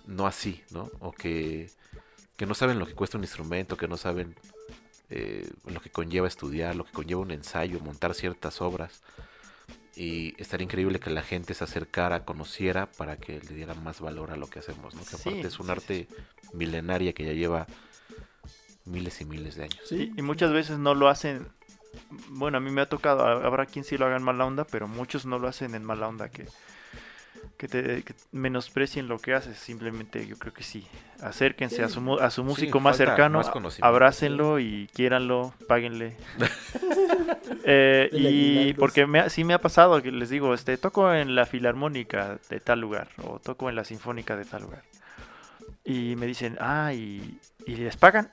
no 0.05 0.27
así, 0.27 0.63
¿no? 0.71 0.91
O 0.99 1.13
que, 1.13 1.71
que 2.35 2.45
no 2.45 2.53
saben 2.53 2.79
lo 2.79 2.85
que 2.85 2.93
cuesta 2.93 3.17
un 3.17 3.23
instrumento, 3.23 3.77
que 3.77 3.87
no 3.87 3.97
saben 3.97 4.35
eh, 5.09 5.49
lo 5.65 5.79
que 5.79 5.89
conlleva 5.89 6.27
estudiar, 6.27 6.75
lo 6.75 6.85
que 6.85 6.91
conlleva 6.91 7.21
un 7.21 7.31
ensayo, 7.31 7.79
montar 7.79 8.13
ciertas 8.13 8.61
obras 8.61 9.01
y 9.97 10.35
estaría 10.37 10.65
increíble 10.65 10.99
que 10.99 11.09
la 11.09 11.23
gente 11.23 11.55
se 11.55 11.63
acercara, 11.63 12.23
conociera 12.23 12.85
para 12.85 13.17
que 13.17 13.41
le 13.41 13.55
diera 13.55 13.73
más 13.73 13.99
valor 13.99 14.31
a 14.31 14.37
lo 14.37 14.47
que 14.47 14.59
hacemos, 14.59 14.93
¿no? 14.93 15.01
Que 15.03 15.15
aparte 15.15 15.47
es 15.47 15.59
un 15.59 15.71
arte 15.71 16.07
milenaria 16.53 17.13
que 17.13 17.25
ya 17.25 17.33
lleva 17.33 17.65
miles 18.85 19.19
y 19.21 19.25
miles 19.25 19.55
de 19.55 19.63
años. 19.63 19.81
Sí, 19.85 20.13
y 20.15 20.21
muchas 20.21 20.51
veces 20.53 20.77
no 20.77 20.93
lo 20.93 21.09
hacen, 21.09 21.47
bueno, 22.29 22.57
a 22.57 22.61
mí 22.61 22.69
me 22.69 22.81
ha 22.81 22.89
tocado, 22.89 23.25
habrá 23.25 23.65
quien 23.65 23.83
sí 23.83 23.97
lo 23.97 24.05
haga 24.05 24.17
en 24.17 24.23
mala 24.23 24.45
onda, 24.45 24.65
pero 24.65 24.87
muchos 24.87 25.25
no 25.25 25.39
lo 25.39 25.47
hacen 25.47 25.73
en 25.73 25.83
mala 25.83 26.07
onda, 26.07 26.29
que 26.29 26.45
que 27.57 27.67
te 27.67 28.03
menosprecien 28.31 29.07
lo 29.07 29.17
que 29.17 29.33
haces, 29.33 29.57
simplemente 29.57 30.25
yo 30.27 30.37
creo 30.37 30.53
que 30.53 30.63
sí. 30.63 30.87
Acérquense 31.21 31.83
a 31.83 31.89
su, 31.89 32.19
a 32.19 32.29
su 32.29 32.43
músico 32.43 32.79
más 32.79 32.97
cercano, 32.97 33.41
abrácenlo 33.81 34.59
y 34.59 34.87
quiéranlo, 34.93 35.53
páguenle. 35.67 36.15
eh, 37.65 38.09
y 38.13 38.73
porque 38.75 39.07
me, 39.07 39.29
sí 39.29 39.43
me 39.43 39.55
ha 39.55 39.61
pasado 39.61 40.01
que 40.01 40.11
les 40.11 40.29
digo, 40.29 40.53
este 40.53 40.77
toco 40.77 41.11
en 41.11 41.35
la 41.35 41.45
filarmónica 41.45 42.37
de 42.49 42.59
tal 42.59 42.79
lugar 42.79 43.09
o 43.23 43.39
toco 43.39 43.69
en 43.69 43.75
la 43.75 43.83
sinfónica 43.83 44.37
de 44.37 44.45
tal 44.45 44.61
lugar. 44.61 44.83
Y 45.83 46.15
me 46.15 46.27
dicen, 46.27 46.57
ah, 46.59 46.93
¿y, 46.93 47.39
¿y 47.65 47.75
les 47.75 47.97
pagan? 47.97 48.31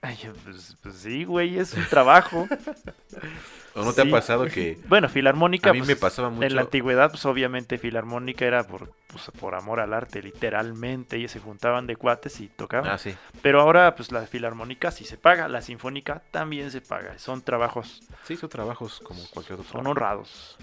Ay, 0.00 0.16
pues, 0.44 0.76
pues, 0.82 0.94
sí, 0.94 1.24
güey, 1.24 1.58
es 1.58 1.74
un 1.74 1.84
trabajo. 1.86 2.46
¿O 3.78 3.84
no 3.84 3.92
te 3.92 4.02
ha 4.02 4.10
pasado 4.10 4.46
que.? 4.52 4.78
Bueno, 4.88 5.08
Filarmónica. 5.08 5.70
A 5.70 5.72
mí 5.72 5.80
me 5.80 5.86
pues, 5.86 5.98
pasaba 5.98 6.30
mucho. 6.30 6.46
En 6.46 6.56
la 6.56 6.62
antigüedad, 6.62 7.10
pues 7.10 7.24
obviamente 7.26 7.78
Filarmónica 7.78 8.44
era 8.44 8.64
por, 8.64 8.92
pues, 9.06 9.30
por 9.38 9.54
amor 9.54 9.80
al 9.80 9.94
arte, 9.94 10.22
literalmente. 10.22 11.18
Y 11.18 11.28
se 11.28 11.40
juntaban 11.40 11.86
de 11.86 11.96
cuates 11.96 12.40
y 12.40 12.48
tocaban. 12.48 12.90
Ah, 12.90 12.98
sí. 12.98 13.14
Pero 13.42 13.60
ahora, 13.60 13.94
pues 13.94 14.12
la 14.12 14.22
Filarmónica 14.26 14.90
sí 14.90 15.04
se 15.04 15.16
paga. 15.16 15.48
La 15.48 15.62
Sinfónica 15.62 16.22
también 16.30 16.70
se 16.70 16.80
paga. 16.80 17.18
Son 17.18 17.42
trabajos. 17.42 18.02
Sí, 18.24 18.36
son 18.36 18.48
trabajos 18.48 19.00
como 19.00 19.22
cualquier 19.30 19.60
otro. 19.60 19.72
Son 19.72 19.86
honrados. 19.86 20.56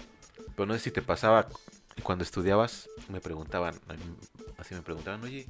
Pero 0.54 0.66
no 0.66 0.74
sé 0.74 0.80
si 0.80 0.90
te 0.90 1.02
pasaba 1.02 1.48
cuando 2.02 2.24
estudiabas, 2.24 2.88
me 3.08 3.20
preguntaban, 3.20 3.74
así 4.58 4.74
me 4.74 4.82
preguntaban, 4.82 5.22
oye, 5.24 5.46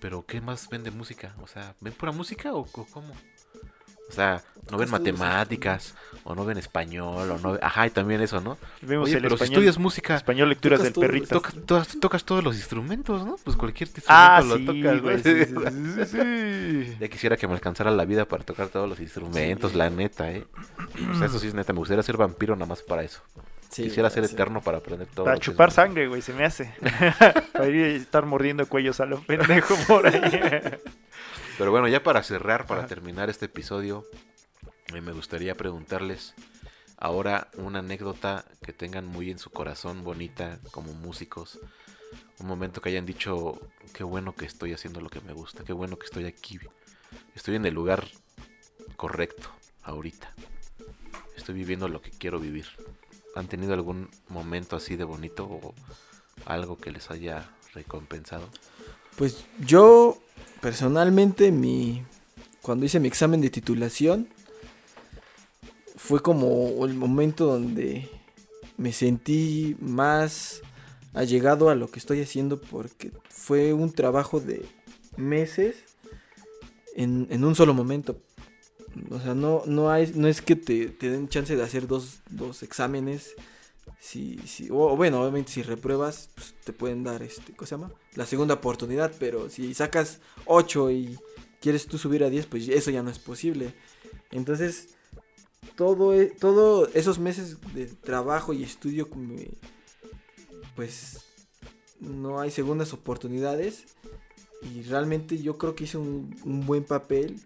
¿pero 0.00 0.24
qué 0.26 0.40
más 0.40 0.68
vende 0.68 0.90
música? 0.90 1.34
O 1.42 1.46
sea, 1.46 1.74
¿ven 1.80 1.92
pura 1.92 2.12
música 2.12 2.52
o 2.54 2.66
cómo? 2.66 3.14
O 4.08 4.12
sea, 4.12 4.42
no 4.70 4.78
ven 4.78 4.90
matemáticas, 4.90 5.94
o 6.24 6.34
no 6.34 6.44
ven 6.44 6.58
español, 6.58 7.30
o 7.30 7.38
no 7.38 7.58
Ajá, 7.62 7.86
y 7.86 7.90
también 7.90 8.20
eso, 8.20 8.40
¿no? 8.40 8.58
Vemos 8.82 9.08
el 9.10 9.22
pero 9.22 9.34
español, 9.34 9.38
si 9.38 9.54
estudias 9.54 9.78
música... 9.78 10.16
Español, 10.16 10.48
lecturas 10.48 10.82
del 10.82 10.92
perrito. 10.92 11.40
tocas, 12.00 12.24
todos 12.24 12.42
los 12.42 12.56
instrumentos, 12.56 13.24
¿no? 13.24 13.36
Pues 13.44 13.56
cualquier 13.56 13.90
ah, 14.08 14.40
instrumento 14.42 14.72
lo 14.72 15.00
tocas, 15.00 15.22
güey. 15.22 16.98
ya 17.00 17.08
quisiera 17.08 17.36
que 17.36 17.46
me 17.46 17.54
alcanzara 17.54 17.90
la 17.90 18.04
vida 18.04 18.24
para 18.24 18.42
tocar 18.42 18.68
todos 18.68 18.88
los 18.88 18.98
instrumentos, 18.98 19.74
la 19.74 19.88
neta, 19.88 20.32
¿eh? 20.32 20.44
O 21.12 21.16
sea, 21.16 21.26
eso 21.26 21.38
sí 21.38 21.46
es 21.48 21.54
neta. 21.54 21.72
Me 21.72 21.78
gustaría 21.78 22.02
ser 22.02 22.16
vampiro 22.16 22.56
nada 22.56 22.66
más 22.66 22.82
para 22.82 23.04
eso. 23.04 23.22
Quisiera 23.70 24.10
ser 24.10 24.24
eterno 24.24 24.60
para 24.62 24.78
aprender 24.78 25.06
todo. 25.08 25.26
Para 25.26 25.38
chupar 25.38 25.70
sangre, 25.70 26.08
güey, 26.08 26.22
se 26.22 26.32
me 26.32 26.44
hace. 26.44 26.72
para 27.52 27.68
ir 27.68 27.84
a 27.84 27.88
estar 27.88 28.24
mordiendo 28.24 28.66
cuellos 28.66 29.00
a 29.00 29.06
lo 29.06 29.20
pendejo 29.20 29.74
por 29.86 30.06
ahí. 30.06 30.20
Pero 31.58 31.70
bueno, 31.70 31.88
ya 31.88 32.02
para 32.02 32.22
cerrar, 32.22 32.66
para 32.66 32.86
terminar 32.86 33.30
este 33.30 33.46
episodio, 33.46 34.04
me 34.92 35.12
gustaría 35.12 35.54
preguntarles 35.54 36.34
ahora 36.98 37.48
una 37.56 37.78
anécdota 37.78 38.44
que 38.62 38.74
tengan 38.74 39.06
muy 39.06 39.30
en 39.30 39.38
su 39.38 39.50
corazón, 39.50 40.04
bonita, 40.04 40.58
como 40.70 40.92
músicos. 40.92 41.58
Un 42.40 42.46
momento 42.46 42.82
que 42.82 42.90
hayan 42.90 43.06
dicho, 43.06 43.58
qué 43.94 44.04
bueno 44.04 44.34
que 44.34 44.44
estoy 44.44 44.74
haciendo 44.74 45.00
lo 45.00 45.08
que 45.08 45.22
me 45.22 45.32
gusta, 45.32 45.64
qué 45.64 45.72
bueno 45.72 45.98
que 45.98 46.04
estoy 46.04 46.26
aquí. 46.26 46.60
Estoy 47.34 47.56
en 47.56 47.64
el 47.64 47.72
lugar 47.72 48.06
correcto 48.96 49.48
ahorita. 49.82 50.34
Estoy 51.36 51.54
viviendo 51.54 51.88
lo 51.88 52.02
que 52.02 52.10
quiero 52.10 52.38
vivir. 52.38 52.66
¿Han 53.34 53.48
tenido 53.48 53.72
algún 53.72 54.10
momento 54.28 54.76
así 54.76 54.96
de 54.96 55.04
bonito 55.04 55.44
o 55.44 55.74
algo 56.44 56.76
que 56.76 56.90
les 56.90 57.10
haya 57.10 57.50
recompensado? 57.72 58.48
Pues 59.16 59.46
yo 59.58 60.18
personalmente 60.60 61.52
mi 61.52 62.02
cuando 62.62 62.84
hice 62.84 63.00
mi 63.00 63.08
examen 63.08 63.40
de 63.40 63.50
titulación 63.50 64.28
fue 65.96 66.20
como 66.20 66.84
el 66.84 66.94
momento 66.94 67.46
donde 67.46 68.08
me 68.76 68.92
sentí 68.92 69.76
más 69.80 70.62
allegado 71.14 71.70
a 71.70 71.74
lo 71.74 71.90
que 71.90 71.98
estoy 71.98 72.20
haciendo 72.20 72.60
porque 72.60 73.12
fue 73.28 73.72
un 73.72 73.92
trabajo 73.92 74.40
de 74.40 74.66
meses 75.16 75.76
en, 76.94 77.26
en 77.30 77.44
un 77.44 77.54
solo 77.54 77.74
momento. 77.74 78.20
O 79.10 79.20
sea, 79.20 79.34
no, 79.34 79.62
no, 79.66 79.90
hay, 79.90 80.12
no 80.14 80.26
es 80.28 80.42
que 80.42 80.56
te, 80.56 80.88
te 80.88 81.10
den 81.10 81.28
chance 81.28 81.54
de 81.54 81.62
hacer 81.62 81.86
dos, 81.86 82.20
dos 82.30 82.62
exámenes. 82.62 83.34
Si, 83.98 84.38
si, 84.46 84.68
o 84.70 84.96
bueno, 84.96 85.20
obviamente 85.20 85.50
si 85.52 85.62
repruebas, 85.62 86.30
pues 86.34 86.54
te 86.64 86.72
pueden 86.72 87.02
dar, 87.02 87.22
este, 87.22 87.52
¿cómo 87.54 87.66
se 87.66 87.74
llama? 87.74 87.92
La 88.14 88.26
segunda 88.26 88.54
oportunidad, 88.54 89.12
pero 89.18 89.50
si 89.50 89.74
sacas 89.74 90.20
8 90.44 90.90
y 90.90 91.18
quieres 91.60 91.86
tú 91.86 91.98
subir 91.98 92.22
a 92.22 92.30
10, 92.30 92.46
pues 92.46 92.68
eso 92.68 92.90
ya 92.90 93.02
no 93.02 93.10
es 93.10 93.18
posible. 93.18 93.74
Entonces, 94.30 94.90
todo, 95.76 96.14
e- 96.14 96.34
esos 96.94 97.18
meses 97.18 97.56
de 97.74 97.86
trabajo 97.86 98.52
y 98.52 98.62
estudio, 98.62 99.08
pues 100.76 101.18
no 102.00 102.40
hay 102.40 102.50
segundas 102.50 102.92
oportunidades. 102.92 103.84
Y 104.62 104.82
realmente 104.82 105.38
yo 105.42 105.58
creo 105.58 105.74
que 105.74 105.84
hice 105.84 105.98
un 105.98 106.30
buen 106.66 106.84
papel. 106.84 107.40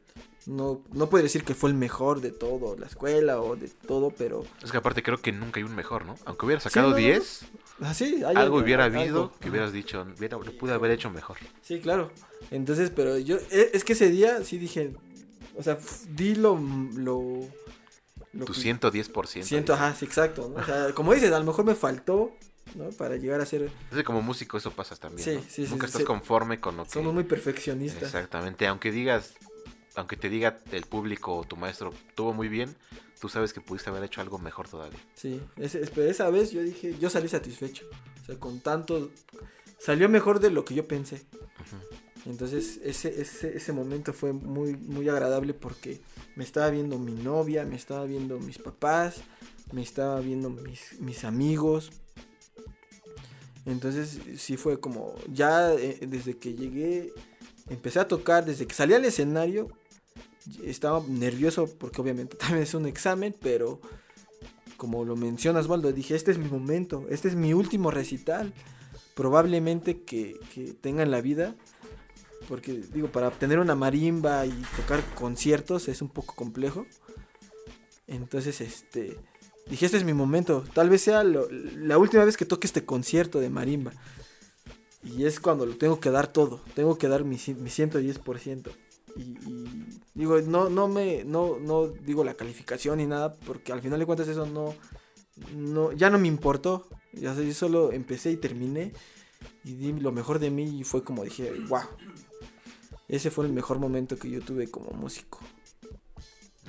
No, 0.46 0.82
no 0.92 1.10
puedo 1.10 1.22
decir 1.22 1.44
que 1.44 1.54
fue 1.54 1.68
el 1.70 1.76
mejor 1.76 2.20
de 2.22 2.30
todo, 2.32 2.76
la 2.76 2.86
escuela 2.86 3.40
o 3.40 3.56
de 3.56 3.68
todo, 3.68 4.10
pero 4.10 4.44
Es 4.64 4.70
que 4.72 4.78
aparte 4.78 5.02
creo 5.02 5.18
que 5.20 5.32
nunca 5.32 5.60
hay 5.60 5.64
un 5.64 5.74
mejor, 5.74 6.06
¿no? 6.06 6.16
Aunque 6.24 6.46
hubiera 6.46 6.60
sacado 6.60 6.90
no, 6.90 6.96
10, 6.96 7.44
así 7.82 8.22
hay 8.24 8.36
algo 8.36 8.56
hubiera 8.58 8.84
algo. 8.84 9.00
habido 9.00 9.32
que 9.38 9.50
hubieras 9.50 9.72
dicho, 9.72 10.06
hubiera, 10.18 10.38
lo 10.38 10.56
pude 10.56 10.72
haber 10.72 10.92
hecho 10.92 11.10
mejor. 11.10 11.36
Sí, 11.62 11.78
claro. 11.80 12.10
Entonces, 12.50 12.90
pero 12.90 13.18
yo, 13.18 13.36
e- 13.50 13.70
es 13.74 13.84
que 13.84 13.92
ese 13.92 14.08
día 14.10 14.42
sí 14.42 14.56
dije, 14.56 14.94
o 15.56 15.62
sea, 15.62 15.78
di 16.08 16.34
lo, 16.34 16.58
lo, 16.96 17.22
lo 18.32 18.44
Tu 18.46 18.52
que- 18.54 18.60
110%. 18.60 19.42
Siento, 19.42 19.74
ajá, 19.74 19.94
sí, 19.94 20.06
exacto, 20.06 20.48
¿no? 20.54 20.62
O 20.62 20.64
sea, 20.64 20.92
como 20.94 21.12
dices, 21.12 21.30
a 21.32 21.38
lo 21.38 21.44
mejor 21.44 21.66
me 21.66 21.74
faltó, 21.74 22.32
¿no? 22.76 22.88
Para 22.90 23.16
llegar 23.16 23.42
a 23.42 23.46
ser, 23.46 23.70
como 24.06 24.22
músico 24.22 24.56
eso 24.56 24.70
pasa 24.70 24.96
también. 24.96 25.22
Sí, 25.22 25.34
¿no? 25.34 25.40
sí, 25.42 25.66
sí, 25.66 25.70
Nunca 25.70 25.86
sí, 25.86 25.90
estás 25.90 26.00
sí. 26.00 26.06
conforme 26.06 26.60
con 26.60 26.78
lo 26.78 26.84
que. 26.84 26.90
somos 26.92 27.12
muy 27.12 27.24
perfeccionistas. 27.24 28.04
Exactamente. 28.04 28.66
Aunque 28.66 28.90
digas, 28.90 29.34
aunque 29.96 30.16
te 30.16 30.28
diga 30.28 30.58
el 30.72 30.84
público 30.84 31.34
o 31.36 31.44
tu 31.44 31.56
maestro, 31.56 31.92
tuvo 32.14 32.32
muy 32.32 32.48
bien, 32.48 32.74
tú 33.20 33.28
sabes 33.28 33.52
que 33.52 33.60
pudiste 33.60 33.90
haber 33.90 34.04
hecho 34.04 34.20
algo 34.20 34.38
mejor 34.38 34.68
todavía. 34.68 34.98
Sí, 35.14 35.40
es- 35.56 35.76
pero 35.94 36.08
esa 36.10 36.30
vez 36.30 36.50
yo 36.52 36.62
dije, 36.62 36.96
yo 36.98 37.10
salí 37.10 37.28
satisfecho. 37.28 37.86
O 38.22 38.24
sea, 38.26 38.38
con 38.38 38.60
tanto, 38.60 39.10
salió 39.78 40.08
mejor 40.08 40.40
de 40.40 40.50
lo 40.50 40.64
que 40.64 40.74
yo 40.74 40.86
pensé. 40.86 41.22
Entonces, 42.26 42.78
ese, 42.84 43.20
ese, 43.20 43.56
ese 43.56 43.72
momento 43.72 44.12
fue 44.12 44.32
muy, 44.34 44.76
muy 44.76 45.08
agradable 45.08 45.54
porque 45.54 46.00
me 46.36 46.44
estaba 46.44 46.68
viendo 46.70 46.98
mi 46.98 47.12
novia, 47.12 47.64
me 47.64 47.76
estaba 47.76 48.04
viendo 48.04 48.38
mis 48.38 48.58
papás, 48.58 49.22
me 49.72 49.82
estaba 49.82 50.20
viendo 50.20 50.50
mis, 50.50 51.00
mis 51.00 51.24
amigos. 51.24 51.90
Entonces, 53.66 54.18
sí 54.36 54.56
fue 54.56 54.80
como, 54.80 55.14
ya 55.28 55.72
eh, 55.74 55.98
desde 56.06 56.36
que 56.38 56.54
llegué, 56.54 57.12
empecé 57.68 58.00
a 58.00 58.08
tocar, 58.08 58.44
desde 58.44 58.66
que 58.66 58.74
salí 58.74 58.94
al 58.94 59.04
escenario, 59.04 59.68
estaba 60.64 61.02
nervioso 61.08 61.68
porque 61.78 62.00
obviamente 62.00 62.36
también 62.38 62.62
es 62.62 62.74
un 62.74 62.86
examen, 62.86 63.34
pero 63.40 63.80
como 64.76 65.04
lo 65.04 65.14
mencionas, 65.16 65.66
Waldo, 65.66 65.92
dije, 65.92 66.14
este 66.16 66.30
es 66.30 66.38
mi 66.38 66.48
momento, 66.48 67.06
este 67.10 67.28
es 67.28 67.34
mi 67.34 67.52
último 67.52 67.90
recital, 67.90 68.52
probablemente 69.14 70.02
que, 70.02 70.38
que 70.54 70.72
tenga 70.72 71.02
en 71.02 71.10
la 71.10 71.20
vida, 71.20 71.54
porque 72.48 72.72
digo, 72.92 73.08
para 73.08 73.28
obtener 73.28 73.58
una 73.58 73.74
marimba 73.74 74.46
y 74.46 74.62
tocar 74.76 75.04
conciertos 75.14 75.88
es 75.88 76.00
un 76.00 76.08
poco 76.08 76.34
complejo. 76.34 76.86
Entonces, 78.06 78.60
este, 78.60 79.18
dije, 79.68 79.86
este 79.86 79.98
es 79.98 80.04
mi 80.04 80.14
momento, 80.14 80.64
tal 80.74 80.88
vez 80.88 81.02
sea 81.02 81.22
lo- 81.24 81.48
la 81.50 81.98
última 81.98 82.24
vez 82.24 82.36
que 82.36 82.46
toque 82.46 82.66
este 82.66 82.84
concierto 82.84 83.38
de 83.38 83.50
marimba. 83.50 83.92
Y 85.04 85.24
es 85.26 85.40
cuando 85.40 85.64
lo 85.66 85.76
tengo 85.76 86.00
que 86.00 86.10
dar 86.10 86.26
todo, 86.32 86.60
tengo 86.74 86.98
que 86.98 87.08
dar 87.08 87.24
mi, 87.24 87.36
mi 87.36 87.70
110%. 87.70 88.70
Y, 89.16 89.34
digo, 90.14 90.40
no, 90.42 90.68
no 90.68 90.88
me, 90.88 91.24
no, 91.24 91.58
no 91.58 91.88
digo 91.88 92.24
la 92.24 92.34
calificación 92.34 92.98
ni 92.98 93.06
nada, 93.06 93.34
porque 93.34 93.72
al 93.72 93.80
final 93.80 93.98
de 93.98 94.06
cuentas 94.06 94.28
eso 94.28 94.46
no, 94.46 94.74
no, 95.54 95.92
ya 95.92 96.10
no 96.10 96.18
me 96.18 96.28
importó. 96.28 96.88
Ya 97.12 97.34
yo 97.34 97.54
solo 97.54 97.92
empecé 97.92 98.30
y 98.30 98.36
terminé 98.36 98.92
y 99.64 99.74
di 99.74 99.92
lo 99.92 100.12
mejor 100.12 100.38
de 100.38 100.50
mí 100.50 100.80
y 100.80 100.84
fue 100.84 101.02
como 101.02 101.24
dije, 101.24 101.52
wow. 101.68 101.82
Ese 103.08 103.30
fue 103.32 103.44
el 103.46 103.52
mejor 103.52 103.80
momento 103.80 104.16
que 104.16 104.30
yo 104.30 104.40
tuve 104.40 104.70
como 104.70 104.90
músico. 104.92 105.40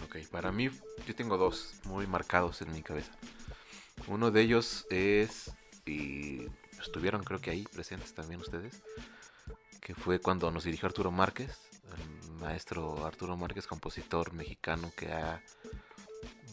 Ok, 0.06 0.18
para 0.32 0.52
mí 0.52 0.70
yo 1.06 1.16
tengo 1.16 1.38
dos 1.38 1.76
muy 1.86 2.08
marcados 2.08 2.62
en 2.64 2.72
mi 2.72 2.82
cabeza. 2.82 3.12
Uno 4.08 4.32
de 4.32 4.42
ellos 4.42 4.88
es, 4.90 5.52
y 5.86 6.48
estuvieron 6.82 7.24
creo 7.24 7.40
que 7.40 7.52
ahí 7.52 7.64
presentes 7.72 8.14
también 8.16 8.42
ustedes, 8.42 8.82
que 9.82 9.94
fue 9.94 10.20
cuando 10.20 10.50
nos 10.50 10.64
dirigió 10.64 10.88
Arturo 10.88 11.12
Márquez, 11.12 11.52
el 11.98 12.32
maestro 12.34 13.06
Arturo 13.06 13.38
Márquez, 13.38 13.68
compositor 13.68 14.34
mexicano 14.34 14.92
que 14.96 15.10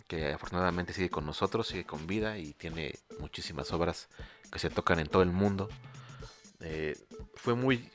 que 0.09 0.33
afortunadamente 0.33 0.95
sigue 0.95 1.11
con 1.11 1.27
nosotros, 1.27 1.69
sigue 1.69 1.85
con 1.85 2.07
vida 2.07 2.39
y 2.39 2.55
tiene 2.55 2.99
muchísimas 3.21 3.71
obras 3.73 4.09
que 4.51 4.59
se 4.59 4.71
tocan 4.71 4.99
en 4.99 5.07
todo 5.07 5.23
el 5.23 5.31
mundo. 5.31 5.69
Eh, 6.61 6.97
fue 7.35 7.55
muy 7.55 7.89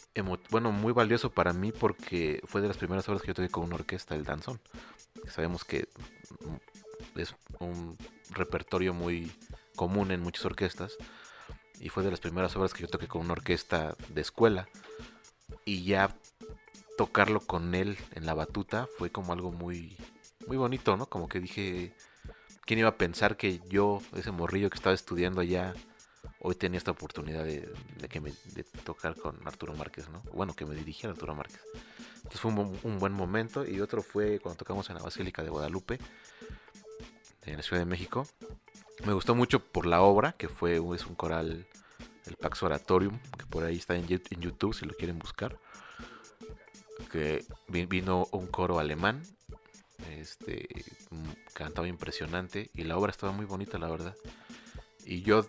bueno, 0.52 0.72
muy 0.72 0.94
valioso 0.94 1.32
para 1.32 1.54
mí 1.54 1.72
porque 1.72 2.40
fue 2.46 2.62
de 2.62 2.68
las 2.68 2.78
primeras 2.78 3.10
obras 3.10 3.24
que 3.24 3.30
yo 3.30 3.34
toqué 3.34 3.50
con 3.50 3.64
una 3.64 3.76
orquesta, 3.76 4.16
el 4.16 4.24
danzón. 4.24 4.62
Sabemos 5.28 5.66
que 5.66 5.90
es 7.16 7.36
un 7.60 7.98
repertorio 8.30 8.94
muy 8.94 9.32
común 9.76 10.12
en 10.12 10.22
muchas 10.22 10.46
orquestas 10.46 10.96
y 11.80 11.90
fue 11.90 12.04
de 12.04 12.12
las 12.12 12.20
primeras 12.20 12.56
obras 12.56 12.74
que 12.74 12.84
yo 12.84 12.88
toqué 12.88 13.08
con 13.08 13.22
una 13.22 13.34
orquesta 13.34 13.96
de 14.10 14.22
escuela 14.22 14.70
y 15.66 15.84
ya 15.84 16.16
tocarlo 16.98 17.40
con 17.40 17.76
él 17.76 17.98
en 18.14 18.26
la 18.26 18.34
batuta 18.34 18.88
fue 18.98 19.12
como 19.12 19.34
algo 19.34 19.52
muy 19.52 19.98
muy 20.48 20.58
bonito, 20.58 20.98
¿no? 20.98 21.06
Como 21.08 21.28
que 21.30 21.40
dije, 21.40 21.94
¿quién 22.66 22.80
iba 22.80 22.90
a 22.90 22.98
pensar 22.98 23.38
que 23.38 23.62
yo, 23.70 24.02
ese 24.16 24.32
morrillo 24.32 24.70
que 24.70 24.76
estaba 24.76 24.94
estudiando 24.94 25.40
allá, 25.42 25.74
hoy 26.40 26.56
tenía 26.56 26.78
esta 26.78 26.92
oportunidad 26.92 27.46
de, 27.46 27.72
de 27.98 28.10
que 28.10 28.20
me, 28.20 28.32
tocar 28.84 29.16
con 29.16 29.40
Arturo 29.48 29.74
Márquez, 29.74 30.10
¿no? 30.10 30.22
Bueno, 30.34 30.54
que 30.54 30.66
me 30.66 30.76
dirigiera 30.76 31.14
Arturo 31.14 31.34
Márquez. 31.34 31.62
Entonces 32.18 32.42
fue 32.42 32.52
un, 32.52 32.58
bu- 32.58 32.80
un 32.84 33.00
buen 33.00 33.14
momento 33.14 33.66
y 33.66 33.80
otro 33.80 34.04
fue 34.04 34.40
cuando 34.40 34.58
tocamos 34.58 34.90
en 34.90 34.98
la 34.98 35.04
Basílica 35.04 35.44
de 35.44 35.50
Guadalupe, 35.50 36.00
en 37.46 37.58
la 37.58 37.64
Ciudad 37.64 37.82
de 37.82 37.86
México. 37.86 38.28
Me 39.06 39.14
gustó 39.14 39.36
mucho 39.36 39.60
por 39.60 39.86
la 39.86 40.02
obra, 40.02 40.34
que 40.34 40.50
fue 40.50 40.76
es 40.94 41.06
un 41.06 41.16
coral, 41.16 41.66
el 42.26 42.36
Pax 42.36 42.64
Oratorium, 42.64 43.18
que 43.38 43.46
por 43.46 43.64
ahí 43.64 43.78
está 43.78 43.96
en 43.96 44.08
YouTube 44.08 44.74
si 44.74 44.86
lo 44.86 44.94
quieren 44.94 45.20
buscar. 45.20 45.58
Que 47.12 47.44
vi- 47.68 47.86
vino 47.86 48.28
un 48.32 48.48
coro 48.48 48.80
alemán, 48.80 49.22
este, 50.10 50.68
cantaba 51.54 51.88
impresionante 51.88 52.70
y 52.74 52.84
la 52.84 52.98
obra 52.98 53.12
estaba 53.12 53.32
muy 53.32 53.46
bonita, 53.46 53.78
la 53.78 53.90
verdad. 53.90 54.16
Y 55.06 55.22
yo, 55.22 55.46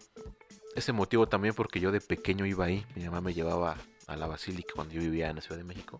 ese 0.75 0.93
motivo 0.93 1.29
también 1.29 1.55
porque 1.55 1.81
yo 1.81 1.93
de 1.93 2.01
pequeño 2.01 2.47
iba 2.47 2.65
ahí, 2.65 2.85
mi 2.97 3.05
mamá 3.05 3.21
me 3.21 3.35
llevaba 3.35 3.77
a 4.07 4.17
la 4.17 4.27
Basílica 4.27 4.73
cuando 4.75 4.95
yo 4.95 5.01
vivía 5.01 5.31
en 5.31 5.37
la 5.37 5.43
Ciudad 5.43 5.57
de 5.59 5.65
México. 5.65 5.99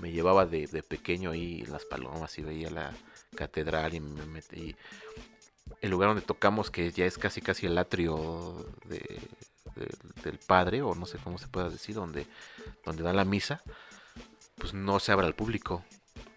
Me 0.00 0.12
llevaba 0.12 0.46
de, 0.46 0.66
de 0.66 0.82
pequeño 0.82 1.30
ahí 1.32 1.62
las 1.66 1.84
palomas 1.84 2.38
y 2.38 2.42
veía 2.42 2.70
la 2.70 2.92
catedral 3.34 3.94
y 3.94 4.00
me 4.00 4.24
metí. 4.26 4.76
El 5.80 5.90
lugar 5.90 6.10
donde 6.10 6.22
tocamos, 6.22 6.70
que 6.70 6.90
ya 6.92 7.06
es 7.06 7.18
casi 7.18 7.40
casi 7.40 7.66
el 7.66 7.76
atrio 7.78 8.66
de- 8.86 9.18
de- 9.74 10.22
del 10.22 10.38
padre, 10.38 10.82
o 10.82 10.94
no 10.94 11.06
sé 11.06 11.18
cómo 11.18 11.38
se 11.38 11.48
pueda 11.48 11.68
decir, 11.70 11.94
donde, 11.94 12.26
donde 12.84 13.02
da 13.02 13.12
la 13.12 13.24
misa, 13.24 13.62
pues 14.60 14.74
no 14.74 15.00
se 15.00 15.10
abre 15.12 15.26
al 15.26 15.34
público. 15.34 15.84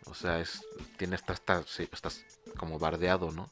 O 0.05 0.15
sea, 0.15 0.39
es, 0.39 0.61
tiene 0.97 1.15
hasta, 1.15 1.63
se- 1.67 1.89
estás 1.91 2.25
como 2.57 2.79
bardeado, 2.79 3.31
¿no? 3.31 3.49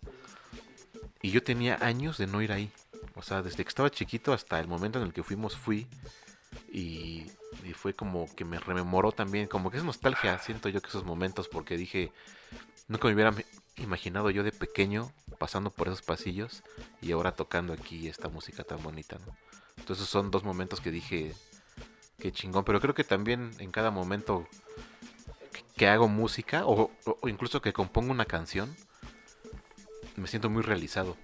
Y 1.21 1.31
yo 1.31 1.43
tenía 1.43 1.77
años 1.81 2.17
de 2.17 2.25
no 2.27 2.41
ir 2.41 2.51
ahí. 2.51 2.71
O 3.15 3.21
sea, 3.21 3.41
desde 3.43 3.63
que 3.63 3.69
estaba 3.69 3.91
chiquito 3.91 4.33
hasta 4.33 4.59
el 4.59 4.67
momento 4.67 4.99
en 4.99 5.05
el 5.05 5.13
que 5.13 5.23
fuimos, 5.23 5.55
fui. 5.55 5.87
Y, 6.71 7.27
y 7.63 7.73
fue 7.73 7.93
como 7.93 8.33
que 8.35 8.45
me 8.45 8.59
rememoró 8.59 9.11
también, 9.11 9.47
como 9.47 9.69
que 9.71 9.77
es 9.77 9.83
nostalgia, 9.83 10.37
siento 10.39 10.69
yo 10.69 10.81
que 10.81 10.87
esos 10.89 11.05
momentos, 11.05 11.47
porque 11.47 11.77
dije, 11.77 12.11
nunca 12.87 13.07
me 13.07 13.13
hubiera 13.13 13.33
imaginado 13.77 14.29
yo 14.29 14.43
de 14.43 14.51
pequeño 14.51 15.11
pasando 15.37 15.71
por 15.71 15.87
esos 15.87 16.01
pasillos 16.01 16.63
y 17.01 17.11
ahora 17.11 17.33
tocando 17.33 17.73
aquí 17.73 18.07
esta 18.07 18.29
música 18.29 18.63
tan 18.63 18.81
bonita, 18.83 19.17
¿no? 19.25 19.35
Entonces 19.77 20.07
son 20.07 20.29
dos 20.31 20.43
momentos 20.43 20.81
que 20.81 20.91
dije, 20.91 21.33
qué 22.21 22.31
chingón, 22.31 22.63
pero 22.63 22.79
creo 22.79 22.93
que 22.93 23.03
también 23.03 23.51
en 23.59 23.71
cada 23.71 23.91
momento 23.91 24.47
que- 25.75 25.87
hago 25.87 26.07
música 26.07 26.63
o, 26.65 26.91
incluso 27.27 27.61
que 27.61 27.73
compongo 27.73 28.11
una 28.11 28.25
canción, 28.25 28.75
me 30.15 30.27
siento 30.27 30.49
muy 30.49 30.61
realizado. 30.61 31.17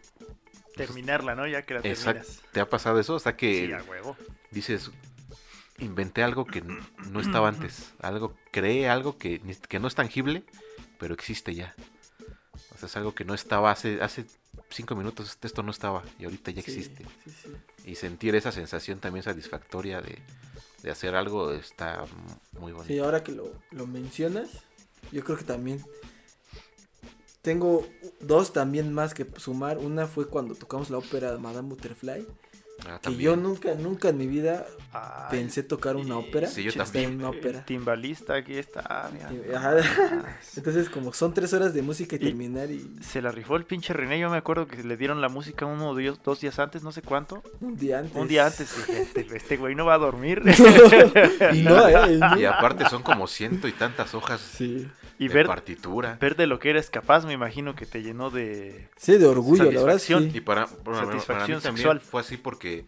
Terminarla, 0.75 1.35
¿no? 1.35 1.45
Ya 1.47 1.61
que 1.61 1.75
la 1.75 1.81
Exacto. 1.81 2.23
terminas. 2.23 2.41
¿Te 2.51 2.59
ha 2.59 2.69
pasado 2.69 2.99
eso? 2.99 3.15
O 3.15 3.19
sea 3.19 3.35
que 3.37 3.67
Sí, 3.67 3.71
a 3.71 3.83
huevo. 3.83 4.17
dices, 4.51 4.91
inventé 5.77 6.23
algo 6.23 6.45
que 6.45 6.63
no 7.11 7.19
estaba 7.19 7.47
antes, 7.49 7.93
algo, 8.01 8.35
creé 8.51 8.89
algo 8.89 9.17
que, 9.17 9.39
que 9.69 9.79
no 9.79 9.87
es 9.87 9.93
tangible, 9.95 10.43
pero 10.99 11.13
existe 11.13 11.53
ya. 11.53 11.75
O 12.73 12.77
sea, 12.79 12.87
es 12.87 12.97
algo 12.97 13.13
que 13.13 13.25
no 13.25 13.35
estaba 13.35 13.69
hace, 13.71 14.01
hace 14.01 14.25
cinco 14.69 14.95
minutos 14.95 15.37
esto 15.41 15.61
no 15.63 15.71
estaba 15.71 16.03
y 16.19 16.25
ahorita 16.25 16.49
ya 16.51 16.61
Sí, 16.63 16.71
existe. 16.71 17.05
sí, 17.23 17.31
sí. 17.43 17.55
Y 17.85 17.95
sentir 17.95 18.35
esa 18.35 18.51
sensación 18.51 18.99
también 18.99 19.23
satisfactoria 19.23 20.01
de, 20.01 20.17
de 20.83 20.91
hacer 20.91 21.15
algo 21.15 21.51
está 21.51 22.05
muy 22.59 22.71
bonito. 22.71 22.93
Sí, 22.93 22.99
ahora 22.99 23.23
que 23.23 23.31
lo, 23.31 23.51
lo 23.71 23.87
mencionas, 23.87 24.49
yo 25.11 25.23
creo 25.23 25.37
que 25.37 25.43
también 25.43 25.83
tengo 27.41 27.87
dos 28.19 28.53
también 28.53 28.93
más 28.93 29.13
que 29.13 29.25
sumar. 29.37 29.77
Una 29.77 30.07
fue 30.07 30.27
cuando 30.27 30.55
tocamos 30.55 30.89
la 30.89 30.97
ópera 30.97 31.31
de 31.31 31.37
Madame 31.37 31.69
Butterfly, 31.69 32.27
Ah, 32.85 32.99
que 33.01 33.15
yo 33.15 33.35
nunca, 33.35 33.73
nunca 33.75 34.09
en 34.09 34.17
mi 34.17 34.27
vida 34.27 34.65
Ay, 34.93 35.25
pensé 35.31 35.63
tocar 35.63 35.95
una 35.95 36.17
ópera. 36.17 36.47
Sí, 36.47 36.63
yo 36.63 36.71
también. 36.71 37.15
una 37.15 37.29
ópera. 37.29 37.65
timbalista 37.65 38.35
aquí 38.35 38.53
está. 38.57 39.09
mira, 39.11 39.57
ajá. 39.57 39.75
Entonces, 40.55 40.89
como 40.89 41.11
son 41.13 41.33
tres 41.33 41.53
horas 41.53 41.73
de 41.73 41.81
música 41.81 42.15
y, 42.15 42.19
Y- 42.19 42.21
terminar 42.21 42.69
y 42.71 42.95
Se 43.01 43.21
la 43.21 43.31
rifó 43.31 43.55
el 43.57 43.65
pinche 43.65 43.93
René. 43.93 44.19
Yo 44.19 44.29
me 44.29 44.37
acuerdo 44.37 44.67
que 44.67 44.83
le 44.83 44.95
dieron 44.95 45.21
la 45.21 45.29
música 45.29 45.65
uno 45.65 45.89
o 45.89 45.95
dos 46.23 46.39
días 46.39 46.59
antes, 46.59 46.83
no 46.83 46.91
sé 46.91 47.01
cuánto. 47.01 47.41
un 47.61 47.75
día 47.75 47.99
antes. 47.99 48.15
Un 48.15 48.27
día 48.27 48.45
antes 48.45 48.75
dije, 48.77 49.01
este, 49.01 49.27
este 49.35 49.57
güey 49.57 49.75
no 49.75 49.85
va 49.85 49.95
a 49.95 49.99
dormir. 49.99 50.41
y 51.53 51.61
no, 51.63 51.87
eh, 51.89 52.17
no. 52.17 52.39
Y 52.39 52.45
aparte 52.45 52.87
son 52.89 53.01
como 53.03 53.27
ciento 53.27 53.67
y 53.67 53.71
tantas 53.71 54.13
hojas 54.13 54.39
Sí. 54.41 54.87
Y 55.19 55.27
de 55.27 55.33
ver, 55.33 55.47
partitura. 55.47 56.17
ver 56.21 56.35
de 56.35 56.47
lo 56.47 56.59
que 56.59 56.69
eres 56.69 56.89
capaz, 56.89 57.25
me 57.25 57.33
imagino 57.33 57.75
que 57.75 57.85
te 57.85 58.01
llenó 58.03 58.29
de... 58.29 58.87
Sí, 58.97 59.17
de 59.17 59.25
orgullo, 59.25 59.63
la 59.63 59.69
verdad. 59.69 59.81
Satisfacción. 59.93 60.31
Sí. 60.31 60.37
Y 60.37 60.41
para, 60.41 60.65
bueno, 60.65 60.83
para 60.83 61.01
mí 61.05 61.11
Satisfacción 61.13 61.61
también 61.61 61.75
sexual. 61.77 61.99
fue 62.01 62.21
así 62.21 62.37
porque 62.37 62.85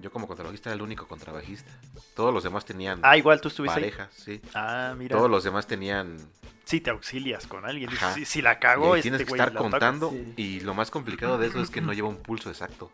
yo 0.00 0.10
como 0.10 0.26
contrabajista 0.26 0.70
era 0.70 0.76
el 0.76 0.82
único 0.82 1.06
contrabajista. 1.06 1.70
Todos 2.14 2.32
los 2.34 2.42
demás 2.44 2.64
tenían 2.64 3.00
Ah, 3.02 3.16
igual 3.16 3.40
tú 3.40 3.48
estuviste 3.48 3.78
ahí. 3.78 3.84
parejas, 3.90 4.10
sí. 4.14 4.40
Ah, 4.54 4.94
mira. 4.96 5.16
Todos 5.16 5.30
los 5.30 5.44
demás 5.44 5.66
tenían... 5.66 6.16
Si 6.64 6.80
te 6.80 6.90
auxilias 6.90 7.46
con 7.46 7.64
alguien. 7.66 7.90
Si, 8.14 8.24
si 8.24 8.40
la 8.40 8.52
y 8.54 8.56
cagó, 8.56 8.92
ahí 8.94 9.00
este 9.00 9.10
tienes 9.10 9.26
que 9.26 9.32
estar 9.32 9.52
contando 9.52 10.10
Sí. 10.10 10.32
y 10.36 10.60
lo 10.60 10.74
más 10.74 10.90
complicado 10.90 11.36
de 11.38 11.48
eso 11.48 11.60
es 11.60 11.70
que 11.70 11.80
no 11.80 11.92
lleva 11.92 12.08
un 12.08 12.16
pulso 12.22 12.50
exacto. 12.50 12.90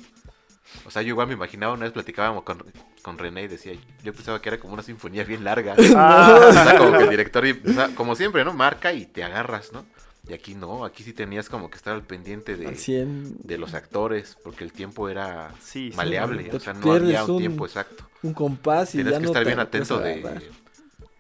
O 0.84 0.90
sea, 0.90 1.02
yo 1.02 1.08
igual 1.08 1.26
me 1.28 1.34
imaginaba, 1.34 1.72
una 1.74 1.84
vez 1.84 1.92
platicábamos 1.92 2.42
con, 2.44 2.62
con 3.02 3.18
René 3.18 3.42
y 3.44 3.48
decía, 3.48 3.72
yo 4.04 4.12
pensaba 4.14 4.40
que 4.40 4.48
era 4.50 4.58
como 4.58 4.74
una 4.74 4.82
sinfonía 4.82 5.24
bien 5.24 5.44
larga. 5.44 5.74
Ah, 5.96 6.38
O 6.48 6.52
sea, 6.52 6.78
como 6.78 6.92
que 6.92 7.04
el 7.04 7.10
director, 7.10 7.46
y- 7.46 7.60
o 7.68 7.72
sea, 7.72 7.88
como 7.94 8.14
siempre, 8.14 8.44
¿no? 8.44 8.52
Marca 8.54 8.92
y 8.92 9.06
te 9.06 9.24
agarras, 9.24 9.72
¿no? 9.72 9.84
Y 10.28 10.34
aquí 10.34 10.54
no, 10.54 10.84
aquí 10.84 11.02
sí 11.04 11.14
tenías 11.14 11.48
como 11.48 11.70
que 11.70 11.76
estar 11.78 11.94
al 11.94 12.02
pendiente 12.02 12.52
Al 12.52 12.58
de, 12.58 12.74
100. 12.76 13.36
de 13.44 13.56
los 13.58 13.72
actores, 13.72 14.36
porque 14.44 14.62
el 14.62 14.72
tiempo 14.72 15.08
era 15.08 15.52
sí, 15.60 15.90
maleable, 15.96 16.50
o 16.52 16.60
sea, 16.60 16.74
no 16.74 16.92
había 16.92 17.24
un, 17.24 17.30
un- 17.30 17.38
tiempo 17.38 17.64
exacto. 17.66 18.04
Un 18.22 18.34
compás 18.34 18.90
y 18.94 18.98
Tienes 18.98 19.12
ya 19.14 19.18
que 19.20 19.24
no 19.24 19.30
estar 19.30 19.42
te 19.44 19.48
bien 19.48 19.60
atento 19.60 19.98
de 20.00 20.50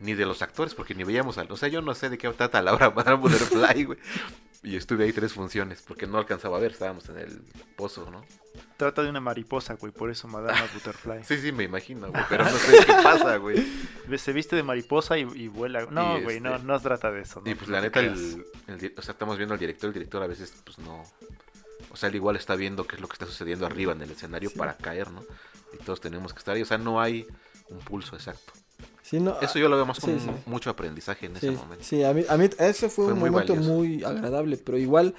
ni 0.00 0.14
de 0.14 0.26
los 0.26 0.42
actores, 0.42 0.74
porque 0.74 0.94
ni 0.94 1.04
veíamos 1.04 1.38
al, 1.38 1.50
o 1.50 1.56
sea, 1.56 1.68
yo 1.68 1.80
no 1.82 1.94
sé 1.94 2.08
de 2.10 2.18
qué 2.18 2.28
trata 2.30 2.60
la 2.62 2.74
obra 2.74 2.90
Madame 2.96 3.16
Butterfly, 3.16 3.84
güey. 3.84 3.98
Y 4.62 4.76
estuve 4.76 5.04
ahí 5.04 5.12
tres 5.12 5.32
funciones, 5.32 5.82
porque 5.86 6.06
no 6.08 6.18
alcanzaba 6.18 6.56
a 6.56 6.60
ver, 6.60 6.72
estábamos 6.72 7.08
en 7.08 7.18
el 7.18 7.42
pozo, 7.76 8.10
¿no? 8.10 8.24
Trata 8.76 9.02
de 9.02 9.08
una 9.10 9.20
mariposa, 9.20 9.74
güey, 9.74 9.92
por 9.92 10.10
eso 10.10 10.26
Madame 10.26 10.58
Butterfly. 10.74 11.22
Sí, 11.24 11.38
sí, 11.38 11.52
me 11.52 11.62
imagino, 11.64 12.10
güey, 12.10 12.24
pero 12.28 12.42
no 12.44 12.50
sé 12.50 12.84
qué 12.84 12.92
pasa, 13.02 13.36
güey. 13.36 13.64
Se 14.16 14.32
viste 14.32 14.56
de 14.56 14.64
mariposa 14.64 15.16
y, 15.16 15.22
y 15.34 15.46
vuela. 15.48 15.86
No, 15.90 16.18
Y, 16.18 16.22
güey, 16.24 16.40
no, 16.40 16.54
este, 16.56 16.66
no 16.66 16.80
trata 16.80 17.10
de 17.12 17.20
eso. 17.22 17.40
Y 17.44 17.50
no, 17.50 17.56
pues 17.56 17.68
no 17.68 17.76
la 17.76 17.82
neta, 17.82 18.00
el, 18.00 18.44
o 18.96 19.02
sea, 19.02 19.12
estamos 19.12 19.36
viendo 19.36 19.54
al 19.54 19.60
director, 19.60 19.88
el 19.88 19.94
director 19.94 20.22
a 20.22 20.26
veces, 20.26 20.52
pues 20.64 20.78
no. 20.78 21.04
O 21.90 21.96
sea, 21.96 22.08
él 22.08 22.16
igual 22.16 22.34
está 22.36 22.56
viendo 22.56 22.84
qué 22.86 22.96
es 22.96 23.00
lo 23.00 23.06
que 23.08 23.14
está 23.14 23.26
sucediendo 23.26 23.64
arriba 23.64 23.92
en 23.92 24.02
el 24.02 24.10
escenario 24.10 24.50
Sí. 24.50 24.58
para 24.58 24.76
caer, 24.76 25.10
¿no? 25.12 25.24
Y 25.72 25.76
todos 25.84 26.00
tenemos 26.00 26.32
que 26.32 26.40
estar 26.40 26.56
ahí, 26.56 26.62
o 26.62 26.66
sea, 26.66 26.78
no 26.78 27.00
hay 27.00 27.26
un 27.68 27.78
pulso 27.78 28.16
exacto. 28.16 28.52
Sí, 29.08 29.20
no, 29.20 29.40
Eso 29.40 29.58
yo 29.58 29.68
lo 29.68 29.76
veo 29.76 29.86
más 29.86 30.00
como 30.00 30.18
sí, 30.18 30.24
sí. 30.24 30.28
un- 30.28 30.42
mucho 30.52 30.68
aprendizaje 30.70 31.26
en 31.26 31.36
ese 31.36 31.50
momento. 31.52 31.84
sí, 31.84 32.02
a 32.04 32.12
mí, 32.12 32.24
a 32.28 32.36
mí 32.36 32.48
ese 32.58 32.88
fue, 32.90 33.06
Fue 33.06 33.14
un 33.14 33.20
muy 33.20 33.30
momento 33.30 33.54
valioso. 33.54 33.72
muy 33.74 34.04
agradable, 34.04 34.56
pero 34.58 34.76
igual 34.76 35.14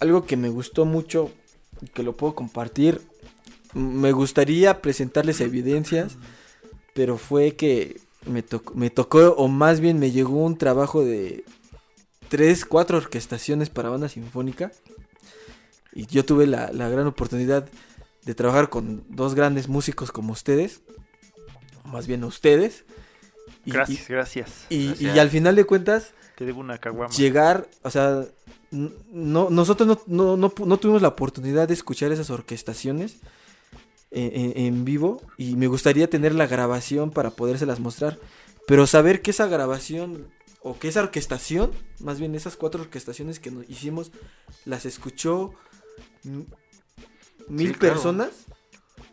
algo 0.00 0.26
que 0.26 0.36
me 0.36 0.48
gustó 0.48 0.84
mucho 0.84 1.32
y 1.80 1.86
que 1.88 2.02
lo 2.02 2.12
puedo 2.16 2.34
compartir, 2.34 3.00
me 3.74 4.12
gustaría 4.12 4.80
presentarles 4.80 5.40
evidencias, 5.40 6.16
pero 6.94 7.18
fue 7.18 7.56
que 7.56 8.00
me, 8.26 8.42
tocó, 8.42 8.74
me 8.74 8.90
tocó, 8.90 9.30
o 9.36 9.48
más 9.48 9.80
bien 9.80 9.98
me 9.98 10.10
llegó 10.12 10.44
un 10.44 10.56
trabajo 10.56 11.04
de 11.04 11.44
tres, 12.28 12.64
cuatro 12.64 12.96
orquestaciones 12.98 13.70
para 13.70 13.88
banda 13.88 14.08
sinfónica 14.08 14.70
y 15.92 16.06
yo 16.06 16.24
tuve 16.24 16.46
la, 16.46 16.70
la 16.72 16.88
gran 16.88 17.06
oportunidad 17.06 17.68
de 18.24 18.34
trabajar 18.34 18.68
con 18.70 19.04
dos 19.08 19.34
grandes 19.34 19.68
músicos 19.68 20.12
como 20.12 20.32
ustedes, 20.32 20.80
o 21.84 21.88
más 21.88 22.06
bien 22.06 22.22
ustedes. 22.24 22.84
Y- 23.66 23.70
y- 23.70 23.72
Gracias, 23.72 24.08
gracias. 24.08 24.50
y, 24.70 24.86
Gracias. 24.88 25.14
y 25.16 25.18
al 25.18 25.28
final 25.30 25.54
de 25.56 25.64
cuentas, 25.64 26.12
Te 26.36 26.44
debo 26.46 26.60
una 26.60 26.78
caguama. 26.78 27.12
llegar, 27.12 27.68
o 27.82 27.90
sea, 27.90 28.24
no, 28.70 29.48
nosotros 29.50 29.86
no, 29.88 30.00
no, 30.06 30.36
no 30.36 30.52
no 30.66 30.76
tuvimos 30.78 31.02
la 31.02 31.08
oportunidad 31.08 31.68
de 31.68 31.74
escuchar 31.74 32.12
esas 32.12 32.30
orquestaciones 32.30 33.18
en, 34.10 34.34
en- 34.34 34.58
en 34.66 34.84
vivo 34.84 35.20
y 35.36 35.56
me 35.56 35.66
gustaría 35.66 36.08
tener 36.08 36.34
la 36.34 36.46
grabación 36.46 37.10
para 37.10 37.30
podérselas 37.30 37.80
mostrar, 37.80 38.18
pero 38.66 38.86
saber 38.86 39.20
que 39.22 39.30
esa 39.32 39.46
grabación 39.46 40.28
o 40.62 40.78
que 40.78 40.88
esa 40.88 41.00
orquestación, 41.02 41.70
más 42.00 42.18
bien 42.18 42.34
esas 42.34 42.56
cuatro 42.56 42.82
orquestaciones 42.82 43.38
que 43.38 43.50
nos 43.52 43.68
hicimos, 43.70 44.10
las 44.64 44.84
escuchó 44.86 45.52
mil 46.24 47.68
Sí, 47.68 47.74
claro. 47.74 47.94
personas, 47.94 48.30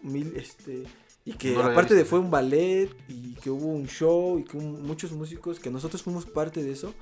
mil, 0.01 0.33
este, 0.35 0.83
y 1.25 1.33
que 1.33 1.51
No 1.53 1.63
aparte 1.63 1.93
de 1.95 2.05
fue 2.05 2.19
un 2.19 2.29
ballet 2.29 2.89
y 3.07 3.33
que 3.35 3.49
hubo 3.49 3.67
un 3.67 3.87
show 3.87 4.39
y 4.39 4.43
que 4.43 4.57
muchos 4.57 5.11
músicos, 5.11 5.59
que 5.59 5.69
nosotros 5.69 6.03
fuimos 6.03 6.25
parte 6.25 6.63
de 6.63 6.71
eso, 6.71 6.93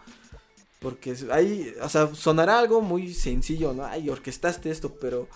porque 0.79 1.15
ahí, 1.31 1.73
o 1.81 1.89
sea, 1.89 2.13
sonará 2.13 2.59
algo 2.59 2.81
muy 2.81 3.13
sencillo, 3.13 3.73
¿no? 3.73 3.85
Ay, 3.85 4.09
orquestaste 4.09 4.69
esto, 4.69 4.95
pero 4.99 5.27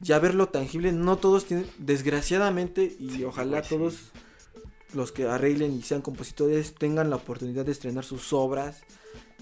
ya 0.00 0.18
verlo 0.18 0.48
tangible, 0.48 0.92
no 0.92 1.16
todos 1.16 1.46
tienen, 1.46 1.66
desgraciadamente, 1.78 2.96
y 2.98 3.10
Sí, 3.10 3.24
ojalá 3.24 3.62
sí. 3.62 3.70
todos 3.70 4.12
los 4.94 5.12
que 5.12 5.26
arreglen 5.26 5.74
y 5.74 5.82
sean 5.82 6.00
compositores 6.00 6.74
tengan 6.74 7.10
la 7.10 7.16
oportunidad 7.16 7.66
de 7.66 7.72
estrenar 7.72 8.04
sus 8.04 8.32
obras 8.32 8.82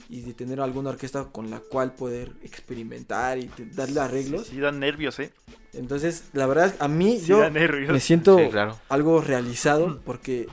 y 0.08 0.20
de 0.22 0.34
tener 0.34 0.60
alguna 0.60 0.90
orquesta 0.90 1.24
con 1.24 1.50
la 1.50 1.60
cual 1.60 1.92
poder 1.94 2.32
experimentar 2.42 3.38
y 3.38 3.46
te- 3.46 3.66
darle 3.66 4.00
arreglos. 4.00 4.46
Sí, 4.46 4.54
sí, 4.54 4.60
dan 4.60 4.78
nervios, 4.78 5.18
¿eh? 5.18 5.32
Entonces, 5.72 6.24
la 6.32 6.46
verdad, 6.46 6.74
a 6.78 6.88
mí 6.88 7.18
Sí, 7.18 7.26
yo 7.26 7.42
me 7.50 8.00
siento 8.00 8.38
Sí, 8.38 8.48
claro. 8.50 8.78
algo 8.88 9.20
realizado 9.20 10.00
porque 10.04 10.48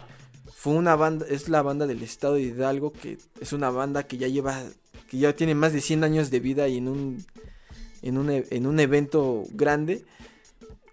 fue 0.54 0.74
una 0.74 0.96
banda, 0.96 1.26
es 1.30 1.50
la 1.50 1.62
banda 1.62 1.86
del 1.88 2.02
estado 2.04 2.36
de 2.36 2.42
Hidalgo 2.44 2.94
que 2.94 3.18
es 3.40 3.54
una 3.54 3.70
banda 3.70 4.04
que 4.04 4.18
ya 4.18 4.28
lleva, 4.28 4.62
que 5.10 5.18
ya 5.18 5.36
tiene 5.36 5.56
más 5.56 5.72
de 5.74 5.82
100 5.82 6.04
años 6.04 6.32
de 6.32 6.40
vida 6.40 6.68
y 6.68 6.78
en 6.78 6.88
un, 6.88 7.26
en 8.02 8.18
un, 8.18 8.30
e- 8.32 8.46
en 8.50 8.66
un 8.66 8.80
evento 8.80 9.44
grande, 9.52 10.04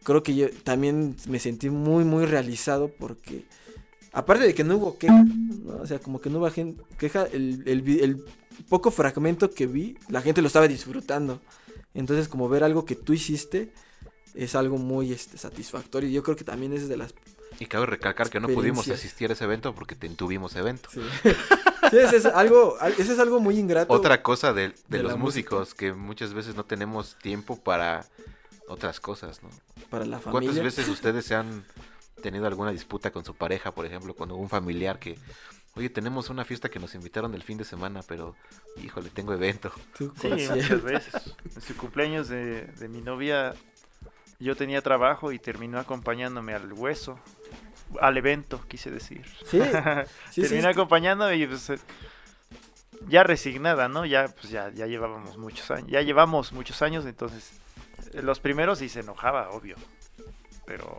creo 0.02 0.22
que 0.22 0.34
yo 0.34 0.48
también 0.64 1.16
me 1.28 1.38
sentí 1.38 1.70
muy, 1.70 2.04
muy 2.04 2.26
realizado 2.26 2.88
porque 2.88 3.44
aparte 4.12 4.44
de 4.44 4.54
que 4.54 4.64
no 4.64 4.76
hubo 4.76 4.98
queja, 4.98 5.22
¿no? 5.24 5.76
o 5.82 5.86
sea, 5.86 5.98
como 5.98 6.20
que 6.20 6.30
no 6.30 6.38
hubo 6.38 6.50
queja, 6.98 7.24
el, 7.32 7.62
el 7.66 7.82
vi- 7.82 8.00
el 8.00 8.24
poco 8.68 8.90
fragmento 8.90 9.50
que 9.50 9.66
vi, 9.66 9.96
la 10.08 10.22
gente 10.22 10.40
lo 10.42 10.46
estaba 10.48 10.68
disfrutando. 10.68 11.40
Entonces, 11.94 12.28
como 12.28 12.48
ver 12.48 12.62
algo 12.64 12.84
que 12.84 12.94
tú 12.96 13.12
hiciste 13.12 13.72
es 14.34 14.54
algo 14.54 14.78
muy 14.78 15.12
este, 15.12 15.38
satisfactorio. 15.38 16.08
Yo 16.08 16.22
creo 16.22 16.36
que 16.36 16.44
también 16.44 16.72
es 16.72 16.88
de 16.88 16.96
las 16.96 17.14
Y 17.58 17.66
cabe 17.66 17.86
recalcar 17.86 18.30
que 18.30 18.38
no 18.38 18.48
pudimos 18.48 18.88
asistir 18.88 19.28
a 19.30 19.32
ese 19.32 19.42
evento 19.44 19.74
porque 19.74 19.96
te- 19.96 20.08
tuvimos 20.10 20.54
evento. 20.54 20.88
Sí. 20.92 21.00
Sí, 21.90 21.96
ese 21.98 22.18
es 22.18 22.26
algo, 22.26 22.76
al- 22.80 22.92
ese 22.92 23.12
es 23.14 23.18
algo 23.18 23.40
muy 23.40 23.58
ingrato. 23.58 23.92
Otra 23.92 24.22
cosa 24.22 24.52
de, 24.52 24.68
de 24.68 24.74
de 24.88 25.02
los 25.02 25.18
músicos, 25.18 25.74
que 25.74 25.92
muchas 25.92 26.32
veces 26.34 26.54
no 26.54 26.64
tenemos 26.64 27.16
tiempo 27.22 27.56
para 27.60 28.06
otras 28.68 29.00
cosas, 29.00 29.42
¿no? 29.42 29.48
para 29.88 30.04
la 30.04 30.18
¿Cuántas 30.18 30.42
familia. 30.44 30.62
veces 30.62 30.88
ustedes 30.88 31.24
se 31.24 31.34
han 31.34 31.64
tenido 32.22 32.46
alguna 32.46 32.70
disputa 32.70 33.10
con 33.10 33.24
su 33.24 33.34
pareja, 33.34 33.72
por 33.74 33.84
ejemplo, 33.86 34.14
con 34.14 34.30
un 34.30 34.48
familiar 34.48 35.00
que, 35.00 35.18
oye, 35.74 35.90
tenemos 35.90 36.30
una 36.30 36.44
fiesta 36.44 36.68
que 36.68 36.78
nos 36.78 36.94
invitaron 36.94 37.34
el 37.34 37.42
fin 37.42 37.58
de 37.58 37.64
semana, 37.64 38.00
pero, 38.06 38.36
híjole, 38.82 39.10
tengo 39.10 39.32
evento. 39.32 39.72
Sí, 39.96 40.10
muchas 40.50 40.82
veces. 40.82 41.36
En 41.54 41.62
su 41.62 41.76
cumpleaños 41.76 42.28
de, 42.28 42.62
de 42.66 42.88
mi 42.88 43.00
novia, 43.00 43.54
yo 44.38 44.56
tenía 44.56 44.82
trabajo 44.82 45.32
y 45.32 45.38
terminó 45.38 45.78
acompañándome 45.78 46.54
al 46.54 46.72
hueso. 46.72 47.18
Al 48.00 48.16
evento, 48.16 48.60
quise 48.68 48.90
decir. 48.90 49.26
Sí, 49.44 49.60
sí, 50.30 50.42
terminó 50.42 50.68
acompañándome 50.68 51.36
y 51.36 51.46
pues, 51.46 51.70
eh, 51.70 51.78
ya 53.08 53.22
resignada, 53.22 53.88
¿no? 53.88 54.06
Ya, 54.06 54.28
pues 54.28 54.50
ya, 54.50 54.70
ya 54.70 54.86
llevábamos 54.86 55.36
muchos 55.38 55.70
años. 55.70 55.88
Ya 55.88 56.02
llevamos 56.02 56.52
muchos 56.52 56.82
años, 56.82 57.04
entonces 57.06 57.52
eh, 58.12 58.22
los 58.22 58.40
primeros 58.40 58.78
sí 58.78 58.88
se 58.88 59.00
enojaba, 59.00 59.50
obvio. 59.50 59.76
Pero 60.66 60.98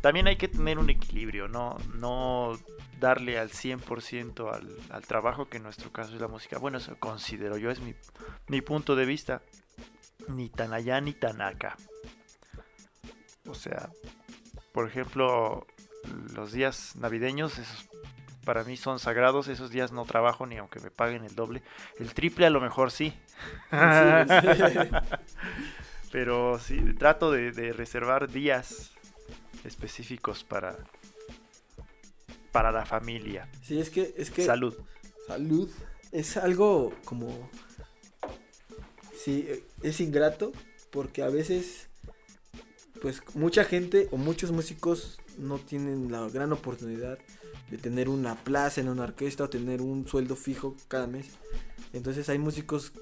también 0.00 0.26
hay 0.26 0.36
que 0.36 0.48
tener 0.48 0.78
un 0.78 0.90
equilibrio, 0.90 1.48
no, 1.48 1.76
no 1.94 2.58
darle 3.02 3.38
al 3.38 3.50
100% 3.50 4.54
al, 4.54 4.76
al 4.90 5.06
trabajo, 5.06 5.48
que 5.48 5.58
en 5.58 5.64
nuestro 5.64 5.92
caso 5.92 6.14
es 6.14 6.20
la 6.20 6.28
música. 6.28 6.58
Bueno, 6.58 6.78
eso 6.78 6.96
considero 6.98 7.58
yo, 7.58 7.70
es 7.70 7.80
mi, 7.80 7.94
mi 8.46 8.62
punto 8.62 8.96
de 8.96 9.04
vista. 9.04 9.42
Ni 10.28 10.48
tan 10.48 10.72
allá 10.72 11.00
ni 11.00 11.12
tan 11.12 11.42
acá. 11.42 11.76
O 13.46 13.54
sea, 13.54 13.90
por 14.72 14.88
ejemplo, 14.88 15.66
los 16.32 16.52
días 16.52 16.94
navideños, 16.94 17.58
esos 17.58 17.88
para 18.44 18.64
mí 18.64 18.76
son 18.76 18.98
sagrados, 18.98 19.48
esos 19.48 19.70
días 19.70 19.92
no 19.92 20.04
trabajo 20.04 20.46
ni 20.46 20.56
aunque 20.58 20.80
me 20.80 20.90
paguen 20.90 21.24
el 21.24 21.34
doble. 21.34 21.62
El 21.98 22.14
triple 22.14 22.46
a 22.46 22.50
lo 22.50 22.60
mejor 22.60 22.92
sí. 22.92 23.12
Sí, 23.70 23.76
sí. 24.72 24.78
Pero 26.12 26.58
sí, 26.60 26.78
trato 26.94 27.32
de, 27.32 27.50
de 27.52 27.72
reservar 27.72 28.28
días 28.28 28.92
específicos 29.64 30.44
para, 30.44 30.76
para 32.52 32.70
la 32.70 32.84
familia. 32.86 33.48
Sí, 33.62 33.80
es 33.80 33.90
que, 33.90 34.14
es 34.16 34.30
que 34.30 34.44
Salud. 34.44 34.74
salud 35.26 35.68
es 36.12 36.36
algo 36.36 36.92
como, 37.04 37.50
sí, 39.16 39.48
es 39.82 40.00
ingrato 40.00 40.52
porque 40.90 41.22
a 41.22 41.28
veces, 41.28 41.88
pues 43.00 43.22
mucha 43.34 43.64
gente 43.64 44.08
o 44.12 44.18
muchos 44.18 44.52
músicos 44.52 45.18
no 45.38 45.58
tienen 45.58 46.12
la 46.12 46.28
gran 46.28 46.52
oportunidad 46.52 47.18
de 47.70 47.78
tener 47.78 48.10
una 48.10 48.34
plaza 48.34 48.82
en 48.82 48.90
una 48.90 49.04
orquesta 49.04 49.44
o 49.44 49.48
tener 49.48 49.80
un 49.80 50.06
sueldo 50.06 50.36
fijo 50.36 50.76
cada 50.88 51.06
mes. 51.06 51.26
Entonces 51.94 52.28
hay 52.28 52.38
músicos 52.38 52.92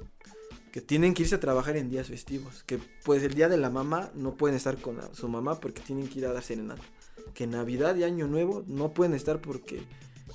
que 0.70 0.80
tienen 0.80 1.14
que 1.14 1.22
irse 1.22 1.34
a 1.34 1.40
trabajar 1.40 1.76
en 1.76 1.90
días 1.90 2.06
festivos, 2.06 2.62
que 2.62 2.78
pues 3.02 3.24
el 3.24 3.34
día 3.34 3.48
de 3.48 3.56
la 3.56 3.70
mamá 3.70 4.12
no 4.14 4.36
pueden 4.36 4.56
estar 4.56 4.78
con 4.80 4.98
su 5.14 5.28
mamá 5.28 5.58
porque 5.58 5.82
tienen 5.82 6.06
que 6.08 6.20
ir 6.20 6.26
a 6.26 6.32
dar 6.32 6.44
serenata. 6.44 6.82
Que 7.34 7.46
Navidad 7.46 7.96
y 7.96 8.04
Año 8.04 8.26
Nuevo 8.26 8.64
no 8.66 8.92
pueden 8.92 9.14
estar 9.14 9.40
porque 9.40 9.82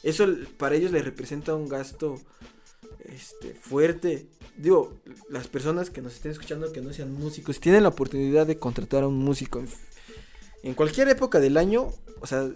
eso 0.03 0.27
para 0.57 0.75
ellos 0.75 0.91
les 0.91 1.03
representa 1.03 1.55
un 1.55 1.67
gasto 1.67 2.19
este 3.05 3.53
fuerte. 3.53 4.27
Digo, 4.57 4.93
las 5.29 5.47
personas 5.47 5.89
que 5.89 6.01
nos 6.01 6.15
estén 6.15 6.31
escuchando 6.31 6.71
que 6.71 6.81
no 6.81 6.93
sean 6.93 7.13
músicos 7.13 7.59
tienen 7.59 7.83
la 7.83 7.89
oportunidad 7.89 8.47
de 8.47 8.57
contratar 8.57 9.03
a 9.03 9.07
un 9.07 9.17
músico 9.17 9.63
en, 10.63 10.73
cualquier 10.73 11.09
época 11.09 11.39
del 11.39 11.57
año, 11.57 11.89
o 12.21 12.27
sea, 12.27 12.49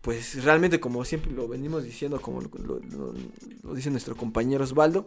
pues 0.00 0.42
realmente 0.44 0.80
como 0.80 1.04
siempre 1.04 1.32
lo 1.32 1.46
venimos 1.48 1.84
diciendo, 1.84 2.20
como 2.20 2.40
lo 2.42 3.74
dice 3.74 3.90
nuestro 3.90 4.16
compañero 4.16 4.64
Osvaldo, 4.64 5.06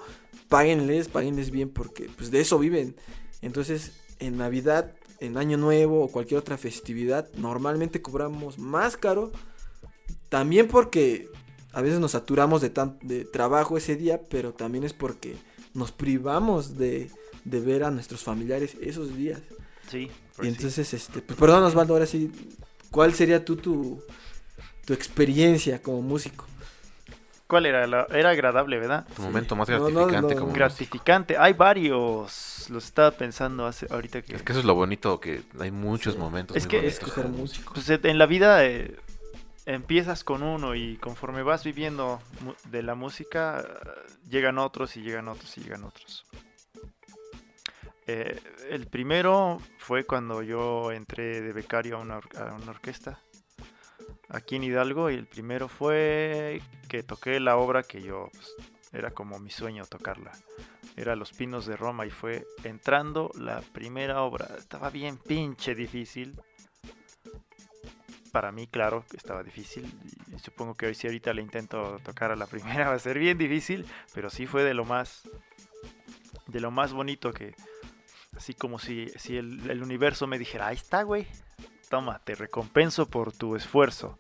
páguenles, 0.50 1.08
páguenles 1.08 1.52
bien 1.52 1.70
porque 1.70 2.10
pues 2.16 2.32
de 2.32 2.42
eso 2.42 2.60
viven. 2.60 2.96
Entonces, 3.42 3.94
en 4.20 4.38
Navidad, 4.38 4.96
en 5.20 5.38
Año 5.38 5.58
Nuevo 5.58 6.04
o 6.04 6.12
cualquier 6.12 6.40
otra 6.40 6.58
festividad, 6.58 7.30
normalmente 7.36 8.02
cobramos 8.02 8.58
más 8.60 8.98
caro. 8.98 9.32
También 10.30 10.68
porque 10.68 11.30
a 11.72 11.82
veces 11.82 12.00
nos 12.00 12.12
saturamos 12.12 12.62
de, 12.62 12.70
tan, 12.70 12.98
de 13.02 13.26
trabajo 13.26 13.78
ese 13.78 13.96
día, 13.96 14.22
pero 14.30 14.54
también 14.54 14.84
es 14.84 14.94
porque 14.94 15.36
nos 15.74 15.92
privamos 15.92 16.78
de, 16.78 17.10
de 17.46 17.60
ver 17.60 17.84
a 17.84 17.92
nuestros 17.92 18.24
familiares 18.24 18.76
esos 18.82 19.16
días. 19.16 19.42
Sí. 19.90 20.00
y 20.00 20.08
pues 20.08 20.48
sí. 20.48 20.48
entonces, 20.48 20.94
este, 20.94 21.22
pues 21.22 21.40
perdón 21.40 21.64
Osvaldo, 21.64 21.94
ahora 21.94 22.06
sí, 22.06 22.32
¿cuál 22.92 23.14
sería 23.14 23.46
tú 23.46 23.56
tu, 23.56 24.04
tu 24.86 24.94
experiencia 24.94 25.82
como 25.82 26.02
músico? 26.02 26.46
¿Cuál 27.48 27.66
era? 27.66 27.88
La- 27.88 28.08
era 28.12 28.32
agradable, 28.32 28.78
¿verdad? 28.78 29.08
Tu 29.16 29.22
momento 29.22 29.56
más 29.56 29.70
No, 29.70 29.80
no, 29.80 29.86
gratificante 29.86 30.36
no. 30.36 30.42
como 30.42 30.54
Gratificante. 30.54 31.38
Hay 31.38 31.54
varios. 31.54 32.66
Los 32.70 32.84
estaba 32.86 33.12
pensando 33.12 33.66
hace, 33.66 33.88
ahorita 33.90 34.22
que... 34.22 34.36
Es 34.36 34.44
que 34.44 34.52
eso 34.52 34.60
es 34.60 34.66
lo 34.66 34.76
bonito, 34.76 35.20
que 35.22 35.44
hay 35.60 35.72
muchos 35.72 36.16
Sí. 36.16 36.20
momentos 36.20 36.58
Es 36.58 36.64
muy 36.66 36.72
que- 36.72 36.82
bonitos 36.82 37.26
músico. 37.32 37.74
Pues 37.74 37.90
en 37.90 38.18
la 38.18 38.26
vida 38.26 38.66
eh, 38.66 38.98
empiezas 39.66 40.26
con 40.26 40.44
uno 40.44 40.76
y 40.76 40.98
conforme 40.98 41.42
vas 41.44 41.64
viviendo 41.64 42.22
de 42.66 42.84
la 42.84 42.96
música, 42.96 43.66
llegan 44.30 44.58
otros 44.58 44.98
y 44.98 45.02
llegan 45.02 45.30
otros 45.30 45.58
y 45.58 45.62
llegan 45.62 45.86
otros. 45.86 46.26
Eh, 48.10 48.40
el 48.70 48.88
primero 48.88 49.60
fue 49.80 50.06
cuando 50.06 50.42
yo 50.42 50.92
entré 50.92 51.42
de 51.42 51.52
becario 51.54 51.98
a 51.98 52.00
una, 52.00 52.18
or- 52.18 52.38
a 52.38 52.54
una 52.56 52.72
orquesta 52.72 53.20
aquí 54.30 54.56
en 54.56 54.64
Hidalgo 54.64 55.10
y 55.10 55.16
el 55.16 55.28
primero 55.28 55.68
fue 55.68 56.62
que 56.88 57.04
toqué 57.04 57.40
la 57.40 57.58
obra 57.58 57.84
que 57.84 58.02
yo 58.02 58.30
pues, 58.32 58.56
era 58.92 59.12
como 59.12 59.40
mi 59.40 59.52
sueño 59.52 59.86
tocarla. 59.86 60.32
Era 60.96 61.16
Los 61.16 61.32
Pinos 61.32 61.66
de 61.66 61.78
Roma 61.78 62.06
y 62.06 62.10
fue 62.10 62.46
entrando 62.64 63.32
la 63.36 63.62
primera 63.62 64.22
obra. 64.24 64.50
Estaba 64.58 64.90
bien 64.90 65.18
pinche 65.18 65.76
difícil 65.76 66.40
para 68.32 68.52
mí, 68.52 68.68
claro, 68.68 69.04
estaba 69.16 69.42
difícil. 69.42 69.92
Y 70.36 70.40
supongo 70.40 70.76
que 70.76 70.86
hoy 70.86 70.96
si 70.96 71.08
ahorita 71.08 71.34
le 71.34 71.42
intento 71.42 72.00
tocar 72.04 72.32
a 72.32 72.36
la 72.36 72.46
primera 72.48 72.90
va 72.90 72.96
a 72.96 73.00
ser 73.00 73.18
bien 73.18 73.38
difícil, 73.38 73.86
pero 74.14 74.30
sí 74.30 74.46
fue 74.46 74.64
de 74.64 74.74
lo 74.74 74.86
más 74.86 75.24
de 76.48 76.60
lo 76.62 76.72
más 76.72 76.94
bonito 76.94 77.34
que 77.34 77.56
así 78.36 78.54
como 78.54 78.80
si, 78.80 79.10
si 79.18 79.38
el, 79.38 79.70
el 79.70 79.82
universo 79.82 80.28
me 80.28 80.38
dijera, 80.38 80.68
ahí 80.68 80.76
está, 80.76 81.02
güey. 81.04 81.28
Toma, 81.90 82.20
te 82.24 82.36
recompenso 82.36 83.08
por 83.10 83.32
tu 83.32 83.56
esfuerzo. 83.56 84.18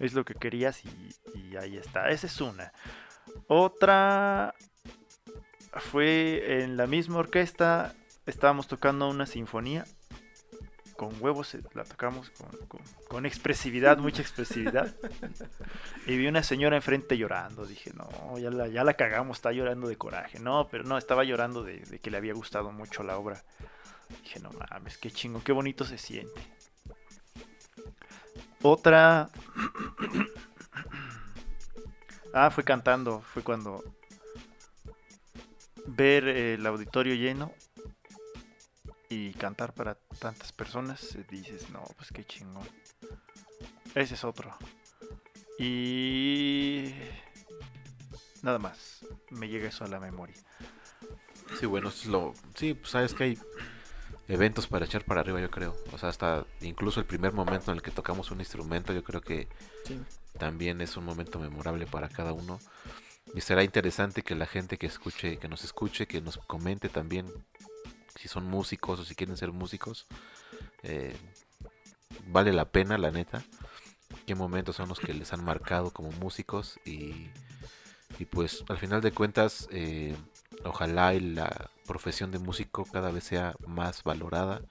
Es 0.00 0.14
lo 0.14 0.24
que 0.24 0.34
querías 0.34 0.82
y, 0.84 1.14
y 1.38 1.56
ahí 1.56 1.76
está. 1.76 2.08
Esa 2.10 2.26
es 2.26 2.40
una. 2.40 2.72
Otra 3.46 4.54
fue 5.90 6.62
en 6.62 6.76
la 6.76 6.86
misma 6.86 7.18
orquesta. 7.18 7.94
Estábamos 8.26 8.66
tocando 8.68 9.08
una 9.08 9.26
sinfonía 9.26 9.84
con 10.96 11.12
huevos, 11.20 11.54
eh, 11.56 11.60
la 11.74 11.82
tocamos 11.84 12.30
con, 12.30 12.48
con- 12.68 12.80
con 13.08 13.26
expresividad, 13.26 13.98
mucha 13.98 14.22
expresividad. 14.22 14.94
Y 16.06 16.16
vi 16.18 16.26
una 16.26 16.42
señora 16.42 16.76
enfrente 16.76 17.16
llorando. 17.16 17.64
Dije, 17.66 17.92
no, 17.94 18.38
ya 18.38 18.50
la, 18.50 18.68
ya 18.68 18.84
la 18.84 18.94
cagamos, 18.94 19.38
está 19.38 19.52
llorando 19.52 19.88
de 19.88 19.96
coraje. 19.96 20.38
No, 20.38 20.68
pero 20.70 20.84
no, 20.84 20.98
estaba 20.98 21.24
llorando 21.24 21.62
de, 21.62 21.78
de 21.80 21.98
que 21.98 22.10
le 22.10 22.16
había 22.18 22.34
gustado 22.34 22.70
mucho 22.72 23.02
la 23.02 23.16
obra. 23.18 23.42
Dije, 24.22 24.38
no 24.40 24.50
mames, 24.52 24.98
qué 24.98 25.10
chingo, 25.10 25.42
qué 25.42 25.52
bonito 25.52 25.84
se 25.84 25.96
siente. 25.98 26.40
Otra. 28.66 29.28
ah, 32.32 32.50
fue 32.50 32.64
cantando, 32.64 33.20
fue 33.20 33.42
cuando. 33.42 33.84
Ver 35.86 36.26
el 36.26 36.64
auditorio 36.66 37.14
lleno 37.14 37.52
y 39.10 39.34
cantar 39.34 39.74
para 39.74 39.96
tantas 40.18 40.50
personas, 40.52 41.14
eh, 41.14 41.26
dices, 41.28 41.68
no, 41.68 41.84
pues 41.98 42.10
qué 42.10 42.24
chingón. 42.24 42.66
Ese 43.94 44.14
es 44.14 44.24
otro. 44.24 44.56
Y 45.58 46.94
nada 48.40 48.58
más, 48.58 49.04
me 49.28 49.46
llega 49.50 49.68
eso 49.68 49.84
a 49.84 49.88
la 49.88 50.00
memoria. 50.00 50.36
Sí, 51.60 51.66
bueno, 51.66 51.90
es 51.90 52.06
lo... 52.06 52.32
Sí, 52.54 52.72
pues 52.72 52.92
sabes 52.92 53.12
que 53.12 53.24
hay 53.24 53.38
eventos 54.28 54.66
para 54.66 54.84
echar 54.86 55.04
para 55.04 55.20
arriba, 55.20 55.40
yo 55.40 55.50
creo. 55.50 55.76
O 55.92 55.98
sea, 55.98 56.08
hasta 56.08 56.46
incluso 56.60 57.00
el 57.00 57.06
primer 57.06 57.32
momento 57.32 57.70
en 57.70 57.76
el 57.76 57.82
que 57.82 57.90
tocamos 57.90 58.30
un 58.30 58.40
instrumento, 58.40 58.92
yo 58.92 59.02
creo 59.04 59.20
que 59.20 59.48
Sí. 59.84 60.00
también 60.38 60.80
es 60.80 60.96
un 60.96 61.04
momento 61.04 61.38
memorable 61.38 61.86
para 61.86 62.08
cada 62.08 62.32
uno. 62.32 62.58
Y 63.34 63.40
será 63.40 63.62
interesante 63.64 64.22
que 64.22 64.34
la 64.34 64.46
gente 64.46 64.76
que 64.78 64.86
escuche, 64.86 65.38
que 65.38 65.48
nos 65.48 65.64
escuche, 65.64 66.06
que 66.06 66.20
nos 66.20 66.38
comente 66.38 66.88
también 66.88 67.26
si 68.20 68.28
son 68.28 68.44
músicos 68.44 69.00
o 69.00 69.04
si 69.04 69.14
quieren 69.14 69.36
ser 69.36 69.52
músicos. 69.52 70.06
Eh, 70.82 71.16
vale 72.28 72.52
la 72.52 72.66
pena, 72.66 72.96
la 72.98 73.10
neta. 73.10 73.42
Qué 74.26 74.34
momentos 74.34 74.76
son 74.76 74.88
los 74.88 75.00
que 75.00 75.12
les 75.14 75.32
han 75.32 75.44
marcado 75.44 75.90
como 75.90 76.12
músicos 76.12 76.78
y, 76.84 77.28
y 78.18 78.24
pues 78.26 78.64
al 78.68 78.78
final 78.78 79.00
de 79.00 79.12
cuentas 79.12 79.68
eh, 79.72 80.14
ojalá 80.64 81.12
la 81.12 81.70
profesión 81.86 82.30
de 82.30 82.38
músico 82.38 82.84
cada 82.84 83.10
vez 83.10 83.24
sea 83.24 83.54
más 83.66 84.02
valorada, 84.02 84.62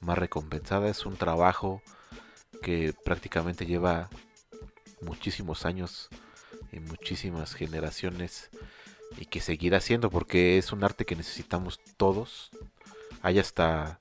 más 0.00 0.18
recompensada. 0.18 0.88
Es 0.88 1.06
un 1.06 1.16
trabajo 1.16 1.82
que 2.62 2.94
prácticamente 3.04 3.66
lleva 3.66 4.10
muchísimos 5.00 5.64
años 5.64 6.08
y 6.72 6.80
muchísimas 6.80 7.54
generaciones 7.54 8.50
y 9.16 9.26
que 9.26 9.40
seguirá 9.40 9.80
siendo 9.80 10.10
porque 10.10 10.58
es 10.58 10.72
un 10.72 10.84
arte 10.84 11.04
que 11.04 11.16
necesitamos 11.16 11.80
todos. 11.96 12.50
Hay 13.22 13.38
hasta 13.38 14.00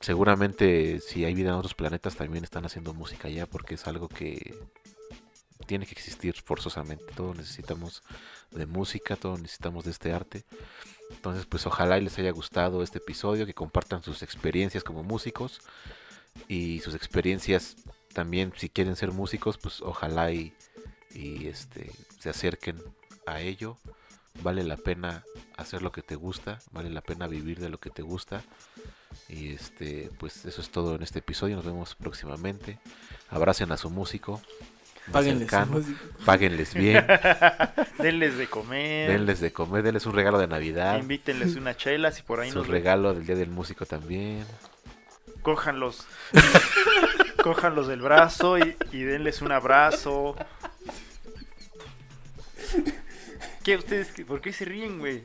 seguramente 0.00 1.00
si 1.00 1.24
hay 1.24 1.34
vida 1.34 1.50
en 1.50 1.56
otros 1.56 1.74
planetas 1.74 2.16
también 2.16 2.44
están 2.44 2.66
haciendo 2.66 2.92
música 2.92 3.28
ya 3.28 3.46
porque 3.46 3.76
es 3.76 3.86
algo 3.86 4.08
que 4.08 4.54
tiene 5.64 5.86
que 5.86 5.92
existir 5.92 6.34
forzosamente. 6.42 7.04
Todos 7.14 7.36
necesitamos 7.36 8.02
de 8.50 8.66
música, 8.66 9.16
todos 9.16 9.40
necesitamos 9.40 9.84
de 9.84 9.90
este 9.90 10.12
arte. 10.12 10.44
Entonces, 11.10 11.46
pues 11.46 11.66
ojalá 11.66 11.98
y 11.98 12.02
les 12.02 12.18
haya 12.18 12.30
gustado 12.30 12.82
este 12.82 12.98
episodio, 12.98 13.46
que 13.46 13.54
compartan 13.54 14.02
sus 14.02 14.22
experiencias 14.22 14.84
como 14.84 15.02
músicos 15.02 15.60
y 16.48 16.80
sus 16.80 16.94
experiencias 16.94 17.76
también 18.12 18.52
si 18.56 18.68
quieren 18.68 18.96
ser 18.96 19.12
músicos, 19.12 19.58
pues 19.58 19.82
ojalá 19.82 20.32
y, 20.32 20.54
y, 21.12 21.48
este 21.48 21.90
se 22.18 22.30
acerquen 22.30 22.80
a 23.26 23.40
ello. 23.40 23.76
Vale 24.42 24.64
la 24.64 24.76
pena 24.76 25.24
hacer 25.56 25.82
lo 25.82 25.92
que 25.92 26.02
te 26.02 26.16
gusta, 26.16 26.58
vale 26.72 26.90
la 26.90 27.02
pena 27.02 27.28
vivir 27.28 27.60
de 27.60 27.68
lo 27.68 27.78
que 27.78 27.90
te 27.90 28.02
gusta. 28.02 28.42
Y 29.28 29.52
este, 29.52 30.10
pues 30.18 30.44
eso 30.44 30.60
es 30.60 30.70
todo 30.70 30.96
en 30.96 31.02
este 31.02 31.20
episodio. 31.20 31.56
Nos 31.56 31.64
vemos 31.64 31.94
próximamente. 31.94 32.78
Abracen 33.28 33.70
a 33.72 33.76
su 33.76 33.90
músico. 33.90 34.40
Más 35.06 35.12
Páguenle 35.12 35.44
su 35.44 35.50
cercano. 35.50 35.82
Páguenles 36.24 36.74
bien. 36.74 37.06
Denles 37.98 38.38
de 38.38 38.46
comer. 38.46 39.10
denles 39.10 39.40
de 39.40 39.52
comer, 39.52 39.82
denles 39.82 40.06
un 40.06 40.14
regalo 40.14 40.38
de 40.38 40.46
Navidad. 40.46 40.98
Invítenles 40.98 41.56
una 41.56 41.76
chela 41.76 42.10
si 42.10 42.22
por 42.22 42.40
ahí 42.40 42.50
Su 42.50 42.58
nos 42.58 42.68
regalo 42.68 43.14
del 43.14 43.26
Día 43.26 43.36
del 43.36 43.50
Músico 43.50 43.86
también. 43.86 44.44
Cójanlos. 45.42 46.06
Cójanlos 47.42 47.86
del 47.88 48.00
brazo 48.00 48.58
y, 48.58 48.76
y 48.92 49.02
denles 49.02 49.42
un 49.42 49.52
abrazo. 49.52 50.36
¿Qué 53.62 53.76
ustedes? 53.76 54.12
¿Por 54.26 54.40
qué 54.40 54.52
se 54.52 54.64
ríen, 54.64 54.98
güey? 54.98 55.22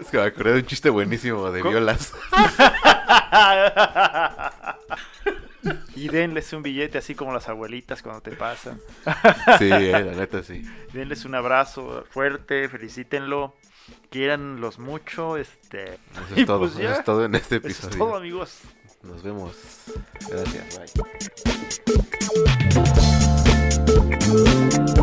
Es 0.00 0.08
que 0.08 0.16
me 0.16 0.24
acordé 0.24 0.52
de 0.52 0.58
un 0.60 0.66
chiste 0.66 0.90
buenísimo 0.90 1.50
de 1.50 1.62
violas. 1.62 2.12
y 5.96 6.08
denles 6.08 6.52
un 6.52 6.62
billete 6.62 6.98
así 6.98 7.14
como 7.14 7.32
las 7.32 7.48
abuelitas 7.48 8.02
cuando 8.02 8.20
te 8.20 8.32
pasan. 8.32 8.80
Sí, 9.58 9.70
eh, 9.70 9.92
la 9.92 10.12
neta 10.12 10.42
sí. 10.42 10.62
Denles 10.92 11.24
un 11.24 11.34
abrazo 11.34 12.04
fuerte, 12.10 12.68
felicítenlo, 12.68 13.54
quieranlos 14.10 14.78
mucho, 14.78 15.36
este. 15.36 15.94
Eso 15.94 16.36
es 16.36 16.46
todo, 16.46 16.58
pues 16.60 16.72
eso 16.72 16.82
ya, 16.82 16.94
es 16.94 17.04
todo 17.04 17.24
en 17.24 17.34
este 17.34 17.56
eso 17.56 17.66
episodio. 17.66 17.90
es 17.90 17.98
todo, 17.98 18.16
amigos. 18.16 18.60
Nos 19.02 19.22
vemos. 19.22 19.56
Gracias. 20.28 20.92
Bye. 24.94 25.01